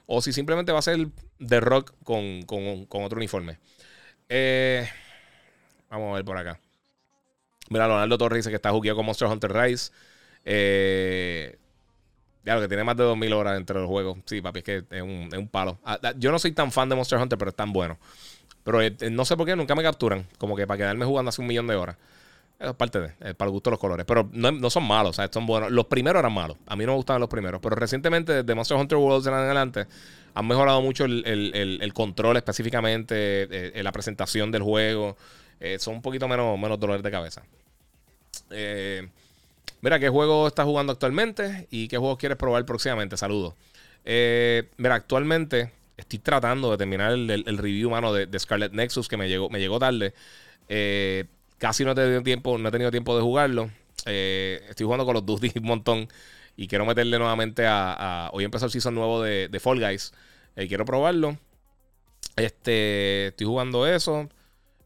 O 0.07 0.21
si 0.21 0.31
simplemente 0.31 0.71
va 0.71 0.79
a 0.79 0.81
ser 0.81 1.09
The 1.45 1.59
Rock 1.59 1.93
con, 2.03 2.45
otro 2.89 3.17
uniforme. 3.17 3.59
Eh, 4.29 4.88
vamos 5.89 6.11
a 6.11 6.15
ver 6.15 6.25
por 6.25 6.38
acá. 6.38 6.59
Mira, 7.69 7.88
Leonardo 7.88 8.17
Torres 8.17 8.39
dice 8.39 8.49
que 8.49 8.55
está 8.55 8.71
jugando 8.71 8.95
con 8.95 9.05
Monster 9.05 9.27
Hunter 9.27 9.51
Rise. 9.51 9.91
Eh, 10.45 11.57
ya 12.47 12.57
que 12.61 12.69
tiene 12.69 12.85
más 12.85 12.95
de 12.95 13.03
2000 13.03 13.33
horas 13.33 13.53
dentro 13.55 13.77
del 13.77 13.87
juego. 13.89 14.17
Sí, 14.25 14.41
papi, 14.41 14.59
es 14.59 14.63
que 14.63 14.83
es 14.89 15.01
un, 15.01 15.49
palo. 15.51 15.79
Ah, 15.83 15.99
yo 16.17 16.31
no 16.31 16.39
soy 16.39 16.53
tan 16.53 16.71
fan 16.71 16.87
de 16.87 16.95
Monster 16.95 17.19
Hunter, 17.19 17.37
pero 17.37 17.49
es 17.49 17.55
tan 17.55 17.73
bueno. 17.73 17.97
Pero 18.63 18.81
eh, 18.81 18.95
no 19.11 19.25
sé 19.25 19.35
por 19.35 19.45
qué 19.45 19.55
nunca 19.57 19.75
me 19.75 19.83
capturan. 19.83 20.25
Como 20.37 20.55
que 20.55 20.65
para 20.65 20.77
quedarme 20.77 21.05
jugando 21.05 21.27
hace 21.27 21.41
un 21.41 21.47
millón 21.47 21.67
de 21.67 21.75
horas. 21.75 21.97
Es 22.57 22.73
parte 22.73 23.01
de, 23.01 23.07
eh, 23.19 23.33
para 23.33 23.49
el 23.49 23.51
gusto 23.51 23.69
de 23.69 23.73
los 23.73 23.79
colores. 23.81 24.05
Pero 24.05 24.29
no, 24.31 24.69
son 24.69 24.87
malos, 24.87 25.17
sea, 25.17 25.29
son 25.31 25.45
buenos. 25.45 25.71
Los 25.71 25.87
primeros 25.87 26.21
eran 26.21 26.31
malos. 26.31 26.57
A 26.67 26.77
mí 26.77 26.85
no 26.85 26.93
me 26.93 26.95
gustaban 26.95 27.19
los 27.19 27.29
primeros. 27.29 27.59
Pero 27.61 27.75
recientemente, 27.75 28.31
desde 28.31 28.55
Monster 28.55 28.77
Hunter 28.77 28.97
Worlds 28.97 29.27
en 29.27 29.33
adelante, 29.33 29.85
han 30.33 30.47
mejorado 30.47 30.81
mucho 30.81 31.03
el, 31.03 31.91
control 31.93 32.37
específicamente, 32.37 33.77
eh, 33.77 33.83
la 33.83 33.91
presentación 33.91 34.51
del 34.51 34.63
juego. 34.63 35.17
Eh, 35.59 35.79
son 35.79 35.95
un 35.95 36.01
poquito 36.01 36.29
menos, 36.29 36.57
menos 36.57 36.79
dolores 36.79 37.03
de 37.03 37.11
cabeza. 37.11 37.43
Mira, 39.81 39.99
¿qué 39.99 40.10
juego 40.10 40.48
estás 40.48 40.65
jugando 40.65 40.94
actualmente? 40.94 41.68
¿Y 41.72 41.88
qué 41.88 41.98
juegos 41.98 42.18
quieres 42.18 42.38
probar 42.38 42.65
próximamente? 42.65 43.18
Saludos. 43.18 43.53
mira, 44.06 44.95
actualmente 44.95 45.72
estoy 45.98 46.19
tratando 46.19 46.72
de 46.72 46.77
terminar 46.77 47.11
el, 47.11 47.57
review, 47.57 47.89
mano, 47.89 48.14
de, 48.14 48.39
Scarlet 48.39 48.72
Nexus, 48.72 49.07
que 49.07 49.18
me 49.18 49.27
llegó, 49.27 49.49
me 49.49 49.60
llegó 49.60 49.80
tarde. 49.80 50.14
Eh, 50.69 51.26
Casi 51.57 51.84
no 51.84 51.91
he 51.91 51.95
tenido 51.95 52.22
tiempo, 52.22 52.57
no 52.57 52.69
he 52.69 52.72
tenido 52.72 52.91
tiempo 52.91 53.15
de 53.15 53.23
jugarlo. 53.23 53.72
Eh, 54.06 54.61
estoy 54.69 54.85
jugando 54.85 55.06
con 55.06 55.15
los 55.15 55.26
Duty 55.26 55.53
un 55.60 55.64
montón. 55.64 56.07
Y 56.56 56.68
quiero 56.68 56.85
meterle 56.85 57.18
nuevamente 57.19 57.65
a. 57.68 58.30
hoy 58.34 58.44
empezó 58.44 58.65
el 58.65 58.72
season 58.72 58.95
nuevo 58.95 59.22
de, 59.22 59.60
Fall 59.60 59.80
Guys. 59.80 60.14
Eh, 60.56 60.68
quiero 60.68 60.85
probarlo. 60.85 61.38
Este. 62.35 63.27
Estoy 63.27 63.48
jugando 63.48 63.88
eso. 63.88 64.30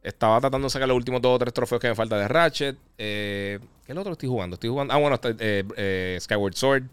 Estaba 0.03 0.39
tratando 0.39 0.65
de 0.65 0.71
sacar 0.71 0.87
los 0.87 0.97
últimos 0.97 1.21
dos 1.21 1.35
o 1.35 1.39
tres 1.39 1.53
trofeos 1.53 1.79
que 1.79 1.89
me 1.89 1.95
falta 1.95 2.17
de 2.17 2.27
Ratchet. 2.27 2.77
Eh, 2.97 3.59
¿Qué 3.91 3.93
es 3.93 3.95
lo 3.97 4.01
otro 4.03 4.13
estoy 4.13 4.29
jugando? 4.29 4.53
Estoy 4.53 4.69
jugando. 4.69 4.93
Ah, 4.93 4.97
bueno, 4.99 5.17
Skyward 5.17 6.55
Sword. 6.55 6.83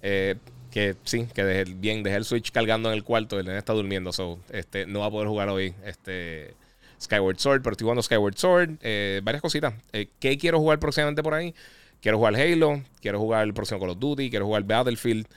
que 0.00 0.96
sí, 1.04 1.28
que 1.32 1.44
dejé, 1.44 1.72
bien, 1.72 2.02
dejé 2.02 2.16
el 2.16 2.24
Switch 2.24 2.50
cargando 2.50 2.88
en 2.88 2.96
el 2.96 3.04
cuarto. 3.04 3.38
El 3.38 3.46
nene 3.46 3.58
está 3.58 3.72
durmiendo. 3.74 4.12
So, 4.12 4.40
este, 4.50 4.86
no 4.86 4.98
va 4.98 5.06
a 5.06 5.10
poder 5.12 5.28
jugar 5.28 5.48
hoy. 5.50 5.72
Este. 5.84 6.56
Skyward 7.00 7.38
Sword, 7.38 7.62
pero 7.62 7.74
estoy 7.74 7.84
jugando 7.84 8.02
Skyward 8.02 8.36
Sword, 8.36 8.70
eh, 8.80 9.20
varias 9.22 9.40
cositas. 9.40 9.74
Eh, 9.92 10.08
¿Qué 10.18 10.36
quiero 10.36 10.58
jugar 10.58 10.80
próximamente 10.80 11.22
por 11.22 11.32
ahí? 11.32 11.54
Quiero 12.00 12.18
jugar 12.18 12.34
Halo, 12.34 12.82
quiero 13.00 13.20
jugar 13.20 13.44
el 13.44 13.54
próximo 13.54 13.78
Call 13.78 13.90
of 13.90 13.98
Duty, 14.00 14.28
quiero 14.28 14.46
jugar 14.46 14.64
Battlefield. 14.64 15.28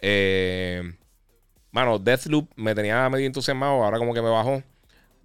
Eh, 0.00 0.92
mano, 1.70 1.98
Deathloop 1.98 2.50
me 2.56 2.74
tenía 2.74 3.08
medio 3.08 3.24
entusiasmado, 3.24 3.82
ahora 3.82 3.96
como 3.96 4.12
que 4.12 4.20
me 4.20 4.28
bajó. 4.28 4.62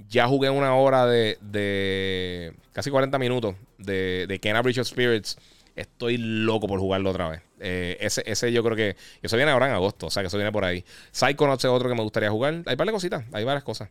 Ya 0.08 0.28
jugué 0.28 0.50
una 0.50 0.76
hora 0.76 1.06
de, 1.06 2.54
casi 2.72 2.90
40 2.90 3.20
minutos 3.20 3.56
de, 3.78 4.26
de 4.28 4.40
Kena 4.40 4.62
Bridge 4.62 4.80
of 4.80 4.88
Spirits. 4.88 5.38
Estoy 5.76 6.18
loco 6.18 6.68
por 6.68 6.80
jugarlo 6.80 7.10
otra 7.10 7.30
vez. 7.30 7.42
ese, 7.60 8.24
ese 8.26 8.52
yo 8.52 8.64
creo 8.64 8.76
que. 8.76 8.96
Eso 9.22 9.36
viene 9.38 9.52
ahora 9.52 9.68
en 9.68 9.74
agosto, 9.74 10.08
o 10.08 10.10
sea 10.10 10.24
que 10.24 10.28
eso 10.28 10.38
viene 10.38 10.52
por 10.52 10.66
ahí. 10.66 10.84
Psychonauts 11.12 11.64
es 11.64 11.72
otro 11.72 11.90
que 11.90 11.96
me 11.96 12.04
gustaría 12.04 12.30
jugar. 12.30 12.64
Hay 12.66 12.76
varias 12.76 12.94
cositas, 12.94 13.24
hay 13.32 13.44
varias 13.44 13.64
cosas. 13.64 13.90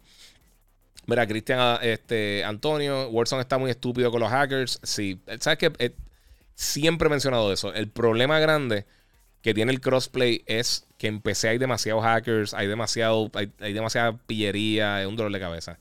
Mira, 1.09 1.27
Cristian 1.27 1.59
ah, 1.59 1.79
este, 1.81 2.45
Antonio, 2.45 3.09
Warzone 3.09 3.41
está 3.41 3.57
muy 3.57 3.71
estúpido 3.71 4.11
con 4.11 4.21
los 4.21 4.29
hackers. 4.29 4.79
Sí, 4.83 5.19
¿sabes 5.41 5.59
qué? 5.59 5.73
Eh, 5.79 5.95
siempre 6.55 7.07
he 7.07 7.11
mencionado 7.11 7.51
eso. 7.51 7.73
El 7.73 7.89
problema 7.89 8.39
grande 8.41 8.85
que 9.41 9.55
tiene 9.55 9.73
el 9.73 9.81
crossplay 9.81 10.43
es 10.45 10.87
que 10.99 11.07
en 11.07 11.23
PC 11.23 11.49
hay 11.49 11.57
demasiados 11.57 12.05
hackers, 12.05 12.53
hay 12.53 12.67
demasiado, 12.67 13.31
hay, 13.33 13.51
hay 13.59 13.73
demasiada 13.73 14.19
pillería, 14.27 15.01
es 15.01 15.09
un 15.09 15.17
dolor 15.17 15.33
de 15.33 15.41
cabeza. 15.41 15.79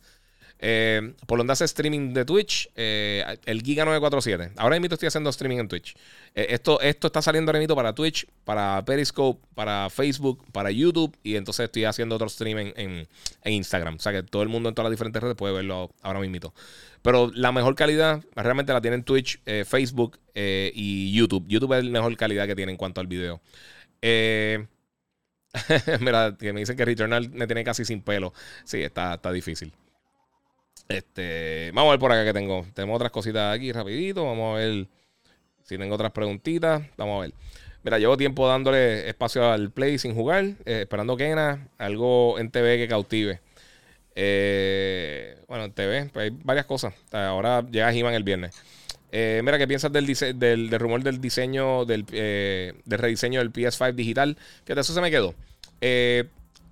Eh, 0.60 1.14
por 1.28 1.38
donde 1.38 1.54
hace 1.54 1.66
streaming 1.66 2.14
de 2.14 2.26
Twitch, 2.26 2.70
eh, 2.76 3.38
el 3.46 3.62
Giga947. 3.64 4.54
Ahora 4.58 4.80
mismo 4.80 4.94
estoy 4.94 5.08
haciendo 5.08 5.30
streaming 5.30 5.58
en 5.58 5.68
Twitch. 5.68 5.96
Eh, 6.34 6.48
esto, 6.50 6.82
esto 6.82 7.08
está 7.08 7.22
saliendo 7.22 7.52
ahora 7.52 7.60
mismo 7.60 7.76
para 7.76 7.94
Twitch, 7.94 8.26
para 8.44 8.84
Periscope, 8.84 9.46
para 9.54 9.90
Facebook, 9.90 10.44
para 10.52 10.72
YouTube. 10.72 11.16
Y 11.24 11.36
entonces 11.36 11.66
estoy 11.66 11.86
haciendo 11.86 12.16
otro 12.16 12.28
streaming 12.28 12.72
en, 12.76 13.08
Instagram. 13.46 13.96
O 13.96 14.00
sea 14.00 14.12
que 14.12 14.24
todo 14.24 14.42
el 14.42 14.50
mundo 14.50 14.70
en 14.70 14.76
todas 14.76 14.90
las 14.90 14.98
diferentes 14.98 15.22
redes 15.22 15.36
puede 15.36 15.54
verlo 15.54 15.92
ahora 16.02 16.20
mismo. 16.20 16.54
Pero 17.02 17.32
la 17.34 17.52
mejor 17.52 17.76
calidad 17.76 18.24
realmente 18.36 18.74
la 18.74 18.82
tienen 18.82 19.04
Twitch, 19.04 19.40
Facebook 19.66 20.20
y 20.34 21.14
YouTube. 21.14 21.46
YouTube 21.48 21.74
es 21.74 21.86
la 21.86 21.92
mejor 21.92 22.18
calidad 22.18 22.48
que 22.48 22.56
tiene 22.56 22.72
en 22.72 22.78
cuanto 22.78 23.00
al 23.00 23.08
video. 23.08 23.42
Mira, 26.02 26.36
que 26.38 26.54
me 26.54 26.60
dicen 26.60 26.76
que 26.76 26.86
Returnal 26.86 27.30
me 27.30 27.48
tiene 27.48 27.64
casi 27.64 27.86
sin 27.86 28.02
pelo. 28.02 28.34
Sí, 28.66 28.82
está, 28.82 29.14
está 29.16 29.32
difícil. 29.32 29.74
Este, 30.88 31.72
vamos 31.74 31.90
a 31.90 31.92
ver 31.92 32.00
por 32.00 32.12
acá 32.12 32.26
que 32.26 32.34
tengo. 32.34 32.66
Tenemos 32.74 32.96
otras 32.96 33.12
cositas 33.12 33.56
aquí 33.56 33.72
rapidito. 33.72 34.26
Vamos 34.26 34.56
a 34.56 34.60
ver 34.60 34.88
si 35.64 35.78
tengo 35.78 35.96
otras 35.96 36.12
preguntitas. 36.12 36.82
Vamos 36.98 37.18
a 37.18 37.22
ver. 37.22 37.34
Mira, 37.84 38.00
llevo 38.00 38.18
tiempo 38.18 38.48
dándole 38.48 39.08
espacio 39.08 39.50
al 39.50 39.72
play 39.72 39.98
sin 39.98 40.14
jugar, 40.14 40.44
eh, 40.66 40.82
esperando 40.82 41.16
que 41.16 41.30
Ena, 41.30 41.70
algo 41.78 42.38
en 42.40 42.52
TV 42.52 42.78
que 42.78 42.88
cautive. 42.88 43.40
Eh, 44.16 45.38
bueno, 45.48 45.66
en 45.66 45.72
TV, 45.72 46.10
pues 46.12 46.24
hay 46.24 46.38
varias 46.44 46.66
cosas. 46.66 46.94
Ahora 47.12 47.62
llega 47.70 47.94
He-Man 47.94 48.14
el 48.14 48.24
viernes. 48.24 48.62
Eh, 49.12 49.42
mira, 49.44 49.58
¿qué 49.58 49.68
piensas 49.68 49.92
del, 49.94 50.06
del, 50.38 50.80
rumor 50.80 51.02
del 51.02 51.22
diseño, 51.22 51.86
del, 51.86 52.06
del 52.06 53.00
rediseño 53.00 53.40
del 53.40 53.54
PS5 53.54 53.94
digital? 53.94 54.38
De 54.66 54.82
eso 54.82 54.94
se 54.94 55.00
me 55.00 55.10
quedó. 55.10 55.34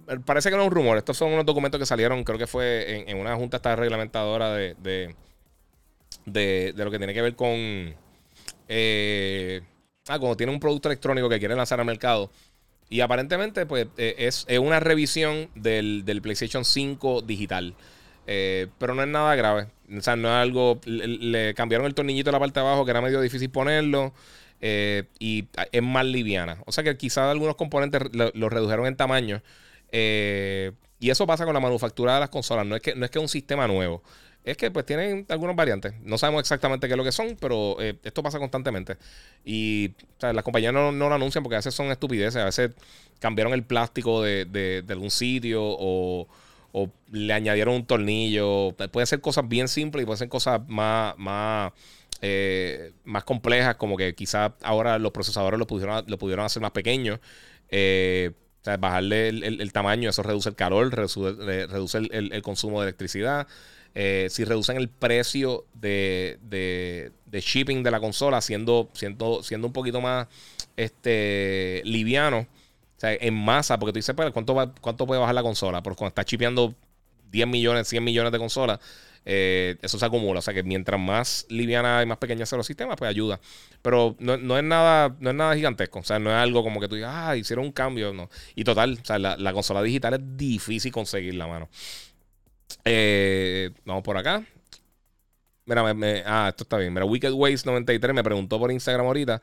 Eh, 0.07 0.19
parece 0.23 0.49
que 0.49 0.55
no 0.55 0.63
es 0.63 0.67
un 0.67 0.73
rumor. 0.73 0.97
Estos 0.97 1.17
son 1.17 1.33
unos 1.33 1.45
documentos 1.45 1.79
que 1.79 1.85
salieron, 1.85 2.23
creo 2.23 2.37
que 2.37 2.47
fue 2.47 3.05
en, 3.09 3.17
una 3.17 3.35
junta 3.35 3.57
esta 3.57 3.75
reglamentadora 3.75 4.53
de, 4.53 4.75
de, 4.75 5.15
de, 6.25 6.73
lo 6.75 6.91
que 6.91 6.97
tiene 6.97 7.13
que 7.13 7.21
ver 7.21 7.35
con. 7.35 7.95
Eh, 8.67 9.61
ah, 10.07 10.19
cuando 10.19 10.37
tiene 10.37 10.51
un 10.51 10.59
producto 10.59 10.89
electrónico 10.89 11.29
que 11.29 11.39
quiere 11.39 11.55
lanzar 11.55 11.79
al 11.79 11.85
mercado. 11.85 12.31
Y 12.89 13.01
aparentemente, 13.01 13.65
pues, 13.65 13.87
eh, 13.97 14.15
es, 14.19 14.45
una 14.59 14.79
revisión 14.79 15.49
del, 15.55 16.03
PlayStation 16.21 16.63
5 16.63 17.21
digital. 17.23 17.75
Pero 18.25 18.95
no 18.95 19.03
es 19.03 19.07
nada 19.07 19.35
grave. 19.35 19.67
O 19.95 20.01
sea, 20.01 20.15
no 20.15 20.29
es 20.29 20.35
algo. 20.35 20.79
Le, 20.85 21.53
cambiaron 21.55 21.87
el 21.87 21.95
tornillito 21.95 22.29
de 22.29 22.33
la 22.33 22.39
parte 22.39 22.59
de 22.59 22.65
abajo, 22.65 22.85
que 22.85 22.91
era 22.91 23.01
medio 23.01 23.21
difícil 23.21 23.49
ponerlo. 23.49 24.13
y 24.61 25.47
es 25.71 25.81
más 25.83 26.05
liviana. 26.05 26.61
O 26.65 26.71
sea 26.71 26.83
que 26.83 26.95
quizás 26.95 27.29
algunos 27.29 27.55
componentes 27.55 28.01
lo 28.13 28.49
redujeron 28.49 28.85
en 28.85 28.95
tamaño. 28.95 29.41
Eh, 29.97 30.73
y 30.99 31.09
eso 31.09 31.25
pasa 31.25 31.45
con 31.45 31.53
la 31.53 31.61
manufactura 31.61 32.15
de 32.15 32.19
las 32.19 32.29
consolas. 32.29 32.65
No 32.65 32.75
es 32.75 32.81
que, 32.81 32.95
no 32.95 33.05
es 33.05 33.11
que 33.11 33.17
un 33.17 33.29
sistema 33.29 33.65
nuevo. 33.65 34.03
Es 34.43 34.57
que 34.57 34.69
pues 34.69 34.85
tienen 34.85 35.25
algunas 35.29 35.55
variantes. 35.55 35.93
No 36.03 36.17
sabemos 36.17 36.41
exactamente 36.41 36.87
qué 36.87 36.93
es 36.93 36.97
lo 36.97 37.03
que 37.05 37.13
son, 37.13 37.37
pero 37.39 37.77
eh, 37.79 37.97
esto 38.03 38.21
pasa 38.21 38.37
constantemente. 38.37 38.97
Y 39.45 39.93
las 40.19 40.43
compañías 40.43 40.73
no, 40.73 40.91
lo 40.91 41.13
anuncian 41.13 41.43
porque 41.43 41.55
a 41.55 41.59
veces 41.59 41.73
son 41.73 41.91
estupideces. 41.91 42.41
A 42.41 42.45
veces 42.45 42.71
cambiaron 43.19 43.53
el 43.53 43.63
plástico 43.63 44.21
de, 44.21 44.83
algún 44.89 45.11
sitio 45.11 45.61
o, 45.63 46.27
le 47.11 47.31
añadieron 47.31 47.75
un 47.75 47.85
tornillo. 47.85 48.73
Puede 48.91 49.05
ser 49.07 49.21
cosas 49.21 49.47
bien 49.47 49.69
simples 49.69 50.03
y 50.03 50.05
puede 50.05 50.17
ser 50.17 50.27
cosas 50.27 50.59
más, 50.67 51.17
más, 51.17 51.71
eh, 52.21 52.91
más 53.05 53.23
complejas, 53.23 53.75
como 53.77 53.95
que 53.95 54.13
quizás 54.13 54.51
ahora 54.61 54.99
los 54.99 55.13
procesadores 55.13 55.57
lo 55.57 55.67
pudieron, 55.67 56.03
lo 56.05 56.17
pudieron 56.17 56.45
hacer 56.45 56.61
más 56.61 56.71
pequeño. 56.71 57.21
Eh, 57.69 58.31
sea, 58.65 58.77
bajarle 58.77 59.29
el, 59.29 59.71
tamaño, 59.71 60.09
eso 60.09 60.23
reduce 60.23 60.49
el 60.49 60.55
calor, 60.55 60.91
reduce, 60.91 61.97
el, 61.99 62.41
consumo 62.41 62.81
de 62.81 62.87
electricidad. 62.87 63.47
Eh, 63.93 64.27
si 64.29 64.43
reducen 64.43 64.75
el 64.75 64.89
precio 64.89 65.65
de, 65.73 67.11
shipping 67.31 67.83
de 67.83 67.91
la 67.91 67.99
consola, 67.99 68.41
siendo, 68.41 68.89
siendo, 68.93 69.43
siendo 69.43 69.67
un 69.67 69.73
poquito 69.73 70.01
más 70.01 70.27
este, 70.75 71.81
liviano, 71.85 72.39
o 72.39 72.99
sea, 72.99 73.13
en 73.13 73.35
masa, 73.35 73.77
porque 73.77 73.93
tú 73.93 73.99
dices, 73.99 74.15
pues, 74.15 74.31
¿cuánto, 74.31 74.73
¿cuánto 74.81 75.05
puede 75.05 75.21
bajar 75.21 75.35
la 75.35 75.43
consola? 75.43 75.83
Porque 75.83 75.97
cuando 75.97 76.09
está 76.09 76.25
chipeando 76.25 76.73
10 77.31 77.47
millones, 77.47 77.87
100 77.87 78.03
millones 78.03 78.31
de 78.31 78.39
consolas, 78.39 78.79
eh, 79.25 79.77
eso 79.81 79.97
se 79.97 80.05
acumula. 80.05 80.39
O 80.39 80.41
sea 80.41 80.53
que 80.53 80.63
mientras 80.63 80.99
más 80.99 81.45
liviana 81.49 82.01
y 82.03 82.05
más 82.05 82.19
pequeña 82.19 82.45
sea 82.45 82.57
los 82.57 82.67
sistemas, 82.67 82.95
pues 82.95 83.09
ayuda. 83.09 83.39
Pero 83.81 84.15
no, 84.19 84.57
es 84.57 84.63
nada, 84.63 85.15
no 85.19 85.31
es 85.31 85.35
nada 85.35 85.55
gigantesco. 85.55 85.99
O 85.99 86.03
sea, 86.03 86.19
no 86.19 86.29
es 86.29 86.37
algo 86.37 86.63
como 86.63 86.79
que 86.79 86.87
tú 86.87 86.95
digas, 86.95 87.11
ah, 87.13 87.35
hicieron 87.35 87.65
un 87.65 87.71
cambio. 87.71 88.13
No. 88.13 88.29
Y 88.53 88.63
total, 88.63 88.99
o 89.01 89.05
sea, 89.05 89.17
la, 89.17 89.53
consola 89.53 89.81
digital 89.81 90.13
es 90.13 90.37
difícil 90.37 90.91
conseguir 90.91 91.35
la 91.35 91.47
mano. 91.47 91.69
Eh, 92.85 93.71
vamos 93.83 94.03
por 94.03 94.17
acá. 94.17 94.45
Mira, 95.65 95.83
ah, 96.25 96.49
esto 96.49 96.63
está 96.63 96.77
bien. 96.77 96.93
Mira, 96.93 97.05
Wicked 97.05 97.31
Ways 97.31 97.65
93 97.65 98.13
me 98.13 98.23
preguntó 98.23 98.59
por 98.59 98.71
Instagram 98.71 99.07
ahorita. 99.07 99.41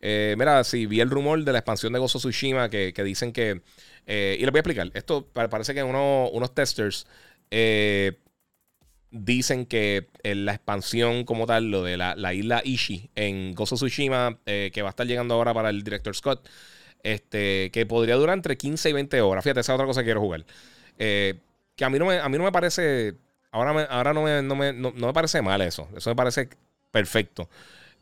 Eh, 0.00 0.34
mira, 0.36 0.62
si 0.64 0.84
vi 0.84 1.00
el 1.00 1.08
rumor 1.08 1.42
de 1.42 1.52
la 1.52 1.60
expansión 1.60 1.94
de 1.94 1.98
Gozo 1.98 2.18
Tsushima 2.18 2.68
que, 2.68 2.92
dicen 3.02 3.32
que. 3.32 3.62
y 4.06 4.42
les 4.42 4.50
voy 4.50 4.58
a 4.58 4.60
explicar. 4.60 4.90
Esto 4.92 5.26
parece 5.32 5.72
que 5.72 5.82
uno, 5.82 6.28
unos 6.30 6.54
testers 6.54 7.06
dicen 9.14 9.64
que 9.64 10.08
la 10.22 10.54
expansión 10.54 11.24
como 11.24 11.46
tal, 11.46 11.70
lo 11.70 11.82
de 11.84 11.96
la, 11.96 12.34
isla 12.34 12.60
Ishi 12.64 13.10
en 13.14 13.54
Gozo 13.54 13.76
Tsushima, 13.76 14.38
eh, 14.44 14.70
que 14.74 14.82
va 14.82 14.88
a 14.88 14.90
estar 14.90 15.06
llegando 15.06 15.34
ahora 15.34 15.54
para 15.54 15.70
el 15.70 15.82
director 15.82 16.14
Scott, 16.14 16.46
este, 17.02 17.70
que 17.70 17.86
podría 17.86 18.16
durar 18.16 18.36
entre 18.36 18.56
15 18.56 18.90
y 18.90 18.92
20 18.92 19.20
horas. 19.20 19.44
Fíjate, 19.44 19.60
esa 19.60 19.72
es 19.72 19.74
otra 19.74 19.86
cosa 19.86 20.00
que 20.00 20.06
quiero 20.06 20.20
jugar. 20.20 20.44
Eh, 20.98 21.38
que 21.76 21.84
a 21.84 21.90
mí 21.90 21.98
no 21.98 22.06
me, 22.06 22.18
a 22.18 22.28
mí 22.28 22.36
no 22.38 22.44
me 22.44 22.52
parece, 22.52 23.14
ahora, 23.52 23.84
ahora 23.84 24.12
no, 24.12 24.22
me, 24.22 24.42
no, 24.42 24.56
me, 24.56 24.72
no, 24.72 24.90
me 24.92 25.12
parece 25.12 25.40
mal 25.42 25.60
eso. 25.62 25.88
Eso 25.96 26.10
me 26.10 26.16
parece 26.16 26.48
perfecto. 26.90 27.48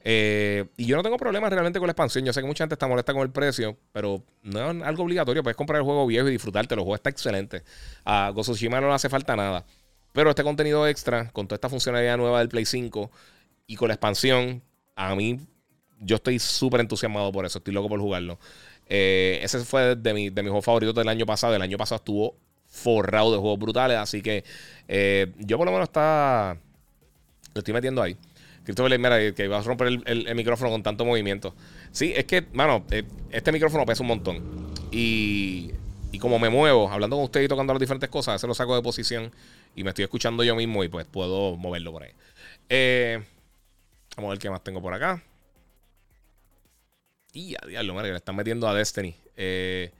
Eh, 0.04 0.64
y 0.76 0.86
yo 0.86 0.96
no 0.96 1.02
tengo 1.02 1.16
problemas 1.18 1.50
realmente 1.50 1.78
con 1.78 1.86
la 1.88 1.92
expansión. 1.92 2.24
Yo 2.24 2.32
sé 2.32 2.40
que 2.40 2.46
mucha 2.46 2.64
gente 2.64 2.74
está 2.74 2.88
molesta 2.88 3.12
con 3.12 3.22
el 3.22 3.30
precio, 3.30 3.76
pero 3.92 4.22
no 4.42 4.70
es 4.70 4.82
algo 4.82 5.04
obligatorio. 5.04 5.42
Puedes 5.42 5.56
comprar 5.56 5.78
el 5.78 5.84
juego 5.84 6.06
viejo 6.06 6.28
y 6.28 6.32
disfrutarte. 6.32 6.74
El 6.74 6.80
juego 6.80 6.94
está 6.94 7.10
excelente. 7.10 7.62
A 8.04 8.30
Gozo 8.30 8.52
Tsushima 8.52 8.80
no 8.80 8.88
le 8.88 8.94
hace 8.94 9.08
falta 9.10 9.36
nada. 9.36 9.64
Pero 10.12 10.30
este 10.30 10.42
contenido 10.42 10.86
extra, 10.86 11.30
con 11.30 11.46
toda 11.46 11.56
esta 11.56 11.68
funcionalidad 11.68 12.16
nueva 12.16 12.40
del 12.40 12.48
Play 12.48 12.66
5 12.66 13.10
y 13.66 13.76
con 13.76 13.88
la 13.88 13.94
expansión, 13.94 14.62
a 14.94 15.14
mí 15.14 15.40
yo 16.00 16.16
estoy 16.16 16.38
súper 16.38 16.80
entusiasmado 16.80 17.32
por 17.32 17.46
eso. 17.46 17.58
Estoy 17.58 17.72
loco 17.72 17.88
por 17.88 18.00
jugarlo. 18.00 18.38
Eh, 18.86 19.40
ese 19.42 19.60
fue 19.60 19.96
de, 19.96 20.14
mi, 20.14 20.30
de 20.30 20.42
mis 20.42 20.50
juegos 20.50 20.64
favoritos 20.64 20.94
del 20.94 21.08
año 21.08 21.24
pasado. 21.24 21.54
El 21.54 21.62
año 21.62 21.78
pasado 21.78 21.96
estuvo 21.96 22.36
forrado 22.66 23.32
de 23.32 23.38
juegos 23.38 23.58
brutales. 23.58 23.96
Así 23.96 24.20
que 24.20 24.44
eh, 24.88 25.32
yo 25.38 25.56
por 25.56 25.66
lo 25.66 25.72
menos 25.72 25.88
está... 25.88 26.58
Lo 27.54 27.58
estoy 27.58 27.72
metiendo 27.72 28.02
ahí. 28.02 28.16
Christopher 28.64 28.98
mira, 28.98 29.32
que 29.32 29.48
vas 29.48 29.64
a 29.64 29.68
romper 29.68 29.88
el, 30.04 30.34
micrófono 30.34 30.70
con 30.70 30.82
tanto 30.82 31.04
movimiento. 31.04 31.54
Sí, 31.90 32.12
es 32.14 32.24
que, 32.24 32.46
mano, 32.52 32.84
eh, 32.90 33.02
este 33.30 33.50
micrófono 33.50 33.84
pesa 33.84 34.02
un 34.02 34.08
montón. 34.08 34.72
Y, 34.90 35.72
y 36.12 36.18
como 36.18 36.38
me 36.38 36.48
muevo, 36.48 36.88
hablando 36.88 37.16
con 37.16 37.24
usted 37.24 37.42
y 37.42 37.48
tocando 37.48 37.72
las 37.72 37.80
diferentes 37.80 38.08
cosas, 38.08 38.40
se 38.40 38.46
lo 38.46 38.54
saco 38.54 38.76
de 38.76 38.82
posición 38.82 39.32
y 39.74 39.84
me 39.84 39.90
estoy 39.90 40.04
escuchando 40.04 40.44
yo 40.44 40.54
mismo 40.54 40.84
y 40.84 40.88
pues 40.88 41.06
puedo 41.06 41.56
moverlo 41.56 41.92
por 41.92 42.02
ahí. 42.02 42.12
Eh, 42.68 43.22
vamos 44.16 44.30
a 44.30 44.32
ver 44.32 44.38
qué 44.38 44.50
más 44.50 44.62
tengo 44.62 44.82
por 44.82 44.94
acá. 44.94 45.22
Y 47.32 47.54
a 47.54 47.66
diablo, 47.66 47.94
madre, 47.94 48.08
que 48.08 48.12
le 48.12 48.18
están 48.18 48.36
metiendo 48.36 48.68
a 48.68 48.74
Destiny. 48.74 49.16
Eh, 49.36 49.90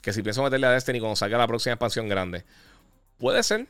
que 0.00 0.12
si 0.12 0.22
pienso 0.22 0.42
meterle 0.42 0.68
a 0.68 0.70
Destiny 0.70 1.00
cuando 1.00 1.16
salga 1.16 1.38
la 1.38 1.46
próxima 1.46 1.72
expansión 1.72 2.08
grande. 2.08 2.44
Puede 3.18 3.42
ser, 3.42 3.66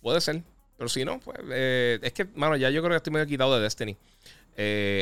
puede 0.00 0.20
ser. 0.20 0.42
Pero 0.78 0.88
si 0.88 1.04
no, 1.04 1.20
pues 1.20 1.38
eh, 1.50 1.98
es 2.02 2.12
que, 2.14 2.24
mano, 2.34 2.56
ya 2.56 2.70
yo 2.70 2.80
creo 2.80 2.92
que 2.92 2.96
estoy 2.96 3.12
medio 3.12 3.26
quitado 3.26 3.54
de 3.56 3.62
Destiny. 3.62 3.96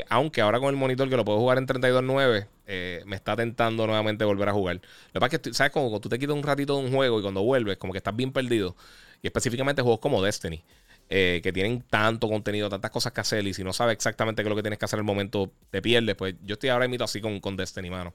aunque 0.08 0.40
ahora 0.40 0.58
con 0.58 0.70
el 0.70 0.76
monitor 0.76 1.08
que 1.08 1.16
lo 1.16 1.24
puedo 1.24 1.38
jugar 1.38 1.58
en 1.58 1.68
32.9, 1.68 3.04
me 3.06 3.14
está 3.14 3.36
tentando 3.36 3.86
nuevamente 3.86 4.24
volver 4.24 4.48
a 4.48 4.52
jugar. 4.52 4.76
Lo 4.76 5.12
que 5.12 5.20
pasa 5.20 5.36
es 5.36 5.42
que, 5.42 5.54
¿sabes? 5.54 5.72
Como 5.72 6.00
tú 6.00 6.08
te 6.08 6.18
quitas 6.18 6.34
un 6.34 6.42
ratito 6.42 6.76
de 6.76 6.84
un 6.84 6.92
juego 6.92 7.20
y 7.20 7.22
cuando 7.22 7.42
vuelves, 7.44 7.76
como 7.76 7.92
que 7.92 7.98
estás 7.98 8.16
bien 8.16 8.32
perdido. 8.32 8.74
Y 9.22 9.26
específicamente 9.26 9.82
juegos 9.82 10.00
como 10.00 10.22
Destiny. 10.22 10.62
Eh, 11.10 11.40
que 11.42 11.54
tienen 11.54 11.80
tanto 11.88 12.28
contenido, 12.28 12.68
tantas 12.68 12.90
cosas 12.90 13.14
que 13.14 13.22
hacer, 13.22 13.46
y 13.46 13.54
si 13.54 13.64
no 13.64 13.72
sabes 13.72 13.94
exactamente 13.94 14.42
qué 14.42 14.46
es 14.46 14.50
lo 14.50 14.56
que 14.56 14.62
tienes 14.62 14.78
que 14.78 14.84
hacer 14.84 14.98
en 14.98 15.04
el 15.04 15.06
momento, 15.06 15.50
te 15.70 15.80
pierdes. 15.80 16.14
Pues 16.16 16.34
yo 16.42 16.54
estoy 16.54 16.68
ahora 16.68 16.86
mismo 16.86 17.04
así 17.06 17.20
con, 17.22 17.40
con 17.40 17.56
Destiny, 17.56 17.88
mano. 17.88 18.12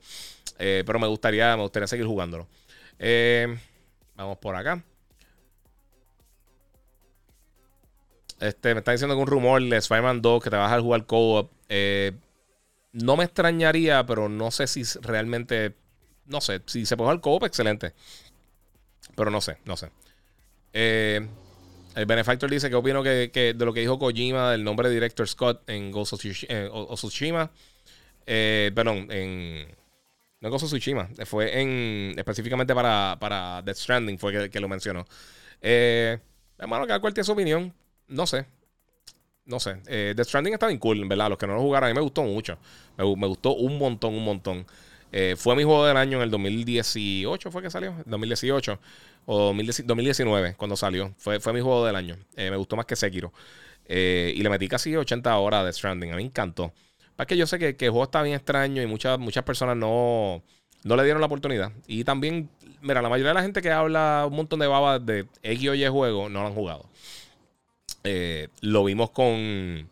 Eh, 0.59 0.83
pero 0.85 0.99
me 0.99 1.07
gustaría, 1.07 1.55
me 1.55 1.63
gustaría 1.63 1.87
seguir 1.87 2.05
jugándolo. 2.05 2.47
Eh, 2.99 3.57
vamos 4.15 4.37
por 4.37 4.55
acá. 4.55 4.83
Este, 8.39 8.75
me 8.75 8.79
está 8.79 8.91
diciendo 8.91 9.15
que 9.15 9.21
un 9.21 9.27
rumor 9.27 9.63
de 9.63 9.77
Spider-Man 9.77 10.21
2 10.21 10.43
que 10.43 10.49
te 10.51 10.55
vas 10.57 10.71
a 10.71 10.79
jugar 10.79 11.07
co-op. 11.07 11.51
no 12.91 13.17
me 13.17 13.23
extrañaría, 13.23 14.05
pero 14.05 14.29
no 14.29 14.51
sé 14.51 14.67
si 14.67 14.83
realmente. 15.01 15.75
No 16.27 16.41
sé, 16.41 16.61
si 16.67 16.85
se 16.85 16.95
puede 16.95 17.07
jugar 17.07 17.21
co-op, 17.21 17.43
excelente. 17.45 17.93
Pero 19.15 19.31
no 19.31 19.41
sé, 19.41 19.57
no 19.65 19.77
sé. 19.77 19.89
Eh, 20.73 21.25
el 21.95 22.05
Benefactor 22.07 22.49
dice 22.49 22.69
que 22.69 22.75
opino 22.75 23.03
que, 23.03 23.29
de 23.55 23.65
lo 23.65 23.73
que 23.73 23.81
dijo 23.81 23.99
Kojima 23.99 24.51
del 24.51 24.63
nombre 24.63 24.89
de 24.89 24.95
Director 24.95 25.27
Scott 25.27 25.69
en 25.69 25.91
Ghost 25.91 26.13
of 26.13 26.19
Tsushima. 26.99 27.51
Eh, 28.25 28.71
perdón, 28.73 29.07
en. 29.11 29.67
No 30.41 30.49
Ghost 30.49 30.65
of 30.65 30.69
Tsushima. 30.71 31.07
Fue 31.25 31.61
en. 31.61 32.15
Específicamente 32.17 32.73
para, 32.73 33.17
para 33.19 33.61
Death 33.61 33.77
Stranding, 33.77 34.17
fue 34.17 34.49
que, 34.49 34.59
lo 34.59 34.67
mencionó. 34.67 35.05
Eh, 35.61 36.17
hermano, 36.57 36.87
cada 36.87 36.99
cual 36.99 37.13
tiene 37.13 37.25
su 37.25 37.31
opinión. 37.33 37.71
No 38.07 38.25
sé. 38.25 38.45
No 39.45 39.59
sé. 39.59 39.81
Eh, 39.85 40.13
Death 40.15 40.27
Stranding 40.27 40.53
está 40.53 40.67
bien 40.67 40.79
cool, 40.79 41.07
verdad. 41.07 41.29
Los 41.29 41.37
que 41.37 41.45
no 41.45 41.53
lo 41.53 41.61
jugaron, 41.61 41.87
a 41.87 41.93
mí 41.93 41.95
me 41.95 42.01
gustó 42.01 42.23
mucho. 42.23 42.57
Me, 42.97 43.03
gustó 43.03 43.53
un 43.53 43.77
montón, 43.77 44.15
un 44.15 44.25
montón. 44.25 44.65
Eh, 45.11 45.35
fue 45.37 45.55
mi 45.55 45.63
juego 45.63 45.85
del 45.85 45.97
año 45.97 46.17
en 46.17 46.23
el 46.23 46.31
2018, 46.31 47.51
fue 47.51 47.61
que 47.61 47.69
salió. 47.69 47.93
2018 48.05 48.79
o 49.25 49.53
2019 49.53 50.55
cuando 50.55 50.75
salió. 50.75 51.13
Fue, 51.17 51.39
fue 51.39 51.53
mi 51.53 51.61
juego 51.61 51.85
del 51.85 51.95
año. 51.95 52.17
Eh, 52.35 52.49
me 52.49 52.57
gustó 52.57 52.75
más 52.75 52.85
que 52.85 52.95
Sekiro. 52.95 53.33
Eh, 53.85 54.33
y 54.35 54.41
le 54.41 54.49
metí 54.49 54.67
casi 54.67 54.95
80 54.95 55.37
horas 55.37 55.65
de 55.65 55.73
Stranding. 55.73 56.11
A 56.11 56.15
mí 56.15 56.23
me 56.23 56.27
encantó. 56.27 56.73
Para 57.15 57.27
que 57.27 57.37
yo 57.37 57.45
sé 57.47 57.59
que, 57.59 57.67
el 57.67 57.91
juego 57.91 58.03
está 58.03 58.21
bien 58.21 58.35
extraño 58.35 58.81
y 58.81 58.87
muchas, 58.87 59.19
muchas 59.19 59.43
personas 59.43 59.77
no, 59.77 60.41
no 60.83 60.95
le 60.95 61.03
dieron 61.03 61.21
la 61.21 61.27
oportunidad. 61.27 61.71
Y 61.87 62.03
también, 62.03 62.49
mira, 62.81 63.01
la 63.01 63.09
mayoría 63.09 63.29
de 63.29 63.35
la 63.35 63.43
gente 63.43 63.61
que 63.61 63.71
habla 63.71 64.25
un 64.27 64.35
montón 64.35 64.59
de 64.59 64.67
babas 64.67 65.05
de 65.05 65.27
X 65.43 65.69
o 65.69 65.75
Y 65.75 65.87
juego 65.87 66.29
no 66.29 66.41
lo 66.41 66.47
han 66.47 66.53
jugado. 66.53 66.89
lo 68.61 68.83
vimos 68.83 69.11
con 69.11 69.89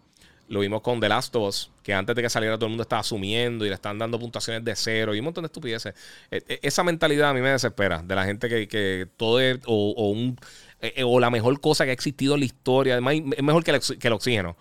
lo 0.52 0.60
vimos 0.60 0.82
con 0.82 0.99
The 0.99 1.07
Last 1.07 1.34
of 1.38 1.48
Us, 1.48 1.72
que 1.82 1.94
antes 1.94 2.14
de 2.14 2.22
que 2.22 2.30
saliera 2.30 2.57
todo 2.57 2.65
el 2.65 2.72
mundo 2.72 2.82
estaba 2.82 2.99
asumiendo 2.99 3.65
y 3.65 3.69
le 3.69 3.76
están 3.76 3.98
dando 3.98 4.19
puntuaciones 4.19 4.65
de 4.65 4.76
cero 4.76 5.15
y 5.15 5.19
un 5.19 5.26
montón 5.26 5.44
de 5.44 5.45
estupideces. 5.45 5.95
E, 6.30 6.44
e, 6.45 6.60
esa 6.61 6.84
mentalidad 6.84 7.30
a 7.30 7.34
mí 7.34 7.40
me 7.40 7.52
desespera, 7.52 8.03
de 8.03 8.15
la 8.15 8.26
gente 8.26 8.49
que, 8.68 9.07
todo 9.15 9.40
es 9.40 9.60
o, 9.65 10.10
un, 10.10 10.38
e, 10.82 11.03
o 11.06 11.22
la 11.22 11.30
mejor 11.30 11.61
cosa 11.61 11.86
que 11.86 11.91
ha 11.91 11.94
existido 11.94 12.34
en 12.34 12.41
la 12.41 12.45
historia, 12.48 12.98
es 12.98 13.02
mejor 13.02 13.64
que 13.64 13.72
el, 13.72 14.14
oxígeno, 14.14 14.57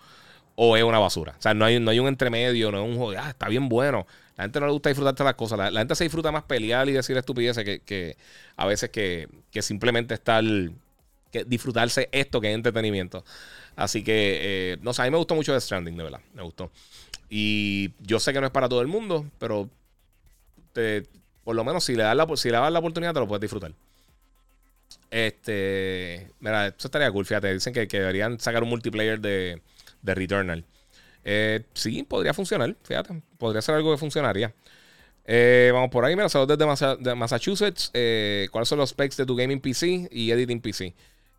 o 0.55 0.77
es 0.77 0.83
una 0.83 0.97
basura. 0.97 1.35
O 1.37 1.41
sea, 1.41 1.53
no 1.53 1.65
hay, 1.65 1.77
no 1.81 1.91
hay 1.91 1.99
un 1.99 2.07
entremedio, 2.07 2.71
no 2.71 2.85
es 2.85 2.89
un 2.89 2.95
juego, 2.95 3.21
ah, 3.21 3.31
está 3.31 3.49
bien 3.49 3.67
bueno. 3.67 4.07
La 4.37 4.45
gente 4.45 4.61
no 4.61 4.67
le 4.67 4.71
gusta 4.71 4.87
disfrutar 4.87 5.25
las 5.25 5.35
cosas. 5.35 5.73
La, 5.73 5.79
gente 5.81 5.93
se 5.95 6.05
disfruta 6.05 6.31
más 6.31 6.43
pelear 6.43 6.87
y 6.87 6.93
decir 6.93 7.17
estupideces 7.17 7.65
que, 7.65 7.81
que 7.81 8.15
a 8.55 8.65
veces 8.65 8.91
que, 8.91 9.27
que 9.51 9.61
simplemente 9.61 10.13
estar, 10.13 10.41
que 11.33 11.43
disfrutarse 11.43 12.07
esto 12.13 12.39
que 12.39 12.49
es 12.49 12.55
entretenimiento. 12.55 13.25
Así 13.75 14.03
que, 14.03 14.73
eh, 14.73 14.77
no 14.81 14.93
sé, 14.93 15.01
a 15.01 15.05
mí 15.05 15.11
me 15.11 15.17
gustó 15.17 15.35
mucho 15.35 15.53
The 15.53 15.61
Stranding, 15.61 15.95
de 15.95 16.03
verdad. 16.03 16.21
Me 16.33 16.41
gustó. 16.41 16.71
Y 17.29 17.91
yo 18.01 18.19
sé 18.19 18.33
que 18.33 18.41
no 18.41 18.47
es 18.47 18.51
para 18.51 18.67
todo 18.67 18.81
el 18.81 18.87
mundo, 18.87 19.25
pero 19.39 19.69
por 21.43 21.55
lo 21.55 21.63
menos 21.63 21.83
si 21.83 21.95
le 21.95 22.03
das 22.03 22.15
la, 22.15 22.27
si 22.35 22.49
le 22.49 22.57
das 22.57 22.71
la 22.71 22.79
oportunidad, 22.79 23.13
te 23.13 23.19
lo 23.19 23.27
puedes 23.27 23.41
disfrutar. 23.41 23.73
Este, 25.09 26.29
mira, 26.39 26.67
esto 26.67 26.87
estaría 26.87 27.11
cool, 27.11 27.25
fíjate. 27.25 27.53
Dicen 27.53 27.73
que, 27.73 27.87
deberían 27.87 28.39
sacar 28.39 28.63
un 28.63 28.69
multiplayer 28.69 29.19
de, 29.19 29.61
de 30.01 30.15
Returnal. 30.15 30.65
Eh, 31.23 31.63
sí, 31.73 32.03
podría 32.03 32.33
funcionar, 32.33 32.75
fíjate. 32.83 33.21
Podría 33.37 33.61
ser 33.61 33.75
algo 33.75 33.91
que 33.91 33.97
funcionaría. 33.97 34.53
Eh, 35.25 35.69
vamos 35.73 35.89
por 35.89 36.03
ahí, 36.03 36.15
mira, 36.15 36.29
saludos 36.29 36.57
desde 36.57 37.15
Massachusetts. 37.15 37.91
¿Cuáles 38.51 38.67
son 38.67 38.77
los 38.77 38.89
specs 38.89 39.17
de 39.17 39.25
tu 39.25 39.35
gaming 39.35 39.61
PC 39.61 40.09
y 40.11 40.31
editing 40.31 40.59
PC? 40.61 40.93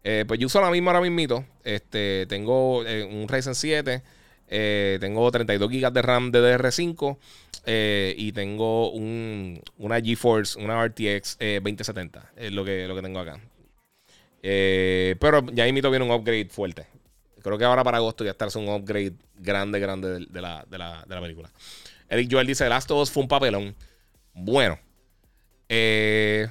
Eh, 0.05 0.25
pues 0.27 0.41
yo 0.41 0.47
uso 0.47 0.61
la 0.61 0.71
misma 0.71 0.93
ahora 0.93 1.09
mismo. 1.09 1.45
Este, 1.65 2.27
tengo 2.29 2.85
eh, 2.87 3.05
un 3.05 3.29
Ryzen 3.29 3.55
7. 3.55 4.03
Eh, 4.49 4.99
tengo 5.01 5.31
32 5.31 5.71
GB 5.71 5.93
de 5.93 6.03
RAM 6.03 6.31
DDR5 6.33 7.17
y 8.17 8.33
tengo 8.33 8.91
un, 8.91 9.63
una 9.79 10.01
GeForce, 10.01 10.59
una 10.59 10.85
RTX 10.85 11.39
2070. 11.39 12.33
Es 12.37 12.53
lo 12.53 12.65
que, 12.65 12.87
lo 12.87 12.95
que 12.95 13.03
tengo 13.03 13.21
acá. 13.21 13.41
pero 14.43 15.47
ya 15.53 15.67
invito 15.67 15.91
viene 15.91 16.05
un 16.05 16.11
upgrade 16.11 16.49
fuerte. 16.51 16.87
Creo 17.43 17.59
que 17.59 17.65
ahora 17.65 17.83
para 17.83 17.97
agosto 17.99 18.25
ya 18.25 18.33
estará 18.33 18.51
un 18.57 18.69
upgrade 18.69 19.15
grande, 19.37 19.81
grande 19.81 20.27
de, 20.29 20.41
la, 20.41 20.65
de, 20.69 20.79
la, 20.79 21.05
de 21.07 21.15
la 21.15 21.21
película. 21.21 21.51
Eric 22.09 22.29
Joel 22.31 22.47
dice: 22.47 22.69
Last 22.69 22.91
of 22.91 23.01
Us 23.03 23.11
fue 23.11 23.23
un 23.23 23.29
papelón. 23.29 23.75
Bueno, 24.35 24.79
Eh, 25.69 26.49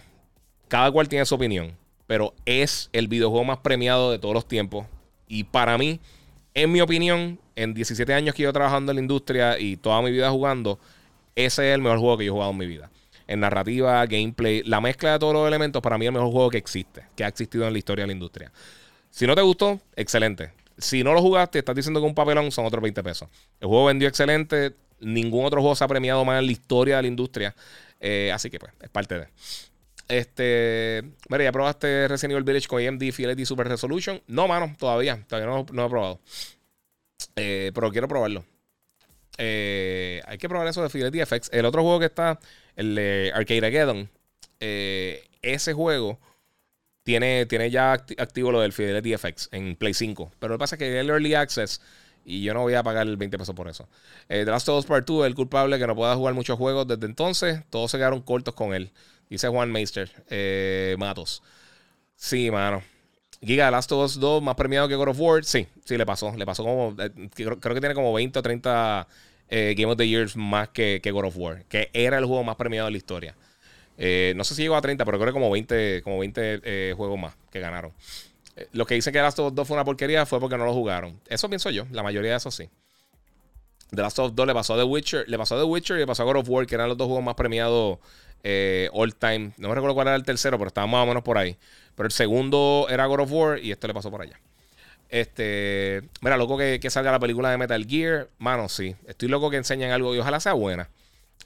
cada 0.67 0.89
cual 0.91 1.07
tiene 1.07 1.25
su 1.25 1.35
opinión, 1.35 1.77
pero 2.11 2.33
es 2.45 2.89
el 2.91 3.07
videojuego 3.07 3.45
más 3.45 3.59
premiado 3.59 4.11
de 4.11 4.19
todos 4.19 4.33
los 4.33 4.45
tiempos. 4.45 4.85
Y 5.29 5.45
para 5.45 5.77
mí, 5.77 6.01
en 6.53 6.69
mi 6.69 6.81
opinión, 6.81 7.39
en 7.55 7.73
17 7.73 8.13
años 8.13 8.35
que 8.35 8.43
yo 8.43 8.51
trabajando 8.51 8.91
en 8.91 8.97
la 8.97 9.01
industria 9.01 9.57
y 9.57 9.77
toda 9.77 10.01
mi 10.01 10.11
vida 10.11 10.29
jugando, 10.29 10.77
ese 11.37 11.69
es 11.69 11.73
el 11.73 11.81
mejor 11.81 11.99
juego 11.99 12.17
que 12.17 12.25
yo 12.25 12.31
he 12.31 12.33
jugado 12.33 12.51
en 12.51 12.57
mi 12.57 12.67
vida. 12.67 12.91
En 13.27 13.39
narrativa, 13.39 14.05
gameplay, 14.07 14.61
la 14.63 14.81
mezcla 14.81 15.13
de 15.13 15.19
todos 15.19 15.33
los 15.33 15.47
elementos, 15.47 15.81
para 15.81 15.97
mí 15.97 16.03
es 16.03 16.09
el 16.09 16.15
mejor 16.15 16.33
juego 16.33 16.49
que 16.49 16.57
existe, 16.57 17.05
que 17.15 17.23
ha 17.23 17.29
existido 17.29 17.65
en 17.65 17.71
la 17.71 17.79
historia 17.79 18.03
de 18.03 18.07
la 18.07 18.13
industria. 18.13 18.51
Si 19.09 19.25
no 19.25 19.33
te 19.33 19.41
gustó, 19.41 19.79
excelente. 19.95 20.51
Si 20.77 21.05
no 21.05 21.13
lo 21.13 21.21
jugaste, 21.21 21.59
estás 21.59 21.77
diciendo 21.77 22.01
que 22.01 22.07
un 22.07 22.13
papelón 22.13 22.51
son 22.51 22.65
otros 22.65 22.83
20 22.83 23.03
pesos. 23.03 23.29
El 23.61 23.69
juego 23.69 23.85
vendió 23.85 24.09
excelente. 24.09 24.75
Ningún 24.99 25.45
otro 25.45 25.61
juego 25.61 25.77
se 25.77 25.85
ha 25.85 25.87
premiado 25.87 26.25
más 26.25 26.39
en 26.39 26.47
la 26.47 26.51
historia 26.51 26.97
de 26.97 27.03
la 27.03 27.07
industria. 27.07 27.55
Eh, 28.01 28.33
así 28.33 28.49
que, 28.49 28.59
pues, 28.59 28.73
es 28.81 28.89
parte 28.89 29.17
de. 29.17 29.27
Este. 30.11 31.03
Mira, 31.29 31.45
¿ya 31.45 31.51
probaste 31.51 32.07
Resident 32.07 32.33
Evil 32.33 32.43
Village 32.43 32.67
con 32.67 32.85
AMD 32.85 33.11
Fidelity 33.11 33.45
Super 33.45 33.67
Resolution? 33.67 34.21
No, 34.27 34.47
mano, 34.47 34.75
todavía. 34.77 35.23
Todavía 35.27 35.49
no, 35.49 35.65
no 35.71 35.85
he 35.85 35.89
probado. 35.89 36.19
Eh, 37.35 37.71
pero 37.73 37.91
quiero 37.91 38.07
probarlo. 38.07 38.43
Eh, 39.37 40.21
hay 40.25 40.37
que 40.37 40.49
probar 40.49 40.67
eso 40.67 40.83
de 40.83 40.89
Fidelity 40.89 41.25
FX. 41.25 41.49
El 41.53 41.65
otro 41.65 41.81
juego 41.81 41.99
que 41.99 42.07
está, 42.07 42.39
el 42.75 42.95
de 42.95 43.31
Arcade 43.33 43.65
Ageddon. 43.65 44.09
ese 44.59 45.73
juego 45.73 46.19
tiene, 47.03 47.45
tiene 47.45 47.71
ya 47.71 47.93
activo 47.93 48.51
lo 48.51 48.61
del 48.61 48.73
Fidelity 48.73 49.17
FX 49.17 49.49
en 49.51 49.75
Play 49.75 49.93
5. 49.93 50.33
Pero 50.39 50.53
lo 50.53 50.57
que 50.57 50.59
pasa 50.59 50.75
es 50.75 50.79
que 50.79 50.99
el 50.99 51.09
Early 51.09 51.35
Access 51.35 51.81
y 52.23 52.43
yo 52.43 52.53
no 52.53 52.61
voy 52.61 52.73
a 52.75 52.83
pagar 52.83 53.07
el 53.07 53.17
20 53.17 53.37
pesos 53.37 53.55
por 53.55 53.67
eso. 53.67 53.87
Eh, 54.29 54.43
The 54.45 54.51
Last 54.51 54.69
of 54.69 54.79
Us 54.79 54.85
Part 54.85 55.07
2 55.07 55.25
el 55.25 55.35
culpable 55.35 55.79
que 55.79 55.87
no 55.87 55.95
pueda 55.95 56.15
jugar 56.15 56.33
muchos 56.33 56.57
juegos 56.57 56.87
desde 56.87 57.05
entonces. 57.05 57.63
Todos 57.69 57.91
se 57.91 57.97
quedaron 57.97 58.21
cortos 58.21 58.53
con 58.53 58.73
él. 58.73 58.91
Dice 59.31 59.47
Juan 59.47 59.71
Meister. 59.71 60.11
Eh, 60.29 60.95
Matos. 60.99 61.41
Sí, 62.17 62.51
mano. 62.51 62.83
Giga 63.41 63.71
Last 63.71 63.89
of 63.93 64.05
Us 64.05 64.19
2 64.19 64.43
más 64.43 64.55
premiado 64.55 64.89
que 64.89 64.95
God 64.95 65.07
of 65.07 65.19
War. 65.19 65.45
Sí, 65.45 65.67
sí, 65.85 65.97
le 65.97 66.05
pasó. 66.05 66.35
Le 66.35 66.45
pasó 66.45 66.63
como. 66.63 66.93
Eh, 67.01 67.29
creo, 67.33 67.57
que 67.57 67.79
tiene 67.79 67.95
como 67.95 68.11
20 68.13 68.37
o 68.37 68.41
30 68.41 69.07
eh, 69.47 69.73
Game 69.77 69.89
of 69.89 69.97
the 69.97 70.05
Years 70.07 70.35
más 70.35 70.67
que, 70.67 70.99
que 71.01 71.11
God 71.11 71.27
of 71.27 71.37
War. 71.37 71.63
Que 71.69 71.89
era 71.93 72.17
el 72.17 72.25
juego 72.25 72.43
más 72.43 72.57
premiado 72.57 72.87
de 72.87 72.91
la 72.91 72.97
historia. 72.97 73.35
No 73.97 74.43
sé 74.43 74.53
si 74.53 74.63
llegó 74.63 74.75
a 74.75 74.81
30, 74.81 75.05
pero 75.05 75.17
creo 75.17 75.27
que 75.27 75.33
como 75.33 75.49
20, 75.49 76.01
como 76.03 76.19
20 76.19 76.61
eh, 76.63 76.93
juegos 76.97 77.17
más 77.17 77.33
que 77.51 77.61
ganaron. 77.61 77.93
Eh, 78.57 78.67
lo 78.73 78.85
que 78.85 78.95
dice 78.95 79.13
que 79.13 79.19
Last 79.19 79.39
of 79.39 79.47
Us 79.47 79.55
2 79.55 79.67
fue 79.67 79.75
una 79.75 79.85
porquería 79.85 80.25
fue 80.25 80.41
porque 80.41 80.57
no 80.57 80.65
lo 80.65 80.73
jugaron. 80.73 81.19
Eso 81.29 81.47
pienso 81.47 81.69
yo, 81.69 81.85
la 81.91 82.03
mayoría 82.03 82.31
de 82.31 82.37
eso 82.37 82.51
sí. 82.51 82.69
The 83.91 84.01
Last 84.01 84.19
of 84.19 84.31
Us 84.31 84.35
2 84.35 84.45
le 84.47 84.53
pasó 84.53 84.73
a 84.73 84.77
The 84.77 84.83
Witcher, 84.83 85.27
le 85.27 85.37
pasó 85.37 85.55
a 85.55 85.59
The 85.59 85.65
Witcher 85.65 85.97
y 85.97 85.99
le 85.99 86.07
pasó 86.07 86.23
a 86.23 86.25
God 86.25 86.37
of 86.37 86.49
War, 86.49 86.65
que 86.65 86.75
eran 86.75 86.87
los 86.87 86.97
dos 86.97 87.07
juegos 87.07 87.23
más 87.23 87.35
premiados 87.35 87.99
all 88.93 89.15
time. 89.15 89.51
No 89.57 89.69
me 89.69 89.75
recuerdo 89.75 89.93
cuál 89.93 90.07
era 90.07 90.15
el 90.15 90.23
tercero, 90.23 90.57
pero 90.57 90.69
estaba 90.69 90.87
más 90.87 91.03
o 91.03 91.07
menos 91.07 91.23
por 91.23 91.37
ahí. 91.37 91.57
Pero 91.95 92.07
el 92.07 92.13
segundo 92.13 92.87
era 92.89 93.05
God 93.05 93.21
of 93.21 93.31
War 93.31 93.59
y 93.59 93.71
esto 93.71 93.87
le 93.87 93.93
pasó 93.93 94.09
por 94.09 94.21
allá. 94.21 94.39
Este, 95.09 96.03
mira, 96.21 96.37
loco 96.37 96.57
que, 96.57 96.89
salga 96.89 97.11
la 97.11 97.19
película 97.19 97.51
de 97.51 97.57
Metal 97.57 97.85
Gear. 97.85 98.29
Mano, 98.39 98.69
sí. 98.69 98.95
Estoy 99.05 99.27
loco 99.27 99.49
que 99.49 99.57
enseñen 99.57 99.91
algo 99.91 100.15
y 100.15 100.19
ojalá 100.19 100.39
sea 100.39 100.53
buena. 100.53 100.89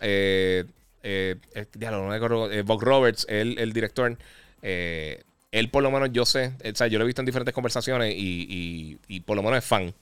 Eh, 0.02 0.66
eh, 1.02 1.36
eh, 1.54 1.66
eh, 1.74 2.62
Bob 2.64 2.82
Roberts, 2.82 3.26
el, 3.30 3.60
el 3.60 3.74
director, 3.74 4.18
él 4.62 5.70
por 5.72 5.84
lo 5.84 5.92
menos 5.92 6.10
yo 6.12 6.26
sé, 6.26 6.54
o 6.64 6.76
sea, 6.76 6.88
yo 6.88 6.98
lo 6.98 7.06
he 7.06 7.08
visto 7.08 7.22
en 7.22 7.28
diferentes 7.28 7.54
conversaciones 7.54 8.14
y, 8.18 8.98
y, 9.08 9.20
por 9.22 9.36
lo 9.36 9.44
menos 9.44 9.60
es 9.60 9.66
fan. 9.66 9.94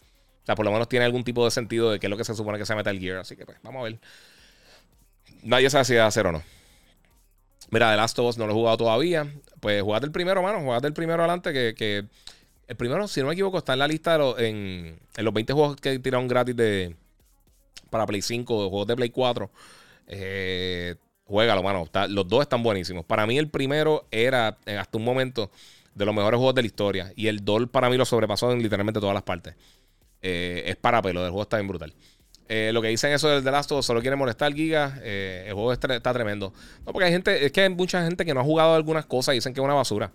O 0.44 0.46
sea, 0.46 0.56
por 0.56 0.66
lo 0.66 0.72
menos 0.72 0.90
tiene 0.90 1.06
algún 1.06 1.24
tipo 1.24 1.46
de 1.46 1.52
sentido 1.52 1.90
de 1.92 2.00
qué 2.00 2.08
es 2.08 2.12
lo 2.12 2.18
que 2.18 2.26
se 2.26 2.36
supone 2.36 2.58
que 2.58 2.66
sea 2.66 2.76
Metal 2.76 3.00
Gear. 3.00 3.18
Así 3.18 3.36
que 3.36 3.46
pues, 3.46 3.58
vamos 3.64 3.80
a 3.80 3.84
ver. 3.84 4.00
Nadie 5.42 5.70
sabe 5.70 5.86
si 5.86 5.96
va 5.96 6.04
a 6.04 6.08
hacer 6.08 6.28
o 6.28 6.32
no. 6.32 6.44
Mira, 7.72 7.92
The 7.92 7.98
Last 7.98 8.20
of 8.20 8.28
Us 8.28 8.38
no 8.38 8.46
lo 8.46 8.52
he 8.52 8.56
jugado 8.56 8.78
todavía. 8.78 9.26
Pues 9.60 9.82
jugate 9.82 10.06
el 10.06 10.12
primero, 10.12 10.44
mano. 10.44 10.60
Jugate 10.60 10.88
el 10.88 10.94
primero 10.94 11.24
adelante. 11.24 11.54
Que, 11.54 11.74
que, 11.76 12.06
el 12.68 12.76
primero, 12.76 13.08
si 13.08 13.22
no 13.22 13.28
me 13.28 13.34
equivoco, 13.34 13.58
está 13.58 13.74
en 13.74 13.80
la 13.80 13.88
lista 13.88 14.14
de 14.14 14.18
los, 14.18 14.40
en, 14.40 15.00
en 15.16 15.26
los 15.26 15.34
20 15.34 15.54
juegos 15.54 15.76
que 15.78 15.98
tiraron 16.00 16.28
gratis 16.28 16.56
de 16.56 16.96
para 17.90 18.06
Play 18.06 18.22
5, 18.22 18.70
juegos 18.70 18.88
de 18.88 18.96
Play 18.96 19.10
4. 19.12 19.50
Eh, 20.08 20.96
juégalo, 21.26 21.64
mano. 21.64 21.88
los 22.10 22.28
dos 22.28 22.42
están 22.42 22.64
buenísimos. 22.64 23.06
Para 23.06 23.26
mí, 23.26 23.38
el 23.38 23.50
primero 23.50 24.08
era, 24.12 24.58
eh, 24.66 24.78
hasta 24.78 24.98
un 24.98 25.06
momento, 25.06 25.52
de 25.96 26.06
los 26.06 26.14
mejores 26.14 26.38
juegos 26.38 26.56
de 26.56 26.64
la 26.64 26.66
historia. 26.66 27.14
Y 27.16 27.28
el 27.28 27.46
Doll 27.46 27.70
para 27.70 27.90
mí 27.90 27.98
lo 27.98 28.06
sobrepasó 28.06 28.52
en 28.52 28.62
literalmente 28.62 29.00
todas 29.00 29.14
las 29.14 29.24
partes. 29.24 29.56
Eh, 30.24 30.64
es 30.66 30.76
para 30.78 31.02
pelo, 31.02 31.24
el 31.24 31.30
juego 31.30 31.44
está 31.44 31.58
bien 31.58 31.68
brutal. 31.68 31.94
Eh, 32.50 32.72
lo 32.74 32.82
que 32.82 32.88
dicen 32.88 33.12
eso 33.12 33.30
del 33.30 33.44
The 33.44 33.52
Last 33.52 33.72
of 33.72 33.80
Us 33.80 33.86
solo 33.86 34.02
quiere 34.02 34.16
molestar 34.16 34.54
Giga. 34.54 35.00
el 35.04 35.54
juego 35.54 35.72
está, 35.72 36.00
tremendo. 36.00 36.54
No, 36.86 36.92
porque 36.92 37.06
hay 37.06 37.12
gente, 37.12 37.46
es 37.46 37.52
que 37.52 37.62
hay 37.62 37.70
mucha 37.70 38.04
gente 38.04 38.26
que 38.26 38.34
no 38.34 38.40
ha 38.40 38.44
jugado 38.44 38.74
algunas 38.74 39.06
cosas 39.06 39.34
y 39.34 39.38
dicen 39.38 39.54
que 39.54 39.60
es 39.60 39.64
una 39.64 39.76
basura. 39.76 40.12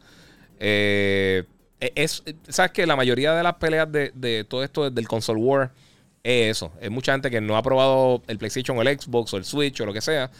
es, 0.58 2.24
sabes 2.48 2.72
que 2.72 2.86
la 2.86 2.96
mayoría 2.96 3.34
de 3.34 3.42
las 3.42 3.54
peleas 3.54 3.90
de, 3.92 4.10
de 4.14 4.44
todo 4.44 4.64
esto 4.64 4.90
del 4.90 5.06
console 5.06 5.40
war 5.40 5.70
es 6.22 6.56
eso. 6.56 6.72
Es 6.80 6.90
mucha 6.90 7.12
gente 7.12 7.30
que 7.30 7.40
no 7.40 7.56
ha 7.56 7.62
probado 7.62 8.22
el 8.26 8.38
PlayStation 8.38 8.76
o 8.76 8.82
el 8.82 9.00
Xbox 9.00 9.32
o 9.34 9.36
el 9.36 9.44
Switch 9.44 9.80
o 9.80 9.86
lo 9.86 9.92
que 9.92 10.00
sea. 10.00 10.30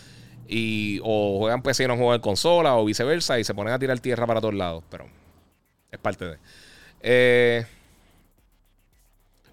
Y 0.46 1.00
o 1.02 1.38
juegan 1.38 1.62
PC 1.62 1.84
y 1.84 1.88
no 1.88 1.96
juegan 1.96 2.20
consola 2.20 2.76
o 2.76 2.84
viceversa 2.84 3.38
y 3.38 3.44
se 3.44 3.54
ponen 3.54 3.72
a 3.74 3.78
tirar 3.78 3.98
tierra 4.00 4.26
para 4.26 4.40
todos 4.40 4.54
lados. 4.54 4.84
Pero 4.90 5.06
es 5.90 5.98
parte 5.98 6.24
de. 6.24 6.36
Eh, 7.00 7.66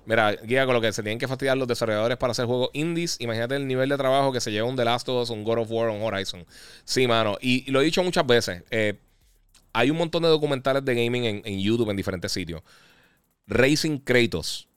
mira, 0.05 0.33
guía 0.43 0.65
con 0.65 0.75
lo 0.75 0.81
que 0.81 0.91
se 0.93 1.03
tienen 1.03 1.19
que 1.19 1.27
fastidiar 1.27 1.57
los 1.57 1.67
desarrolladores 1.67 2.17
para 2.17 2.31
hacer 2.31 2.45
juegos 2.45 2.69
indies. 2.73 3.17
Imagínate 3.19 3.55
el 3.55 3.67
nivel 3.67 3.89
de 3.89 3.97
trabajo 3.97 4.31
que 4.31 4.41
se 4.41 4.51
lleva 4.51 4.67
un 4.67 4.75
The 4.75 4.85
Last 4.85 5.07
of 5.09 5.23
Us, 5.23 5.29
un 5.29 5.43
God 5.43 5.59
of 5.59 5.71
War, 5.71 5.89
un 5.89 6.01
Horizon. 6.01 6.45
Sí, 6.83 7.07
mano. 7.07 7.37
Y, 7.41 7.69
lo 7.71 7.81
he 7.81 7.85
dicho 7.85 8.03
muchas 8.03 8.25
veces. 8.25 8.63
Eh, 8.71 8.95
hay 9.73 9.89
un 9.89 9.97
montón 9.97 10.23
de 10.23 10.29
documentales 10.29 10.85
de 10.85 10.95
gaming 10.95 11.41
en, 11.43 11.59
YouTube 11.59 11.89
en 11.89 11.97
diferentes 11.97 12.31
sitios. 12.31 12.61
Racing 13.47 13.99
Kratos 13.99 14.69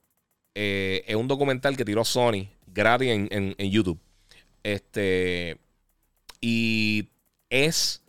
eh, 0.55 1.05
es 1.07 1.15
un 1.15 1.29
documental 1.29 1.77
que 1.77 1.85
tiró 1.85 2.05
Sony 2.05 2.49
gratis 2.67 3.09
en, 3.31 3.55
YouTube. 3.71 3.99
Este. 4.63 5.59
Y 6.41 7.09
es. 7.51 8.03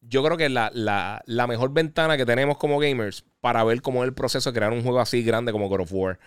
Yo 0.00 0.22
creo 0.22 0.36
que 0.36 0.48
la, 0.48 0.70
la, 0.74 1.46
mejor 1.46 1.72
ventana 1.72 2.16
que 2.16 2.26
tenemos 2.26 2.58
como 2.58 2.78
gamers 2.78 3.24
para 3.42 3.64
ver 3.64 3.82
cómo 3.82 4.04
es 4.04 4.08
el 4.08 4.14
proceso 4.14 4.50
de 4.50 4.54
crear 4.56 4.72
un 4.72 4.82
juego 4.82 5.00
así 5.00 5.22
grande 5.22 5.50
como 5.50 5.68
God 5.68 5.80
of 5.80 5.92
War. 5.92 6.18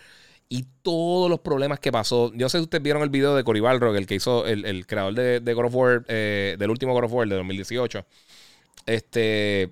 Y 0.50 0.66
todos 0.84 1.30
los 1.30 1.40
problemas 1.40 1.80
que 1.80 1.92
pasó. 1.92 2.32
Yo 2.36 2.50
sé 2.50 2.60
si 2.60 2.64
ustedes 2.64 2.84
vieron 2.84 3.02
el 3.02 3.10
video 3.10 3.36
de 3.36 3.44
Cory 3.44 3.62
Balrog, 3.62 3.96
el 3.96 4.06
que 4.06 4.16
hizo 4.16 4.46
el, 4.46 4.86
creador 4.86 5.16
de, 5.16 5.54
God 5.54 5.66
of 5.66 5.76
War, 5.76 6.06
eh, 6.10 6.58
del 6.60 6.70
último 6.70 6.94
God 6.94 7.06
of 7.06 7.14
War 7.14 7.28
de 7.28 7.36
2018. 7.36 8.06
Este. 8.86 9.72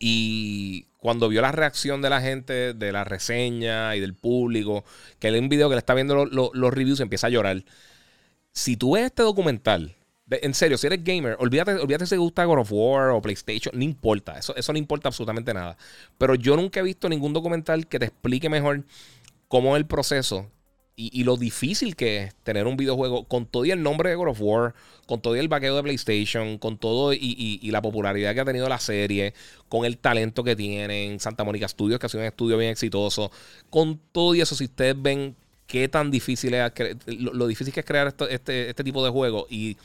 Y 0.00 0.86
cuando 0.98 1.28
vio 1.28 1.40
la 1.42 1.52
reacción 1.52 2.02
de 2.02 2.10
la 2.10 2.20
gente, 2.20 2.74
de 2.74 2.92
la 2.92 3.04
reseña 3.04 3.94
y 3.94 4.00
del 4.00 4.14
público, 4.14 4.84
que 5.20 5.28
él 5.28 5.36
en 5.36 5.44
un 5.44 5.48
video 5.48 5.68
que 5.68 5.76
le 5.76 5.78
está 5.78 5.94
viendo 5.94 6.26
los 6.26 6.74
reviews 6.74 6.98
empieza 6.98 7.28
a 7.28 7.30
llorar. 7.30 7.64
Si 8.50 8.76
tú 8.76 8.94
ves 8.94 9.04
este 9.04 9.22
documental, 9.22 9.94
en 10.30 10.54
serio, 10.54 10.78
si 10.78 10.86
eres 10.86 11.02
gamer, 11.04 11.36
olvídate, 11.38 11.74
olvídate 11.74 12.06
si 12.06 12.10
te 12.10 12.16
gusta 12.16 12.44
God 12.44 12.60
of 12.60 12.72
War 12.72 13.10
o 13.10 13.20
PlayStation, 13.20 13.76
no 13.76 13.84
importa, 13.84 14.38
eso, 14.38 14.54
eso 14.56 14.72
no 14.72 14.78
importa 14.78 15.08
absolutamente 15.08 15.52
nada. 15.52 15.76
Pero 16.18 16.34
yo 16.34 16.56
nunca 16.56 16.80
he 16.80 16.82
visto 16.82 17.08
ningún 17.08 17.32
documental 17.32 17.86
que 17.86 17.98
te 17.98 18.06
explique 18.06 18.48
mejor 18.48 18.84
cómo 19.48 19.76
es 19.76 19.80
el 19.80 19.86
proceso 19.86 20.50
y, 20.94 21.24
lo 21.24 21.36
difícil 21.36 21.96
que 21.96 22.18
es 22.18 22.34
tener 22.42 22.66
un 22.66 22.76
videojuego 22.76 23.24
con 23.24 23.46
todo 23.46 23.64
y 23.64 23.70
el 23.70 23.82
nombre 23.82 24.10
de 24.10 24.16
God 24.16 24.28
of 24.28 24.40
War, 24.40 24.74
con 25.06 25.22
todo 25.22 25.34
y 25.34 25.38
el 25.38 25.48
vaqueo 25.48 25.74
de 25.74 25.82
PlayStation, 25.82 26.58
con 26.58 26.78
todo 26.78 27.12
y, 27.12 27.58
la 27.70 27.80
popularidad 27.80 28.34
que 28.34 28.40
ha 28.40 28.44
tenido 28.44 28.68
la 28.68 28.78
serie, 28.78 29.34
con 29.68 29.84
el 29.84 29.98
talento 29.98 30.44
que 30.44 30.54
tienen, 30.54 31.18
Santa 31.18 31.44
Mónica 31.44 31.66
Studios, 31.66 31.98
que 31.98 32.06
ha 32.06 32.08
sido 32.08 32.20
un 32.20 32.26
estudio 32.26 32.58
bien 32.58 32.70
exitoso, 32.70 33.32
con 33.70 34.00
todo 34.12 34.34
y 34.34 34.42
eso, 34.42 34.54
si 34.54 34.64
ustedes 34.64 35.00
ven 35.00 35.34
qué 35.66 35.88
tan 35.88 36.10
difícil 36.10 36.52
es, 36.54 36.72
lo, 37.06 37.46
difícil 37.46 37.72
que 37.72 37.80
es 37.80 37.86
crear 37.86 38.14
este, 38.28 38.68
este 38.68 38.84
tipo 38.84 39.02
de 39.02 39.10
juego 39.10 39.46
y 39.48 39.78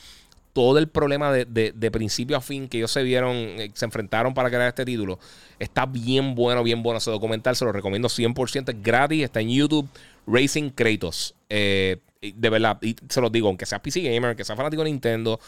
todo 0.58 0.80
el 0.80 0.88
problema 0.88 1.32
de, 1.32 1.92
principio 1.92 2.36
a 2.36 2.42
fin 2.42 2.68
que 2.68 2.78
ellos 2.78 2.90
se 2.90 3.04
vieron, 3.04 3.36
eh, 3.36 3.70
se 3.76 3.86
enfrentaron 3.86 4.34
para 4.34 4.50
crear 4.50 4.68
este 4.68 4.86
título, 4.86 5.20
está 5.60 5.86
bien 5.86 6.34
bueno, 6.34 6.64
bien 6.64 6.82
bueno 6.82 6.98
ese 6.98 7.12
documental, 7.12 7.56
se 7.56 7.64
lo 7.64 7.72
recomiendo 7.72 8.10
100%, 8.10 8.70
es 8.70 8.82
gratis, 8.82 9.26
está 9.26 9.40
en 9.40 9.50
YouTube, 9.52 9.88
Racing 10.26 10.72
Kratos. 10.72 11.36
Eh, 11.48 11.98
de 12.20 12.50
verdad, 12.50 12.80
y 12.82 12.96
se 13.08 13.22
los 13.22 13.32
digo, 13.32 13.50
aunque 13.50 13.68
sea 13.68 13.84
PC 13.84 14.02
Gamer, 14.02 14.36
que 14.36 14.44
sea 14.44 14.56
fanático 14.56 14.84
de 14.84 14.90
Nintendo, 14.90 15.40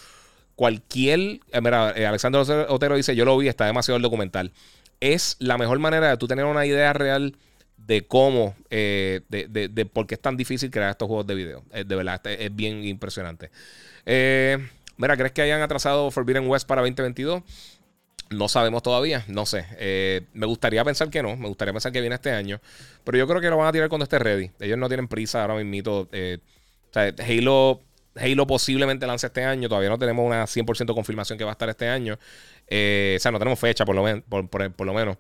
cualquier. 0.56 1.20
Eh, 1.52 1.60
mira, 1.60 1.90
Alexander 1.90 2.42
Otero 2.70 2.96
dice: 2.96 3.16
Yo 3.16 3.26
lo 3.26 3.36
vi, 3.36 3.48
está 3.48 3.66
demasiado 3.66 3.96
el 3.96 4.04
documental. 4.04 4.52
Es 5.00 5.38
la 5.40 5.58
mejor 5.58 5.80
manera 5.80 6.12
de 6.12 6.18
tú 6.18 6.28
tener 6.28 6.46
una 6.46 6.68
idea 6.68 6.94
real 6.94 7.36
de 7.78 8.06
cómo, 8.06 8.56
de, 8.70 9.24
de, 9.28 9.86
por 9.88 10.06
qué 10.06 10.14
es 10.14 10.22
tan 10.22 10.38
difícil 10.38 10.70
crear 10.70 10.92
estos 10.92 11.08
juegos 11.08 11.26
de 11.26 11.34
video. 11.34 11.64
de 11.74 11.96
verdad, 11.96 12.22
es 12.28 12.56
bien 12.56 12.84
impresionante. 12.84 13.50
Eh. 14.06 14.58
Mira, 15.00 15.16
¿crees 15.16 15.32
que 15.32 15.42
hayan 15.42 15.62
atrasado 15.62 16.12
Forbidden 16.12 16.46
West 16.50 16.68
para 16.68 16.82
2022? 16.82 17.42
No 18.32 18.50
sabemos 18.50 18.84
todavía, 18.84 19.24
no 19.30 19.46
sé. 19.46 19.66
Eh, 19.78 20.28
me 20.34 20.46
gustaría 20.46 20.84
pensar 20.84 21.10
que 21.10 21.24
no, 21.24 21.38
me 21.38 21.48
gustaría 21.48 21.72
pensar 21.72 21.94
que 21.94 22.02
viene 22.02 22.16
este 22.16 22.32
año. 22.32 22.60
Pero 23.06 23.18
yo 23.18 23.26
creo 23.26 23.40
que 23.40 23.50
lo 23.50 23.56
van 23.56 23.68
a 23.68 23.72
tirar 23.72 23.88
cuando 23.88 24.04
esté 24.04 24.20
ready. 24.20 24.52
Ellos 24.60 24.78
no 24.78 24.90
tienen 24.90 25.08
prisa 25.08 25.42
ahora 25.42 25.56
mismo. 25.64 26.10
Eh, 26.12 26.40
o 26.90 26.94
sea, 26.94 27.14
Halo, 27.18 27.80
Halo 28.14 28.46
posiblemente 28.46 29.08
lance 29.08 29.28
este 29.28 29.46
año. 29.46 29.70
Todavía 29.70 29.90
no 29.90 29.98
tenemos 29.98 30.26
una 30.26 30.44
100% 30.44 30.94
confirmación 30.94 31.38
que 31.38 31.46
va 31.46 31.52
a 31.52 31.54
estar 31.54 31.70
este 31.70 31.88
año. 31.88 32.20
Eh, 32.68 33.16
o 33.18 33.22
sea, 33.22 33.32
no 33.32 33.40
tenemos 33.40 33.58
fecha, 33.58 33.86
por 33.86 33.96
lo, 33.96 34.22
por, 34.50 34.86
lo 34.86 34.94
menos. 34.94 35.16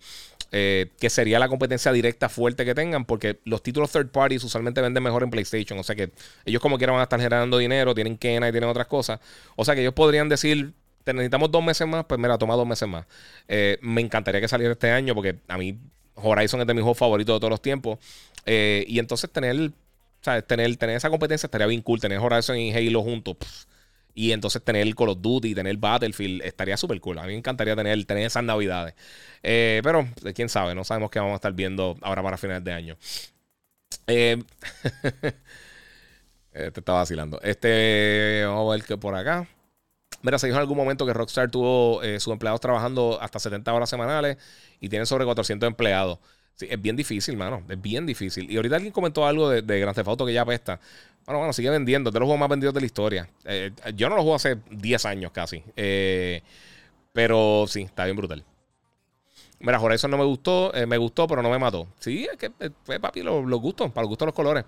Eh, 0.51 0.91
que 0.99 1.11
sería 1.11 1.37
la 1.37 1.47
competencia 1.47 1.91
directa 1.91 2.27
fuerte 2.27 2.65
que 2.65 2.73
tengan, 2.73 3.05
porque 3.05 3.39
los 3.43 3.61
títulos 3.61 3.91
third 3.91 4.09
parties 4.09 4.43
usualmente 4.43 4.81
venden 4.81 5.03
mejor 5.03 5.23
en 5.23 5.29
PlayStation. 5.29 5.77
O 5.77 5.83
sea 5.83 5.95
que 5.95 6.11
ellos, 6.45 6.61
como 6.61 6.77
quieran, 6.77 6.95
van 6.95 7.01
a 7.01 7.03
estar 7.03 7.19
generando 7.19 7.57
dinero, 7.57 7.93
tienen 7.93 8.17
Kena 8.17 8.49
y 8.49 8.51
tienen 8.51 8.69
otras 8.69 8.87
cosas. 8.87 9.19
O 9.55 9.63
sea 9.63 9.75
que 9.75 9.81
ellos 9.81 9.93
podrían 9.93 10.29
decir. 10.29 10.73
necesitamos 11.05 11.51
dos 11.51 11.63
meses 11.63 11.87
más, 11.87 12.05
pues 12.05 12.19
mira, 12.19 12.37
toma 12.37 12.55
dos 12.55 12.67
meses 12.67 12.87
más. 12.87 13.05
Eh, 13.47 13.77
me 13.81 14.01
encantaría 14.01 14.41
que 14.41 14.47
saliera 14.47 14.73
este 14.73 14.91
año 14.91 15.15
porque 15.15 15.37
a 15.47 15.57
mí 15.57 15.77
Horizon 16.15 16.61
es 16.61 16.67
de 16.67 16.73
mis 16.73 16.81
juegos 16.81 16.97
favoritos 16.97 17.35
de 17.35 17.39
todos 17.39 17.51
los 17.51 17.61
tiempos. 17.61 17.99
y 18.45 18.99
entonces 18.99 19.29
tener 19.31 19.71
Tener, 20.21 20.75
tener 20.75 20.97
esa 20.97 21.09
competencia 21.09 21.47
estaría 21.47 21.67
bien 21.67 21.81
cool. 21.81 21.99
Tener 21.99 22.19
Horizon 22.19 22.57
y 22.57 22.73
Halo 22.73 23.01
juntos. 23.01 23.37
Y 24.19 24.33
entonces 24.33 24.61
tener 24.61 24.93
Call 24.95 25.07
of 25.07 25.21
Duty, 25.21 25.55
tener 25.55 25.77
Battlefield, 25.77 26.41
estaría 26.41 26.75
súper 26.75 26.99
cool. 26.99 27.19
A 27.19 27.21
mí 27.21 27.29
me 27.29 27.37
encantaría 27.37 27.73
tener, 27.73 28.03
tener 28.03 28.25
esas 28.25 28.43
navidades. 28.43 28.93
Eh, 29.41 29.79
pero, 29.81 30.09
quién 30.35 30.49
sabe, 30.49 30.75
no 30.75 30.83
sabemos 30.83 31.09
qué 31.09 31.19
vamos 31.19 31.31
a 31.31 31.35
estar 31.35 31.53
viendo 31.53 31.97
ahora 32.01 32.21
para 32.21 32.37
finales 32.37 32.65
de 32.65 32.73
año. 32.73 32.97
Eh, 34.07 34.43
eh, 36.51 36.71
te 36.71 36.79
estaba 36.81 36.99
vacilando. 36.99 37.39
Este, 37.41 38.43
vamos 38.45 38.67
a 38.67 38.75
ver 38.75 38.85
que 38.85 38.97
por 38.97 39.15
acá. 39.15 39.47
Mira, 40.21 40.37
se 40.37 40.47
dijo 40.47 40.57
en 40.57 40.63
algún 40.63 40.75
momento 40.75 41.05
que 41.05 41.13
Rockstar 41.13 41.49
tuvo 41.49 42.01
sus 42.19 42.33
empleados 42.33 42.59
trabajando 42.59 43.19
hasta 43.21 43.39
70 43.39 43.73
horas 43.73 43.89
semanales 43.89 44.35
y 44.81 44.89
tienen 44.89 45.05
sobre 45.05 45.23
400 45.23 45.65
empleados 45.65 46.19
es 46.59 46.81
bien 46.81 46.95
difícil, 46.95 47.37
mano. 47.37 47.63
Es 47.69 47.81
bien 47.81 48.05
difícil. 48.05 48.49
Y 48.51 48.57
ahorita 48.57 48.75
alguien 48.75 48.91
comentó 48.91 49.25
algo 49.25 49.49
de, 49.49 49.61
de 49.61 49.79
Grand 49.79 49.95
Theft 49.95 50.07
Auto 50.07 50.25
que 50.25 50.33
ya 50.33 50.41
apesta. 50.41 50.79
Bueno, 51.25 51.39
bueno, 51.39 51.53
sigue 51.53 51.69
vendiendo. 51.69 52.09
Es 52.09 52.13
de 52.13 52.19
los 52.19 52.25
juegos 52.25 52.39
más 52.39 52.49
vendidos 52.49 52.73
de 52.73 52.79
la 52.79 52.85
historia. 52.85 53.29
Eh, 53.45 53.71
yo 53.95 54.09
no 54.09 54.15
lo 54.15 54.23
juego 54.23 54.35
hace 54.35 54.57
10 54.71 55.05
años 55.05 55.31
casi. 55.31 55.63
Eh, 55.75 56.41
pero 57.13 57.65
sí, 57.67 57.83
está 57.83 58.05
bien 58.05 58.17
brutal. 58.17 58.43
Mira, 59.59 59.79
Horizon 59.79 60.09
no 60.09 60.17
me 60.17 60.23
gustó. 60.23 60.73
Eh, 60.73 60.85
me 60.85 60.97
gustó, 60.97 61.27
pero 61.27 61.43
no 61.43 61.49
me 61.49 61.59
mató. 61.59 61.87
Sí, 61.99 62.27
es 62.31 62.37
que 62.37 62.51
fue 62.83 62.99
papi 62.99 63.21
los, 63.21 63.45
gustos. 63.61 63.91
Para 63.91 64.03
los 64.03 64.09
gustos 64.09 64.25
los 64.25 64.35
colores. 64.35 64.65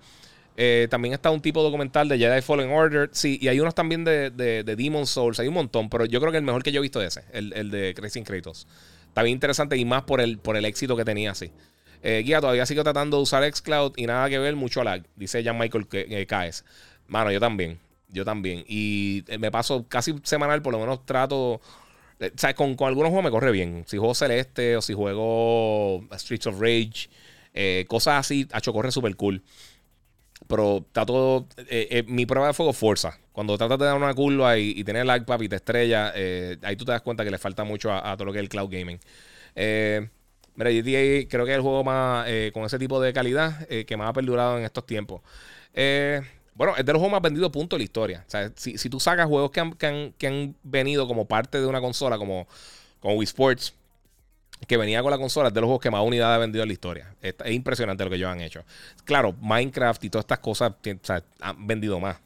también 0.88 1.14
está 1.14 1.30
un 1.30 1.40
tipo 1.40 1.62
documental 1.62 2.08
de 2.08 2.16
Jedi 2.16 2.40
Fallen 2.42 2.70
Order. 2.70 3.10
Sí, 3.12 3.38
y 3.40 3.48
hay 3.48 3.58
unos 3.58 3.74
también 3.74 4.04
de, 4.04 4.30
de, 4.30 4.62
Demon 4.62 5.06
Souls. 5.06 5.40
Hay 5.40 5.48
un 5.48 5.54
montón. 5.54 5.90
Pero 5.90 6.04
yo 6.04 6.20
creo 6.20 6.30
que 6.30 6.38
el 6.38 6.44
mejor 6.44 6.62
que 6.62 6.70
yo 6.70 6.78
he 6.78 6.82
visto 6.82 7.02
es 7.02 7.16
ese. 7.16 7.26
El, 7.32 7.52
el 7.54 7.70
de 7.70 7.92
Crazy 7.94 8.22
Kratos. 8.22 8.68
Está 9.08 9.22
bien 9.22 9.34
interesante 9.34 9.76
y 9.76 9.84
más 9.84 10.04
por 10.04 10.20
el, 10.20 10.38
por 10.38 10.56
el 10.56 10.64
éxito 10.64 10.96
que 10.96 11.04
tenía 11.04 11.32
así. 11.32 11.50
Eh, 12.02 12.22
guía, 12.24 12.40
todavía 12.40 12.66
sigo 12.66 12.82
tratando 12.82 13.18
de 13.18 13.22
usar 13.22 13.44
Xcloud 13.44 13.92
y 13.96 14.06
nada 14.06 14.28
que 14.28 14.38
ver, 14.38 14.56
mucho 14.56 14.82
lag. 14.82 15.02
Dice 15.14 15.42
Jan 15.44 15.56
Michael 15.58 15.86
que, 15.86 16.26
caes. 16.26 16.64
Mano, 17.06 17.30
yo 17.30 17.40
también. 17.40 17.78
Yo 18.08 18.24
también. 18.24 18.64
Y 18.66 19.24
eh, 19.28 19.38
me 19.38 19.50
paso 19.50 19.86
casi 19.88 20.14
semanal, 20.24 20.62
por 20.62 20.72
lo 20.72 20.80
menos 20.80 21.06
trato. 21.06 21.60
Eh, 22.18 22.32
¿Sabes? 22.36 22.56
Con, 22.56 22.74
con, 22.74 22.88
algunos 22.88 23.10
juegos 23.10 23.24
me 23.24 23.30
corre 23.30 23.52
bien. 23.52 23.84
Si 23.86 23.96
juego 23.96 24.14
Celeste 24.14 24.76
o 24.76 24.82
si 24.82 24.94
juego 24.94 26.04
Streets 26.12 26.48
of 26.48 26.60
Rage, 26.60 27.86
cosas 27.86 28.14
así, 28.20 28.48
hecho 28.54 28.72
corre 28.72 28.90
súper 28.90 29.14
cool. 29.16 29.42
Pero 30.48 30.78
está 30.78 31.06
todo. 31.06 31.46
mi 32.06 32.26
prueba 32.26 32.48
de 32.48 32.52
fuego 32.52 32.72
fuerza. 32.72 33.18
Cuando 33.30 33.56
tratas 33.56 33.78
de 33.78 33.84
dar 33.86 33.96
una 33.96 34.12
curva 34.12 34.58
y, 34.58 34.74
y 34.76 34.84
tener 34.84 35.06
lag, 35.06 35.24
papi, 35.24 35.48
te 35.48 35.56
estrella, 35.56 36.12
ahí 36.62 36.76
tú 36.76 36.84
te 36.84 36.92
das 36.92 37.02
cuenta 37.02 37.24
que 37.24 37.30
le 37.30 37.38
falta 37.38 37.64
mucho 37.64 37.92
a, 37.92 38.10
a 38.10 38.16
todo 38.16 38.26
lo 38.26 38.32
que 38.32 38.40
es 38.40 38.42
el 38.42 38.48
cloud 38.48 38.68
gaming. 38.70 38.98
Eh. 39.54 40.08
Mira, 40.54 40.70
GTA 40.70 41.28
creo 41.28 41.44
que 41.46 41.52
es 41.52 41.56
el 41.56 41.62
juego 41.62 41.82
más 41.82 42.26
eh, 42.28 42.50
con 42.52 42.64
ese 42.64 42.78
tipo 42.78 43.00
de 43.00 43.12
calidad 43.12 43.66
eh, 43.70 43.84
que 43.86 43.96
más 43.96 44.10
ha 44.10 44.12
perdurado 44.12 44.58
en 44.58 44.64
estos 44.64 44.84
tiempos. 44.84 45.22
Eh, 45.72 46.20
bueno, 46.54 46.76
es 46.76 46.84
de 46.84 46.92
los 46.92 47.00
juegos 47.00 47.12
más 47.12 47.22
vendidos, 47.22 47.50
punto 47.50 47.76
de 47.76 47.80
la 47.80 47.84
historia. 47.84 48.24
O 48.26 48.30
sea, 48.30 48.52
si, 48.54 48.76
tú 48.90 49.00
sacas 49.00 49.26
juegos 49.26 49.50
que 49.50 50.26
han, 50.26 50.56
venido 50.62 51.08
como 51.08 51.26
parte 51.26 51.58
de 51.58 51.66
una 51.66 51.80
consola, 51.80 52.18
como, 52.18 52.46
como 53.00 53.14
Wii 53.14 53.24
Sports, 53.24 53.74
que 54.66 54.76
venía 54.76 55.02
con 55.02 55.10
la 55.10 55.18
consola, 55.18 55.48
es 55.48 55.54
de 55.54 55.60
los 55.60 55.68
juegos 55.68 55.82
que 55.82 55.90
más 55.90 56.04
unidades 56.04 56.36
ha 56.36 56.38
vendido 56.38 56.62
en 56.62 56.68
la 56.68 56.74
historia. 56.74 57.14
Es, 57.22 57.34
impresionante 57.46 58.04
lo 58.04 58.10
que 58.10 58.16
ellos 58.16 58.30
han 58.30 58.42
hecho. 58.42 58.62
Claro, 59.04 59.34
Minecraft 59.40 60.04
y 60.04 60.10
todas 60.10 60.24
estas 60.24 60.40
cosas 60.40 60.74
han 61.40 61.66
vendido 61.66 61.98
más. 61.98 62.18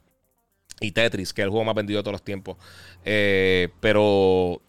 Y 0.80 0.90
Tetris, 0.90 1.32
que 1.32 1.42
es 1.42 1.44
el 1.44 1.50
juego 1.50 1.64
más 1.64 1.76
vendido 1.76 1.98
de 1.98 2.02
todos 2.02 2.14
los 2.14 2.24
tiempos. 2.24 2.56
pero 3.80 4.60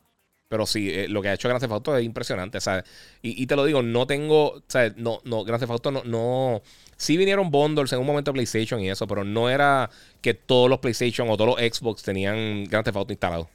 pero 0.48 0.66
sí, 0.66 0.90
eh, 0.90 1.08
lo 1.08 1.22
que 1.22 1.30
ha 1.30 1.34
hecho 1.34 1.50
Grand 1.50 1.62
Theft 1.62 1.88
es 2.00 2.04
impresionante. 2.04 2.62
¿sabes? 2.62 2.86
Y, 3.22 3.46
te 3.48 3.56
lo 3.56 3.66
digo, 3.66 3.82
no 3.82 4.08
tengo. 4.08 4.64
¿sabes? 4.68 4.96
No, 4.96 5.20
no, 5.26 5.44
Grand 5.44 5.60
Theft 5.60 5.86
no, 5.88 6.04
no. 6.04 6.62
Sí 6.96 7.18
vinieron 7.18 7.52
bundles 7.52 7.92
en 7.94 8.00
un 8.00 8.06
momento 8.06 8.32
de 8.32 8.34
PlayStation 8.34 8.80
y 8.80 8.90
eso, 8.90 9.08
pero 9.08 9.24
no 9.24 9.50
era 9.50 9.90
que 10.22 10.34
todos 10.34 10.70
los 10.70 10.80
PlayStation 10.80 11.30
o 11.30 11.38
todos 11.38 11.60
los 11.60 11.78
Xbox 11.78 12.02
tenían 12.02 12.64
Grand 12.66 12.86
Theft 12.86 12.98
Auto 12.98 13.14
instalado. 13.14 13.50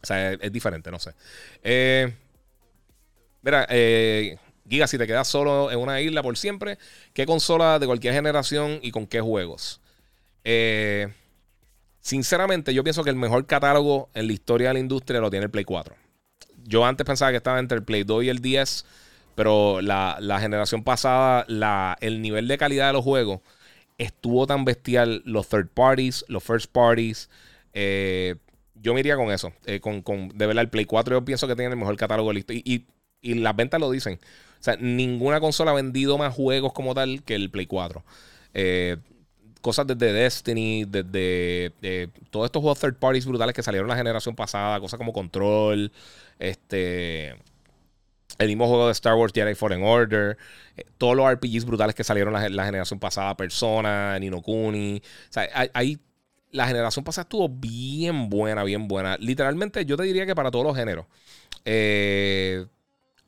O 0.00 0.06
sea, 0.06 0.32
es, 0.32 0.52
diferente, 0.52 0.90
no 0.90 0.98
sé. 0.98 1.12
Eh, 1.62 2.14
mira, 3.42 3.66
eh, 3.68 4.38
Giga, 4.68 4.86
si 4.86 4.96
te 4.96 5.06
quedas 5.06 5.26
solo 5.26 5.72
en 5.72 5.78
una 5.78 6.00
isla 6.00 6.22
por 6.22 6.38
siempre, 6.38 6.78
¿qué 7.12 7.26
consola 7.26 7.78
de 7.78 7.86
cualquier 7.86 8.14
generación 8.14 8.78
y 8.80 8.92
con 8.92 9.06
qué 9.06 9.20
juegos? 9.20 9.80
Eh. 10.44 11.08
Sinceramente, 12.08 12.72
yo 12.72 12.82
pienso 12.82 13.04
que 13.04 13.10
el 13.10 13.16
mejor 13.16 13.44
catálogo 13.44 14.08
en 14.14 14.28
la 14.28 14.32
historia 14.32 14.68
de 14.68 14.74
la 14.74 14.80
industria 14.80 15.20
lo 15.20 15.28
tiene 15.28 15.44
el 15.44 15.50
Play 15.50 15.66
4. 15.66 15.94
Yo 16.64 16.86
antes 16.86 17.04
pensaba 17.04 17.32
que 17.32 17.36
estaba 17.36 17.58
entre 17.58 17.76
el 17.76 17.84
Play 17.84 18.02
2 18.02 18.24
y 18.24 18.28
el 18.30 18.38
10, 18.38 18.86
pero 19.34 19.82
la, 19.82 20.38
generación 20.40 20.84
pasada, 20.84 21.44
la, 21.48 21.98
el 22.00 22.22
nivel 22.22 22.48
de 22.48 22.56
calidad 22.56 22.86
de 22.86 22.94
los 22.94 23.04
juegos 23.04 23.40
estuvo 23.98 24.46
tan 24.46 24.64
bestial. 24.64 25.20
Los 25.26 25.50
third 25.50 25.68
parties, 25.68 26.24
los 26.28 26.42
first 26.42 26.72
parties. 26.72 27.28
Eh, 27.74 28.36
yo 28.74 28.94
me 28.94 29.00
iría 29.00 29.16
con 29.16 29.30
eso. 29.30 29.52
Eh, 29.66 29.80
con, 29.80 30.02
de 30.30 30.46
verdad, 30.46 30.62
el 30.62 30.70
Play 30.70 30.86
4 30.86 31.14
yo 31.14 31.24
pienso 31.26 31.46
que 31.46 31.56
tiene 31.56 31.72
el 31.72 31.76
mejor 31.76 31.98
catálogo 31.98 32.32
listo. 32.32 32.54
Y, 32.54 32.62
y, 32.64 32.86
y, 33.20 33.34
las 33.34 33.54
ventas 33.54 33.78
lo 33.80 33.90
dicen. 33.90 34.14
O 34.14 34.62
sea, 34.62 34.76
ninguna 34.76 35.40
consola 35.40 35.72
ha 35.72 35.74
vendido 35.74 36.16
más 36.16 36.34
juegos 36.34 36.72
como 36.72 36.94
tal 36.94 37.22
que 37.22 37.34
el 37.34 37.50
Play 37.50 37.66
4. 37.66 38.02
Eh, 38.54 38.96
cosas 39.60 39.86
desde 39.86 40.12
Destiny, 40.12 40.84
desde 40.84 41.72
eh, 41.82 42.08
todos 42.30 42.46
estos 42.46 42.60
juegos 42.60 42.78
third 42.80 42.96
parties 42.96 43.26
brutales 43.26 43.54
que 43.54 43.62
salieron 43.62 43.88
la 43.88 43.96
generación 43.96 44.34
pasada, 44.34 44.80
cosas 44.80 44.98
como 44.98 45.12
Control, 45.12 45.92
este 46.38 47.36
el 48.38 48.46
mismo 48.46 48.68
juego 48.68 48.86
de 48.86 48.92
Star 48.92 49.14
Wars 49.14 49.32
Jedi 49.34 49.54
Fallen 49.54 49.82
Order, 49.82 50.36
eh, 50.76 50.84
todos 50.96 51.16
los 51.16 51.30
RPGs 51.32 51.64
brutales 51.64 51.94
que 51.94 52.04
salieron 52.04 52.32
la, 52.32 52.48
la 52.48 52.64
generación 52.64 53.00
pasada, 53.00 53.36
Persona, 53.36 54.18
Nino 54.18 54.42
Kuni, 54.42 54.98
o 54.98 55.32
sea, 55.32 55.48
hay, 55.74 55.98
la 56.52 56.66
generación 56.66 57.04
pasada 57.04 57.22
estuvo 57.22 57.48
bien 57.48 58.28
buena, 58.30 58.64
bien 58.64 58.88
buena. 58.88 59.16
Literalmente 59.18 59.84
yo 59.84 59.96
te 59.96 60.04
diría 60.04 60.24
que 60.24 60.34
para 60.34 60.50
todos 60.50 60.64
los 60.64 60.76
géneros. 60.76 61.06
Eh, 61.64 62.66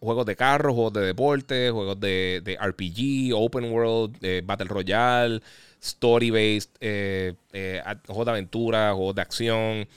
juegos 0.00 0.26
de 0.26 0.36
carros, 0.36 0.74
juegos 0.74 0.92
de 0.94 1.02
deporte, 1.02 1.70
juegos 1.70 2.00
de, 2.00 2.40
de 2.42 2.56
RPG, 2.56 3.34
Open 3.34 3.70
World, 3.70 4.18
Battle 4.44 4.68
Royale 4.68 5.40
story-based, 5.80 6.70
eh, 6.80 7.34
eh, 7.52 7.82
juegos 8.06 8.26
de 8.26 8.30
aventura, 8.30 8.92
juegos 8.92 9.14
de 9.14 9.22
acción, 9.22 9.88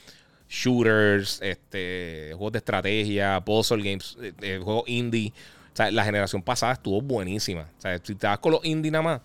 shooters, 0.49 1.41
este, 1.41 2.29
juegos 2.33 2.53
de 2.53 2.57
estrategia, 2.59 3.41
puzzle 3.41 3.83
games, 3.83 4.17
eh, 4.41 4.59
juegos 4.63 4.83
indie. 4.87 5.33
O 5.73 5.75
sea, 5.75 5.91
la 5.91 6.05
generación 6.05 6.41
pasada 6.41 6.73
estuvo 6.73 7.01
buenísima. 7.01 7.69
O 7.77 7.81
sea, 7.81 7.99
si 8.01 8.15
te 8.15 8.27
vas 8.27 8.39
con 8.39 8.53
los 8.53 8.65
indie 8.65 8.91
nada 8.91 9.01
más, 9.01 9.21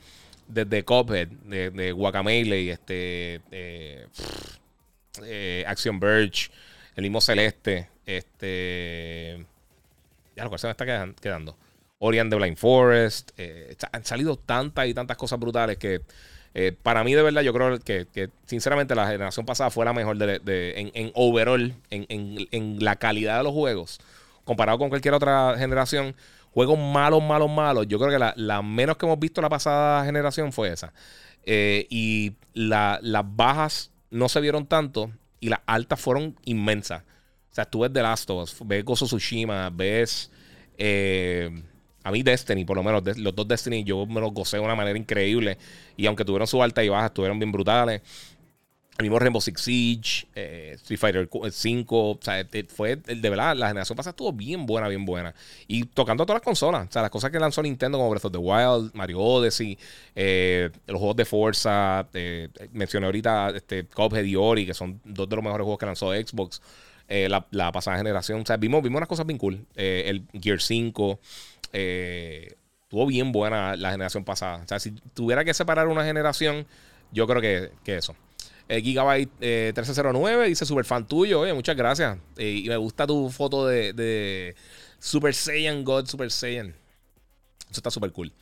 desde 0.47 0.83
Cuphead, 0.83 1.29
de, 1.29 1.71
de 1.71 1.93
Guacamele, 1.93 2.71
este, 2.71 3.41
Action 5.67 6.01
Verge, 6.01 6.51
el 6.97 7.03
mismo 7.03 7.21
Celeste, 7.21 7.89
este, 8.07 9.45
ya 10.39 10.45
lo 10.45 10.51
cual 10.51 10.61
se 10.61 10.69
me 10.69 10.71
está 10.71 10.87
quedando. 10.87 11.57
Orion 11.99 12.31
de 12.31 12.37
Blind 12.37 12.57
Forest. 12.57 13.33
han 13.91 14.05
salido 14.05 14.37
tantas 14.37 14.87
y 14.87 14.95
tantas 14.95 15.17
cosas 15.17 15.41
brutales 15.41 15.79
que 15.79 16.03
eh, 16.55 16.73
para 16.81 17.03
mí, 17.05 17.13
de 17.15 17.23
verdad, 17.23 17.43
yo 17.43 17.53
creo 17.53 17.79
que, 17.81 18.31
sinceramente 18.47 18.95
la 18.95 19.07
generación 19.07 19.45
pasada 19.45 19.71
fue 19.71 19.85
la 19.85 19.93
mejor 19.93 20.17
de, 20.17 20.91
en, 20.95 21.11
overall, 21.15 21.75
en, 21.91 22.85
la 22.85 22.97
calidad 22.97 23.39
de 23.39 23.45
los 23.45 23.53
juegos. 23.53 24.01
Comparado 24.45 24.79
con 24.79 24.89
cualquier 24.89 25.15
otra 25.15 25.57
generación, 25.59 26.15
juegos 26.53 26.79
malos, 26.79 27.23
malos, 27.23 27.51
malos. 27.51 27.89
Yo 27.89 27.99
creo 27.99 28.11
que 28.11 28.33
la, 28.37 28.63
menos 28.63 28.97
que 28.97 29.07
hemos 29.07 29.19
visto 29.19 29.43
la 29.43 29.49
pasada 29.49 30.05
generación 30.05 30.53
fue 30.53 30.73
esa. 30.73 30.93
Eh, 31.45 31.87
y 31.91 32.35
las 32.55 33.01
bajas 33.25 33.91
no 34.11 34.29
se 34.29 34.41
vieron 34.41 34.67
tanto 34.67 35.11
y 35.41 35.49
las 35.49 35.61
altas 35.67 36.01
fueron 36.01 36.37
inmensas. 36.45 37.03
Sea, 37.59 37.65
tú 37.65 37.81
ves 37.81 37.93
The 37.93 38.03
Last 38.03 38.31
of 38.31 38.45
Us, 38.45 38.57
ves 38.65 38.85
Gozo 38.85 39.07
Tsushima, 39.07 39.69
ves... 39.71 40.31
Eh, 40.77 41.51
a 42.05 42.13
mí 42.13 42.23
Destiny, 42.23 42.65
por 42.65 42.77
lo 42.77 42.85
menos 42.85 43.19
los 43.19 43.35
dos 43.35 43.49
Destiny, 43.49 43.83
yo 43.83 44.07
me 44.07 44.21
los 44.21 44.33
gocé 44.33 44.59
de 44.59 44.63
una 44.63 44.77
manera 44.77 44.97
increíble. 44.97 45.59
Y 45.97 46.07
aunque 46.07 46.25
tuvieron 46.25 46.47
su 46.47 46.63
alta 46.63 46.85
y 46.85 46.89
baja, 46.89 47.07
estuvieron 47.07 47.39
bien 47.41 47.51
brutales. 47.51 48.01
el 48.97 49.03
mismo 49.03 49.19
Rainbow 49.19 49.41
Six 49.41 49.61
Siege, 49.61 50.29
eh, 50.37 50.73
Street 50.77 50.99
Fighter 50.99 51.29
5, 51.51 52.11
o 52.11 52.19
sea, 52.23 52.41
eh, 52.41 52.65
fue, 52.69 52.97
de 52.97 53.29
verdad, 53.29 53.57
la 53.57 53.69
generación 53.69 53.97
pasada 53.97 54.11
estuvo 54.13 54.33
bien 54.33 54.65
buena, 54.67 54.87
bien 54.87 55.05
buena. 55.05 55.35
Y 55.67 55.85
tocando 55.85 56.25
todas 56.25 56.41
las 56.41 56.45
consolas, 56.45 56.89
o 56.89 56.93
sea, 56.93 57.03
las 57.03 57.11
cosas 57.11 57.33
que 57.33 57.41
lanzó 57.41 57.61
Nintendo 57.61 57.99
como 57.99 58.11
Breath 58.11 58.27
of 58.27 58.33
the 58.33 58.39
Wild, 58.39 58.95
Mario 58.95 59.19
Odyssey, 59.19 59.77
eh, 60.15 60.71
los 60.87 60.99
juegos 60.99 61.17
de 61.17 61.25
Forza, 61.25 62.09
mencioné 62.73 63.07
ahorita 63.07 63.51
este, 63.51 63.85
Cuphead 63.85 64.25
y 64.25 64.37
Ori, 64.37 64.65
que 64.65 64.75
son 64.75 65.01
dos 65.05 65.29
de 65.29 65.37
los 65.37 65.45
mejores 65.45 65.65
juegos 65.65 65.79
que 65.79 65.87
lanzó 65.87 66.13
Xbox 66.13 66.63
la, 67.09 67.73
pasada 67.73 67.97
generación. 67.97 68.41
O 68.43 68.47
sea, 68.47 68.57
vimos, 68.57 68.83
vimos 68.83 68.99
unas 68.99 69.09
cosas 69.09 69.27
bien 69.27 69.39
cool. 69.39 69.67
el 69.75 70.25
Gear 70.41 70.61
5, 70.61 71.21
estuvo 71.73 73.07
bien 73.07 73.33
buena 73.33 73.77
la 73.77 73.91
generación 73.91 74.25
pasada. 74.25 74.63
O 74.65 74.69
sea, 74.69 74.79
si 74.79 74.93
tuviera 75.15 75.45
que 75.45 75.55
separar 75.55 75.89
una 75.89 76.05
generación, 76.05 76.67
yo 77.13 77.27
creo 77.27 77.41
que, 77.41 77.71
que 77.85 77.97
eso. 77.97 78.15
Eh, 78.69 78.83
Gigabyte 78.83 79.31
1309 79.41 80.45
eh, 80.45 80.49
dice 80.49 80.67
super 80.67 80.85
fan 80.85 81.07
tuyo, 81.07 81.41
oye, 81.41 81.55
muchas 81.55 81.75
gracias. 81.75 82.19
Eh, 82.37 82.63
y 82.65 82.69
me 82.69 82.77
gusta 82.77 83.07
tu 83.07 83.31
foto 83.31 83.67
de, 83.67 84.55
Super 84.99 85.35
Saiyan 85.35 85.85
God, 85.85 86.07
Super 86.07 86.31
Saiyan. 86.31 86.75
Eso 87.71 87.81
está 87.81 87.91
súper 87.91 88.13
cool. 88.13 88.33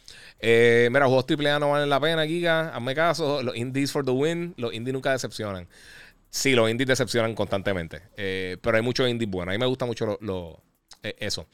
mira, 0.41 1.07
juegos 1.07 1.27
AAA 1.29 1.59
no 1.59 1.71
valen 1.71 1.89
la 1.89 2.01
pena, 2.01 2.27
Giga. 2.27 2.75
Hazme 2.75 2.95
caso. 2.95 3.43
Los 3.43 3.57
indies 3.57 3.93
for 3.93 4.05
the 4.05 4.13
win. 4.13 4.55
Los 4.57 4.73
indies 4.73 4.93
nunca 4.93 5.13
decepcionan. 5.13 5.69
Sí, 6.31 6.55
los 6.55 6.71
indies 6.71 6.89
decepcionan 6.89 7.35
constantemente. 7.35 8.03
pero 8.15 8.77
hay 8.77 8.83
muchos 8.83 9.09
indies 9.09 9.31
buenos. 9.31 9.53
A 9.53 9.57
mí 9.57 9.59
me 9.59 9.67
gusta 9.67 9.87
mucho 9.87 10.19
lo, 10.21 10.63
eso. 11.19 11.47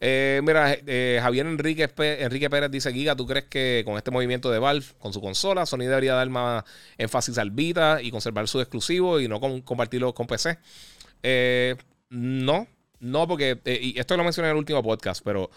Eh, 0.00 0.40
mira, 0.44 0.76
eh, 0.86 1.18
Javier 1.20 1.46
Enrique, 1.46 1.88
Enrique 1.98 2.50
Pérez 2.50 2.70
dice: 2.70 2.92
Giga, 2.92 3.16
¿tú 3.16 3.26
crees 3.26 3.46
que 3.46 3.82
con 3.84 3.96
este 3.96 4.10
movimiento 4.10 4.50
de 4.50 4.58
Valve, 4.58 4.86
con 4.98 5.12
su 5.12 5.20
consola, 5.20 5.66
Sony 5.66 5.78
debería 5.80 6.14
dar 6.14 6.28
más 6.28 6.64
énfasis 6.96 7.38
al 7.38 7.50
Vita 7.50 8.00
y 8.02 8.10
conservar 8.10 8.48
su 8.48 8.60
exclusivo 8.60 9.20
y 9.20 9.28
no 9.28 9.40
compartirlo 9.40 10.14
con 10.14 10.26
PC? 10.26 10.58
Eh, 11.22 11.76
no, 12.10 12.66
no, 13.00 13.28
porque, 13.28 13.58
y 13.64 13.98
esto 13.98 14.16
lo 14.16 14.24
mencioné 14.24 14.48
en 14.48 14.52
el 14.52 14.58
último 14.58 14.82
podcast, 14.82 15.22
pero 15.24 15.50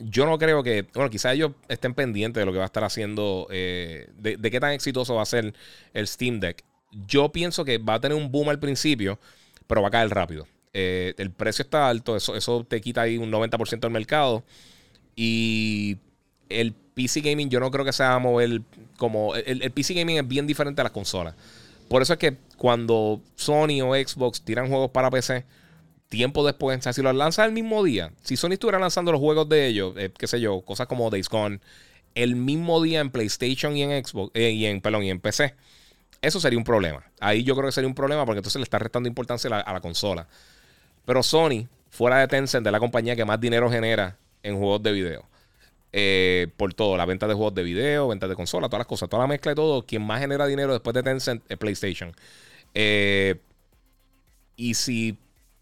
yo 0.00 0.26
no 0.26 0.38
creo 0.38 0.62
que, 0.62 0.86
bueno, 0.94 1.08
quizás 1.08 1.34
ellos 1.34 1.52
estén 1.68 1.94
pendientes 1.94 2.40
de 2.40 2.46
lo 2.46 2.52
que 2.52 2.58
va 2.58 2.64
a 2.64 2.66
estar 2.66 2.84
haciendo, 2.84 3.46
de, 3.50 4.08
de 4.16 4.50
qué 4.50 4.60
tan 4.60 4.72
exitoso 4.72 5.14
va 5.14 5.22
a 5.22 5.26
ser 5.26 5.54
el 5.92 6.06
Steam 6.06 6.40
Deck. 6.40 6.64
Yo 7.06 7.30
pienso 7.30 7.64
que 7.64 7.78
va 7.78 7.94
a 7.94 8.00
tener 8.00 8.16
un 8.16 8.30
boom 8.30 8.48
al 8.48 8.58
principio, 8.58 9.18
pero 9.66 9.82
va 9.82 9.88
a 9.88 9.90
caer 9.90 10.10
rápido. 10.10 10.46
Eh, 10.72 11.14
el 11.18 11.30
precio 11.30 11.62
está 11.62 11.88
alto, 11.88 12.16
eso, 12.16 12.34
eso 12.34 12.64
te 12.64 12.80
quita 12.80 13.02
ahí 13.02 13.16
un 13.16 13.30
90% 13.30 13.80
del 13.80 13.90
mercado. 13.90 14.44
Y 15.16 15.98
el 16.48 16.72
PC 16.94 17.20
Gaming 17.20 17.48
yo 17.48 17.60
no 17.60 17.70
creo 17.70 17.84
que 17.84 17.92
se 17.92 18.02
a 18.02 18.18
mover 18.18 18.62
como... 18.96 19.34
El, 19.34 19.70
PC 19.72 19.94
Gaming 19.94 20.18
es 20.18 20.28
bien 20.28 20.46
diferente 20.46 20.80
a 20.80 20.84
las 20.84 20.92
consolas. 20.92 21.34
Por 21.88 22.02
eso 22.02 22.14
es 22.14 22.18
que 22.18 22.36
cuando 22.56 23.20
Sony 23.36 23.82
o 23.82 23.94
Xbox 23.94 24.42
tiran 24.42 24.68
juegos 24.68 24.90
para 24.90 25.10
PC, 25.10 25.44
tiempo 26.08 26.44
después, 26.46 26.78
o 26.78 26.82
sea, 26.82 26.92
si 26.92 27.02
los 27.02 27.14
lanzan 27.14 27.46
el 27.46 27.52
mismo 27.52 27.82
día, 27.84 28.12
si 28.22 28.36
Sony 28.36 28.52
estuviera 28.52 28.78
lanzando 28.78 29.12
los 29.12 29.20
juegos 29.20 29.48
de 29.48 29.66
ellos, 29.66 29.94
eh, 29.96 30.10
qué 30.16 30.26
sé 30.26 30.40
yo, 30.40 30.60
cosas 30.62 30.86
como 30.86 31.10
Days 31.10 31.28
Gone, 31.28 31.60
el 32.14 32.36
mismo 32.36 32.80
día 32.82 33.00
en 33.00 33.10
PlayStation 33.10 33.76
y 33.76 33.82
en 33.82 34.04
Xbox, 34.04 34.30
eh, 34.34 34.50
y 34.50 34.66
en, 34.66 34.80
perdón, 34.80 35.02
y 35.04 35.10
en 35.10 35.20
PC, 35.20 35.54
eso 36.24 36.40
sería 36.40 36.58
un 36.58 36.64
problema. 36.64 37.04
Ahí 37.20 37.44
yo 37.44 37.54
creo 37.54 37.66
que 37.66 37.72
sería 37.72 37.88
un 37.88 37.94
problema 37.94 38.24
porque 38.24 38.38
entonces 38.38 38.58
le 38.58 38.64
está 38.64 38.78
restando 38.78 39.08
importancia 39.08 39.50
a 39.58 39.72
la 39.72 39.80
consola. 39.80 40.26
Pero 41.04 41.22
Sony, 41.22 41.68
fuera 41.90 42.18
de 42.18 42.28
Tencent, 42.28 42.64
de 42.64 42.72
la 42.72 42.80
compañía 42.80 43.14
que 43.14 43.24
más 43.24 43.40
dinero 43.40 43.70
genera 43.70 44.16
en 44.42 44.58
juegos 44.58 44.82
de 44.82 44.92
video. 44.92 45.24
Eh, 45.92 46.48
por 46.56 46.74
todo, 46.74 46.96
la 46.96 47.04
venta 47.04 47.28
de 47.28 47.34
juegos 47.34 47.54
de 47.54 47.62
video, 47.62 48.08
venta 48.08 48.26
de 48.26 48.34
consola, 48.34 48.68
todas 48.68 48.80
las 48.80 48.86
cosas, 48.86 49.08
toda 49.08 49.22
la 49.22 49.28
mezcla 49.28 49.50
de 49.50 49.56
todo. 49.56 49.84
Quien 49.84 50.02
más 50.02 50.20
genera 50.20 50.46
dinero 50.46 50.72
después 50.72 50.94
de 50.94 51.02
Tencent 51.02 51.42
es 51.48 51.58
PlayStation. 51.58 52.12
Eh, 52.74 53.36
y 54.56 54.74
si 54.74 55.18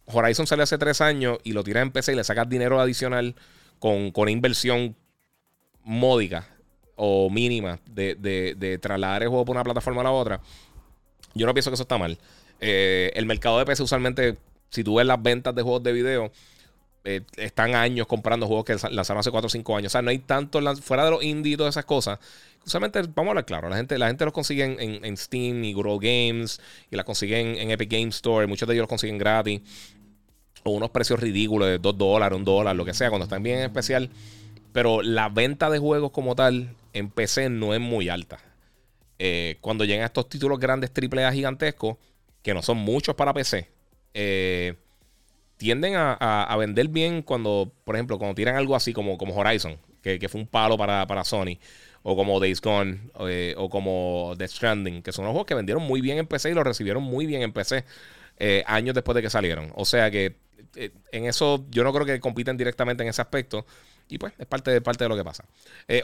Horizon 0.06 0.47
sale 0.47 0.62
hace 0.62 0.78
tres 0.78 1.01
años 1.01 1.39
y 1.44 1.52
lo 1.52 1.64
tiras 1.64 1.82
en 1.82 1.90
PC 1.90 2.12
y 2.12 2.16
le 2.16 2.24
sacas 2.24 2.48
dinero 2.48 2.80
adicional 2.80 3.34
con, 3.78 4.10
con 4.10 4.28
inversión 4.28 4.97
módica 5.84 6.47
o 6.97 7.31
mínima 7.31 7.78
de, 7.86 8.78
trasladar 8.81 9.23
el 9.23 9.28
juego 9.28 9.44
por 9.44 9.56
una 9.56 9.64
plataforma 9.64 10.01
a 10.02 10.05
la 10.05 10.10
otra, 10.12 10.40
yo 11.35 11.47
no 11.47 11.55
pienso 11.55 11.70
que 11.70 11.74
eso 11.74 11.85
está 11.85 11.98
mal. 11.98 12.19
Eh, 12.60 13.10
el 13.14 13.27
mercado 13.27 13.59
de 13.59 13.64
PC 13.64 13.82
usualmente 13.82 14.36
si 14.73 14.82
tú 14.82 14.97
ves 14.97 15.06
las 15.06 15.23
ventas 15.23 15.55
de 15.55 15.62
juegos 15.62 15.82
de 15.82 15.93
video, 15.93 16.32
eh, 17.05 17.20
están 17.36 17.74
años 17.74 18.06
comprando 18.06 18.47
juegos 18.47 18.64
que 18.64 18.89
lanzaron 18.90 19.20
hace 19.20 19.31
4 19.31 19.47
o 19.47 19.51
5 19.51 19.77
años. 19.77 19.90
O 19.90 19.93
sea, 19.93 20.02
no 20.02 20.10
hay 20.10 20.19
tanto 20.19 20.60
fuera 20.77 21.05
de 21.05 21.10
los 21.10 21.23
indie 21.23 21.55
y 21.55 21.56
todas 21.56 21.74
esas 21.74 21.85
cosas. 21.85 22.19
Usualmente, 22.64 23.02
vamos 23.02 23.28
a 23.28 23.31
hablar 23.31 23.44
claro, 23.44 23.69
la 23.69 23.77
gente, 23.77 23.98
la 23.98 24.06
gente 24.06 24.24
los 24.24 24.32
consigue 24.32 24.64
en, 24.64 25.16
Steam 25.16 25.64
y 25.64 25.73
Google 25.74 25.98
Games 26.01 26.60
y 26.90 26.97
las 26.97 27.05
consiguen 27.05 27.56
en 27.56 27.70
Epic 27.70 27.90
Game 27.90 28.09
Store. 28.09 28.47
Muchos 28.47 28.66
de 28.66 28.74
ellos 28.74 28.85
los 28.85 28.89
consiguen 28.89 29.19
gratis. 29.19 29.60
O 30.64 30.70
unos 30.70 30.90
precios 30.90 31.20
ridículos 31.20 31.69
de 31.69 31.78
2 31.78 31.98
dólares, 31.98 32.36
1 32.36 32.44
dólar, 32.44 32.77
lo 32.77 32.85
que 32.85 32.94
sea, 32.94 33.10
cuando 33.10 33.24
están 33.24 33.43
bien 33.43 33.59
en 33.59 33.64
especial. 33.64 34.09
Pero 34.72 35.02
la 35.02 35.28
venta 35.28 35.70
de 35.70 35.78
juegos 35.78 36.10
como 36.10 36.34
tal 36.34 36.74
en 36.92 37.10
PC 37.10 37.50
no 37.50 37.74
es 37.74 37.80
muy 37.80 38.08
alta. 38.08 38.38
Eh, 39.18 39.58
cuando 39.60 39.84
llegan 39.84 40.04
estos 40.04 40.28
títulos 40.28 40.58
grandes 40.58 40.90
AAA 40.90 41.32
gigantescos, 41.32 41.96
que 42.42 42.54
no 42.54 42.62
son 42.62 42.78
muchos 42.78 43.14
para 43.14 43.32
PC, 43.32 43.68
eh, 44.14 44.74
tienden 45.58 45.94
a, 45.96 46.56
vender 46.58 46.88
bien 46.88 47.22
cuando, 47.22 47.72
por 47.84 47.94
ejemplo, 47.94 48.18
cuando 48.18 48.34
tiran 48.34 48.56
algo 48.56 48.74
así 48.74 48.92
como, 48.92 49.16
como 49.16 49.36
Horizon, 49.36 49.78
que, 50.02 50.28
fue 50.28 50.40
un 50.40 50.48
palo 50.48 50.76
para, 50.76 51.24
Sony, 51.24 51.58
o 52.02 52.16
como 52.16 52.40
Days 52.40 52.60
Gone, 52.60 52.98
eh, 53.28 53.54
o 53.56 53.70
como 53.70 54.34
Death 54.36 54.50
Stranding, 54.50 55.02
que 55.02 55.12
son 55.12 55.24
los 55.24 55.30
juegos 55.30 55.46
que 55.46 55.54
vendieron 55.54 55.84
muy 55.84 56.00
bien 56.00 56.18
en 56.18 56.26
PC 56.26 56.50
y 56.50 56.54
los 56.54 56.64
recibieron 56.64 57.04
muy 57.04 57.26
bien 57.26 57.42
en 57.42 57.52
PC 57.52 57.84
años 58.66 58.92
después 58.96 59.14
de 59.14 59.22
que 59.22 59.30
salieron. 59.30 59.70
O 59.76 59.84
sea 59.84 60.10
que 60.10 60.34
en 60.74 61.26
eso 61.26 61.64
yo 61.70 61.84
no 61.84 61.92
creo 61.92 62.04
que 62.04 62.18
compiten 62.18 62.56
directamente 62.56 63.04
en 63.04 63.10
ese 63.10 63.22
aspecto. 63.22 63.66
Y 64.12 64.18
pues 64.18 64.32
es 64.39 64.47
parte 64.47 64.70
de, 64.70 64.80
parte 64.80 65.05
de 65.05 65.09
lo 65.09 65.16
que 65.16 65.24
pasa. 65.24 65.44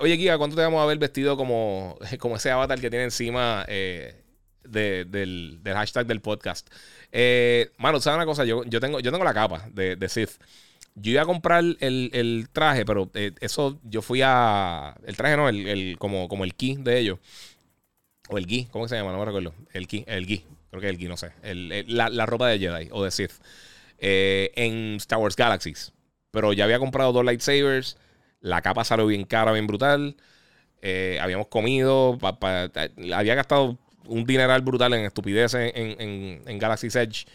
oye, 0.00 0.16
Giga, 0.16 0.38
¿cuánto 0.38 0.56
te 0.56 0.62
vamos 0.62 0.82
a 0.82 0.86
ver 0.86 0.98
vestido 0.98 1.36
como, 1.36 1.98
como 2.18 2.36
ese 2.36 2.50
avatar 2.50 2.80
que 2.80 2.90
tiene 2.90 3.04
encima 3.04 3.66
del, 4.70 5.60
hashtag 5.64 6.06
del 6.06 6.20
podcast. 6.20 6.68
Eh, 7.12 7.70
mano, 7.78 8.00
¿sabes 8.00 8.16
una 8.16 8.26
cosa? 8.26 8.44
Yo, 8.44 8.64
yo, 8.64 8.80
tengo, 8.80 9.00
yo 9.00 9.10
tengo 9.10 9.24
la 9.24 9.34
capa 9.34 9.68
de, 9.72 9.96
de 9.96 10.08
Sith. 10.08 10.30
Yo 10.94 11.12
iba 11.12 11.22
a 11.22 11.26
comprar 11.26 11.62
el, 11.80 12.48
traje, 12.52 12.84
pero 12.84 13.10
eh, 13.14 13.32
eso 13.40 13.78
yo 13.84 14.02
fui 14.02 14.20
a. 14.24 14.96
El 15.04 15.16
traje 15.16 15.36
no, 15.36 15.48
el, 15.48 15.96
como, 15.98 16.28
como 16.28 16.44
el 16.44 16.54
key 16.54 16.76
de 16.76 16.98
ellos. 16.98 17.18
O 18.30 18.36
el 18.36 18.46
gui, 18.46 18.66
¿cómo 18.66 18.88
se 18.88 18.96
llama? 18.96 19.12
No 19.12 19.18
me 19.18 19.24
recuerdo. 19.24 19.54
El 19.72 19.86
key, 19.86 20.04
el 20.06 20.26
gui. 20.26 20.44
Creo 20.70 20.82
que 20.82 20.88
el 20.88 20.98
gui, 20.98 21.06
no 21.06 21.16
sé. 21.16 21.32
la, 21.42 22.26
ropa 22.26 22.48
de 22.48 22.58
Jedi 22.58 22.88
o 22.90 23.04
de 23.04 23.10
Sith. 23.10 23.32
Eh, 23.98 24.52
en 24.54 24.96
Star 24.96 25.18
Wars 25.18 25.36
Galaxies. 25.36 25.92
Pero 26.30 26.52
ya 26.52 26.64
había 26.64 26.78
comprado 26.78 27.12
dos 27.12 27.24
lightsabers. 27.24 27.96
La 28.40 28.62
capa 28.62 28.84
salió 28.84 29.06
bien 29.06 29.24
cara, 29.24 29.52
bien 29.52 29.66
brutal. 29.66 30.16
habíamos 31.20 31.48
comido. 31.48 32.18
había 33.12 33.34
gastado 33.34 33.78
un 34.08 34.24
dineral 34.24 34.62
brutal 34.62 34.94
en 34.94 35.04
estupideces 35.04 35.72
en, 35.74 36.42
en, 36.46 36.58
Galaxy's 36.58 36.96
Edge. 36.96 37.26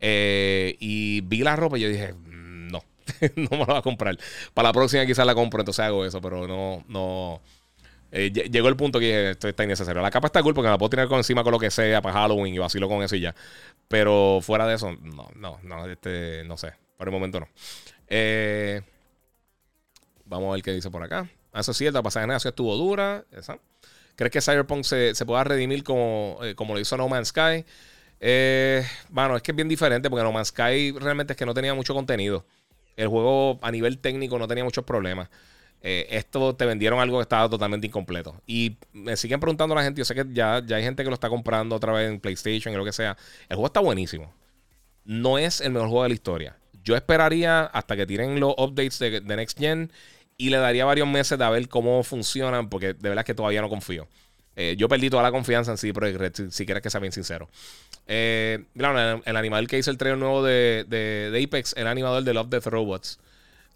Eh, 0.00 0.76
y 0.80 1.20
vi 1.20 1.42
la 1.42 1.54
ropa 1.54 1.78
y 1.78 1.82
yo 1.82 1.88
dije, 1.88 2.12
mm, 2.12 2.68
no, 2.68 2.82
no 3.36 3.48
me 3.50 3.58
la 3.58 3.66
voy 3.66 3.76
a 3.76 3.82
comprar. 3.82 4.18
Para 4.52 4.70
la 4.70 4.72
próxima 4.72 5.06
quizás 5.06 5.24
la 5.24 5.34
compro, 5.34 5.60
entonces 5.60 5.84
hago 5.84 6.04
eso, 6.04 6.20
pero 6.20 6.48
no, 6.48 6.84
no. 6.88 7.40
Eh, 8.10 8.30
llegó 8.30 8.68
el 8.68 8.76
punto 8.76 8.98
que 8.98 9.06
dije, 9.06 9.30
esto 9.30 9.48
está 9.48 9.64
innecesario. 9.64 10.02
La 10.02 10.10
capa 10.10 10.26
está 10.26 10.42
cool 10.42 10.54
porque 10.54 10.66
me 10.66 10.72
la 10.72 10.78
puedo 10.78 10.90
tirar 10.90 11.08
con 11.08 11.18
encima 11.18 11.44
con 11.44 11.52
lo 11.52 11.58
que 11.58 11.70
sea 11.70 12.02
para 12.02 12.14
Halloween 12.14 12.54
y 12.54 12.58
vacilo 12.58 12.88
con 12.88 13.02
eso 13.02 13.16
y 13.16 13.20
ya. 13.20 13.34
Pero 13.88 14.40
fuera 14.42 14.66
de 14.66 14.74
eso, 14.74 14.92
no, 15.00 15.30
no, 15.36 15.60
no, 15.62 15.86
este, 15.86 16.42
no 16.44 16.56
sé. 16.56 16.72
Por 16.96 17.08
el 17.08 17.12
momento 17.12 17.40
no. 17.40 17.48
Eh, 18.14 18.82
vamos 20.26 20.50
a 20.50 20.52
ver 20.52 20.62
qué 20.62 20.70
dice 20.72 20.90
por 20.90 21.02
acá. 21.02 21.30
Ah, 21.50 21.60
eso 21.60 21.70
es 21.70 21.78
cierto, 21.78 21.98
la 21.98 22.02
pasada 22.02 22.36
estuvo 22.36 22.76
dura. 22.76 23.24
¿Crees 24.16 24.30
que 24.30 24.42
Cyberpunk 24.42 24.84
se, 24.84 25.14
pueda 25.24 25.44
redimir 25.44 25.82
como, 25.82 26.38
eh, 26.42 26.54
como 26.54 26.74
lo 26.74 26.80
hizo 26.80 26.94
No 26.98 27.08
Man's 27.08 27.28
Sky? 27.28 27.64
Eh, 28.20 28.86
bueno, 29.08 29.34
es 29.34 29.42
que 29.42 29.52
es 29.52 29.56
bien 29.56 29.68
diferente 29.68 30.10
porque 30.10 30.24
No 30.24 30.30
Man's 30.30 30.48
Sky 30.48 30.92
realmente 30.92 31.32
es 31.32 31.38
que 31.38 31.46
no 31.46 31.54
tenía 31.54 31.72
mucho 31.72 31.94
contenido. 31.94 32.44
El 32.96 33.08
juego 33.08 33.58
a 33.62 33.70
nivel 33.70 33.96
técnico 33.98 34.38
no 34.38 34.46
tenía 34.46 34.64
muchos 34.64 34.84
problemas. 34.84 35.30
Eh, 35.80 36.06
esto 36.10 36.54
te 36.54 36.66
vendieron 36.66 37.00
algo 37.00 37.16
que 37.16 37.22
estaba 37.22 37.48
totalmente 37.48 37.86
incompleto. 37.86 38.42
Y 38.46 38.76
me 38.92 39.16
siguen 39.16 39.40
preguntando 39.40 39.74
la 39.74 39.82
gente, 39.82 40.00
yo 40.00 40.04
sé 40.04 40.14
que 40.14 40.26
ya, 40.34 40.62
ya 40.66 40.76
hay 40.76 40.82
gente 40.82 41.02
que 41.02 41.08
lo 41.08 41.14
está 41.14 41.30
comprando 41.30 41.76
otra 41.76 41.92
vez 41.94 42.10
en 42.10 42.20
PlayStation 42.20 42.74
y 42.74 42.76
lo 42.76 42.84
que 42.84 42.92
sea. 42.92 43.16
El 43.48 43.56
juego 43.56 43.68
está 43.68 43.80
buenísimo. 43.80 44.34
No 45.06 45.38
es 45.38 45.62
el 45.62 45.72
mejor 45.72 45.88
juego 45.88 46.02
de 46.02 46.08
la 46.10 46.14
historia. 46.14 46.56
Yo 46.84 46.96
esperaría 46.96 47.64
hasta 47.64 47.96
que 47.96 48.06
tiren 48.06 48.40
los 48.40 48.54
updates 48.58 48.98
de, 48.98 49.20
de 49.20 49.36
Next 49.36 49.58
Gen 49.58 49.90
y 50.36 50.50
le 50.50 50.56
daría 50.58 50.84
varios 50.84 51.08
meses 51.08 51.38
de 51.38 51.48
ver 51.50 51.68
cómo 51.68 52.02
funcionan, 52.02 52.68
porque 52.68 52.94
de 52.94 53.08
verdad 53.08 53.20
es 53.20 53.26
que 53.26 53.34
todavía 53.34 53.60
no 53.60 53.68
confío. 53.68 54.08
Eh, 54.54 54.74
yo 54.76 54.88
perdí 54.88 55.08
toda 55.08 55.22
la 55.22 55.30
confianza 55.30 55.70
en 55.70 55.78
sí, 55.78 55.92
pero 55.92 56.06
si, 56.50 56.66
quieres 56.66 56.82
que 56.82 56.90
sea 56.90 57.00
bien 57.00 57.12
sincero. 57.12 57.48
Eh, 58.06 58.64
el, 58.74 59.36
animador 59.36 59.66
que 59.66 59.78
hizo 59.78 59.90
el 59.90 59.96
trailer 59.96 60.18
nuevo 60.18 60.42
de, 60.42 60.84
de, 60.88 61.44
Apex, 61.44 61.74
el 61.76 61.86
animador 61.86 62.22
de 62.22 62.34
Love 62.34 62.48
Death 62.48 62.66
Robots. 62.66 63.18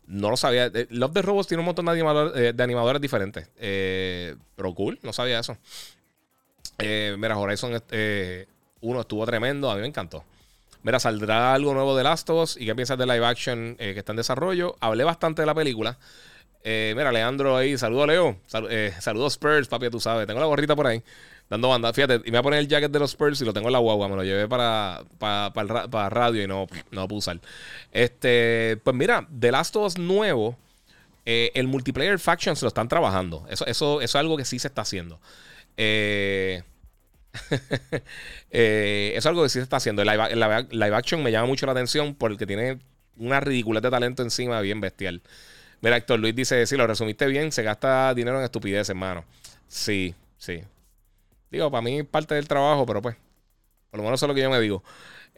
No 0.07 0.31
lo 0.31 0.37
sabía. 0.37 0.67
Eh, 0.67 0.87
Love 0.91 1.13
Death 1.13 1.25
Robots 1.25 1.49
tiene 1.49 1.61
un 1.61 1.67
montón 1.67 1.87
de, 1.87 2.55
animadores 2.59 3.01
diferentes. 3.01 3.49
pero 3.57 4.75
cool, 4.75 4.99
no 5.03 5.13
sabía 5.13 5.41
eso. 5.41 5.57
Eh, 6.79 7.17
mira, 7.19 7.39
Horizon 7.39 7.73
1 7.73 7.83
eh, 7.91 8.47
estuvo 8.81 9.25
tremendo, 9.27 9.71
a 9.71 9.75
mí 9.77 9.81
me 9.81 9.87
encantó. 9.87 10.25
Mira, 10.87 11.01
saldrá 11.01 11.53
algo 11.53 11.75
nuevo 11.75 11.97
de 11.97 12.05
Last 12.05 12.31
of 12.31 12.45
Us 12.45 12.57
y 12.57 12.65
qué 12.65 12.75
piensas 12.75 12.97
de 12.97 13.07
live 13.07 13.27
action 13.27 13.77
que 13.77 13.99
está 13.99 14.13
en 14.13 14.17
desarrollo. 14.17 14.77
Hablé 14.81 15.05
bastante 15.05 15.43
de 15.43 15.47
la 15.47 15.55
película. 15.55 15.99
mira, 16.65 17.13
Leandro 17.13 17.57
ahí, 17.57 17.77
saludo 17.77 18.07
Leo. 18.07 18.41
saludos 18.47 19.33
Spurs, 19.35 19.69
papi, 19.69 19.91
tú 19.91 20.01
sabes. 20.01 20.27
Tengo 20.27 20.41
la 20.41 20.47
gorrita 20.47 20.75
por 20.75 20.87
ahí 20.87 21.03
dando 21.49 21.69
banda. 21.69 21.93
Fíjate, 21.93 22.17
y 22.25 22.31
me 22.31 22.31
voy 22.31 22.39
a 22.39 22.43
poner 22.43 22.61
el 22.61 22.69
jacket 22.69 22.91
de 22.91 22.99
los 22.99 23.11
Spurs 23.11 23.41
y 23.41 23.45
lo 23.45 23.53
tengo 23.53 23.69
en 23.69 23.73
la 23.73 23.79
guagua. 23.79 24.09
Me 24.09 24.17
lo 24.17 24.25
llevé 24.25 24.49
para, 24.49 25.03
para, 25.19 26.09
radio 26.09 26.43
y 26.43 26.47
no, 26.47 26.67
no 26.91 27.03
lo 27.03 27.09
pude 27.09 27.19
usar. 27.19 27.41
Este, 27.93 28.79
pues 28.83 28.97
mira, 28.97 29.27
The 29.39 29.53
Last 29.53 29.77
of 29.77 29.87
Us 29.87 29.99
nuevo, 29.99 30.57
eh, 31.25 31.53
el 31.55 31.67
multiplayer 31.67 32.19
faction 32.19 32.57
se 32.57 32.65
lo 32.65 32.69
están 32.69 32.89
trabajando. 32.89 33.47
Eso, 33.49 33.67
eso, 33.67 34.01
es 34.01 34.15
algo 34.15 34.37
que 34.37 34.45
sí 34.45 34.59
se 34.59 34.69
está 34.69 34.83
haciendo. 34.83 35.21
Eh, 35.77 36.63
eh, 38.51 39.11
eso 39.13 39.19
es 39.19 39.27
algo 39.27 39.43
que 39.43 39.49
sí 39.49 39.59
se 39.59 39.63
está 39.63 39.77
haciendo. 39.77 40.03
El 40.03 40.09
live, 40.09 40.97
action 40.97 41.23
me 41.23 41.31
llama 41.33 41.47
mucho 41.47 41.67
la 41.67 41.73
atención 41.73 42.15
porque 42.15 42.47
tiene 42.47 42.79
una 43.17 43.41
ridiculez 43.41 43.83
de 43.83 43.91
talento 43.91 44.23
encima 44.23 44.61
bien 44.61 44.81
bestial. 44.81 45.23
Mira, 45.81 45.97
Héctor 45.97 46.21
Luis 46.21 46.35
dice: 46.35 46.67
Si 46.67 46.77
lo 46.77 46.87
resumiste 46.87 47.27
bien, 47.27 47.53
se 47.53 47.63
gasta 47.63 48.15
dinero 48.15 48.39
en 48.39 48.45
estupidez, 48.45 48.89
hermano. 48.89 49.25
Sí, 49.69 50.15
sí. 50.39 50.63
Digo, 51.51 51.71
para 51.71 51.83
mí 51.83 52.01
es 52.01 52.07
parte 52.07 52.35
del 52.35 52.49
trabajo, 52.49 52.87
pero 52.87 53.03
pues, 53.03 53.17
por 53.91 53.99
lo 53.99 54.05
menos 54.05 54.19
eso 54.19 54.27
es 54.27 54.29
lo 54.29 54.35
que 54.35 54.43
yo 54.43 54.51
me 54.51 54.61
digo. 54.61 54.83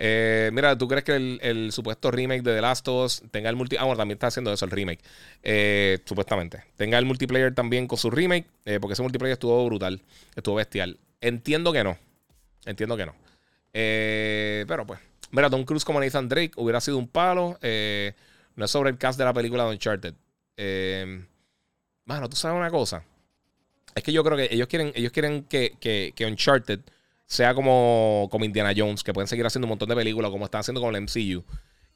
Eh, 0.00 0.50
mira, 0.52 0.78
¿tú 0.78 0.86
crees 0.86 1.02
que 1.02 1.16
el, 1.16 1.72
supuesto 1.72 2.12
remake 2.12 2.42
de 2.42 2.54
The 2.54 2.60
Last 2.60 2.86
of 2.86 3.04
Us 3.04 3.22
tenga 3.32 3.50
el 3.50 3.56
multiplayer? 3.56 3.82
Ah, 3.82 3.86
bueno, 3.86 3.98
también 3.98 4.16
está 4.16 4.28
haciendo 4.28 4.52
eso, 4.52 4.64
el 4.64 4.70
remake. 4.70 5.00
Eh, 5.42 5.98
supuestamente. 6.04 6.62
Tenga 6.76 6.98
el 6.98 7.04
multiplayer 7.04 7.52
también 7.54 7.88
con 7.88 7.98
su 7.98 8.10
remake, 8.10 8.46
eh, 8.64 8.78
porque 8.80 8.92
ese 8.92 9.02
multiplayer 9.02 9.32
estuvo 9.32 9.64
brutal, 9.66 10.00
estuvo 10.36 10.54
bestial. 10.54 10.98
Entiendo 11.20 11.72
que 11.72 11.82
no. 11.82 11.98
Entiendo 12.64 12.96
que 12.96 13.06
no. 13.06 13.14
pero 13.72 14.86
pues, 14.86 15.00
mira, 15.32 15.50
Tom 15.50 15.64
Cruise 15.64 15.84
como 15.84 16.00
Nathan 16.00 16.28
Drake 16.28 16.52
hubiera 16.56 16.80
sido 16.80 16.96
un 16.98 17.08
palo. 17.08 17.58
no 17.60 18.64
es 18.64 18.70
sobre 18.70 18.90
el 18.90 18.98
cast 18.98 19.18
de 19.18 19.24
la 19.24 19.32
película 19.32 19.64
de 19.64 19.70
Uncharted. 19.70 20.14
Mano, 22.04 22.28
tú 22.28 22.36
sabes 22.36 22.56
una 22.56 22.70
cosa. 22.70 23.02
Es 23.94 24.04
que 24.04 24.12
yo 24.12 24.22
creo 24.22 24.36
que 24.36 24.48
ellos 24.50 24.68
quieren, 24.68 24.92
ellos 24.94 25.10
quieren 25.10 25.42
que, 25.44 26.14
Uncharted 26.24 26.80
sea 27.28 27.54
como, 27.54 28.26
como 28.30 28.46
Indiana 28.46 28.72
Jones, 28.74 29.04
que 29.04 29.12
pueden 29.12 29.28
seguir 29.28 29.44
haciendo 29.44 29.66
un 29.66 29.70
montón 29.70 29.88
de 29.90 29.94
películas 29.94 30.30
como 30.30 30.46
están 30.46 30.60
haciendo 30.60 30.80
con 30.80 30.96
el 30.96 31.02
MCU. 31.02 31.44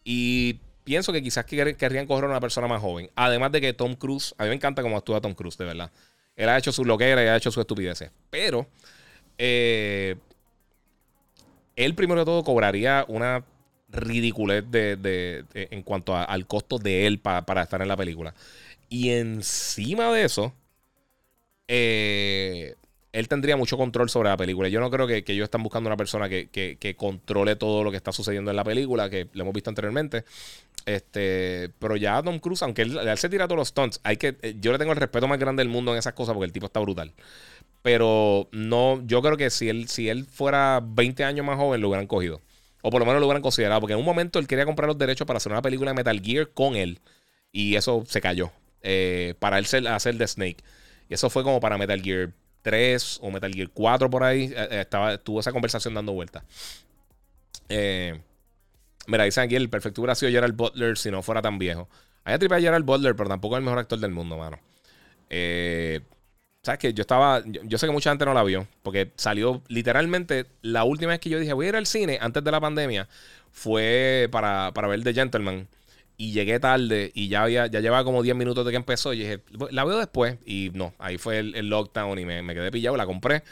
Y 0.04 0.60
pienso 0.84 1.10
que 1.10 1.22
quizás 1.22 1.46
querrían 1.46 2.06
coger 2.06 2.24
a 2.24 2.28
una 2.28 2.40
persona 2.40 2.68
más 2.68 2.82
joven. 2.82 3.10
Además 3.16 3.50
de 3.50 3.62
que 3.62 3.72
Tom 3.72 3.94
Cruise, 3.94 4.34
a 4.36 4.44
mí 4.44 4.50
me 4.50 4.56
encanta 4.56 4.82
cómo 4.82 4.96
actúa 4.96 5.22
Tom 5.22 5.32
Cruise, 5.32 5.56
de 5.56 5.64
verdad. 5.64 5.90
Él 6.36 6.50
ha 6.50 6.58
hecho 6.58 6.70
su 6.70 6.84
loquera 6.84 7.24
y 7.24 7.28
ha 7.28 7.36
hecho 7.36 7.50
su 7.50 7.62
estupideces. 7.62 8.10
Pero 8.28 8.66
eh, 9.38 10.16
él 11.76 11.94
primero 11.94 12.20
de 12.20 12.26
todo 12.26 12.44
cobraría 12.44 13.06
una 13.08 13.42
ridiculez 13.88 14.64
de, 14.70 15.46
en 15.54 15.82
cuanto 15.82 16.14
al 16.14 16.46
costo 16.46 16.78
de 16.78 17.06
él 17.06 17.20
para 17.20 17.62
estar 17.62 17.80
en 17.80 17.88
la 17.88 17.96
película. 17.96 18.34
Y 18.90 19.10
encima 19.12 20.12
de 20.12 20.24
eso, 20.24 20.52
eh, 21.68 22.74
él 23.12 23.28
tendría 23.28 23.56
mucho 23.56 23.76
control 23.76 24.08
sobre 24.08 24.30
la 24.30 24.36
película. 24.36 24.68
Yo 24.68 24.80
no 24.80 24.90
creo 24.90 25.06
que, 25.06 25.22
ellos 25.26 25.44
están 25.44 25.62
buscando 25.62 25.88
una 25.88 25.96
persona 25.96 26.28
que, 26.28 26.96
controle 26.96 27.56
todo 27.56 27.84
lo 27.84 27.90
que 27.90 27.98
está 27.98 28.10
sucediendo 28.10 28.50
en 28.50 28.56
la 28.56 28.64
película, 28.64 29.10
que 29.10 29.28
lo 29.34 29.42
hemos 29.42 29.54
visto 29.54 29.70
anteriormente. 29.70 30.24
Este, 30.86 31.70
pero 31.78 31.96
ya 31.96 32.22
Tom 32.22 32.38
Cruise, 32.38 32.62
aunque 32.62 32.82
él, 32.82 32.98
se 33.16 33.28
tira 33.28 33.46
todos 33.46 33.58
los 33.58 33.68
stunts, 33.68 34.00
hay 34.02 34.16
que, 34.16 34.36
eh, 34.42 34.56
yo 34.58 34.72
le 34.72 34.78
tengo 34.78 34.92
el 34.92 34.98
respeto 34.98 35.28
más 35.28 35.38
grande 35.38 35.60
del 35.60 35.68
mundo 35.68 35.92
en 35.92 35.98
esas 35.98 36.14
cosas 36.14 36.34
porque 36.34 36.46
el 36.46 36.52
tipo 36.52 36.66
está 36.66 36.80
brutal. 36.80 37.12
Pero 37.82 38.48
no, 38.52 39.02
yo 39.06 39.20
creo 39.22 39.36
que 39.36 39.50
si 39.50 39.68
él, 39.68 39.88
si 39.88 40.08
él 40.08 40.24
fuera 40.24 40.80
20 40.82 41.24
años 41.24 41.44
más 41.44 41.58
joven, 41.58 41.80
lo 41.80 41.88
hubieran 41.88 42.06
cogido. 42.06 42.40
O 42.80 42.90
por 42.90 43.00
lo 43.00 43.06
menos 43.06 43.20
lo 43.20 43.26
hubieran 43.26 43.42
considerado. 43.42 43.80
Porque 43.80 43.92
en 43.94 43.98
un 43.98 44.04
momento 44.04 44.38
él 44.38 44.46
quería 44.46 44.64
comprar 44.64 44.88
los 44.88 44.98
derechos 44.98 45.26
para 45.26 45.36
hacer 45.36 45.52
una 45.52 45.62
película 45.62 45.90
de 45.90 45.96
Metal 45.96 46.20
Gear 46.20 46.48
con 46.50 46.76
él. 46.76 47.00
Y 47.52 47.76
eso 47.76 48.04
se 48.06 48.20
cayó. 48.20 48.52
Eh, 48.82 49.34
para 49.38 49.58
él 49.58 49.66
hacer 49.86 50.16
The 50.16 50.26
Snake. 50.26 50.58
Y 51.08 51.14
eso 51.14 51.28
fue 51.30 51.42
como 51.42 51.60
para 51.60 51.76
Metal 51.76 52.00
Gear 52.00 52.32
3 52.62 53.18
o 53.22 53.30
Metal 53.30 53.52
Gear 53.52 53.68
4 53.68 54.10
por 54.10 54.24
ahí. 54.24 54.44
Eh, 54.44 54.68
eh, 54.70 54.80
estaba, 54.80 55.14
estuvo 55.14 55.40
esa 55.40 55.52
conversación 55.52 55.94
dando 55.94 56.12
vueltas. 56.12 56.44
Eh, 57.68 58.20
mira, 59.06 59.24
dicen 59.24 59.44
aquí 59.44 59.56
el 59.56 59.68
perfecto 59.68 60.00
hubiera 60.00 60.14
sido 60.14 60.32
Gerald 60.32 60.56
Butler 60.56 60.96
si 60.96 61.10
no 61.10 61.22
fuera 61.22 61.42
tan 61.42 61.58
viejo. 61.58 61.88
Hay 62.24 62.38
tripe 62.38 62.54
a 62.54 62.60
Gerald 62.60 62.84
Butler, 62.84 63.16
pero 63.16 63.28
tampoco 63.28 63.56
es 63.56 63.58
el 63.58 63.64
mejor 63.64 63.78
actor 63.80 63.98
del 63.98 64.12
mundo, 64.12 64.36
mano. 64.36 64.58
¿Sabes 66.62 66.78
que 66.78 66.94
Yo 66.94 67.02
estaba. 67.02 67.42
Yo, 67.44 67.78
sé 67.78 67.86
que 67.86 67.92
mucha 67.92 68.10
gente 68.10 68.24
no 68.24 68.34
la 68.34 68.44
vio. 68.44 68.68
Porque 68.82 69.12
salió 69.16 69.62
literalmente. 69.68 70.46
La 70.62 70.84
última 70.84 71.10
vez 71.10 71.20
que 71.20 71.30
yo 71.30 71.40
dije 71.40 71.52
voy 71.52 71.66
a 71.66 71.68
ir 71.70 71.76
al 71.76 71.86
cine 71.86 72.18
antes 72.20 72.44
de 72.44 72.50
la 72.50 72.60
pandemia. 72.60 73.08
Fue 73.50 74.28
para, 74.30 74.70
para 74.72 74.88
ver 74.88 75.02
The 75.02 75.12
Gentleman 75.12 75.68
y 76.22 76.30
llegué 76.30 76.60
tarde 76.60 77.10
y 77.14 77.26
ya 77.26 77.42
había 77.42 77.66
ya 77.66 77.80
llevaba 77.80 78.04
como 78.04 78.22
10 78.22 78.36
minutos 78.36 78.64
de 78.64 78.70
que 78.70 78.76
empezó 78.76 79.12
y 79.12 79.18
dije, 79.18 79.40
la 79.72 79.82
veo 79.82 79.98
después 79.98 80.38
y 80.46 80.70
no, 80.72 80.94
ahí 81.00 81.18
fue 81.18 81.40
el, 81.40 81.68
lockdown 81.68 82.16
y 82.16 82.24
me, 82.24 82.54
quedé 82.54 82.70
pillado, 82.70 82.96
la 82.96 83.06
compré. 83.06 83.42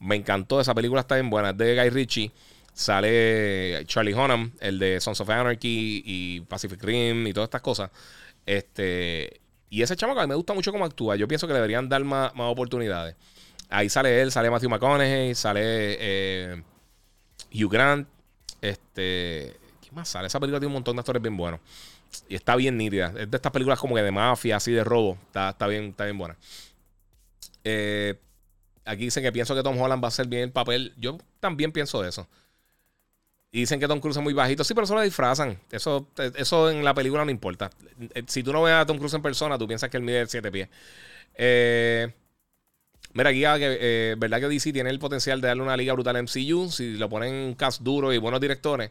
Me 0.00 0.16
encantó, 0.16 0.58
esa 0.58 0.74
película 0.74 1.02
está 1.02 1.16
bien 1.16 1.28
buena, 1.28 1.50
es 1.50 1.58
de 1.58 1.76
Guy 1.76 1.90
Ritchie. 1.90 2.32
Sale 2.72 3.84
Charlie 3.84 4.14
Hunnam, 4.14 4.52
el 4.60 4.78
de 4.78 5.02
Sons 5.02 5.20
of 5.20 5.28
Anarchy 5.28 6.02
y 6.06 6.40
Pacific 6.40 6.82
Rim 6.82 7.26
y 7.26 7.34
todas 7.34 7.48
estas 7.48 7.60
cosas. 7.60 7.90
Este, 8.46 9.42
y 9.68 9.82
ese 9.82 9.94
chamo 9.94 10.16
que 10.16 10.26
me 10.26 10.34
gusta 10.34 10.54
mucho 10.54 10.72
cómo 10.72 10.86
actúa. 10.86 11.16
Yo 11.16 11.28
pienso 11.28 11.46
que 11.46 11.52
le 11.52 11.58
deberían 11.58 11.90
dar 11.90 12.02
más, 12.04 12.32
oportunidades. 12.36 13.16
Ahí 13.68 13.90
sale 13.90 14.22
él, 14.22 14.32
sale 14.32 14.48
Matthew 14.48 14.70
McConaughey, 14.70 15.34
sale 15.34 15.60
eh, 15.62 16.62
Hugh 17.52 17.70
Grant. 17.70 18.08
Este, 18.62 19.58
¿qué 19.82 19.92
más 19.92 20.08
sale? 20.08 20.28
Esa 20.28 20.40
película 20.40 20.58
tiene 20.58 20.68
un 20.68 20.74
montón 20.74 20.96
de 20.96 21.00
actores 21.00 21.20
bien 21.20 21.36
buenos. 21.36 21.60
Y 22.28 22.34
está 22.34 22.56
bien 22.56 22.76
nítida. 22.76 23.12
Es 23.16 23.30
de 23.30 23.36
estas 23.36 23.52
películas 23.52 23.78
como 23.78 23.94
que 23.94 24.02
de 24.02 24.10
mafia, 24.10 24.56
así 24.56 24.72
de 24.72 24.84
robo. 24.84 25.18
Está, 25.26 25.50
está, 25.50 25.66
bien, 25.66 25.86
está 25.86 26.04
bien 26.04 26.18
buena. 26.18 26.36
Eh, 27.64 28.18
aquí 28.84 29.04
dicen 29.04 29.22
que 29.22 29.32
pienso 29.32 29.54
que 29.54 29.62
Tom 29.62 29.80
Holland 29.80 30.02
va 30.02 30.08
a 30.08 30.08
hacer 30.08 30.26
bien 30.26 30.42
el 30.42 30.52
papel. 30.52 30.94
Yo 30.96 31.18
también 31.40 31.72
pienso 31.72 32.04
eso. 32.04 32.28
Y 33.50 33.60
dicen 33.60 33.78
que 33.78 33.86
Tom 33.86 34.00
Cruise 34.00 34.16
es 34.16 34.22
muy 34.22 34.32
bajito. 34.32 34.64
Sí, 34.64 34.74
pero 34.74 34.84
eso 34.84 34.94
lo 34.94 35.02
disfrazan. 35.02 35.58
Eso, 35.70 36.08
eso 36.36 36.70
en 36.70 36.84
la 36.84 36.92
película 36.92 37.24
no 37.24 37.30
importa. 37.30 37.70
Eh, 38.14 38.24
si 38.26 38.42
tú 38.42 38.52
no 38.52 38.62
ves 38.62 38.74
a 38.74 38.86
Tom 38.86 38.98
Cruise 38.98 39.14
en 39.14 39.22
persona, 39.22 39.58
tú 39.58 39.66
piensas 39.66 39.90
que 39.90 39.96
él 39.96 40.02
mide 40.02 40.26
7 40.26 40.50
pies. 40.50 40.68
Eh, 41.34 42.12
mira, 43.12 43.30
aquí 43.30 43.44
ah, 43.44 43.56
verdad 43.56 44.40
que 44.40 44.48
DC 44.48 44.72
tiene 44.72 44.90
el 44.90 44.98
potencial 44.98 45.40
de 45.40 45.48
darle 45.48 45.62
una 45.62 45.76
liga 45.76 45.92
brutal 45.92 46.16
a 46.16 46.22
MCU. 46.22 46.70
Si 46.70 46.96
lo 46.96 47.08
ponen 47.08 47.32
un 47.32 47.54
cast 47.54 47.82
duro 47.82 48.12
y 48.12 48.18
buenos 48.18 48.40
directores. 48.40 48.90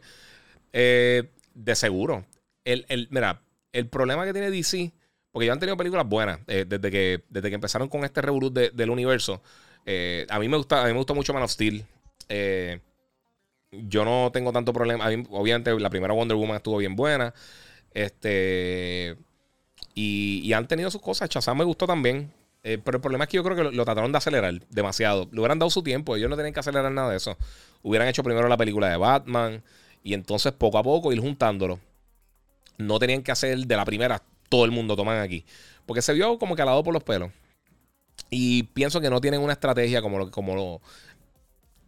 de 0.72 1.74
seguro 1.74 2.24
el, 2.64 3.08
mira, 3.10 3.42
el 3.72 3.88
problema 3.88 4.24
que 4.24 4.32
tiene 4.32 4.50
DC, 4.50 4.92
porque 5.30 5.46
ya 5.46 5.52
han 5.52 5.58
tenido 5.58 5.76
películas 5.76 6.06
buenas 6.06 6.38
eh, 6.46 6.64
desde, 6.66 6.90
que, 6.90 7.24
desde 7.28 7.48
que 7.48 7.54
empezaron 7.56 7.88
con 7.88 8.04
este 8.04 8.22
revolut 8.22 8.54
del 8.54 8.90
universo. 8.90 9.42
Eh, 9.84 10.26
a 10.30 10.38
mí 10.38 10.48
me 10.48 10.56
gusta, 10.56 10.82
a 10.82 10.86
mí 10.86 10.92
me 10.92 10.98
gusta 10.98 11.12
mucho 11.12 11.34
Man 11.34 11.42
of 11.42 11.50
Steel. 11.50 11.84
Eh, 12.28 12.80
yo 13.72 14.04
no 14.04 14.30
tengo 14.32 14.52
tanto 14.52 14.72
problema. 14.72 15.06
obviamente, 15.30 15.78
la 15.78 15.90
primera 15.90 16.14
Wonder 16.14 16.36
Woman 16.36 16.56
estuvo 16.56 16.78
bien 16.78 16.94
buena. 16.94 17.34
Este. 17.92 19.16
Y, 19.94 20.52
han 20.52 20.68
tenido 20.68 20.90
sus 20.90 21.02
cosas. 21.02 21.28
Chazam 21.28 21.58
me 21.58 21.64
gustó 21.64 21.86
también. 21.86 22.32
pero 22.62 22.96
el 22.96 23.00
problema 23.00 23.24
es 23.24 23.30
que 23.30 23.36
yo 23.36 23.44
creo 23.44 23.56
que 23.56 23.76
lo, 23.76 23.84
trataron 23.84 24.12
de 24.12 24.18
acelerar 24.18 24.54
demasiado. 24.68 25.28
Le 25.32 25.40
hubieran 25.40 25.58
dado 25.58 25.70
su 25.70 25.82
tiempo. 25.82 26.14
Ellos 26.14 26.30
no 26.30 26.36
tienen 26.36 26.54
que 26.54 26.60
acelerar 26.60 26.92
nada 26.92 27.10
de 27.10 27.16
eso. 27.16 27.36
Hubieran 27.82 28.06
hecho 28.06 28.22
primero 28.22 28.48
la 28.48 28.56
película 28.56 28.88
de 28.88 28.96
Batman. 28.96 29.64
Y 30.04 30.14
entonces 30.14 30.52
poco 30.52 30.78
a 30.78 30.82
poco 30.84 31.12
ir 31.12 31.20
juntándolo 31.20 31.80
no 32.78 32.98
tenían 32.98 33.22
que 33.22 33.32
hacer 33.32 33.58
de 33.58 33.76
la 33.76 33.84
primera 33.84 34.22
todo 34.48 34.64
el 34.64 34.70
mundo 34.70 34.96
toman 34.96 35.20
aquí. 35.20 35.44
Porque 35.86 36.02
se 36.02 36.12
vio 36.12 36.38
como 36.38 36.56
calado 36.56 36.82
por 36.82 36.94
los 36.94 37.02
pelos. 37.02 37.30
Y 38.30 38.64
pienso 38.64 39.00
que 39.00 39.10
no 39.10 39.20
tienen 39.20 39.40
una 39.40 39.52
estrategia 39.52 40.00
como 40.00 40.18
lo. 40.18 40.30
Como 40.30 40.54
lo 40.54 40.80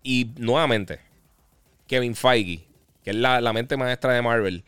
y 0.02 0.30
nuevamente, 0.36 1.00
Kevin 1.88 2.14
Feige, 2.14 2.64
que 3.02 3.10
es 3.10 3.16
la, 3.16 3.52
mente 3.52 3.76
maestra 3.76 4.12
de 4.12 4.22
Marvel. 4.22 4.64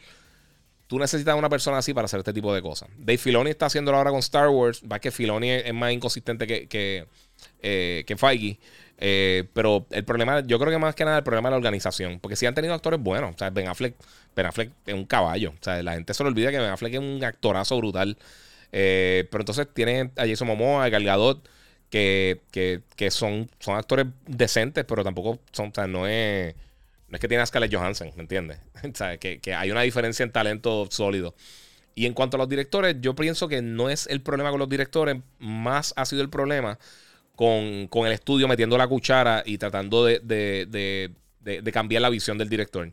Tú 0.89 0.99
necesitas 0.99 1.37
una 1.37 1.51
persona 1.51 1.79
así 1.79 1.93
para 1.93 2.07
hacer 2.07 2.19
este 2.19 2.33
tipo 2.33 2.53
de 2.53 2.63
cosas. 2.63 2.89
Dave 2.97 3.19
Filoni 3.19 3.51
está 3.51 3.67
haciéndolo 3.67 3.99
ahora 3.99 4.11
con 4.11 4.21
Star 4.21 4.49
Wars. 4.49 4.83
Va 4.91 4.99
que 4.99 5.11
Filoni 5.11 5.51
es 5.51 5.75
más 5.75 5.93
inconsistente 5.93 6.47
que, 6.47 6.67
que, 6.67 7.07
eh, 7.61 8.05
que 8.07 8.17
Feige. 8.17 8.59
Eh, 8.97 9.45
pero 9.53 9.87
el 9.91 10.05
problema, 10.07 10.41
yo 10.41 10.59
creo 10.59 10.73
que 10.73 10.79
más 10.79 10.95
que 10.95 11.05
nada 11.05 11.19
el 11.19 11.25
problema 11.25 11.51
es 11.51 11.53
la 11.53 11.57
organización. 11.59 12.21
Porque 12.21 12.37
si 12.37 12.47
han 12.47 12.55
tenido 12.55 12.73
actores 12.73 12.99
buenos. 12.99 13.35
O 13.35 13.39
sea, 13.39 13.51
Ben 13.51 13.69
Affleck, 13.69 13.97
Ben 14.35 14.47
Affleck 14.47 14.73
es 14.87 14.95
un 14.95 15.05
caballo. 15.05 15.51
O 15.51 15.63
sea, 15.63 15.83
la 15.83 15.93
gente 15.93 16.15
se 16.15 16.25
le 16.25 16.31
olvida 16.31 16.51
que 16.51 16.59
Ben 16.59 16.71
Affleck 16.71 16.95
es 16.95 17.01
un 17.01 17.23
actorazo 17.23 17.77
brutal. 17.77 18.17
Eh, 18.73 19.29
pero 19.31 19.43
entonces 19.43 19.69
tiene 19.75 20.11
a 20.17 20.27
Jason 20.27 20.49
Momoa, 20.49 20.85
a 20.85 20.89
Gal 20.89 21.05
Gadot, 21.05 21.47
que, 21.91 22.41
son, 23.11 23.51
son 23.59 23.77
actores 23.77 24.07
decentes, 24.27 24.87
pero 24.87 25.05
tampoco 25.05 25.39
son, 25.53 25.69
o 25.69 25.75
sea, 25.75 25.87
no 25.87 26.07
es, 26.07 26.55
no 27.09 27.17
es 27.17 27.21
que 27.21 27.29
tiene 27.29 27.43
a 27.43 27.47
Scarlett 27.47 27.75
Johansson, 27.75 28.11
¿me 28.17 28.23
entiendes? 28.23 28.59
o 28.85 28.95
sea, 28.95 29.17
que, 29.19 29.41
hay 29.55 29.71
una 29.71 29.83
diferencia 29.83 30.23
en 30.23 30.31
talento 30.31 30.87
sólido. 30.91 31.35
Y 31.95 32.07
en 32.07 32.15
cuanto 32.15 32.37
a 32.37 32.39
los 32.39 32.49
directores, 32.49 32.97
yo 33.01 33.15
pienso 33.15 33.49
que 33.49 33.61
no 33.61 33.91
es 33.91 34.07
el 34.07 34.21
problema 34.21 34.51
con 34.51 34.61
los 34.61 34.69
directores, 34.69 35.17
más 35.39 35.93
ha 35.97 36.05
sido 36.05 36.23
el 36.23 36.31
problema 36.31 36.79
con, 37.35 37.89
el 38.07 38.13
estudio 38.13 38.47
metiendo 38.47 38.79
la 38.79 38.87
cuchara 38.87 39.43
y 39.45 39.59
tratando 39.59 40.05
de, 40.05 40.21
de, 40.21 41.73
cambiar 41.73 42.03
la 42.03 42.11
visión 42.11 42.39
del 42.39 42.49
director. 42.49 42.93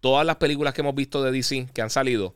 Todas 0.00 0.26
las 0.26 0.36
películas 0.36 0.74
que 0.74 0.82
hemos 0.82 0.94
visto 0.94 1.22
de 1.22 1.32
DC 1.32 1.68
que 1.72 1.80
han 1.80 1.88
salido, 1.88 2.34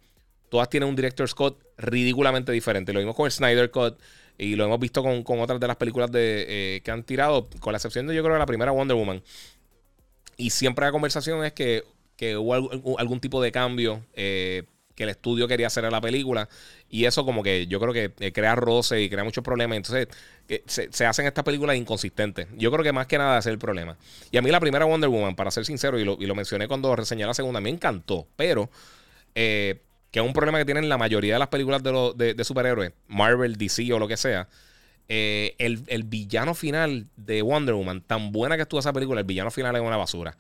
todas 0.48 0.70
tienen 0.70 0.88
un 0.88 0.96
director 0.96 1.28
Scott 1.28 1.62
ridículamente 1.76 2.52
diferente. 2.52 2.94
Lo 2.94 3.00
vimos 3.00 3.14
con 3.14 3.26
el 3.26 3.32
Snyder 3.32 3.70
Cut 3.70 3.98
y 4.38 4.54
lo 4.54 4.64
hemos 4.64 4.78
visto 4.78 5.02
con, 5.02 5.40
otras 5.40 5.60
de 5.60 5.66
las 5.66 5.76
películas 5.76 6.10
de, 6.10 6.46
eh, 6.76 6.80
que 6.82 6.90
han 6.90 7.02
tirado, 7.02 7.48
con 7.60 7.72
la 7.72 7.78
excepción 7.78 8.06
de 8.06 8.14
yo 8.14 8.22
creo 8.22 8.34
de 8.34 8.38
la 8.38 8.46
primera 8.46 8.70
Wonder 8.70 8.96
Woman. 8.96 9.22
Y 10.38 10.50
siempre 10.50 10.86
la 10.86 10.92
conversación 10.92 11.44
es 11.44 11.52
que, 11.52 11.84
hubo 12.36 12.54
algún, 12.98 13.20
tipo 13.20 13.42
de 13.42 13.52
cambio 13.52 14.04
eh, 14.14 14.62
que 14.94 15.02
el 15.02 15.10
estudio 15.10 15.46
quería 15.48 15.66
hacer 15.66 15.84
a 15.84 15.90
la 15.90 16.00
película. 16.00 16.48
Y 16.88 17.04
eso 17.04 17.26
como 17.26 17.42
que 17.42 17.66
yo 17.66 17.80
creo 17.80 17.92
que 17.92 18.12
eh, 18.20 18.32
crea 18.32 18.54
roce 18.54 19.02
y 19.02 19.10
crea 19.10 19.24
muchos 19.24 19.44
problemas. 19.44 19.76
Entonces 19.76 20.08
se, 20.66 21.06
hacen 21.06 21.26
estas 21.26 21.44
películas 21.44 21.76
inconsistentes. 21.76 22.46
Yo 22.56 22.70
creo 22.70 22.84
que 22.84 22.92
más 22.92 23.08
que 23.08 23.18
nada 23.18 23.40
es 23.40 23.46
el 23.46 23.58
problema. 23.58 23.98
Y 24.30 24.38
a 24.38 24.42
mí 24.42 24.50
la 24.50 24.60
primera 24.60 24.84
Wonder 24.86 25.10
Woman, 25.10 25.34
para 25.34 25.50
ser 25.50 25.66
sincero, 25.66 25.98
y 25.98 26.04
lo, 26.04 26.16
y 26.20 26.26
lo 26.26 26.36
mencioné 26.36 26.68
cuando 26.68 26.94
reseñé 26.94 27.26
la 27.26 27.34
segunda, 27.34 27.60
me 27.60 27.68
encantó. 27.68 28.26
Pero... 28.36 28.70
Eh, 29.34 29.82
que 30.10 30.20
es 30.20 30.24
un 30.24 30.32
problema 30.32 30.58
que 30.58 30.64
tienen 30.64 30.88
la 30.88 30.96
mayoría 30.96 31.34
de 31.34 31.38
las 31.38 31.48
películas 31.48 31.82
de, 31.82 32.34
de, 32.34 32.44
superhéroes, 32.44 32.92
Marvel, 33.08 33.56
DC 33.56 33.92
o 33.92 33.98
lo 33.98 34.08
que 34.08 34.16
sea. 34.16 34.48
Eh, 35.08 35.54
el, 35.58 36.04
villano 36.04 36.54
final 36.54 37.06
de 37.16 37.40
Wonder 37.42 37.74
Woman, 37.74 38.02
tan 38.02 38.30
buena 38.30 38.56
que 38.56 38.62
estuvo 38.62 38.80
esa 38.80 38.92
película, 38.92 39.20
el 39.20 39.26
villano 39.26 39.50
final 39.50 39.74
es 39.76 39.82
una 39.82 39.96
basura. 39.96 40.36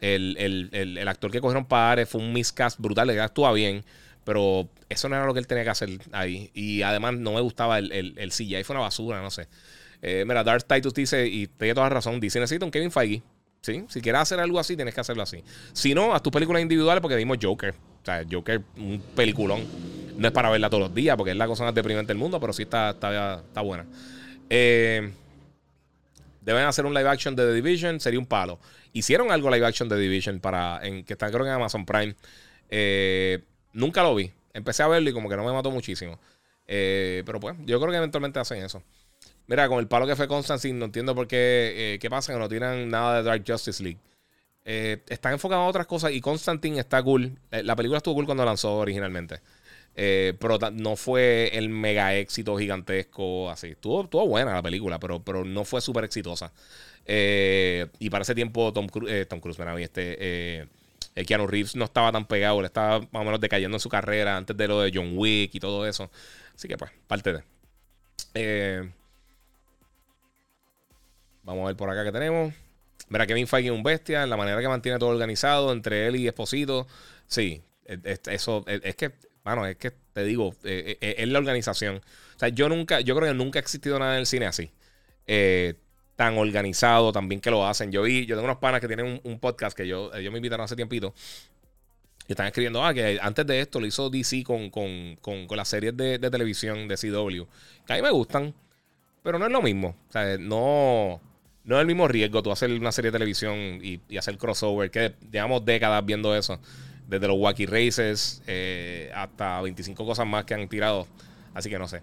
El, 0.00 1.08
actor 1.08 1.30
que 1.30 1.40
cogieron 1.40 1.64
para 1.64 2.06
fue 2.06 2.20
un 2.20 2.32
miscast 2.32 2.78
brutal, 2.78 3.08
le 3.08 3.20
actúa 3.20 3.52
bien, 3.52 3.84
pero 4.24 4.68
eso 4.88 5.08
no 5.08 5.16
era 5.16 5.26
lo 5.26 5.34
que 5.34 5.40
él 5.40 5.46
tenía 5.46 5.64
que 5.64 5.70
hacer 5.70 5.90
ahí. 6.12 6.50
Y 6.54 6.82
además 6.82 7.14
no 7.14 7.32
me 7.32 7.40
gustaba 7.40 7.78
el, 7.78 7.90
el, 7.90 8.14
el 8.16 8.30
CGI, 8.30 8.62
fue 8.64 8.74
una 8.74 8.82
basura, 8.82 9.20
no 9.20 9.30
sé. 9.30 9.48
Eh, 10.06 10.24
mira, 10.26 10.44
Dark 10.44 10.64
Titus 10.64 10.92
dice, 10.92 11.26
y 11.26 11.46
tiene 11.46 11.74
toda 11.74 11.88
razón, 11.88 12.20
dice, 12.20 12.38
necesito 12.38 12.66
un 12.66 12.70
Kevin 12.70 12.92
Feige. 12.92 13.22
¿sí? 13.62 13.84
Si 13.88 14.02
quieres 14.02 14.20
hacer 14.20 14.38
algo 14.38 14.60
así, 14.60 14.76
tienes 14.76 14.94
que 14.94 15.00
hacerlo 15.00 15.22
así. 15.22 15.42
Si 15.72 15.94
no, 15.94 16.14
haz 16.14 16.22
tus 16.22 16.30
películas 16.30 16.60
individuales 16.60 17.00
porque 17.00 17.16
vimos 17.16 17.38
Joker. 17.40 17.74
O 18.02 18.04
sea, 18.04 18.22
Joker, 18.30 18.60
un 18.76 19.02
peliculón. 19.16 19.64
No 20.16 20.28
es 20.28 20.32
para 20.32 20.50
verla 20.50 20.70
todos 20.70 20.84
los 20.84 20.94
días 20.94 21.16
porque 21.16 21.32
es 21.32 21.36
la 21.36 21.46
cosa 21.46 21.64
más 21.64 21.74
deprimente 21.74 22.08
del 22.08 22.18
mundo, 22.18 22.38
pero 22.40 22.52
sí 22.52 22.62
está, 22.62 22.90
está, 22.90 23.36
está 23.36 23.60
buena. 23.60 23.84
Eh, 24.48 25.12
deben 26.42 26.64
hacer 26.64 26.86
un 26.86 26.94
live 26.94 27.08
action 27.08 27.34
de 27.34 27.44
The 27.44 27.54
Division, 27.54 28.00
sería 28.00 28.18
un 28.18 28.26
palo. 28.26 28.58
Hicieron 28.92 29.32
algo 29.32 29.50
live 29.50 29.66
action 29.66 29.88
de 29.88 29.96
The 29.96 30.02
Division 30.02 30.40
para, 30.40 30.80
en, 30.86 31.04
que 31.04 31.14
está 31.14 31.28
creo 31.30 31.42
que 31.42 31.48
en 31.48 31.54
Amazon 31.54 31.84
Prime. 31.84 32.14
Eh, 32.70 33.40
nunca 33.72 34.02
lo 34.02 34.14
vi. 34.14 34.30
Empecé 34.52 34.82
a 34.82 34.88
verlo 34.88 35.10
y 35.10 35.12
como 35.12 35.28
que 35.28 35.36
no 35.36 35.44
me 35.44 35.52
mató 35.52 35.70
muchísimo. 35.70 36.18
Eh, 36.66 37.22
pero 37.26 37.40
pues, 37.40 37.56
yo 37.66 37.80
creo 37.80 37.90
que 37.90 37.98
eventualmente 37.98 38.38
hacen 38.38 38.62
eso. 38.62 38.82
Mira, 39.46 39.68
con 39.68 39.78
el 39.78 39.88
palo 39.88 40.06
que 40.06 40.16
fue 40.16 40.28
Constantine, 40.28 40.78
no 40.78 40.86
entiendo 40.86 41.14
por 41.14 41.26
qué, 41.26 41.98
qué 42.00 42.08
pasa 42.08 42.32
que 42.32 42.38
no 42.38 42.48
tiran 42.48 42.88
nada 42.88 43.16
de 43.16 43.22
Dark 43.24 43.44
Justice 43.46 43.82
League. 43.82 43.98
están 44.64 45.34
enfocados 45.34 45.64
a 45.64 45.68
otras 45.68 45.86
cosas 45.86 46.12
y 46.12 46.20
Constantine 46.20 46.78
está 46.78 47.02
cool. 47.02 47.36
La 47.50 47.76
película 47.76 47.98
estuvo 47.98 48.14
cool 48.14 48.24
cuando 48.24 48.44
lanzó 48.44 48.76
originalmente. 48.76 49.40
Eh, 49.96 50.34
pero 50.40 50.58
no 50.72 50.96
fue 50.96 51.56
el 51.56 51.68
mega 51.68 52.14
éxito 52.14 52.56
gigantesco 52.56 53.50
así. 53.50 53.68
Estuvo, 53.68 54.26
buena 54.26 54.54
la 54.54 54.62
película, 54.62 54.98
pero, 54.98 55.22
pero 55.22 55.44
no 55.44 55.64
fue 55.64 55.80
súper 55.80 56.04
exitosa. 56.04 56.52
Eh, 57.06 57.86
y 57.98 58.10
para 58.10 58.22
ese 58.22 58.34
tiempo 58.34 58.72
Tom, 58.72 58.88
Cruise, 58.88 59.12
eh, 59.12 59.26
Tom 59.26 59.40
Cruise, 59.40 59.58
este, 59.78 60.68
Keanu 61.26 61.46
Reeves 61.46 61.76
no 61.76 61.84
estaba 61.84 62.10
tan 62.10 62.26
pegado, 62.26 62.60
le 62.60 62.66
estaba 62.66 63.00
más 63.00 63.22
o 63.22 63.24
menos 63.24 63.40
decayendo 63.40 63.76
en 63.76 63.80
su 63.80 63.88
carrera 63.88 64.36
antes 64.36 64.56
de 64.56 64.68
lo 64.68 64.80
de 64.80 64.90
John 64.92 65.12
Wick 65.16 65.54
y 65.54 65.60
todo 65.60 65.86
eso. 65.86 66.10
Así 66.54 66.66
que 66.66 66.76
pues, 66.76 66.90
parte 67.06 67.44
de. 68.34 68.90
vamos 71.44 71.64
a 71.64 71.66
ver 71.68 71.76
por 71.76 71.90
acá 71.90 72.04
que 72.04 72.12
tenemos. 72.12 72.52
Mira, 73.08 73.26
Kevin 73.26 73.46
Feige 73.46 73.70
un 73.70 73.82
bestia, 73.82 74.26
la 74.26 74.36
manera 74.36 74.60
que 74.60 74.68
mantiene 74.68 74.98
todo 74.98 75.10
organizado 75.10 75.72
entre 75.72 76.06
él 76.08 76.16
y 76.16 76.26
Esposito. 76.26 76.86
Sí, 77.26 77.62
eso 78.26 78.64
es 78.66 78.96
que 78.96 79.12
bueno, 79.44 79.66
es 79.66 79.76
que 79.76 79.92
te 80.12 80.24
digo, 80.24 80.54
eh, 80.64 80.96
eh, 81.00 81.16
es 81.18 81.28
la 81.28 81.38
organización. 81.38 81.96
O 81.96 82.38
sea, 82.38 82.48
yo 82.48 82.68
nunca, 82.68 83.00
yo 83.00 83.14
creo 83.14 83.28
que 83.28 83.34
nunca 83.36 83.58
ha 83.58 83.62
existido 83.62 83.98
nada 83.98 84.14
en 84.14 84.20
el 84.20 84.26
cine 84.26 84.46
así. 84.46 84.70
Eh, 85.26 85.74
tan 86.16 86.38
organizado, 86.38 87.12
tan 87.12 87.28
bien 87.28 87.40
que 87.40 87.50
lo 87.50 87.66
hacen. 87.66 87.92
Yo 87.92 88.02
vi, 88.02 88.24
yo 88.24 88.36
tengo 88.36 88.46
unos 88.46 88.58
panas 88.58 88.80
que 88.80 88.86
tienen 88.86 89.20
un, 89.22 89.38
podcast 89.38 89.76
que 89.76 89.86
yo, 89.86 90.12
ellos 90.14 90.32
me 90.32 90.38
invitaron 90.38 90.64
hace 90.64 90.76
tiempito. 90.76 91.12
Y 92.26 92.32
están 92.32 92.46
escribiendo, 92.46 92.82
ah, 92.82 92.94
que 92.94 93.18
antes 93.20 93.46
de 93.46 93.60
esto 93.60 93.80
lo 93.80 93.86
hizo 93.86 94.08
DC 94.08 94.44
con, 94.44 94.70
con, 94.70 95.16
con, 95.20 95.46
con 95.46 95.56
las 95.58 95.68
series 95.68 95.94
de, 95.94 96.18
de, 96.18 96.30
televisión 96.30 96.88
de 96.88 96.96
CW. 96.96 97.44
Que 97.86 97.92
a 97.92 97.96
mí 97.96 98.02
me 98.02 98.10
gustan, 98.10 98.54
pero 99.22 99.38
no 99.38 99.44
es 99.44 99.52
lo 99.52 99.60
mismo. 99.60 99.94
O 100.08 100.12
sea, 100.12 100.38
no, 100.38 101.20
no 101.64 101.76
es 101.76 101.80
el 101.82 101.86
mismo 101.86 102.08
riesgo 102.08 102.42
tú 102.42 102.50
hacer 102.50 102.70
una 102.70 102.92
serie 102.92 103.10
de 103.10 103.18
televisión 103.18 103.80
y, 103.82 104.00
y 104.08 104.16
hacer 104.16 104.38
crossover, 104.38 104.90
que 104.90 105.14
llevamos 105.30 105.66
décadas 105.66 106.02
viendo 106.06 106.34
eso 106.34 106.58
desde 107.06 107.28
los 107.28 107.36
Wacky 107.38 107.66
Races 107.66 108.42
eh, 108.46 109.10
hasta 109.14 109.60
25 109.60 110.04
cosas 110.04 110.26
más 110.26 110.44
que 110.44 110.54
han 110.54 110.68
tirado. 110.68 111.06
Así 111.52 111.70
que 111.70 111.78
no 111.78 111.88
sé. 111.88 112.02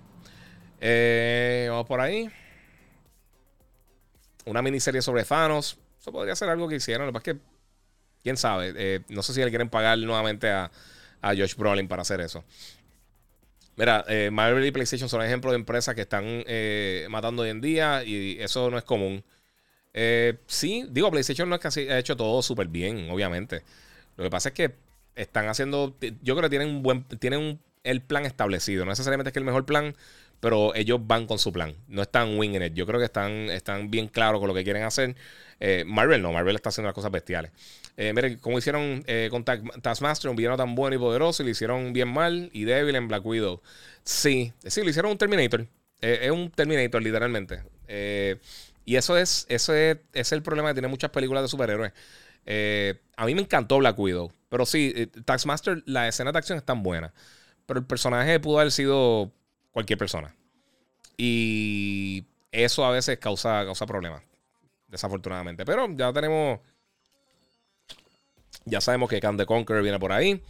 Eh, 0.80 1.68
vamos 1.70 1.88
por 1.88 2.00
ahí. 2.00 2.30
Una 4.46 4.62
miniserie 4.62 5.02
sobre 5.02 5.24
Thanos. 5.24 5.78
Eso 6.00 6.12
podría 6.12 6.36
ser 6.36 6.50
algo 6.50 6.68
que 6.68 6.76
hicieron. 6.76 7.06
Lo 7.08 7.12
que 7.12 7.20
pasa 7.20 7.32
es 7.32 7.38
que, 7.38 7.44
quién 8.24 8.38
sabe. 8.38 8.74
Eh, 8.76 9.00
no 9.10 9.24
sé 9.24 9.34
si 9.34 9.44
le 9.44 9.50
quieren 9.50 9.70
pagar 9.70 9.98
nuevamente 9.98 10.50
a, 10.50 10.72
a 11.22 11.30
Josh 11.30 11.56
Brolin 11.56 11.88
para 11.88 12.04
hacer 12.04 12.22
eso. 12.22 12.44
Mira, 13.78 14.06
Marvel 14.32 14.66
y 14.66 14.72
PlayStation 14.72 15.10
son 15.10 15.24
ejemplos 15.24 15.54
de 15.54 15.56
empresas 15.56 15.96
que 15.96 16.02
están 16.02 16.44
matando 17.10 17.44
hoy 17.44 17.50
en 17.50 17.62
día 17.62 18.04
y 18.04 18.38
eso 18.40 18.70
no 18.70 18.78
es 18.78 18.84
común. 18.84 19.24
sí, 20.46 20.86
digo, 20.90 21.10
PlayStation 21.10 21.50
no 21.50 21.56
es 21.56 21.62
que 21.62 21.92
ha 21.92 21.98
hecho 21.98 22.16
todo 22.16 22.42
súper 22.42 22.68
bien, 22.68 23.10
obviamente. 23.10 23.64
Lo 24.18 24.26
que 24.26 24.30
pasa 24.30 24.50
es 24.50 24.56
que 24.56 24.76
están 25.16 25.48
haciendo. 25.48 25.96
Yo 26.22 26.36
creo 26.36 26.50
que 26.50 26.50
tienen 26.50 26.70
un 26.70 26.84
buen. 26.84 27.04
Tienen 27.04 27.60
el 27.84 28.02
plan 28.02 28.26
establecido. 28.26 28.86
No 28.86 28.92
necesariamente 28.92 29.30
es 29.30 29.34
que 29.34 29.40
el 29.40 29.46
mejor 29.46 29.66
plan, 29.66 29.96
pero 30.40 30.76
ellos 30.76 31.00
van 31.06 31.28
con 31.28 31.40
su 31.40 31.52
plan. 31.52 31.76
No 31.88 32.02
están 32.02 32.38
winging 32.38 32.62
it. 32.64 32.74
Yo 32.74 32.86
creo 32.86 33.00
que 33.00 33.06
están, 33.06 33.32
están 33.50 33.90
bien 33.90 34.08
claros 34.08 34.40
con 34.40 34.48
lo 34.48 34.54
que 34.54 34.64
quieren 34.64 34.84
hacer. 34.84 35.16
Eh, 35.60 35.84
Marvel 35.86 36.22
no, 36.22 36.34
Marvel 36.34 36.56
está 36.56 36.70
haciendo 36.70 36.88
las 36.88 36.96
cosas 36.96 37.12
bestiales. 37.12 37.52
Eh, 37.96 38.12
miren, 38.14 38.38
como 38.40 38.58
hicieron 38.58 39.04
eh, 39.06 39.28
con 39.30 39.44
Taskmaster, 39.46 40.30
un 40.30 40.36
villano 40.36 40.58
tan 40.58 40.74
bueno 40.74 40.96
y 40.96 41.00
poderoso, 41.00 41.44
y 41.44 41.46
lo 41.46 41.52
hicieron 41.52 41.94
bien 41.94 42.08
mal 42.08 42.50
y 42.52 42.64
débil 42.64 42.96
en 42.96 43.08
Black 43.08 43.24
Widow. 43.26 43.62
Sí, 44.04 44.52
sí, 44.66 44.82
lo 44.84 44.90
hicieron 44.90 45.12
un 45.12 45.18
Terminator. 45.20 45.68
es 46.02 46.32
un 46.32 46.50
Terminator, 46.50 47.02
literalmente. 47.02 47.62
y 48.86 48.96
eso 48.96 49.18
es, 49.18 49.46
eso 49.50 49.76
es, 49.76 49.98
es 50.14 50.32
el 50.32 50.42
problema 50.42 50.70
que 50.70 50.74
tiene 50.74 50.88
muchas 50.88 51.12
películas 51.12 51.44
de 51.44 51.50
superhéroes. 51.50 51.94
A 52.46 53.26
mí 53.26 53.36
me 53.36 53.42
encantó 53.42 53.78
Black 53.78 53.98
Widow. 54.00 54.32
Pero 54.52 54.66
sí, 54.66 54.92
eh, 54.94 55.08
Taxmaster, 55.08 55.82
la 55.86 56.10
escena 56.10 56.34
de 56.34 56.38
acción 56.38 56.58
es 56.58 56.66
tan 56.66 56.84
buena. 56.84 57.14
Pero 57.66 57.80
el 57.80 57.86
personaje 57.86 58.38
pudo 58.42 58.60
haber 58.60 58.74
sido 58.74 59.32
cualquier 59.72 59.98
persona. 59.98 60.36
Y 61.16 62.26
eso 62.52 62.84
a 62.84 62.92
veces 62.92 63.18
causa, 63.18 63.64
causa 63.64 63.86
problemas. 63.86 64.24
Desafortunadamente. 64.90 65.64
Pero 65.64 65.88
ya 65.96 66.12
tenemos. 66.12 66.60
Ya 68.66 68.82
sabemos 68.82 69.10
que 69.10 69.22
Can 69.22 69.38
the 69.38 69.46
Conqueror 69.46 69.82
viene 69.84 70.00
por 70.00 70.12
ahí. 70.12 70.44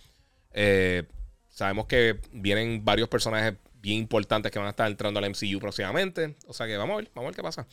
Eh, 0.52 1.04
sabemos 1.50 1.86
que 1.86 2.20
vienen 2.32 2.84
varios 2.84 3.08
personajes 3.08 3.54
bien 3.84 4.00
importantes 4.00 4.52
que 4.52 4.58
van 4.58 4.68
a 4.68 4.72
estar 4.72 4.90
entrando 4.90 5.20
al 5.20 5.30
MCU 5.30 5.60
próximamente. 5.60 6.36
O 6.48 6.54
sea 6.54 6.66
que 6.66 6.76
vamos 6.76 6.96
a 6.96 6.98
ver, 6.98 7.12
vamos 7.14 7.28
a 7.28 7.30
ver 7.30 7.36
qué 7.36 7.44
pasa. 7.44 7.68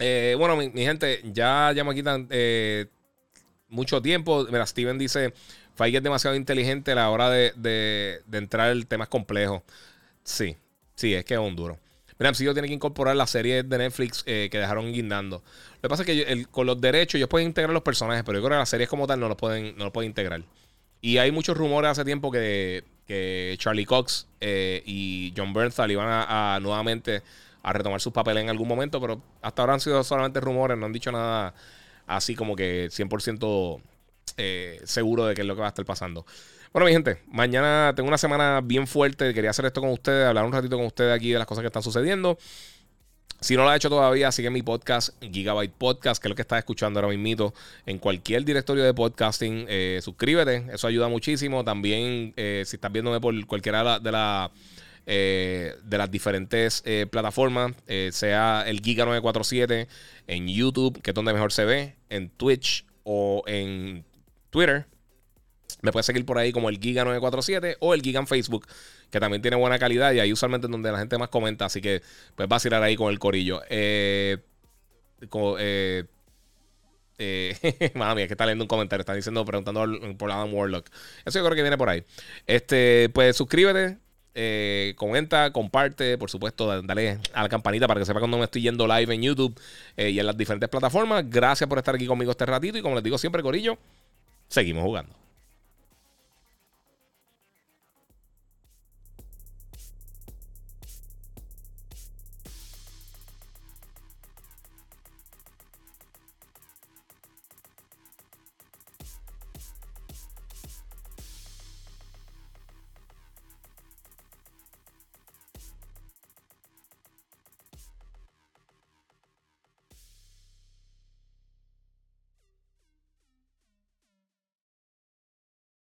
Eh, 0.00 0.34
bueno, 0.36 0.56
mi, 0.56 0.70
gente, 0.72 1.20
ya, 1.32 1.70
ya 1.72 1.84
me 1.84 1.94
quitan 1.94 2.26
mucho 3.68 4.00
tiempo. 4.02 4.46
Mira, 4.50 4.66
Steven 4.66 4.98
dice, 4.98 5.32
Feige 5.74 5.98
es 5.98 6.02
demasiado 6.02 6.36
inteligente 6.36 6.92
a 6.92 6.96
la 6.96 7.10
hora 7.10 7.30
de, 7.30 8.22
entrar 8.32 8.72
en 8.72 8.84
temas 8.84 9.08
complejos. 9.08 9.62
Sí, 10.22 10.56
sí, 10.94 11.14
es 11.14 11.24
que 11.24 11.34
es 11.34 11.40
un 11.40 11.56
duro. 11.56 11.78
Mira, 12.18 12.30
yo 12.32 12.52
tiene 12.52 12.68
que 12.68 12.74
incorporar 12.74 13.16
la 13.16 13.26
serie 13.26 13.64
de 13.64 13.78
Netflix 13.78 14.22
eh, 14.26 14.48
que 14.50 14.58
dejaron 14.58 14.92
guindando. 14.92 15.42
Lo 15.76 15.82
que 15.82 15.88
pasa 15.88 16.02
es 16.04 16.06
que 16.06 16.46
con 16.50 16.66
los 16.66 16.80
derechos 16.80 17.16
ellos 17.16 17.28
pueden 17.28 17.48
integrar 17.48 17.72
los 17.72 17.82
personajes, 17.82 18.22
pero 18.24 18.38
yo 18.38 18.44
creo 18.44 18.56
que 18.56 18.60
las 18.60 18.68
series 18.68 18.88
como 18.88 19.06
tal 19.06 19.18
no 19.18 19.28
lo 19.28 19.36
pueden, 19.36 19.76
no 19.76 19.84
lo 19.84 19.92
pueden 19.92 20.10
integrar. 20.10 20.42
Y 21.00 21.18
hay 21.18 21.32
muchos 21.32 21.56
rumores 21.56 21.90
hace 21.90 22.04
tiempo 22.04 22.30
que, 22.30 22.84
que 23.06 23.56
Charlie 23.58 23.84
Cox 23.84 24.26
eh, 24.40 24.82
y 24.86 25.34
John 25.36 25.52
Bernthal 25.52 25.90
iban 25.90 26.06
a, 26.08 26.58
nuevamente 26.62 27.22
a 27.62 27.72
retomar 27.72 28.00
sus 28.00 28.12
papeles 28.12 28.42
en 28.42 28.50
algún 28.50 28.68
momento, 28.68 29.00
pero 29.00 29.20
hasta 29.42 29.62
ahora 29.62 29.74
han 29.74 29.80
sido 29.80 30.02
solamente 30.04 30.40
rumores, 30.40 30.78
no 30.78 30.86
han 30.86 30.92
dicho 30.92 31.10
nada 31.12 31.54
así 32.06 32.34
como 32.34 32.56
que 32.56 32.88
100% 32.90 33.80
eh, 34.36 34.80
seguro 34.84 35.26
de 35.26 35.34
que 35.34 35.42
es 35.42 35.46
lo 35.46 35.54
que 35.54 35.60
va 35.60 35.66
a 35.66 35.70
estar 35.70 35.84
pasando. 35.84 36.26
Bueno, 36.72 36.86
mi 36.86 36.92
gente, 36.92 37.18
mañana 37.28 37.92
tengo 37.94 38.08
una 38.08 38.18
semana 38.18 38.60
bien 38.60 38.86
fuerte. 38.86 39.32
Quería 39.32 39.50
hacer 39.50 39.64
esto 39.64 39.80
con 39.80 39.90
ustedes, 39.90 40.26
hablar 40.26 40.44
un 40.44 40.52
ratito 40.52 40.76
con 40.76 40.86
ustedes 40.86 41.14
aquí 41.14 41.30
de 41.30 41.38
las 41.38 41.46
cosas 41.46 41.62
que 41.62 41.68
están 41.68 41.84
sucediendo. 41.84 42.36
Si 43.40 43.56
no 43.56 43.62
lo 43.64 43.68
ha 43.68 43.76
hecho 43.76 43.90
todavía, 43.90 44.32
sigue 44.32 44.48
mi 44.48 44.62
podcast, 44.62 45.22
Gigabyte 45.22 45.74
Podcast, 45.74 46.20
que 46.20 46.28
es 46.28 46.30
lo 46.30 46.34
que 46.34 46.42
estás 46.42 46.58
escuchando 46.60 46.98
ahora 46.98 47.14
mismo 47.14 47.52
en 47.84 47.98
cualquier 47.98 48.44
directorio 48.44 48.82
de 48.82 48.94
podcasting. 48.94 49.66
Eh, 49.68 50.00
suscríbete, 50.02 50.64
eso 50.72 50.86
ayuda 50.86 51.08
muchísimo. 51.08 51.62
También, 51.62 52.32
eh, 52.36 52.62
si 52.66 52.76
estás 52.76 52.90
viéndome 52.90 53.20
por 53.20 53.34
cualquiera 53.46 53.98
de 54.00 54.10
las 54.10 54.50
de 55.06 55.96
las 55.98 56.10
diferentes 56.10 56.82
plataformas, 57.10 57.74
sea 58.10 58.64
el 58.66 58.80
Giga 58.80 59.04
947 59.04 59.88
en 60.26 60.48
YouTube, 60.48 61.00
que 61.02 61.10
es 61.10 61.14
donde 61.14 61.32
mejor 61.32 61.52
se 61.52 61.64
ve, 61.64 61.96
en 62.08 62.30
Twitch 62.30 62.86
o 63.02 63.42
en 63.46 64.04
Twitter. 64.50 64.86
Me 65.82 65.92
puedes 65.92 66.06
seguir 66.06 66.24
por 66.24 66.38
ahí 66.38 66.50
como 66.50 66.70
el 66.70 66.80
Giga947 66.80 67.76
o 67.80 67.92
el 67.92 68.00
Giga 68.00 68.20
en 68.20 68.26
Facebook, 68.26 68.66
que 69.10 69.20
también 69.20 69.42
tiene 69.42 69.56
buena 69.56 69.78
calidad 69.78 70.12
y 70.12 70.20
ahí 70.20 70.32
usualmente 70.32 70.66
es 70.66 70.70
donde 70.70 70.90
la 70.90 70.98
gente 70.98 71.18
más 71.18 71.28
comenta. 71.28 71.66
Así 71.66 71.80
que 71.80 72.02
pues 72.34 72.64
ir 72.64 72.74
ahí 72.74 72.96
con 72.96 73.12
el 73.12 73.18
corillo. 73.18 73.62
Eh, 73.68 74.38
eh, 75.58 76.04
eh 77.18 77.92
Madre 77.94 78.14
mía, 78.14 78.26
que 78.26 78.32
está 78.32 78.46
leyendo 78.46 78.64
un 78.64 78.68
comentario. 78.68 79.02
Están 79.02 79.16
diciendo, 79.16 79.44
preguntando 79.44 79.86
por 80.16 80.30
Adam 80.30 80.54
Warlock. 80.54 80.88
Eso 81.24 81.38
yo 81.38 81.44
creo 81.44 81.54
que 81.54 81.62
viene 81.62 81.76
por 81.76 81.90
ahí. 81.90 82.02
Este, 82.46 83.10
pues 83.12 83.36
suscríbete, 83.36 83.98
eh, 84.34 84.94
comenta, 84.96 85.52
comparte, 85.52 86.18
por 86.18 86.30
supuesto, 86.30 86.82
dale 86.82 87.18
a 87.32 87.42
la 87.42 87.48
campanita 87.48 87.86
para 87.86 88.00
que 88.00 88.06
sepa 88.06 88.20
cuando 88.20 88.38
me 88.38 88.44
estoy 88.44 88.62
yendo 88.62 88.86
live 88.86 89.14
en 89.14 89.22
YouTube 89.22 89.58
y 89.96 90.18
en 90.18 90.26
las 90.26 90.36
diferentes 90.36 90.68
plataformas. 90.68 91.24
Gracias 91.28 91.68
por 91.68 91.78
estar 91.78 91.94
aquí 91.94 92.06
conmigo 92.06 92.30
este 92.30 92.46
ratito 92.46 92.78
y 92.78 92.82
como 92.82 92.94
les 92.94 93.04
digo 93.04 93.18
siempre, 93.18 93.42
Corillo, 93.42 93.78
seguimos 94.48 94.84
jugando. 94.84 95.23